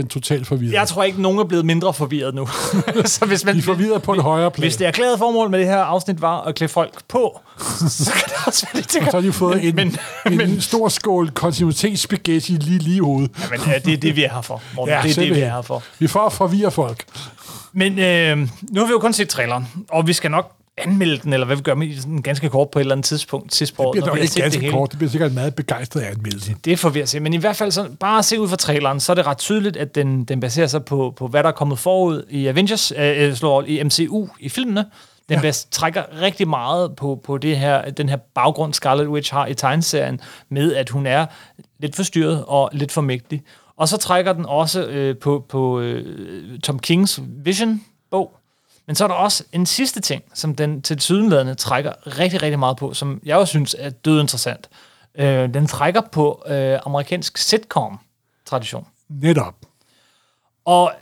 100% 0.05 0.09
totalt 0.09 0.47
forvirret. 0.47 0.73
Jeg 0.73 0.89
tror 0.89 1.05
ikke, 1.05 1.23
nogen 1.23 1.39
er 1.39 1.45
blevet 1.45 1.65
mindre 1.65 1.95
forvirret 1.95 2.35
nu. 2.35 2.47
så 3.05 3.25
hvis 3.27 3.45
man, 3.45 3.55
De 3.55 3.59
er 3.59 3.63
forvirret 3.63 4.03
på 4.03 4.13
en 4.13 4.21
højere 4.21 4.51
plan. 4.51 4.65
Hvis 4.65 4.77
det 4.77 4.87
erklærede 4.87 5.19
formål 5.19 5.51
med 5.51 5.59
det 5.59 5.67
her 5.67 5.77
afsnit 5.77 6.23
var 6.23 6.41
at 6.41 6.55
klæde 6.55 6.69
folk 6.69 7.01
på, 7.09 7.41
så 7.89 8.13
kan 8.13 8.23
det 8.29 8.47
også 8.47 8.67
være, 8.73 8.83
de 8.83 8.87
tænker... 8.87 9.11
så 9.11 9.17
har 9.17 9.23
de 9.23 9.33
fået 9.33 9.65
en, 9.65 9.75
men, 9.75 9.97
en 10.27 10.37
men, 10.37 10.61
stor 10.61 10.89
skål 10.89 11.31
kontinuitetsspaghetti 11.31 12.53
lige 12.53 12.79
lige 12.79 12.97
i 12.97 13.01
hovedet. 13.01 13.31
men 13.51 13.61
ja, 13.67 13.79
det 13.79 13.93
er 13.93 13.97
det, 13.97 14.17
vi 14.17 14.25
er 14.25 14.35
her 14.35 14.43
for. 14.43 14.63
Morten. 14.75 14.95
det 15.03 15.19
er 15.19 15.23
det, 15.23 15.35
vi 15.35 15.41
er 15.41 15.55
her 15.55 15.63
for. 15.63 15.83
Vi 15.99 16.07
får 16.07 16.27
at 16.27 16.33
forvirre 16.33 16.71
folk. 16.71 17.05
Men 17.73 17.99
øh, 17.99 18.39
nu 18.39 18.81
har 18.81 18.87
vi 18.87 18.91
jo 18.93 18.99
kun 18.99 19.13
set 19.13 19.29
traileren, 19.29 19.69
og 19.89 20.07
vi 20.07 20.13
skal 20.13 20.31
nok 20.31 20.53
anmelde 20.77 21.19
den, 21.19 21.33
eller 21.33 21.47
hvad 21.47 21.57
vi 21.57 21.63
gør 21.63 21.75
med 21.75 21.97
sådan 21.97 22.23
ganske 22.23 22.49
kort 22.49 22.71
på 22.71 22.79
et 22.79 22.81
eller 22.81 22.95
andet 22.95 23.05
tidspunkt 23.05 23.51
til 23.51 23.67
Det 23.67 23.77
bliver 23.93 24.07
nok 24.07 24.19
ikke 24.19 24.35
det 24.35 24.43
ganske 24.43 24.61
hele. 24.61 24.73
kort. 24.73 24.91
Det 24.91 24.99
bliver 24.99 25.11
sikkert 25.11 25.31
en 25.31 25.35
meget 25.35 25.55
begejstret 25.55 26.01
anmeldelse. 26.01 26.55
Det 26.65 26.79
får 26.79 26.89
vi 26.89 27.01
at 27.01 27.09
se. 27.09 27.21
Men 27.21 27.35
i 27.35 27.37
hvert 27.37 27.57
fald, 27.57 27.71
så, 27.71 27.89
bare 28.01 28.19
at 28.19 28.25
se 28.25 28.41
ud 28.41 28.49
fra 28.49 28.57
traileren, 28.57 29.01
så 29.01 29.13
er 29.13 29.15
det 29.15 29.27
ret 29.27 29.39
tydeligt, 29.39 29.77
at 29.77 29.95
den, 29.95 30.25
den 30.25 30.41
baserer 30.41 30.67
sig 30.67 30.85
på, 30.85 31.15
på, 31.17 31.29
hvad 31.29 31.43
der 31.43 31.49
er 31.49 31.53
kommet 31.53 31.79
forud 31.79 32.25
i 32.31 32.47
Avengers, 32.47 32.93
øh, 32.97 33.29
øh, 33.29 33.35
slår 33.35 33.63
i 33.63 33.83
MCU 33.83 34.29
i 34.41 34.49
filmene. 34.49 34.85
Den 35.29 35.41
ja. 35.43 35.53
trækker 35.71 36.03
rigtig 36.21 36.49
meget 36.49 36.97
på, 36.97 37.21
på 37.25 37.39
det 37.39 37.59
her, 37.59 37.91
den 37.91 38.09
her 38.09 38.17
baggrund, 38.17 38.75
Scarlet 38.75 39.09
Witch 39.09 39.33
har 39.33 39.47
i 39.47 39.55
tegneserien, 39.55 40.21
med 40.49 40.75
at 40.75 40.89
hun 40.89 41.07
er 41.07 41.27
lidt 41.79 41.97
forstyrret 41.97 42.45
og 42.47 42.71
lidt 42.73 42.93
for 42.93 43.01
mægtig. 43.01 43.43
Og 43.77 43.89
så 43.89 43.97
trækker 43.97 44.33
den 44.33 44.47
også 44.47 44.85
øh, 44.85 45.17
på, 45.19 45.47
på 45.49 45.81
øh, 45.81 46.59
Tom 46.61 46.79
Kings 46.79 47.21
Vision-bog. 47.45 47.94
Men 48.87 48.97
så 48.97 49.05
er 49.05 49.09
der 49.09 49.15
også 49.15 49.45
en 49.53 49.67
sidste 49.67 50.01
ting, 50.01 50.23
som 50.35 50.55
den 50.55 50.83
til 50.83 51.01
sydenladende 51.01 51.55
trækker 51.55 52.19
rigtig, 52.19 52.43
rigtig 52.43 52.59
meget 52.59 52.77
på, 52.77 52.95
som 52.95 53.21
jeg 53.25 53.37
også 53.37 53.51
synes 53.51 53.77
er 53.79 53.91
død 53.91 54.21
interessant. 54.21 54.69
Øh, 55.19 55.55
den 55.55 55.67
trækker 55.67 56.01
på 56.13 56.43
øh, 56.47 56.79
amerikansk 56.87 57.39
sitcom-tradition. 57.39 58.87
Netop. 59.09 59.55
Og 60.65 60.93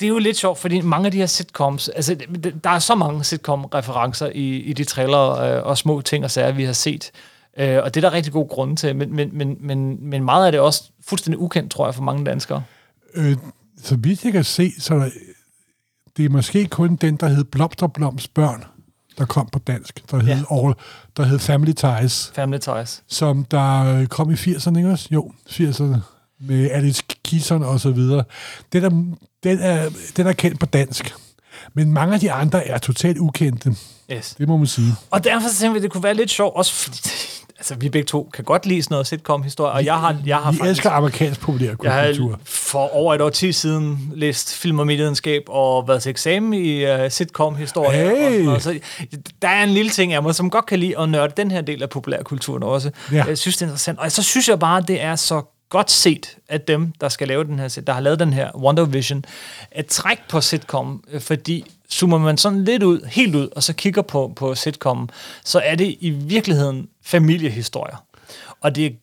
det 0.00 0.06
er 0.06 0.08
jo 0.08 0.18
lidt 0.18 0.36
sjovt, 0.36 0.58
fordi 0.58 0.80
mange 0.80 1.06
af 1.06 1.12
de 1.12 1.18
her 1.18 1.26
sitcoms, 1.26 1.88
altså 1.88 2.16
der 2.64 2.70
er 2.70 2.78
så 2.78 2.94
mange 2.94 3.24
sitcom-referencer 3.24 4.26
i, 4.34 4.56
i 4.56 4.72
de 4.72 4.84
trailer 4.84 5.30
øh, 5.30 5.66
og 5.66 5.78
små 5.78 6.00
ting 6.00 6.24
og 6.24 6.30
sager, 6.30 6.52
vi 6.52 6.64
har 6.64 6.72
set. 6.72 7.10
Øh, 7.58 7.78
og 7.82 7.94
det 7.94 8.04
er 8.04 8.08
der 8.08 8.16
rigtig 8.16 8.32
god 8.32 8.48
grund 8.48 8.76
til, 8.76 8.96
men, 8.96 9.16
men, 9.16 9.30
men, 9.32 9.56
men, 9.60 9.98
men 10.00 10.24
meget 10.24 10.46
af 10.46 10.52
det 10.52 10.58
er 10.58 10.62
også 10.62 10.82
fuldstændig 11.06 11.38
ukendt, 11.40 11.70
tror 11.72 11.86
jeg, 11.86 11.94
for 11.94 12.02
mange 12.02 12.24
danskere. 12.24 12.62
Øh, 13.14 13.36
så 13.82 13.96
vidt 13.96 14.24
jeg 14.24 14.32
kan 14.32 14.44
se, 14.44 14.80
så 14.80 14.94
er 14.94 14.98
der, 14.98 15.10
det 16.16 16.24
er 16.24 16.28
måske 16.28 16.66
kun 16.66 16.96
den, 16.96 17.16
der 17.16 17.28
hed 17.28 17.44
Blomsterbloms 17.44 18.28
børn, 18.28 18.64
der 19.18 19.24
kom 19.24 19.48
på 19.52 19.58
dansk, 19.58 20.02
der 20.10 20.16
hed, 20.18 20.26
Ja. 20.28 20.36
ja. 20.66 20.72
der 21.16 21.22
hed 21.24 21.38
Family 21.38 21.72
Ties, 21.72 22.32
Family 22.34 22.58
Ties. 22.58 23.02
som 23.08 23.44
der 23.44 23.84
øh, 23.96 24.06
kom 24.06 24.30
i 24.30 24.34
80'erne, 24.34 24.76
ikke 24.76 24.90
også? 24.90 25.08
Jo, 25.10 25.32
80'erne, 25.50 25.96
med 26.40 26.70
Alice 26.70 27.02
Keaton 27.24 27.62
og 27.62 27.80
så 27.80 27.90
videre. 27.90 28.24
Den 28.72 28.84
er, 28.84 28.88
den, 29.42 29.58
er, 29.60 29.88
den 30.16 30.26
er 30.26 30.32
kendt 30.32 30.60
på 30.60 30.66
dansk. 30.66 31.14
Men 31.74 31.92
mange 31.92 32.14
af 32.14 32.20
de 32.20 32.32
andre 32.32 32.66
er 32.66 32.78
totalt 32.78 33.18
ukendte. 33.18 33.76
Yes. 34.12 34.34
Det 34.38 34.48
må 34.48 34.56
man 34.56 34.66
sige. 34.66 34.92
Og 35.10 35.24
derfor 35.24 35.48
tænkte 35.48 35.70
vi, 35.72 35.76
at 35.76 35.82
det 35.82 35.92
kunne 35.92 36.02
være 36.02 36.14
lidt 36.14 36.30
sjovt, 36.30 36.56
også 36.56 36.72
fordi, 36.72 36.98
altså 37.62 37.74
vi 37.74 37.88
begge 37.88 38.06
to 38.06 38.30
kan 38.34 38.44
godt 38.44 38.66
lide 38.66 38.82
sådan 38.82 38.94
noget 38.94 39.06
sitcom-historie, 39.06 39.72
og 39.72 39.84
jeg 39.84 39.94
har, 39.94 40.16
jeg 40.26 40.36
har 40.36 40.52
Vi 40.52 40.58
faktisk... 40.58 40.70
elsker 40.70 40.90
amerikansk 40.90 41.40
populær 41.40 41.74
Jeg 41.82 41.92
har 41.92 42.38
for 42.44 42.94
over 42.94 43.14
et 43.14 43.20
år 43.20 43.30
tid 43.30 43.52
siden 43.52 44.12
læst 44.14 44.54
film 44.54 44.78
og 44.78 44.86
medievidenskab 44.86 45.42
og 45.48 45.88
været 45.88 46.02
til 46.02 46.10
eksamen 46.10 46.52
i 46.52 46.84
uh, 46.84 47.10
sitcom-historie. 47.10 47.98
Hey! 47.98 48.46
Og. 48.46 48.62
Så 48.62 48.78
der 49.42 49.48
er 49.48 49.62
en 49.62 49.70
lille 49.70 49.90
ting 49.90 50.12
af 50.12 50.22
mig, 50.22 50.34
som 50.34 50.50
godt 50.50 50.66
kan 50.66 50.78
lide 50.78 50.98
at 50.98 51.08
nørde 51.08 51.32
den 51.36 51.50
her 51.50 51.60
del 51.60 51.82
af 51.82 51.90
populærkulturen 51.90 52.62
også. 52.62 52.90
Ja. 53.12 53.24
Jeg 53.24 53.38
synes, 53.38 53.56
det 53.56 53.62
er 53.62 53.66
interessant. 53.66 53.98
Og 53.98 54.12
så 54.12 54.22
synes 54.22 54.48
jeg 54.48 54.58
bare, 54.58 54.78
at 54.78 54.88
det 54.88 55.02
er 55.02 55.16
så 55.16 55.42
godt 55.68 55.90
set 55.90 56.36
af 56.48 56.60
dem, 56.60 56.92
der 57.00 57.08
skal 57.08 57.28
lave 57.28 57.44
den 57.44 57.58
her, 57.58 57.68
der 57.86 57.92
har 57.92 58.00
lavet 58.00 58.18
den 58.18 58.32
her 58.32 58.50
Wonder 58.56 58.84
Vision, 58.84 59.24
at 59.70 59.86
trække 59.86 60.22
på 60.28 60.40
sitcom, 60.40 61.04
øh, 61.12 61.20
fordi 61.20 61.64
zoomer 61.92 62.18
man 62.18 62.38
sådan 62.38 62.64
lidt 62.64 62.82
ud, 62.82 63.00
helt 63.06 63.34
ud, 63.34 63.48
og 63.56 63.62
så 63.62 63.72
kigger 63.72 64.02
på, 64.02 64.32
på 64.36 64.54
sitcom, 64.54 65.08
så 65.44 65.60
er 65.64 65.74
det 65.74 65.96
i 66.00 66.10
virkeligheden 66.10 66.88
familiehistorier. 67.02 68.04
Og 68.60 68.76
det 68.76 68.96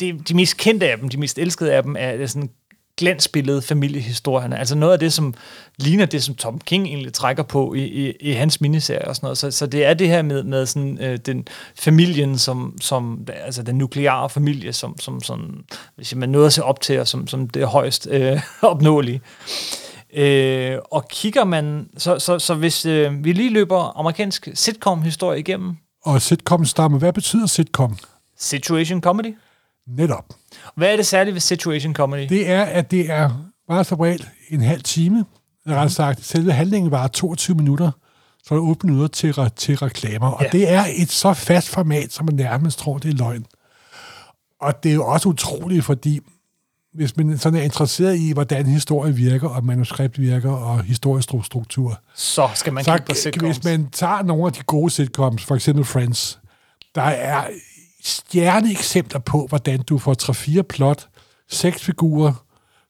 det, 0.00 0.28
de 0.28 0.34
mest 0.34 0.56
kendte 0.56 0.90
af 0.90 0.98
dem, 0.98 1.08
de 1.08 1.16
mest 1.16 1.38
elskede 1.38 1.72
af 1.72 1.82
dem, 1.82 1.96
er, 1.98 2.08
er 2.08 2.26
sådan 2.26 2.50
glansbillede 2.96 3.62
familiehistorierne. 3.62 4.58
Altså 4.58 4.74
noget 4.74 4.92
af 4.92 4.98
det, 4.98 5.12
som 5.12 5.34
ligner 5.76 6.06
det, 6.06 6.22
som 6.22 6.34
Tom 6.34 6.58
King 6.58 6.86
egentlig 6.86 7.12
trækker 7.12 7.42
på 7.42 7.74
i, 7.74 7.82
i, 7.82 8.12
i 8.20 8.32
hans 8.32 8.60
miniserie 8.60 9.08
og 9.08 9.16
sådan 9.16 9.26
noget. 9.26 9.38
Så, 9.38 9.50
så 9.50 9.66
det 9.66 9.84
er 9.84 9.94
det 9.94 10.08
her 10.08 10.22
med, 10.22 10.42
med 10.42 10.66
sådan, 10.66 10.98
øh, 11.00 11.18
den 11.18 11.48
familien, 11.78 12.38
som, 12.38 12.76
som, 12.80 13.26
altså 13.44 13.62
den 13.62 13.78
nukleare 13.78 14.30
familie, 14.30 14.72
som, 14.72 14.98
som 14.98 15.22
sådan, 15.22 15.64
hvis 15.96 16.14
man 16.14 16.28
nåede 16.28 16.46
at 16.46 16.52
se 16.52 16.64
op 16.64 16.80
til, 16.80 17.00
og 17.00 17.08
som, 17.08 17.26
som 17.26 17.48
det 17.48 17.66
højst 17.66 18.08
øh, 18.10 18.40
opnåelige. 18.62 19.20
Øh, 20.14 20.78
og 20.90 21.08
kigger 21.08 21.44
man, 21.44 21.88
så, 21.96 22.18
så, 22.18 22.38
så 22.38 22.54
hvis 22.54 22.86
øh, 22.86 23.24
vi 23.24 23.32
lige 23.32 23.50
løber 23.50 23.98
amerikansk 23.98 24.48
sitcom-historie 24.54 25.38
igennem, 25.38 25.76
og 26.04 26.22
sitcom-stamme, 26.22 26.98
hvad 26.98 27.12
betyder 27.12 27.46
sitcom? 27.46 27.96
situation 28.38 29.00
comedy, 29.00 29.34
Netop. 29.86 30.24
hvad 30.76 30.92
er 30.92 30.96
det 30.96 31.06
særligt 31.06 31.34
ved 31.34 31.40
situation 31.40 31.94
comedy? 31.94 32.28
Det 32.28 32.50
er, 32.50 32.62
at 32.62 32.90
det 32.90 33.10
er 33.10 33.30
bare 33.68 33.84
som 33.84 34.00
regel 34.00 34.26
en 34.48 34.60
halv 34.60 34.82
time. 34.82 35.24
Eller 35.66 35.78
ret 35.80 35.92
sagt, 35.92 36.24
selve 36.24 36.52
handlingen 36.52 36.90
var 36.90 37.08
22 37.08 37.56
minutter, 37.56 37.90
så 38.44 38.54
er 38.54 38.58
der 38.58 38.64
8 38.64 38.86
minutter 38.86 39.08
til, 39.08 39.30
re- 39.30 39.48
til 39.56 39.76
reklamer. 39.76 40.28
Og 40.30 40.42
Ja. 40.42 40.48
det 40.48 40.70
er 40.72 40.84
et 40.96 41.10
så 41.10 41.32
fast 41.34 41.68
format, 41.68 42.12
som 42.12 42.26
man 42.26 42.34
nærmest 42.34 42.78
tror, 42.78 42.98
det 42.98 43.10
er 43.10 43.14
løgn. 43.18 43.46
Og 44.60 44.82
det 44.82 44.90
er 44.90 44.94
jo 44.94 45.06
også 45.06 45.28
utroligt, 45.28 45.84
fordi 45.84 46.20
hvis 46.94 47.16
man 47.16 47.38
sådan 47.38 47.58
er 47.58 47.62
interesseret 47.62 48.16
i, 48.18 48.32
hvordan 48.32 48.66
historie 48.66 49.14
virker, 49.14 49.48
og 49.48 49.64
manuskript 49.64 50.20
virker, 50.20 50.50
og 50.50 50.82
historisk 50.84 51.28
stru- 51.32 51.44
struktur, 51.44 52.00
Så 52.14 52.48
skal 52.54 52.72
man 52.72 52.84
så 52.84 52.92
kigge 52.92 53.06
på 53.06 53.14
sitcoms. 53.14 53.56
hvis 53.56 53.64
man 53.64 53.88
tager 53.90 54.22
nogle 54.22 54.46
af 54.46 54.52
de 54.52 54.62
gode 54.62 54.90
sitcoms, 54.90 55.44
for 55.44 55.54
eksempel 55.54 55.84
Friends, 55.84 56.38
der 56.94 57.02
er 57.02 57.44
stjerneeksempler 58.04 59.20
på, 59.20 59.46
hvordan 59.48 59.82
du 59.82 59.98
får 59.98 60.58
3-4 60.58 60.62
plot, 60.62 61.08
seks 61.50 61.82
figurer 61.82 62.32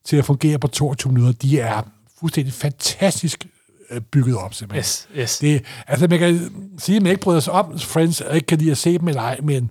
til 0.04 0.16
at 0.16 0.24
fungere 0.24 0.58
på 0.58 0.66
22 0.68 1.12
minutter. 1.12 1.32
De 1.38 1.60
er 1.60 1.82
fuldstændig 2.20 2.52
fantastisk 2.54 3.46
øh, 3.90 4.00
bygget 4.00 4.36
op, 4.36 4.54
simpelthen. 4.54 4.80
Yes, 4.80 5.08
yes. 5.16 5.38
Det, 5.38 5.64
altså, 5.86 6.06
man 6.08 6.18
kan 6.18 6.50
sige, 6.78 6.96
at 6.96 7.02
man 7.02 7.10
ikke 7.10 7.22
bryder 7.22 7.40
sig 7.40 7.52
om 7.52 7.78
Friends, 7.78 8.20
og 8.20 8.34
ikke 8.34 8.46
kan 8.46 8.58
lide 8.58 8.70
at 8.70 8.78
se 8.78 8.98
dem 8.98 9.08
eller 9.08 9.22
ej, 9.22 9.38
men 9.42 9.70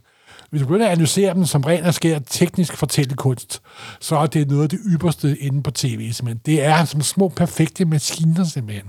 hvis 0.53 0.61
du 0.61 0.67
begynder 0.67 0.85
at 0.85 0.91
analysere 0.91 1.33
dem 1.33 1.45
som 1.45 1.61
ren 1.61 1.83
og 1.83 1.93
skær 1.93 2.19
teknisk 2.19 2.77
fortællekunst, 2.77 3.61
så 3.99 4.15
er 4.17 4.25
det 4.25 4.47
noget 4.49 4.63
af 4.63 4.69
det 4.69 4.79
ypperste 4.93 5.37
inde 5.37 5.63
på 5.63 5.71
tv, 5.71 6.11
simpelthen. 6.11 6.41
Det 6.45 6.63
er 6.65 6.85
som 6.85 7.01
små 7.01 7.27
perfekte 7.29 7.85
maskiner, 7.85 8.43
simpelthen. 8.43 8.85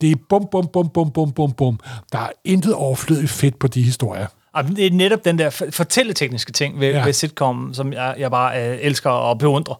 Det 0.00 0.10
er 0.10 0.14
bum, 0.28 0.46
bum, 0.50 0.68
bum, 0.72 0.88
bum, 0.88 1.10
bum, 1.10 1.32
bum, 1.32 1.52
bum. 1.52 1.80
Der 2.12 2.18
er 2.18 2.28
intet 2.44 2.74
overflødigt 2.74 3.30
fedt 3.30 3.58
på 3.58 3.66
de 3.66 3.82
historier. 3.82 4.26
Og 4.52 4.64
det 4.64 4.86
er 4.86 4.90
netop 4.90 5.24
den 5.24 5.38
der 5.38 5.50
for- 5.50 5.66
fortælletekniske 5.70 6.52
ting 6.52 6.80
ved, 6.80 6.88
Ja. 6.90 7.04
ved 7.04 7.12
sitcom, 7.12 7.70
som 7.74 7.92
jeg, 7.92 8.14
jeg 8.18 8.30
bare 8.30 8.68
øh, 8.72 8.78
elsker 8.80 9.10
og 9.10 9.38
beundrer 9.38 9.74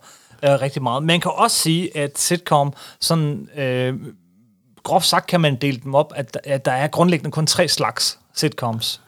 øh, 0.44 0.50
rigtig 0.50 0.82
meget. 0.82 1.02
Man 1.02 1.20
kan 1.20 1.30
også 1.34 1.56
sige, 1.58 1.96
at 1.96 2.18
sitcom, 2.18 2.72
sådan 3.00 3.48
øh, 3.56 3.94
groft 4.82 5.06
sagt 5.06 5.26
kan 5.26 5.40
man 5.40 5.56
dele 5.56 5.80
dem 5.84 5.94
op, 5.94 6.12
at, 6.16 6.38
at 6.44 6.64
der 6.64 6.72
er 6.72 6.86
grundlæggende 6.86 7.30
kun 7.30 7.46
tre 7.46 7.68
slags 7.68 8.18
sitcoms. 8.34 9.00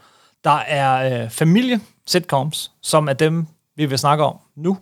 Der 0.45 0.59
er 0.67 1.23
øh, 1.25 1.31
familie-sitcoms, 2.11 2.71
som 2.83 3.09
er 3.09 3.13
dem, 3.13 3.47
vi 3.77 3.87
vil 3.87 3.99
snakke 3.99 4.25
om 4.25 4.37
nu. 4.57 4.79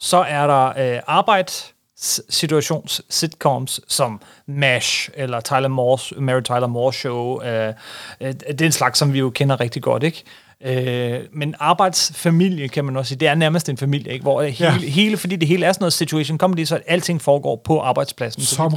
Så 0.00 0.16
er 0.16 0.46
der 0.46 0.94
øh, 0.94 1.00
arbejdssituations-sitcoms, 1.06 3.80
som 3.88 4.20
MASH, 4.46 5.08
eller 5.14 5.40
Tyler 5.40 5.68
Moore's, 5.68 6.20
Mary 6.20 6.40
Tyler 6.42 6.66
Moore 6.66 6.92
Show. 6.92 7.42
Øh, 7.42 7.72
øh, 8.20 8.32
det 8.32 8.60
er 8.60 8.66
en 8.66 8.72
slags, 8.72 8.98
som 8.98 9.12
vi 9.12 9.18
jo 9.18 9.30
kender 9.30 9.60
rigtig 9.60 9.82
godt, 9.82 10.02
ikke? 10.02 10.24
Øh, 10.64 11.20
men 11.32 11.54
arbejdsfamilie, 11.60 12.68
kan 12.68 12.84
man 12.84 12.96
også 12.96 13.08
sige, 13.08 13.18
det 13.18 13.28
er 13.28 13.34
nærmest 13.34 13.68
en 13.68 13.76
familie, 13.76 14.12
ikke? 14.12 14.22
hvor 14.22 14.42
hele, 14.42 14.56
Ja. 14.70 14.72
ja. 14.72 14.78
hele, 14.88 15.16
fordi 15.16 15.36
det 15.36 15.48
hele 15.48 15.66
er 15.66 15.72
sådan 15.72 15.82
noget 15.82 15.92
situation 15.92 16.38
comedy, 16.38 16.64
så 16.64 16.80
alting 16.86 17.22
foregår 17.22 17.56
på 17.64 17.80
arbejdspladsen. 17.80 18.42
Så 18.42 18.54
Som 18.54 18.74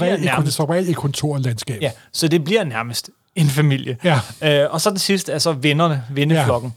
i, 0.48 0.52
som 0.52 0.66
regel 0.66 0.90
i 0.90 0.94
kontorlandskab. 0.94 1.82
ja, 1.82 1.92
så 2.14 2.28
det 2.28 2.44
bliver 2.44 2.64
nærmest 2.64 3.10
en 3.36 3.48
familie. 3.48 3.98
Ja. 4.04 4.20
Øh, 4.44 4.68
og 4.74 4.82
så 4.82 4.90
det 4.90 5.02
sidste 5.02 5.32
er 5.32 5.40
så 5.40 5.52
vennerne, 5.52 6.04
venneflokken. 6.12 6.74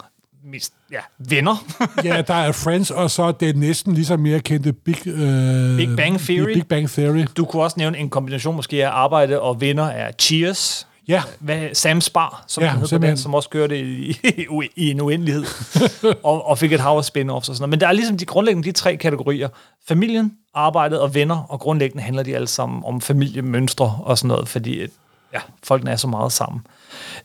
Mest, 0.52 0.72
ja, 0.90 0.98
venner. 1.18 1.64
ja, 2.04 2.22
der 2.22 2.34
er 2.34 2.52
Friends, 2.52 2.90
og 2.90 3.10
så 3.10 3.22
er 3.22 3.32
det 3.32 3.56
næsten 3.56 3.94
lige 3.94 4.06
så 4.06 4.16
mere 4.16 4.40
kendte 4.40 4.72
Big, 4.72 5.06
øh, 5.06 5.76
Big 5.76 5.96
Bang 5.96 6.20
Theory. 6.20 6.52
Big 6.54 6.66
Bang 6.66 6.90
Theory. 6.90 7.24
Du 7.36 7.44
kunne 7.44 7.62
også 7.62 7.74
nævne 7.78 7.98
en 7.98 8.10
kombination 8.10 8.56
måske 8.56 8.86
af 8.86 8.90
arbejde 8.90 9.40
og 9.40 9.60
venner 9.60 9.84
er 9.84 10.12
Cheers. 10.18 10.86
Ja, 11.08 11.22
Hvad, 11.38 11.68
Sam 11.74 12.00
Spar, 12.00 12.44
som, 12.46 12.62
Ja, 12.62 12.76
hedder 12.76 12.98
den, 12.98 13.16
som 13.16 13.34
også 13.34 13.48
kørte 13.48 13.80
i, 13.80 14.10
i, 14.24 14.46
i 14.76 14.90
en 14.90 15.00
uendelighed, 15.00 15.44
og, 16.22 16.46
og 16.46 16.58
fik 16.58 16.72
et 16.72 16.80
hav 16.80 16.96
af 16.96 17.04
spin-offs 17.04 17.34
og 17.34 17.44
sådan 17.44 17.60
noget. 17.60 17.70
Men 17.70 17.80
der 17.80 17.88
er 17.88 17.92
ligesom 17.92 18.16
de 18.18 18.24
grundlæggende 18.24 18.68
de 18.68 18.72
tre 18.72 18.96
kategorier. 18.96 19.48
Familien, 19.88 20.32
arbejdet 20.54 21.00
og 21.00 21.14
venner, 21.14 21.36
og 21.48 21.60
grundlæggende 21.60 22.02
handler 22.02 22.22
de 22.22 22.34
alle 22.34 22.48
sammen 22.48 22.82
om 22.86 23.00
familiemønstre 23.00 23.98
og 24.02 24.18
sådan 24.18 24.28
noget, 24.28 24.48
fordi 24.48 24.86
ja, 25.32 25.40
folkene 25.62 25.90
er 25.90 25.96
så 25.96 26.06
meget 26.06 26.32
sammen. 26.32 26.66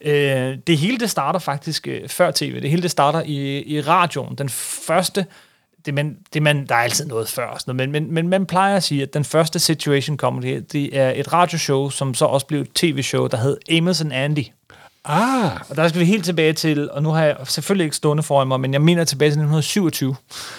Øh, 0.01 0.57
det 0.67 0.77
hele 0.77 0.97
det 0.99 1.09
starter 1.09 1.39
faktisk 1.39 1.87
øh, 1.87 2.09
før 2.09 2.31
tv. 2.31 2.61
Det 2.61 2.69
hele 2.69 2.81
det 2.81 2.91
starter 2.91 3.21
i, 3.25 3.63
i 3.63 3.81
radioen. 3.81 4.35
Den 4.35 4.49
første, 4.49 5.25
det 5.85 5.93
man, 5.93 6.17
det 6.33 6.41
man, 6.41 6.65
der 6.65 6.75
er 6.75 6.79
altid 6.79 7.05
noget 7.05 7.29
før, 7.29 7.45
og 7.47 7.59
sådan 7.61 7.75
noget, 7.75 7.89
men, 7.89 8.03
men, 8.03 8.13
men 8.13 8.27
man 8.29 8.45
plejer 8.45 8.75
at 8.75 8.83
sige, 8.83 9.01
at 9.03 9.13
den 9.13 9.23
første 9.23 9.59
situation 9.59 10.17
comedy, 10.17 10.63
det 10.71 10.97
er 10.97 11.13
et 11.15 11.33
radioshow, 11.33 11.89
som 11.89 12.13
så 12.13 12.25
også 12.25 12.45
blev 12.45 12.61
et 12.61 12.69
tv-show, 12.75 13.27
der 13.27 13.37
hed 13.37 13.57
Amos 13.77 14.01
and 14.01 14.13
Andy. 14.13 14.43
ah, 15.05 15.51
Og 15.69 15.75
der 15.75 15.87
skal 15.87 15.99
vi 16.01 16.05
helt 16.05 16.25
tilbage 16.25 16.53
til, 16.53 16.91
og 16.91 17.03
nu 17.03 17.09
har 17.09 17.23
jeg 17.23 17.37
selvfølgelig 17.45 17.83
ikke 17.83 17.95
stående 17.95 18.23
foran 18.23 18.47
mig, 18.47 18.59
men 18.59 18.73
jeg 18.73 18.81
mener 18.81 19.03
tilbage 19.03 19.27
til 19.29 19.31
1927. 19.39 20.15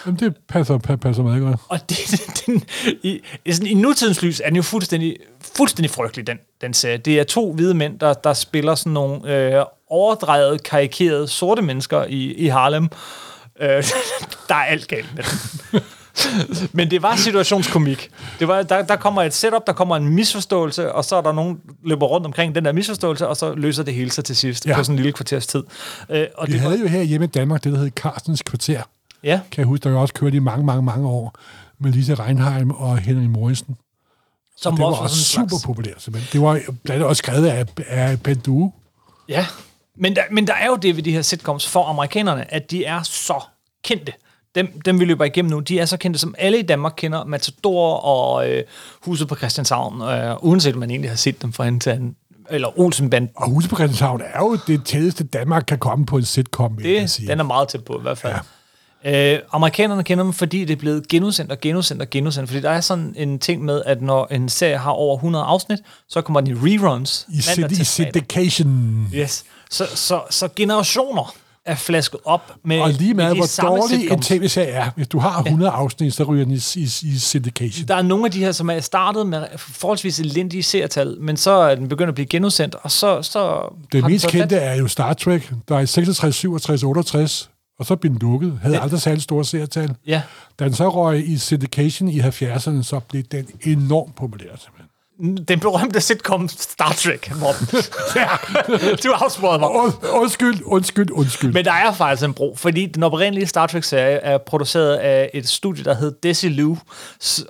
jamen, 0.07 0.19
det 0.21 0.37
passer, 0.49 0.79
pa- 0.79 0.97
passer 0.97 1.23
meget 1.23 1.43
godt. 1.43 1.61
Og 1.69 1.79
det, 1.91 1.99
den, 2.47 2.63
i, 3.03 3.21
sådan, 3.53 3.67
i 3.67 3.75
nutidens 3.75 4.23
lys 4.23 4.41
er 4.41 4.47
den 4.49 4.57
jo 4.57 4.63
fuldstændig, 4.63 5.17
fuldstændig 5.57 5.91
frygtelig, 5.91 6.27
den, 6.27 6.39
den 6.61 6.75
serie. 6.75 6.97
Det 6.97 7.21
er 7.21 7.25
to 7.25 7.53
hvide 7.53 7.75
mænd, 7.75 7.99
der, 7.99 8.13
der 8.15 8.33
spiller 8.33 8.75
sådan 8.75 8.93
nogle 8.93 9.35
øh, 9.37 9.65
overdrejet, 9.91 10.63
karikerede 10.63 11.29
sorte 11.29 11.63
mennesker 11.63 12.05
i, 12.05 12.33
i 12.35 12.47
Harlem. 12.49 12.89
Øh, 13.61 13.69
der 14.49 14.55
er 14.55 14.65
alt 14.65 14.89
galt 14.89 15.15
med 15.15 15.25
dem. 15.73 15.81
Men 16.73 16.91
det 16.91 17.03
var 17.03 17.17
situationskomik. 17.17 18.11
Det 18.39 18.49
var, 18.49 18.63
der, 18.63 18.83
der 18.83 18.97
kommer 18.97 19.23
et 19.23 19.35
setup, 19.35 19.67
der 19.67 19.73
kommer 19.73 19.97
en 19.97 20.09
misforståelse, 20.09 20.93
og 20.93 21.05
så 21.05 21.17
er 21.17 21.21
der 21.21 21.33
nogen, 21.33 21.57
der 21.57 21.73
løber 21.89 22.07
rundt 22.07 22.27
omkring 22.27 22.55
den 22.55 22.65
der 22.65 22.73
misforståelse, 22.73 23.29
og 23.29 23.37
så 23.37 23.55
løser 23.55 23.83
det 23.83 23.95
hele 23.95 24.11
sig 24.11 24.25
til 24.25 24.37
sidst 24.37 24.67
Ja. 24.67 24.77
på 24.77 24.85
sådan 24.85 24.93
en 24.95 24.97
lille 24.97 25.13
kvarters 25.13 25.47
tid. 25.47 25.63
Øh, 26.11 26.27
og 26.35 26.49
Vi 26.49 26.53
det 26.53 26.63
var, 26.63 26.69
havde 26.69 26.81
jo 26.81 26.87
her 26.89 27.03
hjemme 27.03 27.25
i 27.25 27.29
Danmark 27.31 27.65
det, 27.65 27.73
der 27.73 27.79
hed 27.79 27.91
Carstens 27.91 28.43
Kvarter. 28.43 28.83
ja, 29.23 29.41
Kan 29.51 29.61
jeg 29.61 29.67
huske, 29.67 29.85
der 29.85 29.91
jo 29.91 30.01
også 30.01 30.15
kørte 30.15 30.37
i 30.37 30.41
mange, 30.41 30.67
mange, 30.67 30.83
mange 30.83 31.09
år 31.09 31.35
med 31.81 31.93
Lise 31.93 32.15
Reinheim 32.15 32.71
og 32.71 32.99
Henry 32.99 33.25
Morrison. 33.27 33.77
Som 34.61 34.75
Det 34.75 34.83
var 34.83 34.87
også 34.87 35.03
også 35.03 35.15
en 35.41 35.45
super 35.45 35.49
slags- 35.57 35.65
populært, 35.67 36.03
simpelthen. 36.03 36.33
Det 36.33 36.47
var 36.47 36.53
blandt 36.53 36.91
andet 36.91 37.07
også 37.07 37.19
skrevet 37.21 37.47
af, 37.47 37.67
af 37.87 38.23
Ben 38.23 38.39
Due. 38.39 38.73
Ja, 39.29 39.47
men 39.97 40.17
der, 40.17 40.23
men 40.31 40.47
der 40.47 40.55
er 40.55 40.67
jo 40.67 40.77
det 40.77 40.97
ved 40.97 41.03
de 41.03 41.13
her 41.13 41.23
sitcoms 41.23 41.69
for 41.69 41.85
amerikanerne, 41.85 42.55
at 42.55 42.71
de 42.71 42.85
er 42.85 43.03
så 43.03 43.41
kendte. 43.85 44.13
Dem, 44.55 44.81
dem 44.85 45.01
vi 45.01 45.05
løber 45.05 45.25
igennem 45.25 45.51
nu, 45.51 45.61
de 45.61 45.79
er 45.79 45.85
så 45.87 45.97
kendte, 45.97 46.21
som 46.21 46.35
alle 46.39 46.59
i 46.59 46.63
Danmark 46.63 46.93
kender. 46.97 47.25
Matador 47.25 47.95
og 47.95 48.51
øh, 48.51 48.65
Huset 49.05 49.29
på 49.29 49.37
Christianshavn, 49.37 50.03
øh, 50.03 50.37
uanset 50.45 50.75
om 50.75 50.81
man 50.81 50.91
egentlig 50.91 51.11
har 51.11 51.17
set 51.17 51.43
dem 51.43 51.53
fra 51.53 51.65
hende 51.65 51.81
til 51.81 51.91
anden. 51.91 52.17
Eller 52.51 52.79
Olsenbanden. 52.81 53.31
Og 53.37 53.51
Huset 53.51 53.71
på 53.71 53.77
Christianshavn 53.77 54.21
er 54.35 54.39
jo 54.41 54.59
det 54.67 54.85
tætteste, 54.85 55.25
Danmark 55.25 55.65
kan 55.69 55.79
komme 55.79 56.07
på 56.07 56.17
en 56.17 56.25
sitcom, 56.25 56.79
vil 56.79 56.91
jeg 56.91 57.03
Det, 57.03 57.11
sige. 57.11 57.29
den 57.29 57.41
er 57.41 57.45
meget 57.45 57.69
tæt 57.69 57.85
på 57.85 57.99
i 57.99 58.03
hvert 58.03 58.19
fald. 58.19 58.33
Ja. 58.33 58.39
Øh, 59.05 59.39
amerikanerne 59.53 60.05
kender 60.05 60.25
dem, 60.25 60.33
fordi 60.33 60.65
det 60.65 60.71
er 60.71 60.77
blevet 60.77 61.09
genudsendt 61.09 61.53
og 61.53 61.61
genudsendt 61.61 62.03
og 62.03 62.11
genudsendt. 62.11 62.49
Fordi 62.49 62.61
der 62.61 62.71
er 62.71 62.81
sådan 62.81 63.15
en 63.17 63.39
ting 63.39 63.65
med, 63.65 63.83
at 63.87 64.03
når 64.03 64.27
en 64.31 64.49
serie 64.49 64.77
har 64.77 64.91
over 64.91 65.17
100 65.17 65.45
afsnit, 65.45 65.79
så 66.09 66.21
kommer 66.21 66.41
den 66.41 66.51
i 66.51 66.55
reruns. 66.55 67.27
I, 67.35 67.41
til 67.41 67.81
I 67.81 67.85
syndication. 67.85 69.07
Yes. 69.15 69.45
Så, 69.71 69.87
så, 69.95 70.21
så 70.31 70.49
generationer 70.57 71.35
er 71.69 71.75
flasket 71.75 72.21
op 72.25 72.53
med 72.65 72.81
Og 72.81 72.91
lige 72.91 73.15
med 73.15 73.25
meget, 73.25 73.37
de 73.37 73.39
hvor 73.39 73.69
dårlig 73.69 74.11
en 74.11 74.23
tv-serie 74.23 74.69
er. 74.69 74.91
Hvis 74.97 75.09
du 75.09 75.19
har 75.19 75.43
100 75.43 75.71
afsnit, 75.71 76.15
så 76.15 76.25
ryger 76.25 76.45
den 76.45 76.55
i, 76.55 76.61
i, 76.77 76.83
i 77.03 77.19
syndication. 77.19 77.89
Der 77.89 77.95
er 77.95 78.03
nogle 78.03 78.25
af 78.25 78.31
de 78.31 78.39
her, 78.39 78.53
som 78.53 78.71
er 78.71 78.81
startet 78.81 79.27
med 79.27 79.45
forholdsvis 79.59 80.21
elendige 80.21 80.63
seertal, 80.63 81.17
men 81.21 81.37
så 81.37 81.51
er 81.51 81.75
den 81.75 81.89
begyndt 81.89 82.09
at 82.09 82.15
blive 82.15 82.27
genudsendt, 82.27 82.75
og 82.83 82.91
så... 82.91 83.23
så 83.23 83.75
Det 83.93 84.05
mest 84.05 84.29
kendte 84.29 84.57
fat. 84.57 84.63
er 84.63 84.75
jo 84.75 84.89
Star 84.89 85.15
Trek, 85.15 85.53
der 85.69 85.77
er 85.77 85.81
i 85.81 85.87
66, 85.87 86.37
67, 86.37 86.83
68, 86.83 87.51
og 87.79 87.87
så 87.87 87.97
blev 87.97 88.13
den 88.13 88.19
lukket. 88.19 88.59
Havde 88.63 88.81
aldrig 88.81 89.01
særlig 89.01 89.23
store 89.23 89.45
seertal. 89.45 89.95
Ja. 90.07 90.23
Da 90.59 90.65
den 90.65 90.75
så 90.75 90.89
røg 90.89 91.29
i 91.29 91.39
syndication 91.39 92.09
i 92.09 92.21
70'erne, 92.21 92.83
så 92.83 93.01
blev 93.09 93.23
den 93.23 93.47
enormt 93.65 94.17
populær. 94.17 94.49
Simpelthen. 94.59 94.89
Den 95.49 95.61
berømte 95.61 96.01
sitcom 96.01 96.49
Star 96.49 96.93
Trek, 96.93 97.31
Morten. 97.41 97.67
du 99.05 99.13
afsporede 99.13 99.59
mig. 99.59 99.69
Und, 99.69 99.93
undskyld, 100.13 100.63
undskyld, 100.65 101.11
undskyld. 101.11 101.53
Men 101.53 101.65
der 101.65 101.73
er 101.73 101.93
faktisk 101.93 102.25
en 102.25 102.35
bro, 102.35 102.55
fordi 102.57 102.87
den 102.87 103.03
oprindelige 103.03 103.47
Star 103.47 103.67
Trek-serie 103.67 104.17
er 104.17 104.39
produceret 104.39 104.97
af 104.97 105.31
et 105.35 105.49
studie, 105.49 105.85
der 105.85 105.95
hed 105.95 106.13
Desilu. 106.23 106.77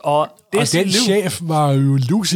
Og 0.03 0.21
og 0.21 0.29
Desilu... 0.53 0.83
den 0.83 0.93
chef 0.93 1.39
var 1.43 1.73
jo 1.73 1.99
Lucy. 2.09 2.35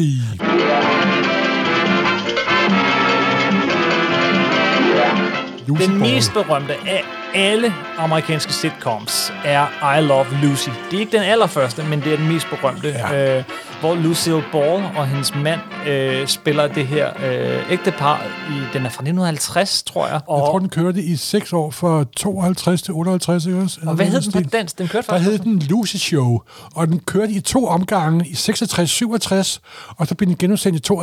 Lucy 5.66 5.82
Den 5.82 5.98
Ball. 6.00 6.12
mest 6.14 6.32
berømte 6.32 6.72
af 6.86 7.02
alle 7.34 7.74
amerikanske 7.98 8.52
sitcoms 8.52 9.32
er 9.44 9.96
I 9.98 10.00
Love 10.02 10.26
Lucy. 10.42 10.68
Det 10.90 10.96
er 10.96 11.00
ikke 11.00 11.12
den 11.16 11.22
allerførste, 11.22 11.82
men 11.84 12.00
det 12.00 12.12
er 12.12 12.16
den 12.16 12.28
mest 12.28 12.46
berømte, 12.50 12.88
Ja. 12.88 13.38
øh, 13.38 13.44
hvor 13.80 13.94
Lucille 13.94 14.44
Ball 14.52 14.84
og 14.96 15.06
hendes 15.08 15.34
mand 15.34 15.60
øh, 15.88 16.26
spiller 16.26 16.66
det 16.68 16.86
her 16.86 17.10
øh, 17.24 17.72
ægtepar. 17.72 18.22
I, 18.50 18.52
den 18.72 18.86
er 18.86 18.90
fra 18.90 19.02
1950, 19.02 19.82
tror 19.82 20.06
jeg. 20.06 20.20
Og, 20.26 20.38
Jeg 20.38 20.46
tror, 20.46 20.58
den 20.58 20.68
kørte 20.68 21.02
i 21.02 21.16
6 21.16 21.52
år, 21.52 21.70
fra 21.70 22.04
52 22.16 22.82
til 22.82 22.94
58, 22.94 23.46
ikke 23.46 23.58
også? 23.58 23.76
Eller 23.80 23.90
og 23.90 23.96
hvad 23.96 24.06
hed 24.06 24.20
den 24.20 24.32
på 24.32 24.50
dansk? 24.52 24.78
Den 24.78 24.88
kørte 24.88 25.06
Der 25.06 25.12
faktisk. 25.12 25.30
hed 25.30 25.38
den 25.38 25.58
Lucy 25.58 25.96
Show, 25.96 26.40
og 26.74 26.86
den 26.86 27.00
kørte 27.00 27.32
i 27.32 27.40
to 27.40 27.66
omgange 27.66 28.26
i 28.28 28.32
66-67, 28.32 29.58
og 29.96 30.06
så 30.06 30.14
blev 30.14 30.28
den 30.28 30.36
genudsendt 30.36 30.90
i 30.90 30.92
72-73. 30.92 30.96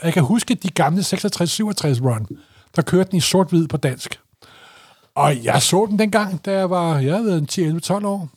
Og 0.00 0.04
jeg 0.04 0.12
kan 0.12 0.22
huske 0.22 0.54
de 0.54 0.68
gamle 0.68 1.00
66-67 1.00 1.06
run, 2.04 2.26
der 2.76 2.82
kørte 2.82 3.10
den 3.10 3.16
i 3.16 3.20
sort-hvid 3.20 3.68
på 3.68 3.76
dansk. 3.76 4.20
Og 5.14 5.44
jeg 5.44 5.62
så 5.62 5.86
den 5.90 5.98
dengang, 5.98 6.44
da 6.44 6.52
jeg 6.58 6.70
var, 6.70 6.98
jeg 6.98 7.20
ved, 7.20 7.42
10-11-12 8.02 8.06
år. 8.06 8.28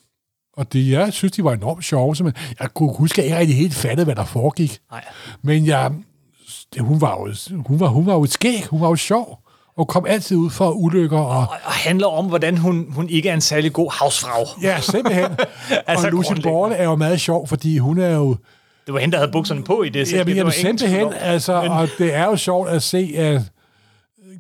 Og 0.58 0.74
det, 0.74 0.90
jeg 0.90 1.14
synes, 1.14 1.32
de 1.32 1.44
var 1.44 1.54
enormt 1.54 1.86
sjove. 1.86 2.16
Så 2.16 2.32
jeg 2.60 2.70
kunne 2.74 2.94
huske, 2.98 3.22
at 3.24 3.30
jeg 3.30 3.32
ikke 3.32 3.40
rigtig 3.40 3.58
helt 3.58 3.74
fattede, 3.74 4.06
hvad 4.06 4.16
der 4.16 4.26
foregik. 4.26 4.80
Nej. 4.92 5.04
Men 5.42 5.66
jeg, 5.66 5.92
det, 6.74 6.82
hun, 6.82 7.02
var 7.02 7.12
jo, 7.12 7.34
hun, 7.68 7.80
var, 7.80 7.88
hun 7.88 8.06
var 8.06 8.14
jo 8.14 8.24
et 8.24 8.32
skæg, 8.32 8.66
hun 8.70 8.82
var 8.82 8.88
jo 8.88 8.96
sjov, 8.96 9.40
og 9.78 9.88
kom 9.88 10.06
altid 10.06 10.38
ud 10.38 10.50
for 10.50 10.72
ulykker 10.72 11.18
og 11.18 11.38
Og, 11.40 11.48
og 11.64 11.72
handler 11.72 12.08
om, 12.08 12.26
hvordan 12.26 12.58
hun, 12.58 12.86
hun 12.90 13.10
ikke 13.10 13.30
er 13.30 13.34
en 13.34 13.42
særlig 13.42 13.74
god 13.74 13.92
havsfrag. 14.00 14.46
Ja, 14.64 14.80
simpelthen. 14.82 15.26
Altså, 15.88 16.08
og 16.08 16.12
Lucy. 16.12 16.32
Ball 16.44 16.72
er 16.76 16.84
jo 16.84 16.96
meget 16.96 17.22
sjov, 17.22 17.48
fordi 17.48 17.78
hun 17.78 17.98
er 18.00 18.16
jo... 18.16 18.38
Det 18.86 18.94
var 18.94 19.00
hende, 19.00 19.12
der 19.12 19.18
havde 19.18 19.32
bukserne 19.32 19.64
på 19.64 19.84
i 19.84 19.90
det. 19.90 20.08
så 20.08 20.16
Jamen, 20.16 20.28
det 20.28 20.36
jamen 20.36 20.52
simpelthen, 20.54 21.14
altså, 21.14 21.62
Men- 21.62 21.72
og 21.72 21.90
det 21.98 22.14
er 22.16 22.26
jo 22.26 22.36
sjovt 22.36 22.70
at 22.70 22.84
se, 22.84 23.14
at 23.18 23.42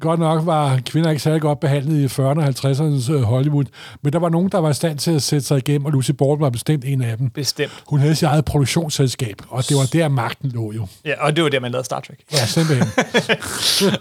godt 0.03 0.19
nok 0.19 0.45
var 0.45 0.79
kvinder 0.85 1.09
ikke 1.09 1.21
særlig 1.21 1.41
godt 1.41 1.59
behandlet 1.59 1.99
i 1.99 2.05
40'erne 2.05 2.21
og 2.21 2.47
50'ernes 2.47 3.11
øh, 3.11 3.21
Hollywood, 3.21 3.65
men 4.01 4.13
der 4.13 4.19
var 4.19 4.29
nogen, 4.29 4.49
der 4.49 4.57
var 4.57 4.69
i 4.69 4.73
stand 4.73 4.99
til 4.99 5.11
at 5.11 5.21
sætte 5.21 5.47
sig 5.47 5.57
igennem, 5.57 5.85
og 5.85 5.91
Lucy 5.91 6.11
Ball 6.11 6.39
var 6.39 6.49
bestemt 6.49 6.85
en 6.85 7.01
af 7.01 7.17
dem. 7.17 7.29
Bestemt. 7.29 7.71
Hun 7.87 7.99
havde 7.99 8.15
sit 8.15 8.27
eget 8.27 8.45
produktionsselskab, 8.45 9.35
og 9.49 9.69
det 9.69 9.77
var 9.77 9.85
der, 9.93 10.07
magten 10.07 10.51
lå 10.51 10.71
jo. 10.71 10.87
Ja, 11.05 11.25
og 11.25 11.35
det 11.35 11.43
var 11.43 11.49
der, 11.49 11.59
man 11.59 11.71
lavede 11.71 11.85
Star 11.85 11.99
Trek. 11.99 12.19
Ja, 12.31 12.45
simpelthen. 12.45 12.87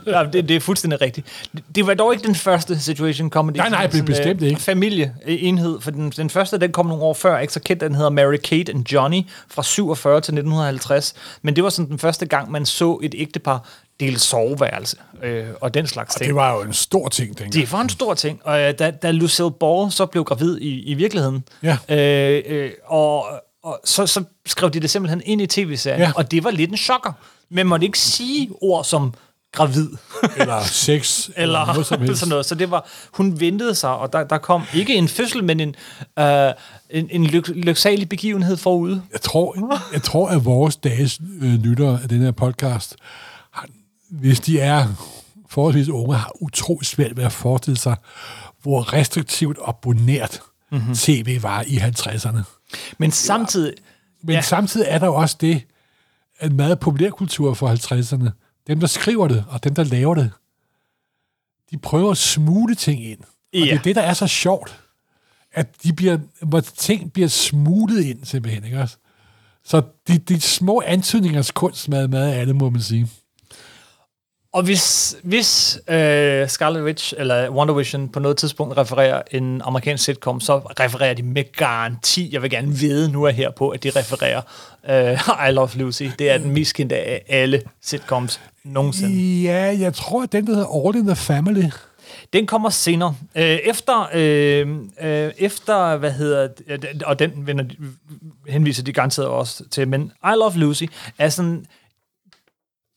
ja, 0.14 0.24
det, 0.32 0.48
det 0.48 0.56
er 0.56 0.60
fuldstændig 0.60 1.00
rigtigt. 1.00 1.26
Det, 1.52 1.64
det 1.74 1.86
var 1.86 1.94
dog 1.94 2.12
ikke 2.12 2.26
den 2.26 2.34
første 2.34 2.80
situation 2.80 3.30
comedy. 3.30 3.56
Nej, 3.56 3.68
nej, 3.68 3.90
sådan, 3.90 4.04
bestemt 4.04 4.42
øh, 4.42 4.48
ikke. 4.48 4.60
Familieenhed, 4.60 5.80
for 5.80 5.90
den, 5.90 6.10
den 6.10 6.30
første, 6.30 6.58
den 6.58 6.72
kom 6.72 6.86
nogle 6.86 7.02
år 7.02 7.14
før, 7.14 7.38
ikke 7.38 7.52
så 7.52 7.60
kendt, 7.60 7.82
den 7.82 7.94
hedder 7.94 8.10
Mary 8.10 8.36
Kate 8.36 8.72
and 8.72 8.92
Johnny 8.92 9.22
fra 9.50 9.62
47 9.62 10.14
til 10.14 10.18
1950. 10.18 11.14
Men 11.42 11.56
det 11.56 11.64
var 11.64 11.70
sådan 11.70 11.90
den 11.90 11.98
første 11.98 12.26
gang, 12.26 12.50
man 12.50 12.66
så 12.66 12.98
et 13.02 13.14
ægtepar 13.18 13.68
dele 14.06 14.18
soveværelse 14.18 14.96
øh, 15.22 15.46
og 15.60 15.74
den 15.74 15.86
slags 15.86 16.14
Og 16.14 16.18
ting. 16.20 16.26
det 16.28 16.34
var 16.34 16.54
jo 16.54 16.60
en 16.62 16.72
stor 16.72 17.08
ting, 17.08 17.28
dengang. 17.28 17.52
Det 17.52 17.72
var 17.72 17.80
en 17.80 17.88
stor 17.88 18.14
ting, 18.14 18.40
og 18.44 18.60
øh, 18.60 18.74
da, 18.78 18.90
da 18.90 19.10
Lucille 19.10 19.50
Ball 19.60 19.92
så 19.92 20.06
blev 20.06 20.24
gravid 20.24 20.58
i, 20.58 20.82
i 20.82 20.94
virkeligheden, 20.94 21.44
Ja. 21.62 21.76
øh, 21.88 22.42
øh, 22.46 22.70
og, 22.86 23.26
og 23.64 23.80
så, 23.84 24.06
så 24.06 24.24
skrev 24.46 24.70
de 24.70 24.80
det 24.80 24.90
simpelthen 24.90 25.22
ind 25.24 25.40
i 25.42 25.46
tv-serien, 25.46 26.00
Ja. 26.00 26.12
og 26.16 26.30
det 26.30 26.44
var 26.44 26.50
lidt 26.50 26.70
en 26.70 26.76
chokker. 26.76 27.12
Men 27.50 27.66
man 27.66 27.82
ikke 27.82 27.98
sige 27.98 28.50
ord 28.62 28.84
som 28.84 29.14
gravid, 29.54 29.88
Eller 30.36 30.62
sex, 30.64 31.26
eller, 31.36 31.60
eller 31.60 31.66
noget 31.66 31.86
som 31.86 32.00
helst. 32.02 32.20
sådan 32.20 32.28
noget. 32.30 32.46
Så 32.46 32.54
det 32.54 32.70
var, 32.70 32.86
hun 33.12 33.40
ventede 33.40 33.74
sig, 33.74 33.90
og 33.96 34.12
der, 34.12 34.24
der 34.24 34.38
kom 34.38 34.62
ikke 34.74 34.94
en 34.94 35.08
fødsel, 35.08 35.44
men 35.44 35.60
en, 35.60 35.74
øh, 36.18 36.50
en, 36.90 37.08
en 37.10 37.26
lyk, 37.26 37.48
lyksalig 37.48 38.08
begivenhed 38.08 38.56
forud. 38.56 39.00
Jeg 39.12 39.20
tror, 39.20 39.78
jeg 39.92 40.02
tror, 40.02 40.28
at 40.28 40.44
vores 40.44 40.76
dages 40.76 41.20
øh, 41.42 41.54
lyttere 41.54 41.98
af 42.02 42.08
den 42.08 42.20
her 42.22 42.30
podcast, 42.30 42.96
hvis 44.12 44.40
de 44.40 44.60
er 44.60 44.88
forholdsvis 45.48 45.88
unge, 45.88 46.16
har 46.16 46.32
utrolig 46.40 46.86
svært 46.86 47.16
ved 47.16 47.24
at 47.24 47.32
forestille 47.32 47.78
sig, 47.78 47.96
hvor 48.62 48.92
restriktivt 48.92 49.58
og 49.58 49.76
bonert 49.76 50.40
mm-hmm. 50.72 50.94
tv 50.94 51.42
var 51.42 51.62
i 51.66 51.76
50'erne. 51.76 52.38
Men 52.98 53.10
samtidig, 53.10 53.74
Men 54.22 54.30
ja. 54.30 54.34
Ja. 54.34 54.40
samtidig 54.40 54.86
er 54.90 54.98
der 54.98 55.08
også 55.08 55.36
det, 55.40 55.62
at 56.38 56.52
meget 56.52 56.80
populærkultur 56.80 57.54
for 57.54 57.68
50'erne, 57.68 58.30
dem 58.66 58.80
der 58.80 58.86
skriver 58.86 59.28
det, 59.28 59.44
og 59.48 59.64
dem 59.64 59.74
der 59.74 59.84
laver 59.84 60.14
det, 60.14 60.30
de 61.70 61.78
prøver 61.78 62.10
at 62.10 62.18
smule 62.18 62.74
ting 62.74 63.04
ind. 63.04 63.20
Og 63.20 63.26
det 63.52 63.66
Ja. 63.66 63.74
er 63.74 63.82
det, 63.82 63.96
der 63.96 64.02
er 64.02 64.14
så 64.14 64.26
sjovt, 64.26 64.80
at 65.52 65.82
de 65.82 65.92
bliver, 65.92 66.18
hvor 66.42 66.60
ting 66.60 67.12
bliver 67.12 67.28
smuglet 67.28 68.04
ind 68.04 68.24
simpelthen, 68.24 68.64
ikke 68.64 68.80
også? 68.80 68.96
Så 69.64 69.82
de, 70.08 70.18
de 70.18 70.40
små 70.40 70.82
antydningers 70.86 71.50
kunst 71.50 71.88
med 71.88 72.08
mad 72.08 72.32
af 72.32 72.46
det, 72.46 72.56
må 72.56 72.70
man 72.70 72.80
sige. 72.82 73.08
Og 74.52 74.62
hvis, 74.62 75.16
hvis 75.22 75.78
øh, 75.88 76.48
Scarlet 76.48 76.82
Witch 76.84 77.14
eller 77.18 77.50
Wonder 77.50 77.74
Vision 77.74 78.08
på 78.08 78.20
noget 78.20 78.36
tidspunkt 78.36 78.76
refererer 78.76 79.22
en 79.30 79.60
amerikansk 79.64 80.04
sitcom, 80.04 80.40
så 80.40 80.58
refererer 80.58 81.14
de 81.14 81.22
med 81.22 81.44
garanti, 81.56 82.28
jeg 82.32 82.42
vil 82.42 82.50
gerne 82.50 82.74
vide 82.74 83.12
nu 83.12 83.24
er 83.24 83.30
her 83.30 83.50
på, 83.50 83.68
at 83.68 83.82
de 83.82 83.90
refererer 83.90 84.40
øh, 84.90 85.46
I 85.48 85.52
Love 85.52 85.70
Lucy. 85.74 86.02
Det 86.18 86.30
er 86.30 86.38
den 86.38 86.50
mest 86.50 86.74
kendte 86.74 86.96
af 86.96 87.22
alle 87.28 87.62
sitcoms 87.82 88.40
nogensinde. 88.64 89.42
Ja, 89.42 89.76
jeg 89.78 89.94
tror, 89.94 90.22
at 90.22 90.32
den, 90.32 90.46
der 90.46 90.52
hedder 90.54 90.86
All 90.86 90.96
in 90.96 91.06
the 91.06 91.16
Family, 91.16 91.64
Den 92.32 92.46
kommer 92.46 92.70
senere. 92.70 93.14
Øh, 93.34 93.42
efter, 93.44 94.08
øh, 94.14 94.68
øh, 95.02 95.30
efter, 95.38 95.96
hvad 95.96 96.12
hedder 96.12 96.48
det, 96.68 97.02
og 97.02 97.18
den 97.18 97.32
vender, 97.46 97.64
de- 97.64 97.76
henviser 98.48 98.82
de 98.82 98.92
garanteret 98.92 99.28
også 99.28 99.64
til, 99.70 99.88
men 99.88 100.12
I 100.24 100.34
Love 100.36 100.56
Lucy 100.56 100.84
er 101.18 101.28
sådan 101.28 101.66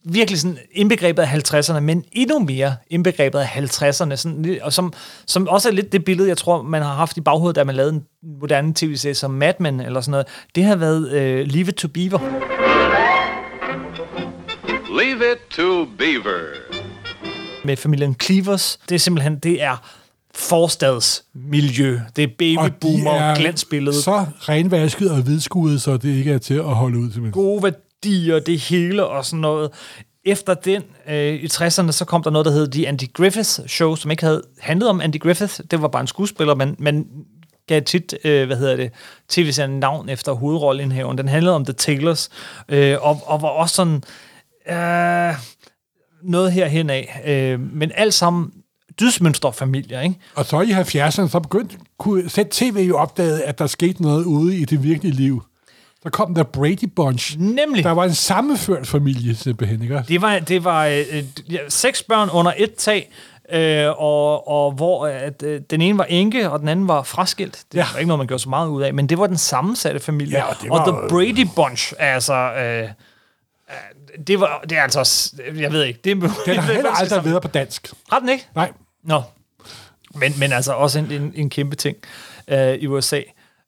virkelig 0.06 0.40
sådan 0.40 0.58
indbegrebet 0.72 1.24
af 1.24 1.54
50'erne, 1.54 1.80
men 1.80 2.04
endnu 2.12 2.40
mere 2.40 2.76
indbegrebet 2.90 3.40
af 3.40 3.46
50'erne, 3.46 4.16
sådan, 4.16 4.60
og 4.62 4.74
som, 4.74 4.94
som 5.26 5.48
også 5.48 5.70
er 5.70 5.74
lidt 5.74 5.92
det 5.92 6.06
billede, 6.06 6.30
jeg 6.30 6.38
tror, 6.38 6.62
man 6.62 6.82
har 6.82 6.94
haft 6.94 7.18
i 7.18 7.22
baghovedet, 7.22 7.56
da 7.56 7.64
man 7.64 7.76
lavede 7.76 7.94
en 7.94 8.04
moderne 8.42 8.74
tv-serie 8.76 9.16
som 9.16 9.32
Mad 9.32 9.54
Men 9.60 9.80
eller 9.80 10.02
sådan 10.02 10.12
noget. 10.12 10.28
Det 10.56 10.64
har 10.64 10.76
været 10.76 11.12
øh, 11.12 11.48
Leave 11.48 11.68
It 11.68 11.76
to 11.76 11.88
Beaver. 11.88 12.20
Leave 15.00 15.32
it 15.32 15.40
to 15.50 15.86
Beaver. 15.98 16.40
med 17.66 17.78
familien 17.78 18.16
Cleavers. 18.24 18.80
Det 18.90 18.96
er 18.96 19.00
simpelthen, 19.00 19.40
det 19.40 19.64
er 19.64 19.78
forstadsmiljø. 20.36 22.00
Det 22.16 22.24
er 22.24 22.28
babyboomer, 22.28 23.36
glansbillede, 23.36 24.02
så 24.02 24.26
renvasket 24.40 25.12
og 25.12 25.22
hvidskuet, 25.22 25.82
så 25.82 25.98
det 25.98 26.10
ikke 26.10 26.32
er 26.32 26.38
til 26.38 26.54
at 26.54 26.64
holde 26.64 26.98
ud. 26.98 27.12
Simpelthen. 27.12 27.32
gode 27.32 27.62
stiger 28.00 28.40
det 28.40 28.60
hele 28.60 29.06
og 29.06 29.26
sådan 29.26 29.40
noget. 29.40 29.72
Efter 30.26 30.54
den, 30.54 30.84
øh, 31.08 31.34
i 31.34 31.46
60'erne, 31.46 31.92
så 31.92 32.06
kom 32.08 32.24
der 32.24 32.30
noget, 32.30 32.46
der 32.46 32.52
hed 32.52 32.72
The 32.72 32.88
Andy 32.88 33.14
Griffith 33.14 33.50
Show, 33.68 33.96
som 33.96 34.12
ikke 34.12 34.24
havde 34.24 34.42
handlet 34.60 34.90
om 34.90 35.02
Andy 35.02 35.20
Griffith. 35.20 35.60
Det 35.72 35.82
var 35.82 35.88
bare 35.88 36.02
en 36.02 36.08
skuespiller, 36.08 36.56
men 36.56 36.76
man 36.80 37.08
gav 37.68 37.82
tit, 37.82 38.16
øh, 38.24 38.46
hvad 38.46 38.58
hedder 38.58 38.76
det, 38.76 38.92
tv-serien 39.30 39.80
navn 39.80 40.10
efter 40.10 40.32
hovedrolleindhaveren. 40.32 41.18
Den 41.18 41.28
handlede 41.28 41.56
om 41.56 41.66
The 41.66 41.74
Taylors, 41.74 42.30
øh, 42.70 42.98
og, 43.02 43.22
og 43.26 43.42
var 43.42 43.48
også 43.48 43.76
sådan, 43.76 44.04
øh, 44.70 45.36
noget 46.24 46.52
herhen 46.52 46.90
af. 46.90 47.22
Øh, 47.26 47.60
men 47.60 47.92
alt 47.96 48.14
sammen 48.14 48.52
dydsmønsterfamilier, 49.00 50.02
ikke? 50.02 50.16
Og 50.36 50.46
så 50.46 50.62
i 50.62 50.72
70'erne, 50.72 51.28
så 51.28 51.40
begyndte 51.40 51.78
kunne 51.98 52.30
selv 52.30 52.48
tv 52.52 52.86
jo 52.90 52.98
opdagede, 52.98 53.44
at 53.44 53.60
der 53.60 53.68
skete 53.68 54.02
noget 54.02 54.26
ude 54.26 54.58
i 54.58 54.66
det 54.66 54.84
virkelige 54.84 55.16
liv. 55.16 55.44
Så 56.04 56.10
kom 56.10 56.36
der 56.36 56.44
Brady 56.44 56.90
Bunch. 56.96 57.36
Nemlig. 57.40 57.84
Der 57.84 57.92
var 57.92 58.04
en 58.04 58.14
sammenført 58.14 58.88
familie, 58.88 59.36
simpelthen, 59.36 59.82
ikke? 59.82 60.04
Det 60.08 60.22
var, 60.22 60.40
det 60.40 60.64
var 60.64 60.86
øh, 60.86 61.04
øh, 61.12 61.24
ja, 61.54 61.60
seks 61.70 62.04
børn 62.04 62.30
under 62.30 62.54
et 62.58 62.76
tag, 62.76 63.12
øh, 63.52 63.88
og, 63.88 64.48
og 64.48 64.72
hvor 64.72 65.08
at, 65.08 65.44
øh, 65.44 65.62
den 65.70 65.82
ene 65.82 65.98
var 65.98 66.04
enke, 66.04 66.50
og 66.52 66.60
den 66.60 66.68
anden 66.68 66.88
var 66.88 67.04
fraskilt. 67.04 67.64
Det 67.72 67.78
Ja. 67.78 67.86
var 67.94 68.00
ikke 68.00 68.08
noget, 68.08 68.18
man 68.20 68.28
gjorde 68.28 68.44
så 68.44 68.50
meget 68.50 68.68
ud 68.68 68.82
af, 68.82 68.94
men 68.94 69.10
det 69.10 69.18
var 69.18 69.28
den 69.28 69.38
sammensatte 69.38 70.00
familie. 70.00 70.38
Ja, 70.38 70.44
og 70.44 70.56
det 70.62 70.72
og 70.72 70.78
var 70.80 70.86
The 70.86 70.96
jo- 71.02 71.08
Brady 71.10 71.48
Bunch, 71.56 71.94
altså... 72.00 72.34
Øh, 72.34 72.84
øh, 72.84 72.90
det 74.28 74.40
var, 74.40 74.64
det 74.70 74.78
er 74.78 74.82
altså, 74.84 75.04
s- 75.04 75.34
jeg 75.56 75.72
ved 75.72 75.84
ikke. 75.84 76.00
Det, 76.04 76.22
Den 76.22 76.30
har 76.60 76.74
heller 76.74 76.92
aldrig 76.92 77.26
været 77.26 77.42
på 77.42 77.48
dansk. 77.48 77.94
Har 78.12 78.20
den 78.20 78.30
ikke? 78.30 78.48
Nej. 78.56 78.72
Nå. 79.04 79.22
Men, 80.16 80.34
men 80.40 80.52
altså 80.52 80.74
også 80.74 81.00
en, 81.00 81.12
en, 81.12 81.32
en 81.36 81.50
kæmpe 81.50 81.76
ting 81.76 81.98
øh, 82.48 82.74
i 82.74 82.88
USA. 82.88 83.22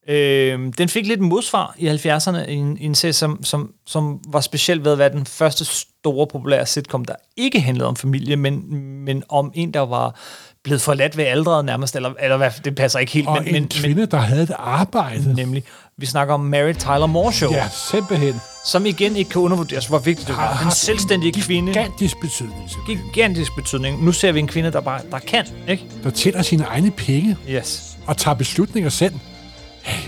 Øh, 0.09 0.59
den 0.77 0.89
fik 0.89 1.07
lidt 1.07 1.19
modsvar 1.19 1.75
i 1.77 1.87
70'erne 1.89 2.37
i 2.49 2.53
en, 2.53 2.77
en 2.81 2.95
serie, 2.95 3.13
som, 3.13 3.43
som, 3.43 3.71
som 3.87 4.19
var 4.27 4.41
specielt 4.41 4.85
ved 4.85 4.91
at 4.91 4.97
være 4.97 5.09
den 5.09 5.25
første 5.25 5.65
store 5.65 6.27
populære 6.27 6.65
sitcom, 6.65 7.05
der 7.05 7.15
ikke 7.37 7.59
handlede 7.61 7.87
om 7.87 7.95
familie, 7.95 8.35
men, 8.35 8.73
men 9.05 9.23
om 9.29 9.51
en, 9.55 9.71
der 9.73 9.79
var 9.79 10.19
blevet 10.63 10.81
forladt 10.81 11.17
ved 11.17 11.25
aldret 11.25 11.65
nærmest, 11.65 11.95
eller, 11.95 12.13
eller 12.21 12.37
hvad, 12.37 12.51
det 12.65 12.75
passer 12.75 12.99
ikke 12.99 13.11
helt, 13.11 13.27
Og 13.27 13.37
men, 13.43 13.47
en 13.47 13.53
men, 13.53 13.67
kvinde, 13.69 14.05
der 14.05 14.17
havde 14.17 14.43
et 14.43 14.51
arbejde. 14.57 15.23
men 15.27 15.35
nemlig, 15.35 15.63
vi 15.97 16.05
snakker 16.05 16.33
om 16.33 16.39
Mary 16.39 16.73
Tyler 16.73 17.05
Moore 17.05 17.33
Show, 17.33 17.51
Ja, 17.51 17.67
simpelthen. 17.91 18.35
som 18.65 18.85
igen 18.85 19.15
ikke 19.15 19.29
kan 19.29 19.41
undervurderes, 19.41 19.85
hvor 19.87 19.97
vigtigt 19.99 20.27
det 20.27 20.35
Har 20.35 20.43
var. 20.45 20.51
En 20.51 20.57
haft 20.57 20.77
selvstændig 20.77 21.33
kvinde, 21.33 21.67
Gigantisk 21.73 22.19
betydning, 22.21 22.69
simpelthen. 22.69 23.09
gigantisk 23.13 23.55
betydning. 23.55 24.05
Nu 24.05 24.11
ser 24.11 24.31
vi 24.31 24.39
en 24.39 24.47
kvinde, 24.47 24.71
der 24.71 24.81
bare 24.81 25.01
der 25.11 25.19
kan, 25.19 25.45
ikke? 25.67 25.83
Der 26.03 26.09
tjener 26.09 26.41
sine 26.41 26.63
egne 26.63 26.91
penge 26.91 27.37
Yes. 27.49 27.97
og 28.07 28.17
tager 28.17 28.35
beslutninger 28.35 28.89
selv. 28.89 29.13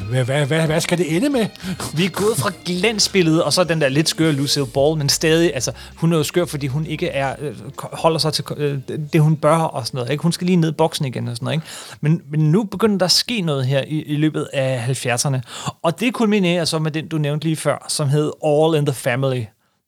Hvad, 0.09 0.23
hvad, 0.23 0.45
hvad, 0.45 0.65
hvad 0.65 0.81
skal 0.81 0.97
det 0.97 1.15
ende 1.15 1.29
med? 1.29 1.47
Vi 1.93 2.05
er 2.05 2.09
gået 2.09 2.37
fra 2.37 2.51
glansbilledet, 2.65 3.43
og 3.43 3.53
så 3.53 3.63
den 3.63 3.81
der 3.81 3.89
lidt 3.89 4.09
skøre 4.09 4.31
Lucille 4.31 4.67
Ball, 4.67 4.97
men 4.97 5.09
stadig, 5.09 5.53
altså, 5.53 5.71
hun 5.95 6.13
er 6.13 6.17
jo 6.17 6.23
skør, 6.23 6.45
fordi 6.45 6.67
hun 6.67 6.85
ikke 6.85 7.07
er, 7.07 7.35
øh, 7.39 7.55
holder 7.77 8.19
sig 8.19 8.33
til 8.33 8.45
øh, 8.57 8.79
det, 9.13 9.21
hun 9.21 9.35
bør 9.35 9.57
og 9.57 9.87
sådan 9.87 9.97
noget. 9.97 10.11
Ikke? 10.11 10.21
Hun 10.21 10.31
skal 10.31 10.45
lige 10.45 10.55
ned 10.55 10.69
i 10.69 10.75
boksen 10.75 11.05
igen 11.05 11.27
og 11.27 11.35
sådan 11.35 11.45
noget. 11.45 11.57
Ikke? 11.57 11.67
Men, 12.01 12.21
men 12.31 12.51
nu 12.51 12.63
begynder 12.63 12.97
der 12.97 13.05
at 13.05 13.11
ske 13.11 13.41
noget 13.41 13.65
her 13.65 13.83
i, 13.87 14.01
i 14.01 14.15
løbet 14.15 14.47
af 14.53 15.05
70'erne. 15.05 15.39
Og 15.81 15.99
det 15.99 16.13
kulminerer 16.13 16.65
så 16.65 16.79
med 16.79 16.91
den, 16.91 17.07
du 17.07 17.17
nævnte 17.17 17.45
lige 17.45 17.55
før, 17.55 17.85
som 17.89 18.09
hed 18.09 18.31
All 18.45 18.77
in 18.77 18.85
the 18.85 18.95
Family 18.95 19.43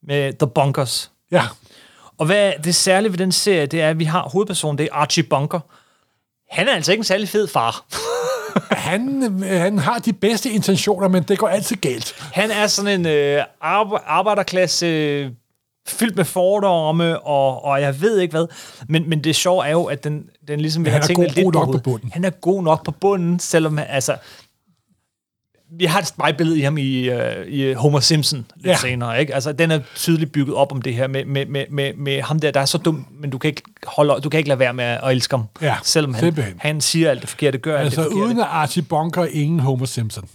med 0.08 0.34
The 0.34 0.48
Bunkers. 0.48 1.12
Ja, 1.32 1.44
Og 2.18 2.26
hvad 2.26 2.54
det 2.64 2.76
særlige 2.76 3.12
ved 3.12 3.18
den 3.18 3.32
serie, 3.32 3.66
det 3.66 3.82
er, 3.82 3.90
at 3.90 4.00
vi 4.00 4.04
har 4.04 4.22
hovedpersonen, 4.22 4.78
det 4.78 4.84
er 4.84 4.96
Archie 4.96 5.24
Bunker. 5.24 5.60
Han 6.50 6.68
er 6.68 6.74
altså 6.74 6.92
ikke 6.92 7.00
en 7.00 7.06
særlig 7.06 7.30
fed 7.30 7.48
far. 7.48 7.86
han, 8.72 9.34
han 9.44 9.78
har 9.80 10.00
de 10.00 10.14
bedste 10.14 10.50
intentioner, 10.50 11.08
men 11.08 11.24
det 11.24 11.38
går 11.38 11.48
altid 11.48 11.76
galt. 11.76 12.16
Han 12.34 12.52
er 12.52 12.68
sådan 12.68 13.00
en 13.00 13.06
øh, 13.06 13.44
arbe- 13.64 14.04
arbejderklasse 14.06 14.86
øh, 14.86 15.32
fyldt 15.88 16.16
med 16.16 16.26
fordomme, 16.26 17.20
og, 17.20 17.66
og 17.66 17.82
jeg 17.82 18.02
ved 18.02 18.20
ikke 18.20 18.32
hvad. 18.32 18.46
Men, 18.90 19.10
men 19.10 19.24
det 19.24 19.36
sjove 19.36 19.66
er 19.68 19.72
jo, 19.72 19.84
at 19.84 20.04
den, 20.04 20.24
den 20.48 20.60
ligesom 20.62 20.86
vil 20.86 20.92
han 20.94 21.02
have 21.02 21.12
er 21.12 21.16
god- 21.16 21.24
lidt 21.36 21.44
god 21.46 21.54
nok 21.54 21.72
på 21.72 21.78
bunden. 21.78 22.12
Han 22.14 22.26
er 22.26 22.30
god 22.30 22.64
nok 22.64 22.86
på 22.86 22.92
bunden, 22.92 23.40
selvom 23.40 23.80
altså... 23.90 24.16
Vi 25.78 25.86
har 25.86 26.00
et 26.00 26.08
spejlbillede 26.08 26.60
i 26.60 26.62
ham 26.62 26.78
i, 26.78 27.10
øh, 27.10 27.48
i 27.48 27.74
Homer 27.74 28.00
Simpson 28.00 28.46
lidt 28.56 28.66
Ja. 28.68 28.76
senere, 28.78 29.20
ikke? 29.22 29.34
Altså, 29.36 29.52
den 29.52 29.72
er 29.72 29.80
tydeligt 29.96 30.32
bygget 30.32 30.56
op 30.56 30.72
om 30.72 30.82
det 30.82 30.94
her 30.96 31.08
med, 31.08 31.26
med, 31.26 31.46
med, 31.46 31.66
med, 31.70 31.94
med 31.94 32.22
ham 32.22 32.40
der, 32.40 32.52
der 32.52 32.60
er 32.60 32.66
så 32.66 32.78
dum, 32.78 33.06
men 33.20 33.30
du 33.30 33.38
kan 33.38 33.48
ikke, 33.48 33.62
holde, 33.88 34.14
du 34.24 34.30
kan 34.30 34.38
ikke 34.38 34.48
lade 34.48 34.60
være 34.60 34.74
med 34.74 34.84
at 34.86 35.12
elske 35.12 35.36
ham. 35.36 35.46
Ja, 35.62 35.76
selvom 35.84 36.14
han, 36.14 36.22
simpelthen. 36.24 36.56
han 36.60 36.82
siger 36.82 37.10
alt 37.10 37.22
det 37.22 37.30
forkerte, 37.30 37.58
gør 37.58 37.78
alt 37.78 37.86
Altså 37.86 38.02
det 38.02 38.06
forkerte. 38.12 38.26
uden 38.26 38.40
at 38.40 38.48
Archie 38.50 38.84
Bunker, 38.84 39.26
ingen 39.26 39.60
Homer 39.60 39.86
Simpson. 39.86 40.28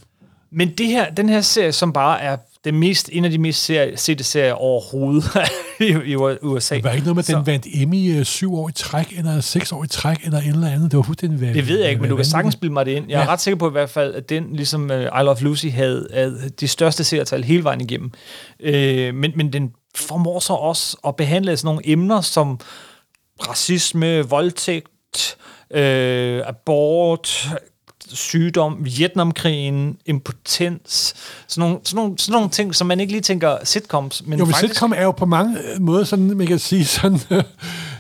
Men 0.51 0.71
det 0.79 0.87
her, 0.87 1.11
den 1.11 1.29
her 1.29 1.41
serie, 1.41 1.73
som 1.73 1.93
bare 1.93 2.21
er 2.23 2.37
det 2.67 2.75
mest, 2.75 3.11
en 3.13 3.25
af 3.25 3.31
de 3.31 3.39
mest 3.39 3.65
serie, 3.65 3.97
sete 3.97 4.25
serier 4.25 4.53
overhovedet 4.53 5.25
i, 5.81 5.85
i 5.85 6.17
USA. 6.17 6.75
Det 6.75 6.85
var 6.85 6.91
ikke 6.91 7.05
noget 7.07 7.17
med, 7.17 7.25
at 7.31 7.37
den 7.37 7.47
vandt 7.47 7.67
Emmy 7.75 8.19
øh, 8.19 8.25
syv 8.25 8.55
år 8.55 8.69
i 8.69 8.73
træk, 8.73 9.13
eller 9.19 9.41
seks 9.41 9.73
år 9.73 9.85
i 9.85 9.87
træk, 9.87 10.25
eller 10.25 10.39
et 10.39 10.47
eller 10.47 10.69
andet. 10.71 10.91
Det 10.91 10.97
var 10.97 11.03
fuldstændig 11.03 11.41
vanvittigt. 11.41 11.67
Det 11.67 11.73
ved 11.75 11.81
jeg 11.81 11.91
ikke, 11.91 12.01
men 12.01 12.11
du 12.11 12.17
kan 12.17 12.25
sagtens 12.25 12.55
spille 12.55 12.73
mig 12.73 12.87
det 12.87 12.93
ind. 12.93 13.05
Jeg 13.09 13.17
er 13.21 13.25
Ja. 13.25 13.33
ret 13.33 13.41
sikker 13.41 13.59
på 13.59 13.69
i 13.69 13.73
hvert 13.73 13.91
fald, 13.91 14.15
at 14.15 14.29
den, 14.29 14.45
ligesom 14.57 14.91
uh, 14.91 14.97
I 14.97 15.23
Love 15.23 15.41
Lucy, 15.41 15.67
havde, 15.67 16.09
havde 16.13 16.51
de 16.61 16.69
største 16.69 17.05
seertal 17.05 17.45
hele 17.45 17.65
vejen 17.65 17.81
igennem. 17.81 18.13
Uh, 18.65 19.15
men, 19.15 19.33
men 19.37 19.53
den 19.53 19.71
formår 19.97 20.39
så 20.41 20.53
også 20.53 20.97
at 21.07 21.17
behandle 21.17 21.57
sådan 21.57 21.67
nogle 21.69 21.83
emner 21.89 22.21
som 22.21 22.61
racisme, 23.49 24.29
voldtægt, 24.29 25.37
øh, 25.71 26.43
abort, 26.47 27.49
sygdom, 28.13 28.77
Vietnamkrigen, 28.81 29.97
impotens, 30.07 31.15
sådan 31.49 31.69
nogle, 31.69 31.79
sådan, 31.85 31.97
nogle, 31.97 32.19
sådan 32.19 32.33
nogle 32.33 32.51
ting, 32.51 32.75
som 32.75 32.87
man 32.87 33.01
ikke 33.01 33.13
lige 33.13 33.23
tænker 33.23 33.57
sitcoms, 33.65 34.23
men 34.27 34.39
Jo, 34.39 34.45
men 34.45 34.55
faktisk... 34.55 34.75
sitcom 34.75 34.93
er 34.97 35.03
jo 35.03 35.11
på 35.11 35.27
mange 35.27 35.59
øh, 35.59 35.83
måder 35.83 36.05
sådan, 36.05 36.37
man 36.37 36.47
kan 36.47 36.59
sige, 36.59 36.85
sådan 36.85 37.21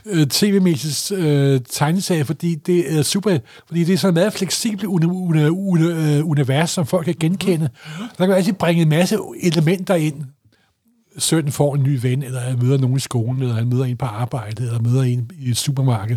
øh, 0.07 0.27
tv-mæssigt 0.27 1.19
øh, 1.21 1.61
tegneserie, 1.71 2.25
fordi 2.25 2.55
det 2.55 2.99
er 2.99 3.03
super, 3.03 3.39
fordi 3.67 3.85
det 3.85 3.93
er 3.93 3.99
sådan 3.99 4.09
et 4.09 4.15
meget 4.15 4.33
fleksibelt 4.33 4.85
uni, 4.85 5.07
uni, 5.07 5.49
uni, 5.49 5.85
øh, 5.85 6.27
univers, 6.27 6.71
som 6.71 6.87
folk 6.87 7.05
kan 7.05 7.15
genkende. 7.21 7.69
Der 7.99 8.17
kan 8.19 8.29
man 8.29 8.37
altid 8.37 8.53
bringe 8.53 8.83
en 8.83 8.89
masse 8.89 9.19
elementer 9.43 9.95
ind. 9.95 10.25
Sønnen 11.19 11.53
får 11.53 11.75
en 11.75 11.83
ny 11.83 11.99
ven, 12.03 12.23
eller 12.23 12.41
han 12.41 12.59
møder 12.59 12.79
nogen 12.79 12.97
i 12.97 13.01
skolen, 13.01 13.43
eller 13.43 13.55
han 13.55 13.69
møder 13.69 13.85
en 13.85 13.97
på 13.97 14.07
arbejde, 14.07 14.63
eller 14.63 14.81
møder 14.81 15.03
en 15.03 15.31
i 15.39 15.51
et 15.51 15.57
supermarked. 15.57 16.17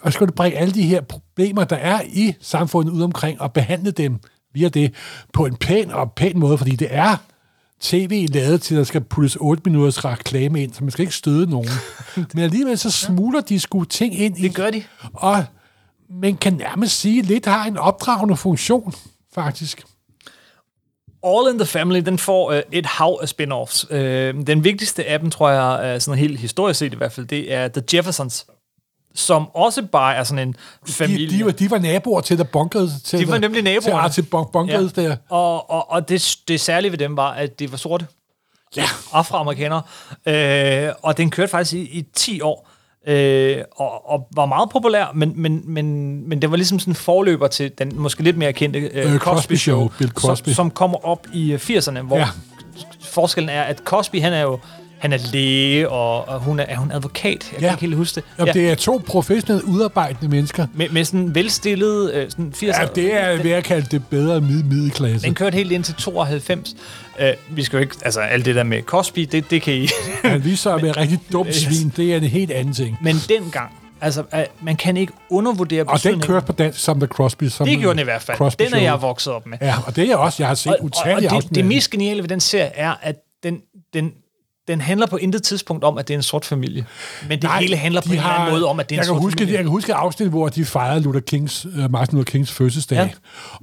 Og 0.00 0.12
så 0.12 0.16
skal 0.16 0.26
du 0.26 0.32
bringe 0.32 0.58
alle 0.58 0.74
de 0.74 0.82
her 0.82 1.00
problemer, 1.00 1.64
der 1.64 1.76
er 1.76 2.00
i 2.12 2.34
samfundet 2.40 2.92
ud 2.92 3.02
omkring, 3.02 3.40
og 3.40 3.52
behandle 3.52 3.90
dem 3.90 4.18
via 4.54 4.68
det 4.68 4.94
på 5.32 5.46
en 5.46 5.56
pæn 5.56 5.90
og 5.90 6.12
pæn 6.12 6.38
måde, 6.38 6.58
fordi 6.58 6.76
det 6.76 6.88
er 6.90 7.16
tv 7.80 8.26
lavet 8.30 8.62
til, 8.62 8.74
at 8.74 8.78
der 8.78 8.84
skal 8.84 9.00
puttes 9.00 9.36
8 9.40 9.62
minutters 9.64 10.04
reklame 10.04 10.62
ind, 10.62 10.72
så 10.72 10.84
man 10.84 10.90
skal 10.90 11.02
ikke 11.02 11.14
støde 11.14 11.50
nogen. 11.50 11.70
Men 12.34 12.44
alligevel 12.44 12.78
så 12.78 12.90
smuler 12.90 13.40
de 13.40 13.60
sgu 13.60 13.84
ting 13.84 14.18
ind 14.18 14.38
i. 14.38 14.42
Det 14.42 14.54
gør 14.54 14.70
de. 14.70 14.82
Og 15.12 15.44
man 16.10 16.36
kan 16.36 16.52
nærmest 16.52 17.00
sige, 17.00 17.18
at 17.20 17.26
lidt 17.26 17.46
har 17.46 17.64
en 17.64 17.76
opdragende 17.76 18.36
funktion, 18.36 18.94
faktisk. 19.34 19.84
All 21.26 21.52
in 21.52 21.58
the 21.58 21.66
Family, 21.66 22.00
den 22.00 22.18
får 22.18 22.52
øh, 22.52 22.62
et 22.72 22.86
hav 22.86 23.18
af 23.22 23.28
spin-offs. 23.28 23.94
Øh, 23.94 24.34
den 24.46 24.64
vigtigste 24.64 25.04
af 25.04 25.20
dem, 25.20 25.30
tror 25.30 25.50
jeg, 25.50 26.02
sådan 26.02 26.18
helt 26.18 26.38
historisk 26.38 26.78
set 26.78 26.92
i 26.92 26.96
hvert 26.96 27.12
fald, 27.12 27.26
det 27.26 27.52
er 27.52 27.68
The 27.68 27.82
Jeffersons, 27.94 28.46
som 29.14 29.48
også 29.54 29.82
bare 29.82 30.14
er 30.14 30.24
sådan 30.24 30.48
en 30.48 30.56
familie. 30.88 31.28
De, 31.28 31.38
de, 31.38 31.44
var, 31.44 31.50
de 31.50 31.70
var 31.70 31.78
naboer 31.78 32.20
til, 32.20 32.38
der 32.38 32.44
bunkede 32.44 32.90
til, 33.04 33.18
De 33.18 33.28
var 33.28 33.38
nemlig 33.38 33.62
naboerne. 33.62 34.08
til 34.08 34.22
bunkede 34.22 34.92
ja. 34.96 35.02
der. 35.02 35.16
Og, 35.28 35.70
og, 35.70 35.90
og 35.90 36.08
det, 36.08 36.36
det 36.48 36.60
særlige 36.60 36.90
ved 36.90 36.98
dem 36.98 37.16
var, 37.16 37.30
at 37.30 37.58
de 37.58 37.70
var 37.70 37.76
sorte. 37.76 38.06
Ja. 38.76 38.84
Afroamerikanere. 39.12 39.82
Øh, 40.26 40.92
og 41.02 41.16
den 41.16 41.30
kørte 41.30 41.50
faktisk 41.50 41.74
i, 41.74 41.98
i 41.98 42.02
10 42.14 42.40
år. 42.40 42.67
Øh, 43.08 43.64
og, 43.76 44.10
og 44.10 44.28
var 44.36 44.46
meget 44.46 44.70
populær, 44.70 45.12
men, 45.14 45.32
men, 45.36 45.62
men, 45.64 46.28
men 46.28 46.42
det 46.42 46.50
var 46.50 46.56
ligesom 46.56 46.78
sådan 46.78 46.90
en 46.90 46.94
forløber 46.94 47.46
til 47.46 47.72
den 47.78 47.92
måske 47.94 48.22
lidt 48.22 48.36
mere 48.36 48.52
kendte 48.52 48.78
øh, 48.78 49.14
Øh, 49.14 49.18
Cosby, 49.18 49.54
Show, 49.54 49.88
Bill 49.98 50.10
Cosby. 50.10 50.48
Som, 50.48 50.54
som 50.54 50.70
kommer 50.70 51.06
op 51.06 51.26
i 51.32 51.52
øh, 51.52 51.58
80'erne, 51.58 52.00
hvor 52.00 52.16
ja. 52.16 52.28
forskellen 53.00 53.48
er, 53.48 53.62
at 53.62 53.78
Cosby, 53.78 54.20
han 54.20 54.32
er 54.32 54.42
jo 54.42 54.58
han 54.98 55.12
er 55.12 55.18
læge, 55.32 55.88
og, 55.88 56.28
og 56.28 56.40
hun 56.40 56.60
er, 56.60 56.64
er 56.64 56.76
hun 56.76 56.92
advokat? 56.92 57.52
Jeg 57.52 57.60
Ja. 57.60 57.66
kan 57.66 57.70
ikke 57.70 57.80
helt 57.80 57.96
huske 57.96 58.14
det. 58.14 58.24
Jamen, 58.38 58.54
det 58.54 58.70
er 58.70 58.74
to 58.74 59.02
professionelt 59.06 59.64
udarbejdende 59.64 60.28
mennesker. 60.28 60.66
Med, 60.74 60.88
med 60.88 61.04
sådan 61.04 61.34
velstillede 61.34 62.12
øh, 62.14 62.30
sådan 62.30 62.52
80'er. 62.56 62.66
Ja, 62.80 62.86
det 62.94 63.14
er 63.14 63.42
ved 63.42 63.50
at 63.50 63.64
kalde 63.64 63.86
det 63.90 64.06
bedre 64.06 64.40
mid 64.40 64.62
middelklasse. 64.62 65.26
Den 65.26 65.34
kørte 65.34 65.54
helt 65.54 65.72
ind 65.72 65.84
til 65.84 65.94
92. 65.94 66.76
Uh, 67.20 67.56
vi 67.56 67.64
skal 67.64 67.76
jo 67.76 67.80
ikke... 67.80 67.94
Altså, 68.02 68.20
alt 68.20 68.44
det 68.44 68.54
der 68.54 68.62
med 68.62 68.82
Cosby, 68.82 69.20
det, 69.32 69.50
det 69.50 69.62
kan 69.62 69.74
I... 69.74 69.88
Han 70.24 70.44
viser 70.44 70.72
at 70.74 70.82
være 70.82 70.92
rigtig 70.92 71.20
dumt 71.32 71.54
svin. 71.64 71.92
Det 71.96 72.12
er 72.12 72.16
en 72.16 72.22
helt 72.22 72.50
anden 72.50 72.74
ting. 72.74 72.98
Men 73.02 73.16
dengang, 73.28 73.70
altså, 74.00 74.20
uh, 74.20 74.38
man 74.62 74.76
kan 74.76 74.96
ikke 74.96 75.12
undervurdere 75.30 75.84
Og 75.84 76.02
den 76.02 76.20
kørte 76.20 76.46
på 76.46 76.52
dansk 76.52 76.78
som 76.80 77.00
The 77.00 77.06
Crosby. 77.06 77.44
Som 77.44 77.66
Det 77.66 77.78
gjorde 77.78 77.94
den 77.94 78.00
i 78.00 78.04
hvert 78.04 78.22
fald. 78.22 78.36
Crosby 78.38 78.64
den 78.64 78.74
er 78.74 78.78
jeg 78.80 79.02
vokset 79.02 79.32
op 79.32 79.46
med. 79.46 79.58
Ja, 79.60 79.74
og 79.86 79.96
det 79.96 80.04
er 80.04 80.08
jeg 80.08 80.16
også. 80.16 80.42
Jeg 80.42 80.48
har 80.48 80.54
set 80.54 80.72
og, 80.72 80.76
og, 80.78 80.80
og 80.80 80.84
utallige 80.86 81.28
det, 81.28 81.34
afsnit. 81.36 81.48
det 81.50 81.56
den. 81.56 81.68
mest 81.68 81.90
geniale 81.90 82.22
ved 82.22 82.28
den 82.28 82.40
serie 82.40 82.70
er, 82.74 82.94
at 83.02 83.16
den, 83.42 83.60
den, 83.94 84.12
den 84.68 84.80
handler 84.80 85.06
på 85.06 85.16
intet 85.16 85.42
tidspunkt 85.42 85.84
om, 85.84 85.98
at 85.98 86.08
det 86.08 86.14
er 86.14 86.18
en 86.18 86.22
sort 86.22 86.44
familie. 86.44 86.86
Men 87.22 87.30
det 87.30 87.42
Nej, 87.42 87.60
hele 87.60 87.76
handler 87.76 88.00
på 88.00 88.08
en 88.08 88.12
eller 88.18 88.28
anden 88.28 88.52
måde 88.54 88.66
om, 88.66 88.80
at 88.80 88.90
det 88.90 88.94
er 88.94 88.96
en 88.96 88.98
jeg 88.98 89.04
kan 89.06 89.14
sort 89.14 89.22
huske, 89.22 89.38
familie. 89.38 89.54
Jeg 89.54 89.62
kan 89.64 89.70
huske 89.70 89.94
afsnit, 89.94 90.28
hvor 90.28 90.48
de 90.48 90.64
fejrede 90.64 91.00
Luther 91.02 91.20
Kings, 91.20 91.66
uh, 91.66 91.90
Martin 91.92 92.18
Luther 92.18 92.30
Kings 92.32 92.52
fødselsdag. 92.52 92.96
Ja. 92.96 93.08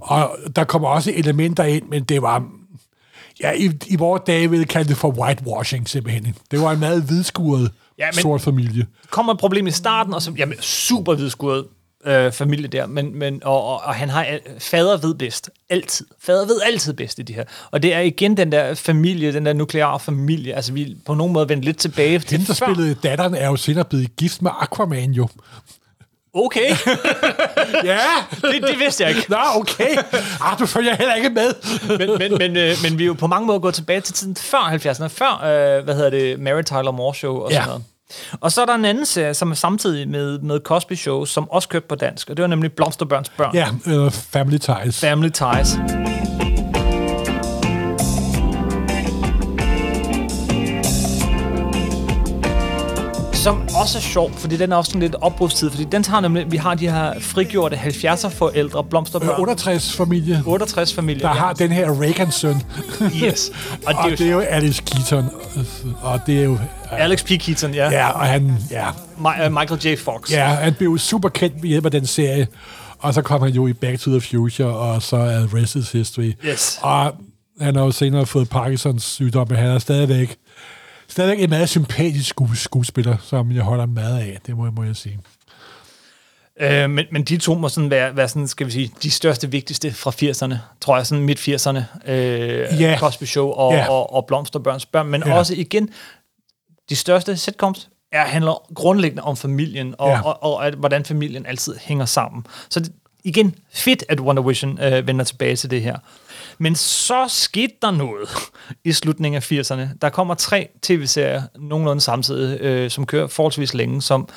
Og 0.01 0.37
der 0.55 0.63
kommer 0.63 0.87
også 0.89 1.11
elementer 1.15 1.63
ind, 1.63 1.83
men 1.89 2.03
det 2.03 2.21
var... 2.21 2.43
Ja, 3.43 3.51
i, 3.51 3.71
i 3.87 3.95
vores 3.95 4.21
dage 4.27 4.49
ville 4.49 4.65
kalde 4.65 4.89
det 4.89 4.97
for 4.97 5.09
whitewashing, 5.09 5.89
simpelthen. 5.89 6.35
Det 6.51 6.61
var 6.61 6.71
en 6.71 6.79
meget 6.79 7.03
hvidskuret 7.03 7.71
Ja, 7.99 8.05
ja, 8.05 8.11
men- 8.13 8.21
sort 8.21 8.41
familie. 8.41 8.85
kommer 9.09 9.33
et 9.33 9.39
problem 9.39 9.67
i 9.67 9.71
starten, 9.71 10.13
og 10.13 10.21
så, 10.21 10.31
jamen, 10.37 10.61
super 10.61 11.15
hvidskuret 11.15 11.65
øh, 12.05 12.31
familie 12.31 12.67
der, 12.67 12.85
men, 12.85 13.19
men, 13.19 13.41
og, 13.43 13.63
og, 13.65 13.81
og 13.83 13.95
han 13.95 14.09
har, 14.09 14.25
fader 14.59 14.97
ved 14.97 15.15
bedst, 15.15 15.49
altid. 15.69 16.05
Fader 16.25 16.45
ved 16.45 16.61
altid 16.65 16.93
bedst 16.93 17.19
i 17.19 17.21
de 17.21 17.33
her. 17.33 17.43
Og 17.71 17.83
det 17.83 17.93
er 17.93 17.99
igen 17.99 18.37
den 18.37 18.51
der 18.51 18.73
familie, 18.73 19.33
den 19.33 19.45
der 19.45 19.53
nukleare 19.53 19.99
familie, 19.99 20.53
altså 20.53 20.73
vi 20.73 20.95
på 21.05 21.13
nogen 21.13 21.33
måde 21.33 21.49
vendt 21.49 21.65
lidt 21.65 21.77
tilbage 21.77 22.19
til 22.19 22.29
Hende, 22.37 22.45
der 22.47 22.53
spillede 22.53 22.95
datteren, 23.03 23.35
er 23.35 23.47
jo 23.47 23.55
senere 23.55 23.85
blevet 23.85 24.15
gift 24.15 24.41
med 24.41 24.51
Aquaman, 24.61 25.11
jo. 25.11 25.27
Okay, 26.37 26.69
Ja! 27.83 27.99
det, 28.41 28.63
det 28.67 28.79
vidste 28.79 29.03
jeg 29.03 29.15
ikke. 29.17 29.25
Nå, 29.31 29.37
okay. 29.55 29.97
Ah, 30.41 30.59
du 30.59 30.65
følger 30.65 30.95
heller 30.95 31.15
ikke 31.15 31.29
med. 31.29 31.53
Men, 31.97 32.17
men, 32.17 32.37
men, 32.37 32.57
øh, 32.57 32.75
men 32.83 32.97
vi 32.99 33.03
er 33.03 33.07
jo 33.07 33.13
på 33.13 33.27
mange 33.27 33.45
måder 33.47 33.59
gået 33.59 33.73
tilbage 33.75 34.01
til 34.01 34.13
tiden 34.13 34.35
før 34.35 34.57
70'erne, 34.57 35.07
før, 35.07 35.33
øh, 35.77 35.83
hvad 35.83 35.95
hedder 35.95 36.09
det, 36.09 36.39
Mary 36.39 36.61
Tyler 36.61 36.91
Moore 36.91 37.15
Show 37.15 37.35
og 37.37 37.51
sådan 37.51 37.61
Ja. 37.61 37.67
noget. 37.67 37.83
Og 38.41 38.51
så 38.51 38.61
er 38.61 38.65
der 38.65 38.75
en 38.75 38.85
anden 38.85 39.05
serie, 39.05 39.33
som 39.33 39.51
er 39.51 39.55
samtidig 39.55 40.09
med, 40.09 40.39
med 40.39 40.59
Cosby 40.59 40.93
Show, 40.93 41.25
som 41.25 41.49
også 41.49 41.69
kørte 41.69 41.85
på 41.89 41.95
dansk, 41.95 42.29
og 42.29 42.37
det 42.37 42.43
var 42.43 42.47
nemlig 42.47 42.73
Blomsterbørns 42.73 43.29
Børn. 43.29 43.55
Ja, 43.55 43.67
øh, 43.87 44.11
Family 44.11 44.57
Ties. 44.57 44.99
Family 44.99 45.29
Ties. 45.29 45.77
Som 53.45 53.61
også 53.81 53.97
er 53.97 54.01
sjov, 54.01 54.31
fordi 54.33 54.57
den 54.57 54.71
er 54.71 54.75
også 54.75 54.89
sådan 54.89 55.01
lidt 55.01 55.15
opbrudstid, 55.21 55.69
fordi 55.69 55.83
den 55.83 56.03
tager 56.03 56.21
nemlig, 56.21 56.51
vi 56.51 56.57
har 56.57 56.75
de 56.75 56.89
her 56.89 57.19
frigjorte 57.19 57.75
70'er 57.75 58.27
forældre, 58.29 58.83
blomsterbørn, 58.83 59.29
Øh, 59.29 59.39
68 59.39 59.93
familie, 59.95 60.43
68 60.45 60.93
familier. 60.93 61.19
der 61.27 61.33
har 61.35 61.53
den 61.53 61.71
her 61.71 62.01
Reagan-søn. 62.01 62.61
Yes. 63.23 63.51
Og 63.87 63.93
det 63.93 63.93
er 63.93 64.03
og 64.03 64.11
jo- 64.11 64.15
det 64.15 64.27
er 64.27 64.31
jo 64.31 64.39
Alice 64.39 64.83
Keaton. 64.85 65.29
Og 66.01 66.19
det 66.27 66.39
er 66.39 66.43
jo... 66.43 66.57
Alex 66.91 67.23
P. 67.25 67.27
Keaton, 67.27 67.73
ja. 67.73 67.89
Ja, 67.89 68.09
og 68.09 68.25
han... 68.25 68.57
Ja, 68.71 68.89
Mi- 69.17 69.45
uh, 69.45 69.51
Michael 69.53 69.81
J. 69.85 69.97
Fox. 69.99 70.31
ja 70.31 70.45
han 70.45 70.73
blev 70.73 70.89
jo 70.89 70.97
super 70.97 71.29
kendt 71.29 71.55
ved 71.61 71.69
hjælp 71.69 71.85
af 71.85 71.91
den 71.91 72.05
serie. 72.05 72.47
Og 72.99 73.13
så 73.13 73.21
kom 73.21 73.41
han 73.41 73.51
jo 73.51 73.67
i 73.67 73.73
Back 73.73 73.99
to 73.99 74.11
the 74.11 74.21
Future, 74.21 74.67
og 74.77 75.01
så 75.01 75.15
er 75.17 75.55
Rest 75.55 75.75
is 75.75 75.91
History. 75.91 76.33
Yes. 76.45 76.79
Og 76.81 77.13
han 77.61 77.75
har 77.75 77.83
jo 77.83 77.91
senere 77.91 78.25
fået 78.25 78.49
Parkinsons 78.49 79.03
sygdom, 79.03 79.47
men 79.49 79.57
han 79.57 79.67
er 79.69 79.79
stadigvæk, 79.79 80.35
stadigvæk 81.15 81.43
en 81.43 81.49
meget 81.49 81.69
sympatisk 81.69 82.35
sku- 82.41 82.55
skuespiller, 82.55 83.17
som 83.23 83.51
jeg 83.51 83.63
holder 83.63 83.85
meget 83.85 84.19
af, 84.19 84.39
det 84.45 84.57
må, 84.57 84.71
må 84.71 84.83
jeg 84.83 84.95
sige. 84.95 85.19
Øh, 86.59 86.89
men, 86.89 87.05
men 87.11 87.23
de 87.23 87.37
to 87.37 87.55
må 87.55 87.69
sådan 87.69 87.89
være, 87.89 88.15
være 88.15 88.27
sådan, 88.27 88.47
skal 88.47 88.67
vi 88.67 88.71
sige, 88.71 88.91
de 89.03 89.11
største, 89.11 89.51
vigtigste 89.51 89.91
fra 89.91 90.11
80'erne, 90.11 90.55
tror 90.81 90.97
jeg, 90.97 91.05
sådan 91.07 91.23
midt-80'erne. 91.23 92.09
Øh, 92.11 92.81
Ja. 92.81 92.97
Cosby 92.99 93.23
Show 93.23 93.47
og, 93.49 93.73
Ja. 93.73 93.89
og, 93.89 94.13
og 94.13 94.25
Blomsterbørns 94.25 94.85
børn, 94.85 95.07
men 95.07 95.23
Ja. 95.25 95.37
også 95.37 95.53
igen, 95.57 95.89
de 96.89 96.95
største 96.95 97.37
sitcoms 97.37 97.89
er, 98.11 98.25
handler 98.25 98.73
grundlæggende 98.73 99.23
om 99.23 99.37
familien, 99.37 99.95
og, 99.97 100.09
ja. 100.09 100.21
og, 100.21 100.43
og, 100.43 100.53
og 100.53 100.67
at, 100.67 100.73
hvordan 100.73 101.05
familien 101.05 101.45
altid 101.45 101.75
hænger 101.81 102.05
sammen. 102.05 102.45
Så 102.69 102.79
det, 102.79 102.91
igen, 103.23 103.55
fedt, 103.73 104.03
at 104.09 104.19
Wonder 104.19 104.43
Vision 104.43 104.79
øh, 104.81 105.07
vender 105.07 105.25
tilbage 105.25 105.55
til 105.55 105.71
det 105.71 105.81
her. 105.81 105.97
Men 106.57 106.75
så 106.75 107.25
skete 107.27 107.73
der 107.81 107.91
noget 107.91 108.29
i 108.83 108.91
slutningen 108.91 109.37
af 109.37 109.51
80'erne. 109.51 109.97
Der 110.01 110.09
kommer 110.09 110.33
tre 110.33 110.69
tv-serier 110.81 111.43
nogenlunde 111.59 112.01
samtidig, 112.01 112.61
øh, 112.61 112.89
som 112.89 113.05
kører 113.05 113.27
forholdsvis 113.27 113.73
længe, 113.73 114.01
som 114.01 114.29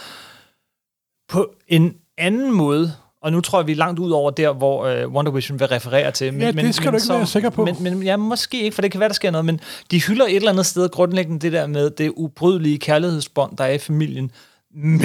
på 1.28 1.50
en 1.68 1.94
anden 2.18 2.52
måde, 2.52 2.92
og 3.22 3.32
nu 3.32 3.40
tror 3.40 3.58
jeg, 3.60 3.66
vi 3.66 3.72
er 3.72 3.76
langt 3.76 3.98
ud 4.00 4.10
over 4.10 4.30
der, 4.30 4.52
hvor 4.52 4.84
øh, 4.84 5.08
Wonder 5.08 5.32
Vision 5.32 5.60
vil 5.60 5.66
referere 5.68 6.10
til. 6.10 6.32
Men, 6.32 6.42
Ja, 6.42 6.50
det 6.50 6.74
skal 6.74 6.92
du 6.92 6.96
ikke 6.96 7.08
være 7.08 7.26
sikker 7.26 7.50
på. 7.50 7.64
Men, 7.64 7.76
men 7.80 8.02
ja, 8.02 8.16
måske 8.16 8.62
ikke, 8.62 8.74
for 8.74 8.82
det 8.82 8.90
kan 8.92 9.00
være, 9.00 9.08
der 9.08 9.14
sker 9.14 9.30
noget, 9.30 9.44
men 9.44 9.60
de 9.90 10.02
hylder 10.02 10.26
et 10.26 10.36
eller 10.36 10.50
andet 10.50 10.66
sted 10.66 10.88
grundlæggende 10.88 11.40
det 11.40 11.52
der 11.52 11.66
med 11.66 11.90
det 11.90 12.12
ubrydelige 12.16 12.78
kærlighedsbånd, 12.78 13.56
der 13.56 13.64
er 13.64 13.72
i 13.72 13.78
familien. 13.78 14.30
Men, 14.74 15.00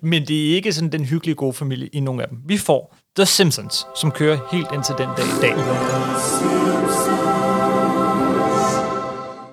men 0.00 0.26
det 0.26 0.50
er 0.50 0.54
ikke 0.54 0.72
sådan 0.72 0.92
den 0.92 1.04
hyggelige 1.04 1.34
gode 1.34 1.52
familie 1.52 1.88
i 1.88 2.00
nogen 2.00 2.20
af 2.20 2.28
dem. 2.28 2.38
Vi 2.46 2.58
får 2.58 2.96
The 3.16 3.26
Simpsons, 3.26 3.86
som 3.94 4.10
kører 4.10 4.38
helt 4.52 4.66
indtil 4.72 4.94
den 4.98 5.08
dag 5.16 5.24
i 5.26 5.40
dag. 5.40 5.54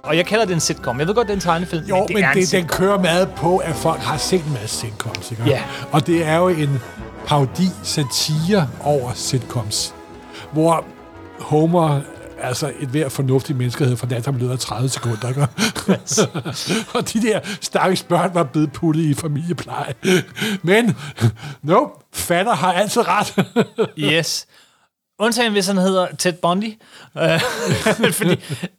Og 0.04 0.18
jeg 0.18 0.26
kalder 0.26 0.46
det 0.46 0.54
en 0.54 0.60
sitcom. 0.60 1.00
Jeg 1.00 1.08
ved 1.08 1.16
godt, 1.16 1.28
det 1.28 1.34
er 1.34 1.38
en 1.38 1.42
tegnefilm, 1.42 1.86
Jo, 1.86 1.96
men 1.96 2.08
det 2.08 2.16
men 2.16 2.24
er 2.24 2.34
det, 2.34 2.52
den 2.52 2.68
kører 2.68 3.00
meget 3.00 3.30
på, 3.38 3.58
at 3.58 3.76
folk 3.76 4.00
har 4.00 4.18
set 4.18 4.46
en 4.46 4.54
masse 4.54 4.78
sitcoms, 4.78 5.32
ikke? 5.32 5.44
Ja. 5.44 5.64
Og 5.92 6.08
det 6.08 6.26
er 6.26 6.38
jo 6.38 6.48
en 6.48 6.82
parodi, 7.26 7.68
satire 7.84 8.68
over 8.84 9.12
sitcoms, 9.14 9.96
hvor 10.52 10.86
Homer 11.40 12.02
altså 12.42 12.74
et 12.80 12.90
hver 12.90 13.10
fornuftig 13.10 13.56
menneske 13.56 13.84
havde 13.84 13.98
forladt 13.98 14.26
ham 14.26 14.36
løbet 14.36 14.52
af 14.52 14.60
30 14.60 14.90
sekunder, 14.90 15.28
ikke? 15.28 15.48
og 16.98 17.14
de 17.14 17.22
der 17.22 17.40
stakkels 17.62 18.04
børn 18.04 18.34
var 18.34 18.44
blevet 18.44 18.72
puttet 18.72 19.02
i 19.02 19.14
familiepleje. 19.14 19.94
Men, 20.62 20.98
no, 21.62 21.88
fatter 22.14 22.54
har 22.54 22.74
altid 22.74 23.02
ret. 23.08 23.46
Yes. 23.98 24.48
Undtagen 25.22 25.52
hvis 25.52 25.68
han 25.68 25.78
hedder 25.78 26.08
Ted 26.16 26.34
Bundy. 26.34 26.74
Øh, 27.18 27.42
fordi 28.20 28.32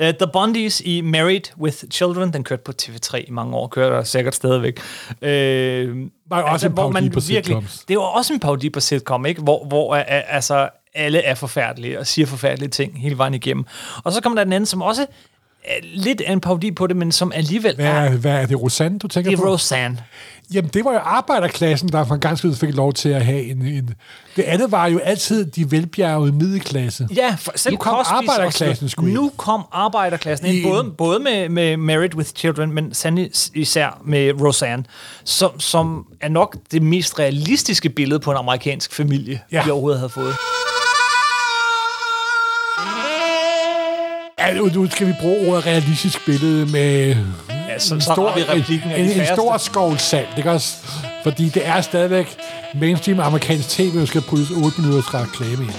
uh, 0.02 0.08
The 0.08 0.26
Bundys 0.32 0.80
i 0.80 1.00
Married 1.00 1.56
with 1.58 1.76
Children, 1.90 2.32
den 2.32 2.44
kørte 2.44 2.62
på 2.64 2.72
TV3 2.82 3.16
i 3.16 3.30
mange 3.30 3.56
år, 3.56 3.68
kører 3.68 3.90
der 3.90 4.04
sikkert 4.04 4.34
stadigvæk. 4.34 4.80
Øh, 5.22 5.96
Var 6.26 6.42
også 6.42 6.66
en 6.66 6.72
hvor 6.72 6.92
parodi 6.92 7.10
på 7.10 7.20
sitcoms. 7.20 7.84
Det 7.88 7.96
var 7.96 8.02
også 8.02 8.32
en 8.32 8.40
parodi 8.40 8.70
på 8.70 8.80
sitcom, 8.80 9.26
ikke? 9.26 9.42
Hvor, 9.42 9.64
hvor 9.64 9.94
uh, 9.94 10.02
altså, 10.06 10.68
alle 10.94 11.18
er 11.18 11.34
forfærdelige 11.34 11.98
og 12.00 12.06
siger 12.06 12.26
forfærdelige 12.26 12.68
ting 12.70 13.00
hele 13.02 13.18
vejen 13.18 13.34
igennem. 13.34 13.64
Og 14.04 14.12
så 14.12 14.20
kommer 14.20 14.36
der 14.38 14.44
den 14.44 14.52
anden, 14.52 14.66
som 14.66 14.82
også 14.82 15.06
er 15.64 15.74
lidt 15.82 16.20
af 16.20 16.32
en 16.32 16.40
parodi 16.40 16.70
på 16.70 16.86
det, 16.86 16.96
men 16.96 17.12
som 17.12 17.32
alligevel 17.34 17.74
Hvad 17.74 17.86
er... 17.86 17.90
er, 17.92 18.10
hvad 18.16 18.32
er 18.32 18.46
det, 18.46 18.62
Rosanne, 18.62 18.98
du 18.98 19.08
tænker 19.08 19.30
Det 19.30 19.38
er 19.38 19.42
på? 19.42 19.48
Roseanne. 19.48 19.98
Jamen, 20.54 20.70
det 20.74 20.84
var 20.84 20.92
jo 20.92 20.98
arbejderklassen, 20.98 21.88
der 21.88 22.04
for 22.04 22.14
en 22.14 22.20
gang 22.20 22.38
skyld 22.38 22.54
fik 22.54 22.74
lov 22.74 22.92
til 22.92 23.08
at 23.08 23.24
have 23.24 23.42
en, 23.42 23.62
en... 23.62 23.94
Det 24.36 24.42
andet 24.42 24.72
var 24.72 24.86
jo 24.86 24.98
altid 24.98 25.44
de 25.46 25.70
velbjergede 25.70 26.32
middelklasse. 26.32 27.08
Ja, 27.16 27.36
for 27.38 27.52
selv 27.56 27.72
Nu 27.74 27.78
kom 27.78 27.94
Cosby's 28.00 28.14
arbejderklassen 28.14 28.84
også- 28.84 28.96
ind. 29.00 29.12
Nu 29.12 29.32
kom 29.36 29.64
arbejderklassen 29.72 30.46
ind, 30.46 30.64
både, 30.70 30.84
både 30.98 31.18
med, 31.20 31.48
med 31.48 31.76
Married 31.76 32.14
with 32.14 32.30
Children, 32.30 32.72
men 32.72 32.94
sandelig 32.94 33.30
især 33.54 34.00
med 34.04 34.40
Roseanne, 34.40 34.84
som, 35.24 35.60
som 35.60 36.06
er 36.20 36.28
nok 36.28 36.56
det 36.72 36.82
mest 36.82 37.18
realistiske 37.18 37.88
billede 37.90 38.20
på 38.20 38.30
en 38.30 38.36
amerikansk 38.36 38.94
familie, 38.94 39.40
ja. 39.52 39.64
vi 39.64 39.70
overhovedet 39.70 40.00
havde 40.00 40.10
fået. 40.10 40.34
Ja, 44.50 44.54
nu, 44.54 44.66
nu 44.74 44.90
skal 44.90 45.06
vi 45.06 45.14
bruge 45.20 45.48
ordet 45.48 45.66
realistisk 45.66 46.26
billede 46.26 46.66
med 46.66 47.16
Ja, 47.70 47.78
så, 47.78 47.94
en 47.94 48.00
så 48.00 48.12
stor, 48.12 48.34
vi 48.34 48.42
replikken 48.42 48.90
en, 48.90 49.10
en, 49.10 49.26
stor 49.26 49.56
skål 49.56 49.98
salt, 49.98 50.28
ikke 50.36 50.50
også? 50.50 50.76
Fordi 51.22 51.48
det 51.48 51.66
er 51.66 51.80
stadigvæk 51.80 52.36
mainstream 52.74 53.20
amerikansk 53.20 53.68
tv, 53.68 53.98
der 53.98 54.04
skal 54.04 54.20
puttes 54.20 54.50
8 54.50 54.80
minutter 54.80 55.10
til 55.10 55.18
reklame 55.18 55.64
ind. 55.64 55.74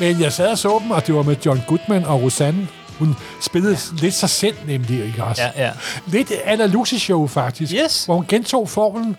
Men 0.00 0.20
jeg 0.20 0.32
sad 0.32 0.50
og 0.50 0.58
så 0.58 0.78
dem, 0.82 0.90
og 0.90 1.06
det 1.06 1.14
var 1.14 1.22
med 1.22 1.36
John 1.46 1.62
Goodman 1.66 2.04
og 2.04 2.22
Rosanne. 2.22 2.68
Hun 2.98 3.16
spillede 3.40 3.72
ja. 3.72 4.00
lidt 4.02 4.14
sig 4.14 4.30
selv, 4.30 4.56
nemlig, 4.66 5.04
ikke 5.04 5.24
også? 5.24 5.42
Ja, 5.42 5.66
ja. 5.66 5.70
Lidt 6.06 6.32
Anna 6.44 6.66
Lucy 6.66 6.94
show, 6.94 7.26
faktisk. 7.26 7.74
Yes. 7.84 8.04
Hvor 8.04 8.14
hun 8.14 8.24
gentog 8.28 8.68
formelen 8.68 9.16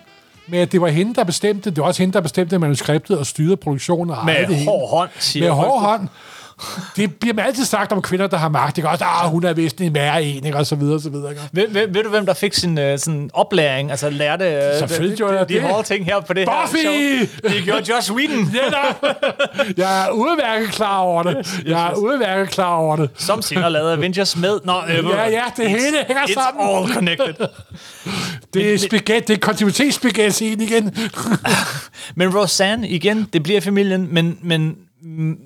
med, 0.48 0.58
at 0.58 0.72
det 0.72 0.80
var 0.80 0.88
hende, 0.88 1.14
der 1.14 1.24
bestemte, 1.24 1.70
det 1.70 1.78
var 1.78 1.84
også 1.84 2.02
hende, 2.02 2.12
der 2.12 2.20
bestemte 2.20 2.58
manuskriptet 2.58 3.18
og 3.18 3.26
styrede 3.26 3.56
produktionen 3.56 4.10
og 4.10 4.16
ejede 4.16 4.40
det 4.40 4.48
Med 4.48 4.56
hele. 4.56 4.70
hård 4.70 4.90
hånd, 4.90 5.10
siger 5.18 5.46
Med 5.46 5.54
hård 5.54 5.80
hånd. 5.80 6.08
Det 6.96 7.14
bliver 7.14 7.34
man 7.34 7.44
altid 7.46 7.64
sagt 7.64 7.92
om 7.92 8.02
kvinder, 8.02 8.26
der 8.26 8.36
har 8.36 8.48
magt. 8.48 8.78
Ikke? 8.78 8.88
Også, 8.88 9.04
ah, 9.04 9.30
hun 9.30 9.44
er 9.44 9.52
vist 9.52 9.80
en 9.80 9.94
værre 9.94 10.22
en, 10.24 10.44
ikke? 10.46 10.58
og 10.58 10.66
så 10.66 10.74
videre, 10.76 10.94
og 10.94 11.00
så 11.00 11.10
videre. 11.10 11.30
Ikke? 11.30 11.42
Ved, 11.52 11.68
ved, 11.68 11.88
ved 11.88 12.02
du, 12.02 12.08
hvem 12.08 12.26
der 12.26 12.34
fik 12.34 12.54
sin 12.54 12.78
uh, 12.78 12.84
sådan 12.84 13.30
oplæring, 13.34 13.90
altså 13.90 14.10
lærte 14.10 14.44
uh, 14.72 14.78
Selvfølgelig 14.78 15.18
de, 15.18 15.24
de, 15.24 15.38
de 15.38 15.54
det. 15.54 15.62
hårde 15.62 15.82
ting 15.88 16.04
her 16.04 16.20
på 16.20 16.32
det 16.32 16.48
Buffy! 16.48 16.76
her 16.86 17.26
show? 17.26 17.50
Det 17.50 17.64
gjorde 17.64 17.94
Josh 17.94 18.12
Whedon, 18.12 18.38
Netop. 18.38 19.04
Jeg 19.76 20.06
er 20.06 20.10
udmærket 20.10 20.68
klar 20.72 20.98
over 20.98 21.22
det. 21.22 21.60
Jeg 21.66 21.86
er 21.90 21.94
udmærket 21.94 22.50
klar 22.50 22.74
over 22.74 22.96
det. 22.96 23.10
som 23.16 23.42
senere 23.42 23.70
lavede 23.72 23.92
Avengers 23.92 24.36
med. 24.36 24.60
Nå, 24.64 24.74
øh, 24.88 25.04
Ja, 25.10 25.28
ja, 25.28 25.42
det 25.56 25.70
hele 25.70 25.96
hænger 26.06 26.22
It's 26.22 26.32
sammen. 26.34 26.76
all 26.76 26.94
connected. 26.94 27.34
Det 28.54 28.74
er, 28.74 28.78
spaghetti, 28.78 29.26
det 29.26 29.36
er 29.36 29.40
kontinuitetsspaghetti 29.40 30.52
igen. 30.52 30.94
Men 32.16 32.36
Roseanne, 32.38 32.88
igen, 32.88 33.28
det 33.32 33.42
bliver 33.42 33.60
familien, 33.60 34.08
men, 34.14 34.38
men 34.42 34.76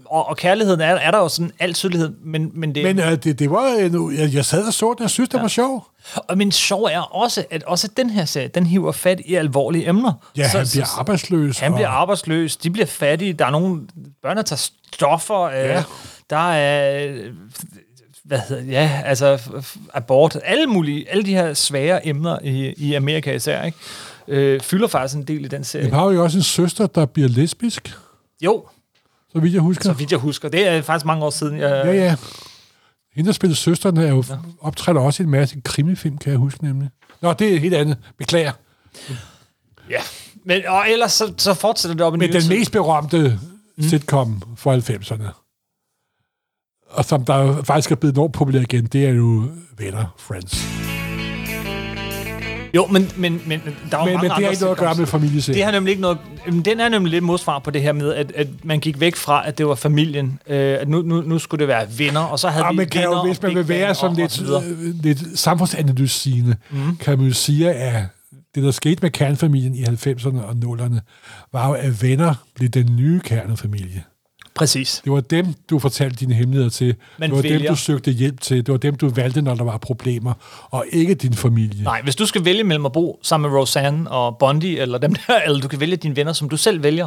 og, 0.06 0.28
og 0.28 0.36
kærligheden 0.36 0.80
er, 0.80 0.86
er 0.94 1.10
der 1.10 1.18
jo 1.18 1.28
sådan 1.28 1.52
al 1.58 1.74
tydelighed, 1.74 2.12
men, 2.24 2.50
men 2.54 2.74
det 2.74 2.82
Men 2.84 2.98
øh, 2.98 3.12
det, 3.24 3.38
det 3.38 3.50
var 3.50 3.66
en, 3.66 4.18
jeg, 4.18 4.34
jeg 4.34 4.44
sad 4.44 4.66
og 4.66 4.72
så 4.72 4.94
den, 4.98 5.02
jeg 5.02 5.10
synes, 5.10 5.28
det 5.28 5.40
var 5.42 5.48
sjov. 5.48 5.86
og 6.16 6.38
min 6.38 6.52
sjov 6.52 6.82
er 6.82 7.00
også, 7.00 7.44
at 7.50 7.62
også 7.62 7.88
den 7.96 8.10
her 8.10 8.24
serie, 8.24 8.48
den 8.48 8.66
hiver 8.66 8.92
fat 8.92 9.20
i 9.24 9.34
alvorlige 9.34 9.88
emner. 9.88 10.12
Ja, 10.36 10.46
han 10.46 10.66
bliver 10.72 10.98
arbejdsløs. 10.98 11.58
Han 11.58 11.74
bliver 11.74 11.88
og- 11.88 12.00
arbejdsløs, 12.00 12.56
de 12.56 12.70
bliver 12.70 12.86
fattige, 12.86 13.32
der 13.32 13.46
er 13.46 13.50
nogle 13.50 13.80
børn, 14.22 14.36
der 14.36 14.42
tager 14.42 14.68
stoffer, 14.94 15.40
øh, 15.42 15.54
Ja. 15.56 15.82
der 16.30 16.52
er, 16.52 17.06
øh, 17.08 17.30
hvad 18.24 18.38
hedder 18.48 18.62
ja, 18.62 19.02
altså 19.04 19.38
abort, 19.94 20.36
alle 20.44 20.66
mulige, 20.66 21.10
alle 21.10 21.22
de 21.24 21.34
her 21.34 21.54
svære 21.54 22.06
emner 22.06 22.38
i, 22.42 22.74
i 22.76 22.94
Amerika 22.94 23.32
især, 23.34 23.62
ikke? 23.64 23.78
Øh, 24.28 24.60
fylder 24.60 24.88
faktisk 24.88 25.16
en 25.16 25.22
del 25.24 25.44
i 25.44 25.48
den 25.48 25.64
serie. 25.64 25.84
Han 25.84 25.94
har 25.94 26.10
jo 26.10 26.22
også 26.24 26.38
en 26.38 26.42
søster, 26.44 26.86
der 26.86 27.06
bliver 27.06 27.28
lesbisk, 27.28 27.94
Jo, 28.42 28.64
så 29.34 29.40
vidt 29.40 29.54
jeg 29.54 29.62
husker. 29.62 29.84
så 29.84 29.92
vidt 29.92 30.12
jeg 30.12 30.18
husker. 30.20 30.48
Det 30.48 30.68
er 30.68 30.82
faktisk 30.82 31.06
mange 31.06 31.24
år 31.24 31.30
siden. 31.30 31.58
Jeg, 31.58 31.70
Ja, 31.70 31.92
ja. 31.92 32.16
Hende, 33.14 33.26
der 33.26 33.32
spiller 33.32 33.56
søsterne, 33.56 34.04
er 34.06 34.10
jo 34.10 34.24
optræder 34.60 35.00
også 35.00 35.22
i 35.22 35.24
en 35.24 35.30
masse 35.30 35.60
krimifilm, 35.64 36.18
kan 36.18 36.30
jeg 36.30 36.38
huske 36.38 36.64
nemlig. 36.64 36.90
Nå, 37.22 37.32
det 37.32 37.54
er 37.54 37.60
helt 37.60 37.74
andet. 37.74 37.96
Beklager. 38.18 38.52
ja. 39.90 40.00
Men, 40.44 40.66
og 40.66 40.84
ellers 40.90 41.12
så, 41.12 41.34
så 41.36 41.54
fortsætter 41.54 41.94
det 41.96 42.06
op 42.06 42.14
i 42.14 42.18
Men 42.18 42.32
den 42.32 42.48
mest 42.48 42.72
berømte 42.72 43.38
sitcom 43.80 44.42
for 44.56 44.76
90'erne, 44.76 45.28
og 46.90 47.04
som 47.04 47.24
der 47.24 47.62
faktisk 47.62 47.90
er 47.90 47.94
blevet 47.94 48.14
enormt 48.14 48.32
populær 48.32 48.60
igen, 48.60 48.86
det 48.86 49.06
er 49.06 49.10
jo 49.10 49.48
Venner, 49.78 50.14
Friends. 50.18 50.93
Jo, 52.74 52.86
men, 52.86 53.10
men, 53.16 53.42
men 53.46 53.60
der 53.90 53.96
var 53.96 54.04
Men, 54.04 54.14
mange 54.14 54.28
men 54.28 54.36
det 54.36 54.44
har 54.44 54.50
ikke 54.50 54.62
noget 54.62 54.74
at 54.74 54.80
gøre 54.80 54.94
med 54.94 55.06
familieserie. 55.06 55.56
Det 55.56 55.64
har 55.64 55.72
nemlig 55.72 55.90
ikke 55.90 56.02
noget... 56.02 56.18
jamen, 56.46 56.62
Den 56.62 56.80
er 56.80 56.88
nemlig 56.88 57.10
lidt 57.10 57.24
modsvar 57.24 57.58
på 57.58 57.70
det 57.70 57.82
her 57.82 57.92
med, 57.92 58.14
at, 58.14 58.32
at 58.36 58.48
man 58.62 58.80
gik 58.80 59.00
væk 59.00 59.16
fra, 59.16 59.48
at 59.48 59.58
det 59.58 59.66
var 59.66 59.74
familien. 59.74 60.38
Øh, 60.46 60.76
at 60.80 60.88
nu, 60.88 61.02
nu, 61.02 61.20
nu 61.20 61.38
skulle 61.38 61.58
det 61.58 61.68
være 61.68 61.86
venner, 61.98 62.20
og 62.20 62.38
så 62.38 62.48
havde 62.48 62.64
Ja, 62.64 62.70
vi 62.72 62.84
kan 62.84 63.02
venner 63.02 63.16
jo, 63.16 63.26
hvis 63.26 63.42
man 63.42 63.54
vil 63.54 63.68
være 63.68 63.94
sådan 63.94 64.16
lidt, 64.16 64.42
øh, 64.42 65.02
lidt 65.02 65.38
samfundsanalysigende, 65.38 66.56
mm. 66.70 66.96
kan 66.96 67.18
man 67.18 67.28
jo 67.28 67.34
sige, 67.34 67.72
at 67.72 68.04
det, 68.54 68.62
der 68.62 68.70
skete 68.70 68.98
med 69.02 69.10
kernefamilien 69.10 69.74
i 69.74 69.82
90'erne 69.84 70.40
og 70.40 70.56
0'erne, 70.64 70.98
var 71.52 71.68
jo, 71.68 71.74
at 71.74 72.02
venner 72.02 72.34
blev 72.54 72.68
den 72.68 72.96
nye 72.96 73.20
kernefamilie. 73.20 74.02
Præcis. 74.54 75.00
Det 75.04 75.12
var 75.12 75.20
dem, 75.20 75.46
du 75.70 75.78
fortalte 75.78 76.16
dine 76.16 76.34
hemmeligheder 76.34 76.70
til. 76.70 76.94
Man 77.18 77.30
det 77.30 77.36
var 77.36 77.42
dem, 77.42 77.50
vælger. 77.52 77.70
du 77.70 77.76
søgte 77.76 78.10
hjælp 78.10 78.40
til. 78.40 78.56
Det 78.56 78.72
var 78.72 78.78
dem, 78.78 78.94
du 78.94 79.08
valgte, 79.08 79.42
når 79.42 79.54
der 79.54 79.64
var 79.64 79.78
problemer. 79.78 80.32
Og 80.70 80.84
ikke 80.92 81.14
din 81.14 81.34
familie. 81.34 81.84
Nej, 81.84 82.00
hvis 82.02 82.16
du 82.16 82.26
skal 82.26 82.44
vælge 82.44 82.64
mellem 82.64 82.86
at 82.86 82.92
bo 82.92 83.18
sammen 83.22 83.50
med 83.50 83.58
Roseanne 83.58 84.10
og 84.10 84.36
Bondi, 84.38 84.78
eller 84.78 84.98
dem 84.98 85.14
der, 85.14 85.34
eller 85.46 85.60
du 85.60 85.68
kan 85.68 85.80
vælge 85.80 85.96
dine 85.96 86.16
venner, 86.16 86.32
som 86.32 86.48
du 86.48 86.56
selv 86.56 86.82
vælger, 86.82 87.06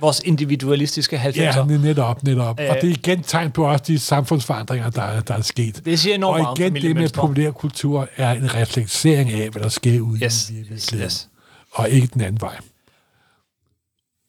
vores 0.00 0.20
individualistiske 0.24 1.16
90'er. 1.16 1.40
Ja, 1.42 1.64
netop, 1.64 2.22
netop. 2.22 2.60
Øh, 2.60 2.66
og 2.70 2.76
det 2.82 2.84
er 2.90 2.94
igen 2.94 3.22
tegn 3.22 3.50
på 3.50 3.66
også 3.66 3.84
de 3.86 3.98
samfundsforandringer, 3.98 4.90
der, 4.90 5.02
er- 5.02 5.20
der 5.20 5.34
er 5.34 5.40
sket. 5.42 5.82
Det 5.84 5.98
siger 5.98 6.14
enormt 6.14 6.46
og 6.46 6.58
igen, 6.60 6.74
det 6.74 6.96
med 6.96 7.08
populærkultur 7.08 8.08
er 8.16 8.30
en 8.32 8.54
refleksering 8.54 9.32
af, 9.32 9.48
hvad 9.50 9.62
der 9.62 9.68
sker 9.68 10.00
ude 10.00 10.24
Yes, 10.24 10.50
i 10.50 10.52
yes, 10.52 10.58
virkeligheden. 10.70 11.04
yes. 11.06 11.28
Og 11.72 11.90
ikke 11.90 12.06
den 12.14 12.20
anden 12.20 12.40
vej. 12.40 12.54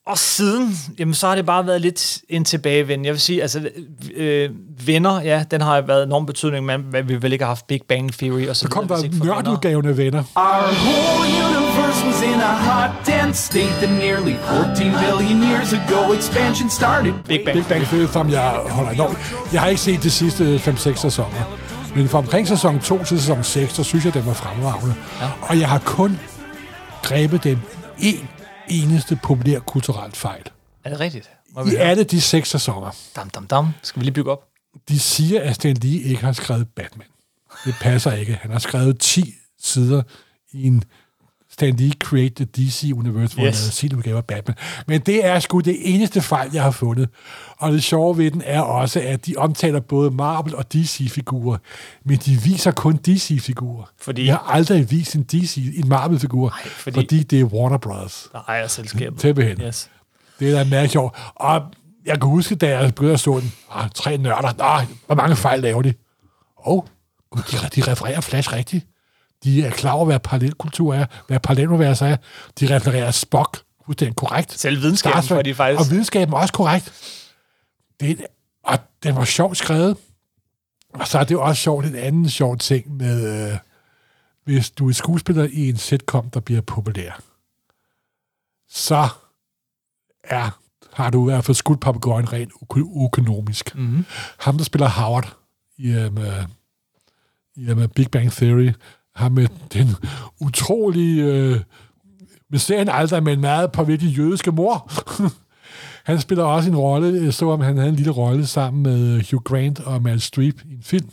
Og 0.07 0.17
siden, 0.17 0.77
jamen 0.99 1.13
så 1.13 1.27
har 1.27 1.35
det 1.35 1.45
bare 1.45 1.67
været 1.67 1.81
lidt 1.81 2.17
en 2.29 2.45
tilbagevend. 2.45 3.05
Jeg 3.05 3.13
vil 3.13 3.21
sige, 3.21 3.41
altså, 3.41 3.69
øh, 4.15 4.49
venner, 4.85 5.21
ja, 5.21 5.43
den 5.51 5.61
har 5.61 5.81
været 5.81 6.03
enorm 6.03 6.25
betydning, 6.25 6.65
men 6.65 6.83
vi 7.09 7.15
vil 7.15 7.33
ikke 7.33 7.45
have 7.45 7.49
haft 7.49 7.67
Big 7.67 7.81
Bang 7.89 8.13
Theory 8.13 8.47
og 8.47 8.55
så, 8.55 8.59
Så 8.61 8.67
kom 8.69 8.83
videre, 8.89 9.01
der 9.01 9.07
for 9.11 9.23
venner. 9.25 9.25
nørdudgaven 9.43 9.85
af 9.85 9.97
venner. 9.97 10.23
Our 10.35 10.63
whole 10.85 11.27
universe 11.47 12.05
was 12.07 12.21
in 12.21 12.39
a 12.41 12.55
hot, 12.55 12.89
dense 13.05 13.43
state 13.43 13.67
that 13.81 13.89
nearly 13.89 14.35
14 14.35 14.91
billion 14.91 15.43
years 15.51 15.73
ago 15.73 16.13
expansion 16.13 16.69
started. 16.69 17.13
Big 17.27 17.41
Bang. 17.45 17.57
Big 17.57 17.65
Bang 17.69 17.83
Theory, 17.85 18.07
som 18.13 18.29
jeg 18.29 18.49
holder 18.69 18.91
enormt. 18.91 19.17
Jeg 19.53 19.61
har 19.61 19.67
ikke 19.67 19.81
set 19.81 20.03
de 20.03 20.09
sidste 20.11 20.55
5-6 20.57 20.95
sæsoner. 20.95 21.57
Men 21.95 22.09
fra 22.09 22.17
omkring 22.17 22.47
sæson 22.47 22.79
2 22.79 23.03
til 23.03 23.19
sæson 23.19 23.43
6, 23.43 23.73
så 23.73 23.83
synes 23.83 24.05
jeg, 24.05 24.13
den 24.13 24.25
var 24.25 24.33
fremragende. 24.33 24.95
Ja. 25.21 25.25
Og 25.41 25.59
jeg 25.59 25.69
har 25.69 25.79
kun 25.79 26.19
grebet 27.03 27.43
den 27.43 27.61
en 27.99 28.29
eneste 28.69 29.19
populær 29.23 29.59
kulturelt 29.59 30.17
fejl. 30.17 30.43
Er 30.83 30.89
det 30.89 30.99
rigtigt? 30.99 31.29
Må 31.51 31.63
vi 31.63 31.71
I 31.71 31.75
høre? 31.75 31.85
alle 31.85 32.03
de 32.03 32.21
seks 32.21 32.49
sæsoner. 32.49 32.91
Dam, 33.15 33.29
dam, 33.29 33.47
dam. 33.47 33.67
Skal 33.83 33.99
vi 33.99 34.05
lige 34.05 34.13
bygge 34.13 34.31
op? 34.31 34.43
De 34.89 34.99
siger, 34.99 35.41
at 35.41 35.55
Stan 35.55 35.75
Lee 35.75 36.01
ikke 36.01 36.21
har 36.25 36.33
skrevet 36.33 36.67
Batman. 36.75 37.07
Det 37.65 37.75
passer 37.81 38.11
ikke. 38.11 38.33
Han 38.33 38.51
har 38.51 38.59
skrevet 38.59 38.99
10 38.99 39.33
sider 39.59 40.03
i 40.51 40.67
en 40.67 40.83
Stan 41.55 41.75
Lee 41.75 41.91
Create 42.03 42.35
the 42.35 42.45
DC 42.45 42.91
Universe, 42.93 43.35
hvor 43.35 43.45
yes. 43.45 43.63
Han 43.63 43.71
sin 43.71 43.95
udgave 43.95 44.17
af 44.17 44.25
Batman. 44.25 44.55
Men 44.87 45.01
det 45.01 45.25
er 45.25 45.39
sgu 45.39 45.59
det 45.59 45.75
eneste 45.95 46.21
fejl, 46.21 46.49
jeg 46.53 46.63
har 46.63 46.71
fundet. 46.71 47.09
Og 47.57 47.71
det 47.71 47.83
sjove 47.83 48.17
ved 48.17 48.31
den 48.31 48.41
er 48.45 48.61
også, 48.61 49.01
at 49.01 49.25
de 49.25 49.33
omtaler 49.37 49.79
både 49.79 50.11
Marvel 50.11 50.55
og 50.55 50.73
DC-figurer, 50.73 51.57
men 52.05 52.17
de 52.17 52.35
viser 52.43 52.71
kun 52.71 52.97
DC-figurer. 52.97 53.83
Fordi- 54.01 54.23
De 54.23 54.29
har 54.29 54.37
aldrig 54.49 54.91
vist 54.91 55.15
en 55.15 55.23
DC, 55.23 55.57
en 55.83 55.89
Marvel-figur, 55.89 56.49
fordi- 56.61 56.69
fordi... 56.75 56.95
fordi 56.95 57.23
det 57.23 57.39
er 57.39 57.43
Warner 57.43 57.77
Brothers. 57.77 58.27
Der 58.31 58.39
ejer 58.47 58.67
selskabet. 58.67 59.21
Simpelthen. 59.21 59.61
Yes. 59.67 59.89
Det 60.39 60.49
er 60.49 60.51
da 60.57 60.63
mærkeligt 60.63 60.91
sjovt. 60.91 61.17
Og 61.35 61.61
jeg 62.05 62.19
kan 62.21 62.29
huske, 62.29 62.55
da 62.55 62.79
jeg 62.79 62.95
begyndte 62.95 63.13
at 63.13 63.19
stå 63.19 63.39
den, 63.39 63.51
ah, 63.71 63.89
tre 63.95 64.17
nørder, 64.17 64.61
ah, 64.63 64.85
hvor 65.05 65.15
mange 65.15 65.35
fejl 65.35 65.59
laver 65.61 65.81
de? 65.81 65.93
Åh, 66.65 66.73
oh, 66.77 66.83
de, 67.37 67.41
de 67.81 67.91
refererer 67.91 68.21
Flash 68.21 68.53
rigtigt. 68.53 68.85
De 69.43 69.65
er 69.65 69.71
klar 69.71 69.91
over, 69.91 70.05
hvad 70.05 70.19
parallelkultur 70.19 70.93
er, 70.93 71.05
hvad 71.27 71.39
parallelunivers 71.39 72.01
er. 72.01 72.17
De 72.59 72.75
refererer 72.75 73.11
Spock, 73.11 73.61
det 73.89 74.01
er 74.01 74.13
korrekt. 74.13 74.51
Selv 74.59 74.81
videnskaben 74.81 75.23
får 75.23 75.41
de 75.41 75.55
faktisk- 75.55 75.79
Og 75.79 75.91
videnskaben 75.91 76.33
er 76.33 76.37
også 76.37 76.53
korrekt. 76.53 76.93
Det, 77.99 78.25
og 78.63 78.77
den 79.03 79.15
var 79.15 79.25
sjovt 79.25 79.57
skrevet. 79.57 79.97
Og 80.93 81.07
så 81.07 81.19
er 81.19 81.23
det 81.23 81.31
jo 81.31 81.41
også 81.41 81.61
sjovt, 81.61 81.85
en 81.85 81.95
anden 81.95 82.29
sjov 82.29 82.57
ting 82.57 82.97
med, 82.97 83.51
øh, 83.51 83.57
hvis 84.43 84.71
du 84.71 84.89
er 84.89 84.93
skuespiller 84.93 85.47
i 85.51 85.69
en 85.69 85.77
sitcom, 85.77 86.29
der 86.29 86.39
bliver 86.39 86.61
populær, 86.61 87.21
så 88.69 89.07
er, 90.23 90.59
har 90.93 91.09
du 91.09 91.29
i 91.29 91.31
hvert 91.33 91.45
fald 91.45 91.55
skudt 91.55 91.79
papagøjen 91.81 92.33
rent 92.33 92.51
øko- 92.61 93.05
økonomisk. 93.05 93.75
Mm-hmm. 93.75 94.05
Ham, 94.39 94.57
der 94.57 94.63
spiller 94.65 94.87
Howard 94.89 95.37
i, 95.77 95.95
um, 95.97 96.17
i 97.55 97.71
um, 97.71 97.89
Big 97.89 98.11
Bang 98.11 98.31
Theory, 98.31 98.71
har 99.15 99.29
med 99.29 99.47
den 99.73 99.95
utrolige 100.39 101.23
øh, 101.23 101.59
med 102.49 102.59
serien 102.59 102.89
aldrig 102.89 103.23
med 103.23 103.33
en 103.33 103.41
meget 103.41 103.71
påvirkelig 103.71 104.17
jødiske 104.17 104.51
mor. 104.51 104.91
han 106.09 106.19
spiller 106.19 106.43
også 106.43 106.69
en 106.69 106.77
rolle, 106.77 107.31
så 107.31 107.49
om 107.49 107.61
han 107.61 107.77
havde 107.77 107.89
en 107.89 107.95
lille 107.95 108.11
rolle 108.11 108.47
sammen 108.47 108.83
med 108.83 109.21
Hugh 109.31 109.43
Grant 109.43 109.79
og 109.79 110.01
Meryl 110.01 110.19
Streep 110.19 110.61
i 110.65 110.73
en 110.73 110.83
film. 110.83 111.09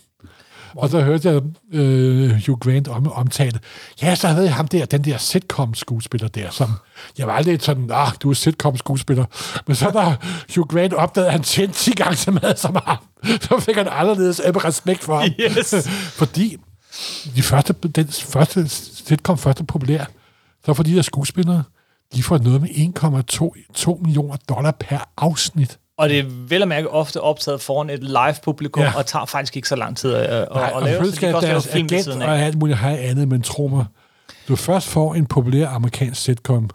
Og 0.76 0.90
så 0.90 1.00
hørte 1.00 1.28
jeg 1.28 1.42
øh, 1.72 2.30
Hugh 2.46 2.58
Grant 2.58 2.88
om, 2.88 3.12
omtale, 3.12 3.60
ja, 4.02 4.14
så 4.14 4.28
havde 4.28 4.44
jeg 4.44 4.54
ham 4.54 4.68
der, 4.68 4.84
den 4.84 5.04
der 5.04 5.18
sitcom-skuespiller 5.18 6.28
der, 6.28 6.50
som, 6.50 6.70
jeg 7.18 7.26
var 7.26 7.32
aldrig 7.32 7.62
sådan, 7.62 7.90
ah, 7.92 8.08
du 8.22 8.30
er 8.30 8.34
sitcom-skuespiller. 8.34 9.24
Men 9.66 9.76
så 9.76 9.90
da 9.90 10.16
Hugh 10.54 10.68
Grant 10.68 10.92
opdagede, 10.92 11.26
at 11.26 11.32
han 11.32 11.42
tjente 11.42 11.74
10 11.74 11.90
gange 11.90 12.16
så 12.16 12.30
meget 12.30 12.58
som 12.58 12.76
ham, 12.86 12.96
så 13.48 13.60
fik 13.60 13.76
han 13.76 13.88
anderledes 13.90 14.40
respekt 14.44 15.04
for 15.04 15.16
ham. 15.16 15.30
Yes. 15.40 15.74
Fordi 16.20 16.56
de 17.36 17.42
første, 17.42 17.72
den 17.96 18.08
første 18.08 18.68
sitcom 18.68 19.38
første 19.38 19.64
populær, 19.64 20.04
så 20.64 20.74
for 20.74 20.82
de 20.82 20.96
der 20.96 21.02
skuespillere, 21.02 21.62
de 22.14 22.22
får 22.22 22.38
noget 22.38 22.60
med 22.60 22.68
1,2 23.88 24.02
millioner 24.04 24.36
dollar 24.48 24.70
per 24.70 24.98
afsnit. 25.16 25.78
Og 25.98 26.08
det 26.08 26.18
er 26.18 26.24
vel 26.48 26.62
at 26.62 26.68
mærke 26.68 26.90
ofte 26.90 27.20
optaget 27.20 27.60
foran 27.60 27.90
et 27.90 28.02
live 28.02 28.34
publikum, 28.44 28.82
Ja. 28.82 28.92
og 28.96 29.06
tager 29.06 29.24
faktisk 29.24 29.56
ikke 29.56 29.68
så 29.68 29.76
lang 29.76 29.96
tid 29.96 30.14
at, 30.14 30.26
at, 30.26 30.48
Nej, 30.54 30.72
at 30.76 30.82
lave. 30.82 31.04
Så 31.04 31.10
de 31.10 31.16
kan 31.16 31.34
også 31.34 31.48
lave 31.48 31.62
film 31.62 31.88
agent 31.92 32.22
og 32.22 32.38
alt 32.38 32.58
muligt 32.58 32.78
have 32.78 32.98
andet, 32.98 33.28
men 33.28 33.42
tro 33.42 33.66
mig, 33.68 33.84
du 34.48 34.56
først 34.56 34.88
får 34.88 35.14
en 35.14 35.26
populær 35.26 35.68
amerikansk 35.68 36.22
sitcom, 36.22 36.70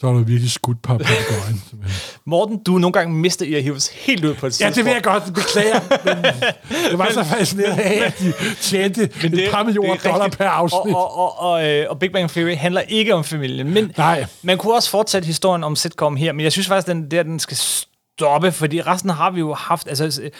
så 0.00 0.06
er 0.06 0.12
du 0.12 0.18
virkelig 0.18 0.50
skudt 0.50 0.82
på 0.82 0.98
papagøjen. 0.98 1.62
simpelthen. 1.68 2.20
Morten, 2.24 2.62
du 2.62 2.74
er 2.74 2.78
nogle 2.78 2.92
gange 2.92 3.14
mistet 3.14 3.46
i 3.46 3.54
at 3.54 3.62
hive 3.62 3.74
os 3.76 3.88
helt 3.88 4.24
ud 4.24 4.34
på 4.34 4.46
et 4.46 4.60
ja, 4.60 4.70
det 4.70 4.84
vil 4.84 4.92
jeg 4.92 5.02
godt 5.02 5.34
beklage, 5.34 5.74
men 6.04 6.24
det 6.90 6.98
var 6.98 7.10
så 7.12 7.24
fascinerende 7.24 7.82
af, 7.82 8.06
at 8.06 8.18
de 8.18 8.32
tjente 8.60 9.02
et 9.02 9.48
par 9.52 9.62
millioner 9.62 9.94
det 9.94 10.04
dollar 10.04 10.24
rigtigt. 10.24 10.38
per 10.38 10.48
afsnit. 10.48 10.94
Og, 10.94 11.16
og, 11.18 11.38
og, 11.40 11.50
og, 11.52 11.68
øh, 11.68 11.86
og 11.90 11.98
Big 11.98 12.12
Bang 12.12 12.30
Theory 12.30 12.56
handler 12.56 12.80
ikke 12.80 13.14
om 13.14 13.24
familien. 13.24 13.70
Men 13.70 13.92
Nej. 13.96 14.26
man 14.42 14.58
kunne 14.58 14.74
også 14.74 14.90
fortsætte 14.90 15.26
historien 15.26 15.64
om 15.64 15.76
sitcom 15.76 16.16
her, 16.16 16.32
men 16.32 16.44
jeg 16.44 16.52
synes 16.52 16.68
faktisk, 16.68 16.86
den 16.86 17.10
der 17.10 17.22
den 17.22 17.38
skal 17.38 17.56
stoppe, 17.56 18.52
fordi 18.52 18.80
resten 18.82 19.10
har 19.10 19.30
vi 19.30 19.40
jo 19.40 19.54
haft... 19.54 19.88
Altså, 19.88 20.30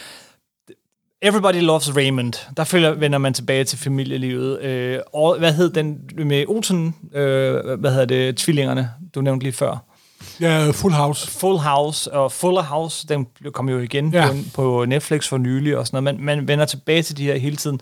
Everybody 1.22 1.60
Loves 1.60 1.96
Raymond. 1.96 2.32
Der 2.56 2.64
følger, 2.64 2.90
vender 2.94 3.18
man 3.18 3.34
tilbage 3.34 3.64
til 3.64 3.78
familielivet. 3.78 4.62
Øh, 4.62 4.98
og 5.14 5.38
hvad 5.38 5.52
hed 5.52 5.70
den 5.70 5.98
med 6.24 6.44
Olsen? 6.48 6.94
Øh, 7.14 7.80
hvad 7.80 7.90
hedder 7.90 8.04
det? 8.04 8.36
Tvillingerne, 8.36 8.90
du 9.14 9.20
nævnte 9.20 9.44
lige 9.44 9.52
før. 9.52 9.84
Ja, 10.40 10.70
Full 10.70 10.94
House. 10.94 11.30
Full 11.30 11.58
House 11.58 12.12
og 12.12 12.32
Fuller 12.32 12.62
House, 12.62 13.06
den 13.06 13.26
kom 13.52 13.68
jo 13.68 13.78
igen 13.78 14.10
Ja. 14.12 14.28
på, 14.28 14.34
på 14.54 14.84
Netflix 14.84 15.28
for 15.28 15.38
nylig 15.38 15.76
og 15.78 15.86
sådan 15.86 16.04
noget. 16.04 16.16
Man, 16.20 16.36
man 16.38 16.48
vender 16.48 16.64
tilbage 16.64 17.02
til 17.02 17.16
de 17.16 17.24
her 17.24 17.36
hele 17.38 17.56
tiden. 17.56 17.80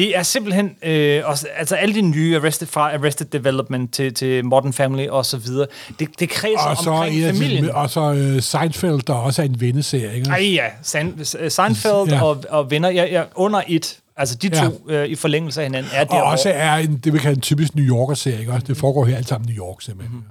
Det 0.00 0.16
er 0.16 0.22
simpelthen, 0.22 0.70
øh, 0.82 1.22
også, 1.24 1.46
altså 1.56 1.76
alle 1.76 1.94
de 1.94 2.00
nye 2.02 2.36
Arrested, 2.36 2.66
fra 2.66 2.94
Arrested 2.94 3.26
Development 3.26 3.92
til, 3.92 4.14
til 4.14 4.44
Modern 4.44 4.72
Family 4.72 5.06
og 5.08 5.26
så 5.26 5.36
videre, 5.36 5.66
det, 5.98 6.08
det 6.20 6.28
kredser 6.28 6.58
Og 6.68 6.76
så, 6.76 6.90
omkring 6.90 7.24
af 7.24 7.34
familien. 7.34 7.64
de, 7.64 7.74
og 7.74 7.90
så 7.90 8.00
uh, 8.36 8.40
Seinfeld, 8.42 9.00
der 9.06 9.12
også 9.14 9.42
er 9.42 9.46
en 9.46 9.60
venneserie. 9.60 10.14
Ikke? 10.16 10.30
Ej 10.30 10.36
ja, 10.54 10.64
Sein, 10.82 11.24
Seinfeld 11.24 12.08
Ja. 12.08 12.14
ja. 12.16 12.22
og, 12.22 12.44
og 12.48 12.70
venner, 12.70 12.88
ja, 12.90 13.04
ja, 13.04 13.22
under 13.34 13.62
et. 13.68 13.98
Altså 14.16 14.34
de 14.36 14.50
Ja. 14.54 14.64
to 14.64 14.80
øh, 14.90 15.06
i 15.08 15.14
forlængelse 15.14 15.60
af 15.60 15.66
hinanden 15.66 15.92
er 15.94 16.00
Og 16.00 16.08
der. 16.10 16.20
også 16.22 16.50
er 16.50 16.74
en, 16.76 16.96
det 17.04 17.12
vi 17.12 17.18
kalder 17.18 17.36
en 17.36 17.40
typisk 17.40 17.74
New 17.74 17.84
Yorker-serie. 17.96 18.40
Ikke? 18.40 18.52
også? 18.52 18.66
Det 18.66 18.76
foregår 18.76 19.04
her 19.04 19.16
alt 19.16 19.28
sammen 19.28 19.50
i 19.50 19.52
New 19.52 19.64
York, 19.66 19.82
simpelthen. 19.82 20.16
Mm-hmm. 20.16 20.30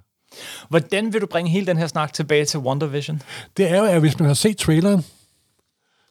Hvordan 0.69 1.13
vil 1.13 1.21
du 1.21 1.25
bringe 1.31 1.51
hele 1.51 1.65
den 1.67 1.77
her 1.77 1.87
snak 1.87 2.13
tilbage 2.13 2.45
til 2.45 2.59
WandaVision? 2.59 3.21
Det 3.57 3.71
er 3.71 3.77
jo, 3.77 3.83
at 3.85 3.99
hvis 3.99 4.19
man 4.19 4.27
har 4.27 4.33
set 4.33 4.57
traileren, 4.57 5.05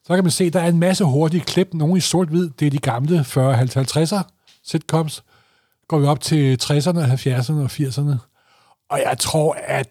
så 0.09 0.15
kan 0.15 0.25
man 0.25 0.31
se, 0.31 0.45
at 0.45 0.53
der 0.53 0.61
er 0.61 0.69
en 0.69 0.79
masse 0.79 1.05
hurtige 1.05 1.41
klip. 1.41 1.69
Nogle 1.75 1.97
i 1.97 2.01
sort-hvid, 2.01 2.51
det 2.51 2.67
er 2.67 2.71
de 2.71 2.79
gamle 2.79 3.21
40-50'er 3.21 4.23
sitcoms. 4.65 5.25
Går 5.89 5.99
vi 5.99 6.07
op 6.07 6.21
til 6.21 6.59
60'erne, 6.63 6.99
70'erne 6.99 7.53
og 7.53 7.71
80'erne. 7.73 8.17
Og 8.91 8.99
jeg 9.07 9.19
tror, 9.19 9.57
at 9.67 9.89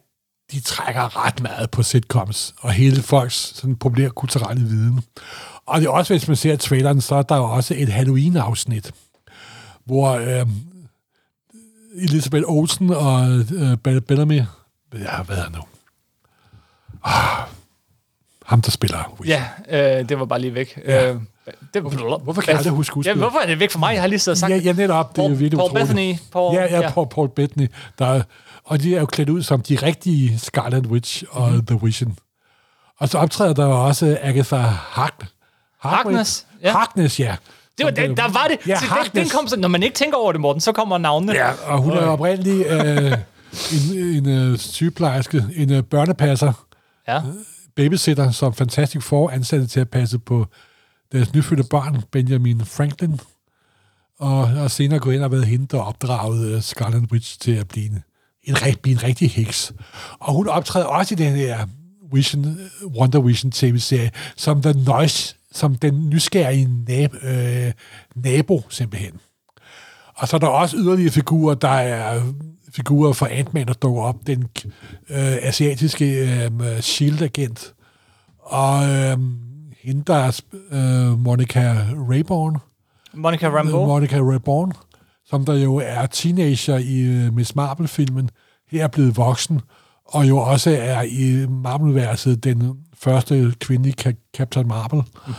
de 0.52 0.60
trækker 0.60 1.26
ret 1.26 1.42
meget 1.42 1.72
på 1.72 1.84
sitcoms, 1.84 2.56
og 2.60 2.72
hele 2.72 3.02
folks 3.02 3.36
sådan 3.56 3.76
populære 3.76 4.10
kulturelle 4.10 4.64
viden. 4.64 5.02
Og 5.66 5.82
det 5.82 5.88
er 5.88 5.92
også, 5.92 6.14
hvis 6.14 6.28
man 6.28 6.38
ser 6.38 6.56
traileren, 6.56 7.02
så 7.02 7.16
er 7.16 7.22
der 7.22 7.38
jo 7.38 7.44
også 7.44 7.74
et 7.78 7.90
Halloween-afsnit, 7.90 8.92
hvor 9.86 10.10
øh, 10.12 10.48
Elisabeth 11.96 12.44
Olsen 12.48 12.90
og 12.90 13.30
øh, 13.30 14.02
Bellamy, 14.02 14.42
ja, 14.94 15.22
hvad 15.22 15.38
er 15.38 15.50
nu? 15.50 15.62
Ah, 17.04 17.48
ham, 18.48 18.62
der 18.62 18.72
spiller 18.72 19.16
Wish. 19.20 19.30
Ja, 19.30 19.44
øh, 20.00 20.10
det 20.10 20.20
var 20.20 20.26
bare 20.26 20.40
lige 20.42 20.54
væk. 20.54 20.80
Ja. 20.86 21.10
Øh, 21.12 21.20
det, 21.74 21.82
hvorfor, 21.82 22.18
hvorfor 22.18 22.42
kan 22.42 22.50
jeg 22.52 22.58
aldrig 22.58 22.74
huske 22.74 23.02
Ja, 23.06 23.14
hvorfor 23.14 23.40
er 23.40 23.46
det 23.46 23.60
væk 23.60 23.72
fra 23.72 23.80
mig? 23.80 23.94
Jeg 23.94 24.02
har 24.02 24.08
lige 24.08 24.20
siddet 24.20 24.36
og 24.36 24.40
sagt 24.40 24.52
Ja, 24.52 24.58
ja, 24.58 24.74
netop. 24.74 25.16
Det 25.16 25.24
er 25.24 25.28
Paul- 25.28 25.30
virkelig 25.32 25.52
Paul 25.58 25.70
utroligt. 25.70 25.88
Bettany. 25.88 26.16
Paul, 26.32 26.56
ja, 26.56 26.64
ja, 26.64 26.80
ja. 26.82 26.90
Paul, 26.92 27.08
Paul 27.10 27.30
Bettany. 27.30 27.68
Der 28.00 28.06
er, 28.06 28.22
og 28.66 28.82
de 28.82 28.96
er 28.96 29.00
jo 29.00 29.06
klædt 29.06 29.30
ud 29.30 29.44
som 29.44 29.62
de 29.62 29.76
rigtige 29.76 30.40
Scarlet 30.40 30.88
Witch 30.88 31.24
og 31.30 31.42
Mhm. 31.42 31.52
mm-hmm. 31.52 31.66
The 31.66 31.80
Vision. 31.86 32.18
Og 33.00 33.10
så 33.10 33.18
optræder 33.18 33.54
der 33.54 33.66
jo 33.66 33.86
også 33.88 34.18
Agatha 34.22 34.56
Hark 34.68 35.26
Harkness, 35.82 36.46
ja. 36.64 36.72
Harkness, 36.72 37.20
ja. 37.20 37.36
Det 37.78 37.84
var, 37.86 37.92
den, 37.92 38.18
der 38.18 38.24
var 38.24 38.48
det. 38.50 38.68
Ja, 38.68 38.76
Så 38.76 38.82
den, 38.82 38.90
den 38.90 38.98
Harkness. 38.98 39.32
kom 39.34 39.48
så, 39.48 39.60
når 39.60 39.68
man 39.68 39.84
ikke 39.84 39.96
tænker 39.96 40.18
over 40.18 40.32
det, 40.32 40.42
Morten, 40.42 40.62
så 40.62 40.72
kommer 40.72 40.98
navnene. 40.98 41.34
Ja, 41.34 41.52
og 41.66 41.78
hun 41.78 41.92
er 41.94 42.02
jo 42.04 42.12
oprindeligt 42.12 42.68
øh, 42.68 43.14
en, 43.74 44.26
en 44.28 44.52
uh, 44.52 44.58
sygeplejerske, 44.58 45.46
en 45.56 45.72
uh, 45.78 45.84
børnepasser, 45.84 46.54
Ja 47.08 47.22
babysitter, 47.78 48.32
som 48.32 48.54
Fantastic 48.54 49.04
Four 49.04 49.30
ansatte 49.30 49.68
til 49.68 49.80
at 49.80 49.90
passe 49.90 50.20
på 50.20 50.48
deres 51.12 51.34
nyfødte 51.34 51.64
barn, 51.64 52.04
Benjamin 52.12 52.66
Franklin, 52.66 53.20
og, 54.20 54.40
og 54.42 54.72
senere 54.72 55.00
gå 55.00 55.10
ind 55.12 55.24
og 55.24 55.32
været 55.32 55.46
hende, 55.46 55.68
der 55.72 55.80
opdragede 55.80 56.56
øh, 56.56 56.62
Scarlet 56.62 57.12
Witch 57.12 57.40
til 57.40 57.52
at 57.52 57.68
blive 57.68 57.86
en, 57.86 58.04
en, 58.44 58.56
blive 58.82 58.96
en 58.96 59.04
rigtig 59.04 59.32
heks. 59.32 59.74
Og 60.20 60.34
hun 60.34 60.48
optræder 60.48 60.86
også 60.86 61.16
i 61.16 61.18
den 61.18 61.36
her 61.36 61.68
Vision, 62.14 62.46
øh, 62.46 62.88
Wonder 62.88 63.22
Vision 63.22 63.52
tv-serie, 63.52 64.12
som 64.36 64.62
The 64.62 64.74
Noise, 64.74 65.36
som 65.52 65.76
den 65.76 66.10
nysgerrige 66.10 66.70
nab, 66.88 67.14
øh, 67.24 67.72
nabo, 68.16 68.64
simpelthen. 68.70 69.20
Og 70.16 70.28
så 70.28 70.36
er 70.36 70.40
der 70.40 70.48
også 70.48 70.78
yderligere 70.78 71.12
figurer, 71.12 71.56
der 71.56 71.70
er 71.70 72.22
figurer 72.78 73.14
fra 73.14 73.28
Ant-Man, 73.32 73.68
der 73.68 73.74
dukker 73.74 74.02
op. 74.02 74.28
Den 74.28 74.42
øh, 75.10 75.38
asiatiske 75.42 76.06
øh, 76.06 76.82
S.H.I.E.L.D.-agent. 76.82 77.74
Og 78.40 78.90
øh, 78.90 79.18
hende, 79.82 80.04
der 80.08 80.16
er 80.16 80.42
øh, 80.72 81.20
Monica 81.20 81.86
Rayborn. 82.10 82.58
Monica 83.14 83.50
Rambeau. 83.50 83.86
Monica 83.86 84.20
Rayborn, 84.20 84.74
som 85.26 85.46
der 85.46 85.54
jo 85.54 85.76
er 85.76 86.06
teenager 86.06 86.78
i 86.78 87.00
øh, 87.00 87.34
Miss 87.34 87.56
Marvel-filmen. 87.56 88.30
Her 88.72 88.84
er 88.84 88.88
blevet 88.88 89.18
voksen, 89.18 89.62
og 90.06 90.30
jo 90.30 90.38
også 90.38 90.78
er 90.80 91.02
i 91.02 91.46
Marvel-verset 91.50 92.44
den 92.44 92.74
første 92.94 93.54
kvindelige 93.60 94.16
Captain 94.38 94.68
Marvel. 94.68 95.04
Mm. 95.28 95.34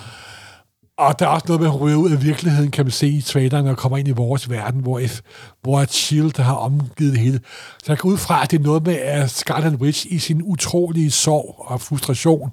Og 0.99 1.19
der 1.19 1.27
er 1.27 1.31
også 1.31 1.45
noget 1.49 1.61
med, 1.61 1.69
at 1.69 1.73
hun 1.73 1.81
ryger 1.81 1.97
ud 1.97 2.11
af 2.11 2.23
virkeligheden, 2.23 2.71
kan 2.71 2.85
man 2.85 2.93
se 2.93 3.09
i 3.09 3.21
traileren, 3.21 3.67
og 3.67 3.77
kommer 3.77 3.99
ind 3.99 4.09
i 4.09 4.11
vores 4.11 4.51
verden, 4.51 4.81
hvor, 4.81 5.01
F, 5.07 5.21
hvor 5.63 5.81
et 5.81 5.93
S.H.I.E.L.D. 5.93 6.39
har 6.39 6.55
omgivet 6.55 7.13
det 7.13 7.21
hele. 7.21 7.41
Så 7.85 7.93
jeg 7.93 7.99
går 7.99 8.09
ud 8.09 8.17
fra, 8.17 8.43
at 8.43 8.51
det 8.51 8.59
er 8.59 8.63
noget 8.63 8.87
med, 8.87 8.95
at 8.95 9.31
Scarlet 9.31 9.75
Witch 9.75 10.07
i 10.11 10.19
sin 10.19 10.43
utrolige 10.43 11.11
sorg 11.11 11.55
og 11.59 11.81
frustration 11.81 12.53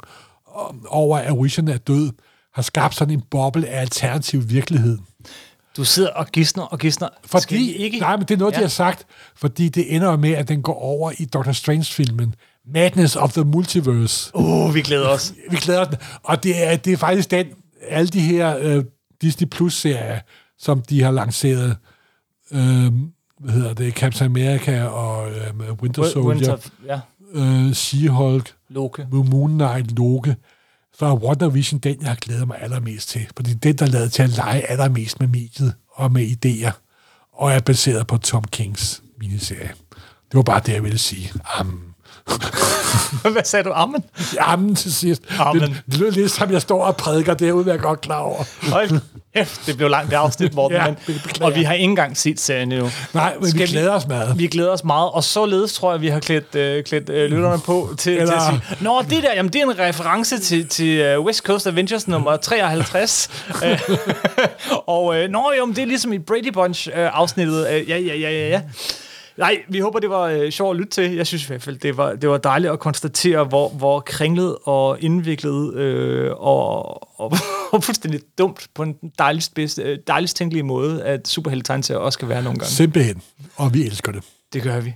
over, 0.88 1.18
at 1.18 1.44
Vision 1.44 1.68
er 1.68 1.78
død, 1.78 2.12
har 2.54 2.62
skabt 2.62 2.96
sådan 2.96 3.14
en 3.14 3.24
boble 3.32 3.68
af 3.68 3.82
alternativ 3.82 4.50
virkelighed. 4.50 4.98
Du 5.78 5.84
sidder 5.84 6.10
og 6.10 6.28
gisner 6.28 6.64
og 6.64 6.80
gisner. 6.80 7.08
Skal 7.26 7.42
Fordi, 7.42 7.74
ikke... 7.74 8.00
nej, 8.00 8.18
men 8.18 8.26
det 8.26 8.34
er 8.34 8.38
noget, 8.38 8.54
ja. 8.54 8.58
de 8.58 8.64
har 8.64 8.70
sagt, 8.70 9.06
fordi 9.36 9.70
det 9.70 9.96
ender 9.96 10.18
med, 10.18 10.32
at 10.32 10.48
den 10.48 10.62
går 10.62 10.80
over 10.82 11.12
i 11.18 11.26
Doctor 11.26 11.52
Strange-filmen. 11.52 12.36
Madness 12.74 13.16
of 13.16 13.34
the 13.34 13.44
Multiverse. 13.44 14.32
Uh, 14.36 14.76
vi 14.76 14.82
glæder 14.82 15.08
os. 15.08 15.34
Vi 15.50 15.58
glæder 15.58 15.86
os. 15.86 15.98
Og 16.24 16.44
det 16.44 16.64
er, 16.64 16.76
det 16.76 16.94
er 16.94 16.98
faktisk 16.98 17.32
den, 17.32 17.46
alle 17.82 18.08
de 18.08 18.20
her 18.22 18.58
øh, 18.62 18.84
Disney 19.22 19.48
Plus-serier, 19.48 20.20
som 20.58 20.82
de 20.82 21.02
har 21.02 21.12
lanceret, 21.12 21.78
øh, 22.52 22.92
hvad 23.40 23.54
hedder 23.54 23.74
det, 23.74 23.94
Captain 23.94 24.32
America 24.32 24.84
og 24.84 25.32
øh, 25.32 25.74
Winter 25.82 26.04
Wi- 26.04 26.12
Soldier, 26.14 26.30
Winter, 26.30 26.58
ja. 26.86 27.00
øh, 27.34 27.72
She-Hulk, 27.72 28.54
Loke. 28.70 29.08
Moon 29.12 29.52
Knight, 29.52 29.92
Loke, 29.98 30.36
så 30.94 31.06
er 31.06 31.50
Vision 31.50 31.80
den, 31.80 32.02
jeg 32.02 32.18
glæder 32.22 32.46
mig 32.46 32.62
allermest 32.62 33.10
til. 33.10 33.28
Fordi 33.36 33.54
det 33.54 33.70
er 33.70 33.74
den, 33.74 33.78
der 33.78 33.86
er 33.86 33.90
lavet 33.90 34.12
til 34.12 34.24
at 34.24 34.30
lege 34.30 34.62
allermest 34.62 35.20
med 35.20 35.28
mediet 35.28 35.74
og 35.92 36.12
med 36.12 36.28
idéer, 36.28 36.72
og 37.34 37.52
er 37.52 37.60
baseret 37.60 38.08
på 38.08 38.18
Tom 38.18 38.44
Kings 38.44 39.04
miniserie. 39.20 39.72
Det 40.32 40.34
var 40.34 40.42
bare 40.42 40.62
det, 40.66 40.74
jeg 40.74 40.84
ville 40.84 40.98
sige. 40.98 41.32
Amen. 41.60 41.95
Hvad 43.32 43.44
sagde 43.44 43.64
du? 43.64 43.72
Amen? 43.74 44.04
Amen 44.40 44.76
til 44.76 44.94
sidst. 44.94 45.22
Amen. 45.40 45.62
Det, 45.62 45.82
det 45.86 45.98
lyder 45.98 46.12
lidt 46.12 46.32
som, 46.32 46.52
jeg 46.52 46.62
står 46.62 46.84
og 46.84 46.98
prædiker, 46.98 47.34
det 47.34 47.50
er 47.50 47.64
jeg 47.68 47.80
godt 47.80 48.02
klar 48.02 48.20
over. 48.20 48.44
Hold 48.72 49.00
Kæft, 49.36 49.62
det 49.66 49.78
blev 49.78 49.90
langt 49.90 50.12
det 50.12 50.18
afsnit, 50.18 50.54
Morten. 50.56 50.78
Ja, 50.78 50.86
men, 50.88 50.98
og 51.42 51.56
vi 51.56 51.64
har 51.64 51.74
ikke 51.74 51.84
engang 51.84 52.18
set 52.18 52.40
serien 52.40 52.72
endnu. 52.72 52.90
Nej, 53.14 53.36
men 53.40 53.50
Skal 53.50 53.62
vi 53.62 53.66
glæder 53.66 53.92
os 53.92 54.08
meget. 54.08 54.40
Vi 54.40 54.48
glæder 54.48 54.70
os 54.70 54.84
meget, 54.84 55.12
og 55.12 55.24
således 55.24 55.74
tror 55.74 55.92
jeg, 55.92 56.02
vi 56.02 56.08
har 56.08 56.20
klædt, 56.20 56.56
øh, 56.56 56.84
klædt 56.84 57.10
øh, 57.10 57.32
lytterne 57.32 57.62
på 57.66 57.90
til, 57.98 58.14
Eller... 58.14 58.26
til 58.26 58.34
at 58.34 58.42
sige, 58.42 58.84
Nå, 58.84 59.02
det 59.10 59.24
der, 59.24 59.34
jamen, 59.36 59.54
det 59.54 59.62
er 59.62 59.66
en 59.66 59.80
reference 59.80 60.40
til, 60.40 60.68
til 60.68 61.18
uh, 61.18 61.26
West 61.26 61.40
Coast 61.40 61.68
Avengers 61.68 62.08
nummer 62.08 62.38
53. 62.50 63.30
Øh, 63.66 63.80
og 64.88 65.18
øh, 65.18 65.30
nå, 65.30 65.52
jo, 65.60 65.68
det 65.68 65.78
er 65.78 65.86
ligesom 65.86 66.14
i 66.14 66.20
Brady 66.20 66.52
Bunch-afsnittet. 66.54 67.68
Øh, 67.72 67.90
ja, 67.90 67.98
ja, 67.98 68.16
ja, 68.16 68.32
ja, 68.32 68.50
ja. 68.50 68.62
Nej, 69.38 69.64
vi 69.70 69.80
håber, 69.80 70.00
det 70.00 70.10
var 70.10 70.24
øh, 70.24 70.50
sjovt 70.52 70.76
at 70.76 70.80
lytte 70.80 70.92
til. 70.92 71.12
Jeg 71.12 71.28
synes 71.28 71.44
i 71.44 71.48
hvert 71.48 71.62
fald, 71.62 71.78
det 71.78 71.98
var, 71.98 72.14
det 72.14 72.30
var 72.30 72.38
dejligt 72.38 72.74
at 72.74 72.80
konstatere, 72.80 73.44
hvor, 73.44 73.70
hvor 73.70 74.00
kringlet 74.00 74.58
og 74.64 75.02
indviklet 75.02 75.74
øh, 75.74 76.32
og, 76.32 77.20
og, 77.20 77.32
og 77.72 77.84
fuldstændig 77.84 78.22
dumt 78.38 78.68
på 78.74 78.84
en 78.84 78.96
dejligst, 79.20 79.54
bedste, 79.54 79.82
øh, 79.82 79.98
dejligst 80.08 80.38
tænkelig 80.38 80.66
måde, 80.66 81.04
at 81.04 81.28
superheltetegneserier 81.28 82.00
også 82.00 82.20
kan 82.20 82.30
være 82.30 82.44
nogle 82.44 82.60
gange. 82.60 82.72
Simpelthen. 82.72 83.22
Og 83.56 83.74
vi 83.74 83.86
elsker 83.86 84.12
det. 84.12 84.24
Det 84.54 84.64
gør 84.64 84.80
vi. 84.80 84.94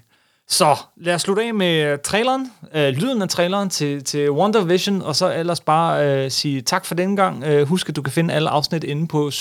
Så 0.48 0.76
lad 0.98 1.16
os 1.16 1.22
slutte 1.22 1.44
af 1.44 1.54
med 1.54 2.04
traileren, 2.04 2.52
øh, 2.76 2.90
lyden 2.90 3.22
af 3.22 3.30
traileren 3.30 3.70
til, 3.70 4.04
til 4.04 4.32
Wonder 4.32 4.64
Vision, 4.64 5.02
og 5.02 5.16
så 5.16 5.34
ellers 5.34 5.60
bare 5.60 6.08
øh, 6.26 6.32
sige 6.32 6.62
tak 6.62 6.86
for 6.86 6.96
denne 6.96 7.16
gang. 7.16 7.44
Øh, 7.44 7.68
husk, 7.68 7.90
at 7.90 7.96
du 7.96 8.02
kan 8.02 8.14
finde 8.14 8.34
alle 8.34 8.50
afsnit 8.50 8.84
inde 8.84 9.08
på 9.08 9.32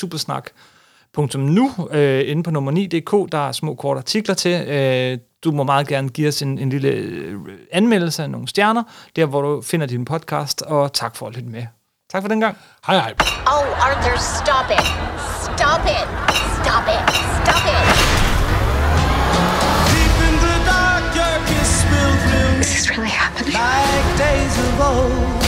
supersnak.nu, 1.15 1.89
øh, 1.91 2.31
inde 2.31 2.43
på 2.43 2.51
nummer 2.51 2.73
9.dk. 2.73 3.33
Der 3.33 3.49
er 3.49 3.53
små 3.53 3.75
korte 3.75 3.99
artikler 3.99 4.35
til. 4.35 4.69
Øh, 4.69 5.19
du 5.45 5.53
må 5.53 5.63
meget 5.65 5.89
gerne 5.89 6.09
give 6.09 6.29
os 6.29 6.43
en, 6.43 6.59
en 6.59 6.71
lille 6.71 6.89
øh, 6.89 7.35
anmeldelse 7.73 8.23
af 8.23 8.31
nogle 8.31 8.49
stjerner, 8.49 8.83
der 9.17 9.27
hvor 9.27 9.43
du 9.43 9.63
finder 9.63 9.87
din 9.87 10.05
podcast, 10.05 10.63
og 10.63 10.93
tak 10.93 11.17
for 11.17 11.27
at 11.27 11.35
lytte 11.37 11.51
med. 11.51 11.63
Tak 12.13 12.23
for 12.23 12.29
den 12.29 12.41
gang. 12.41 12.57
Hej 12.87 12.97
hej. 12.97 13.15
Oh, 13.47 13.87
Arthur, 13.87 14.17
stop 14.19 14.71
it. 14.79 14.87
Stop 15.43 15.85
it. 15.97 16.07
Stop 16.61 16.87
it. 16.97 17.05
Stop 17.41 17.65
it. 17.75 17.85
Deep 19.93 20.17
in 20.29 20.35
the 20.45 20.57
dark, 20.73 21.05
your 21.19 21.37
kiss 21.51 21.73
will 21.91 22.15
Is 22.61 22.67
this 22.75 22.91
really 22.91 23.15
happening? 23.23 23.55
like 23.55 24.09
days 24.27 24.55
of 24.67 24.81
old, 24.91 25.43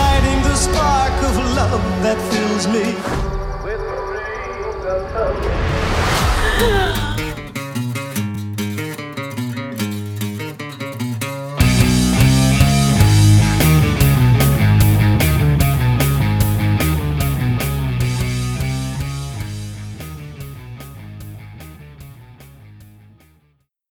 lighting 0.00 0.40
the 0.48 0.56
spark 0.66 1.16
of 1.28 1.34
love 1.58 1.84
that 2.04 2.18
fills 2.30 2.64
me. 2.74 2.84
Oh, 5.14 7.11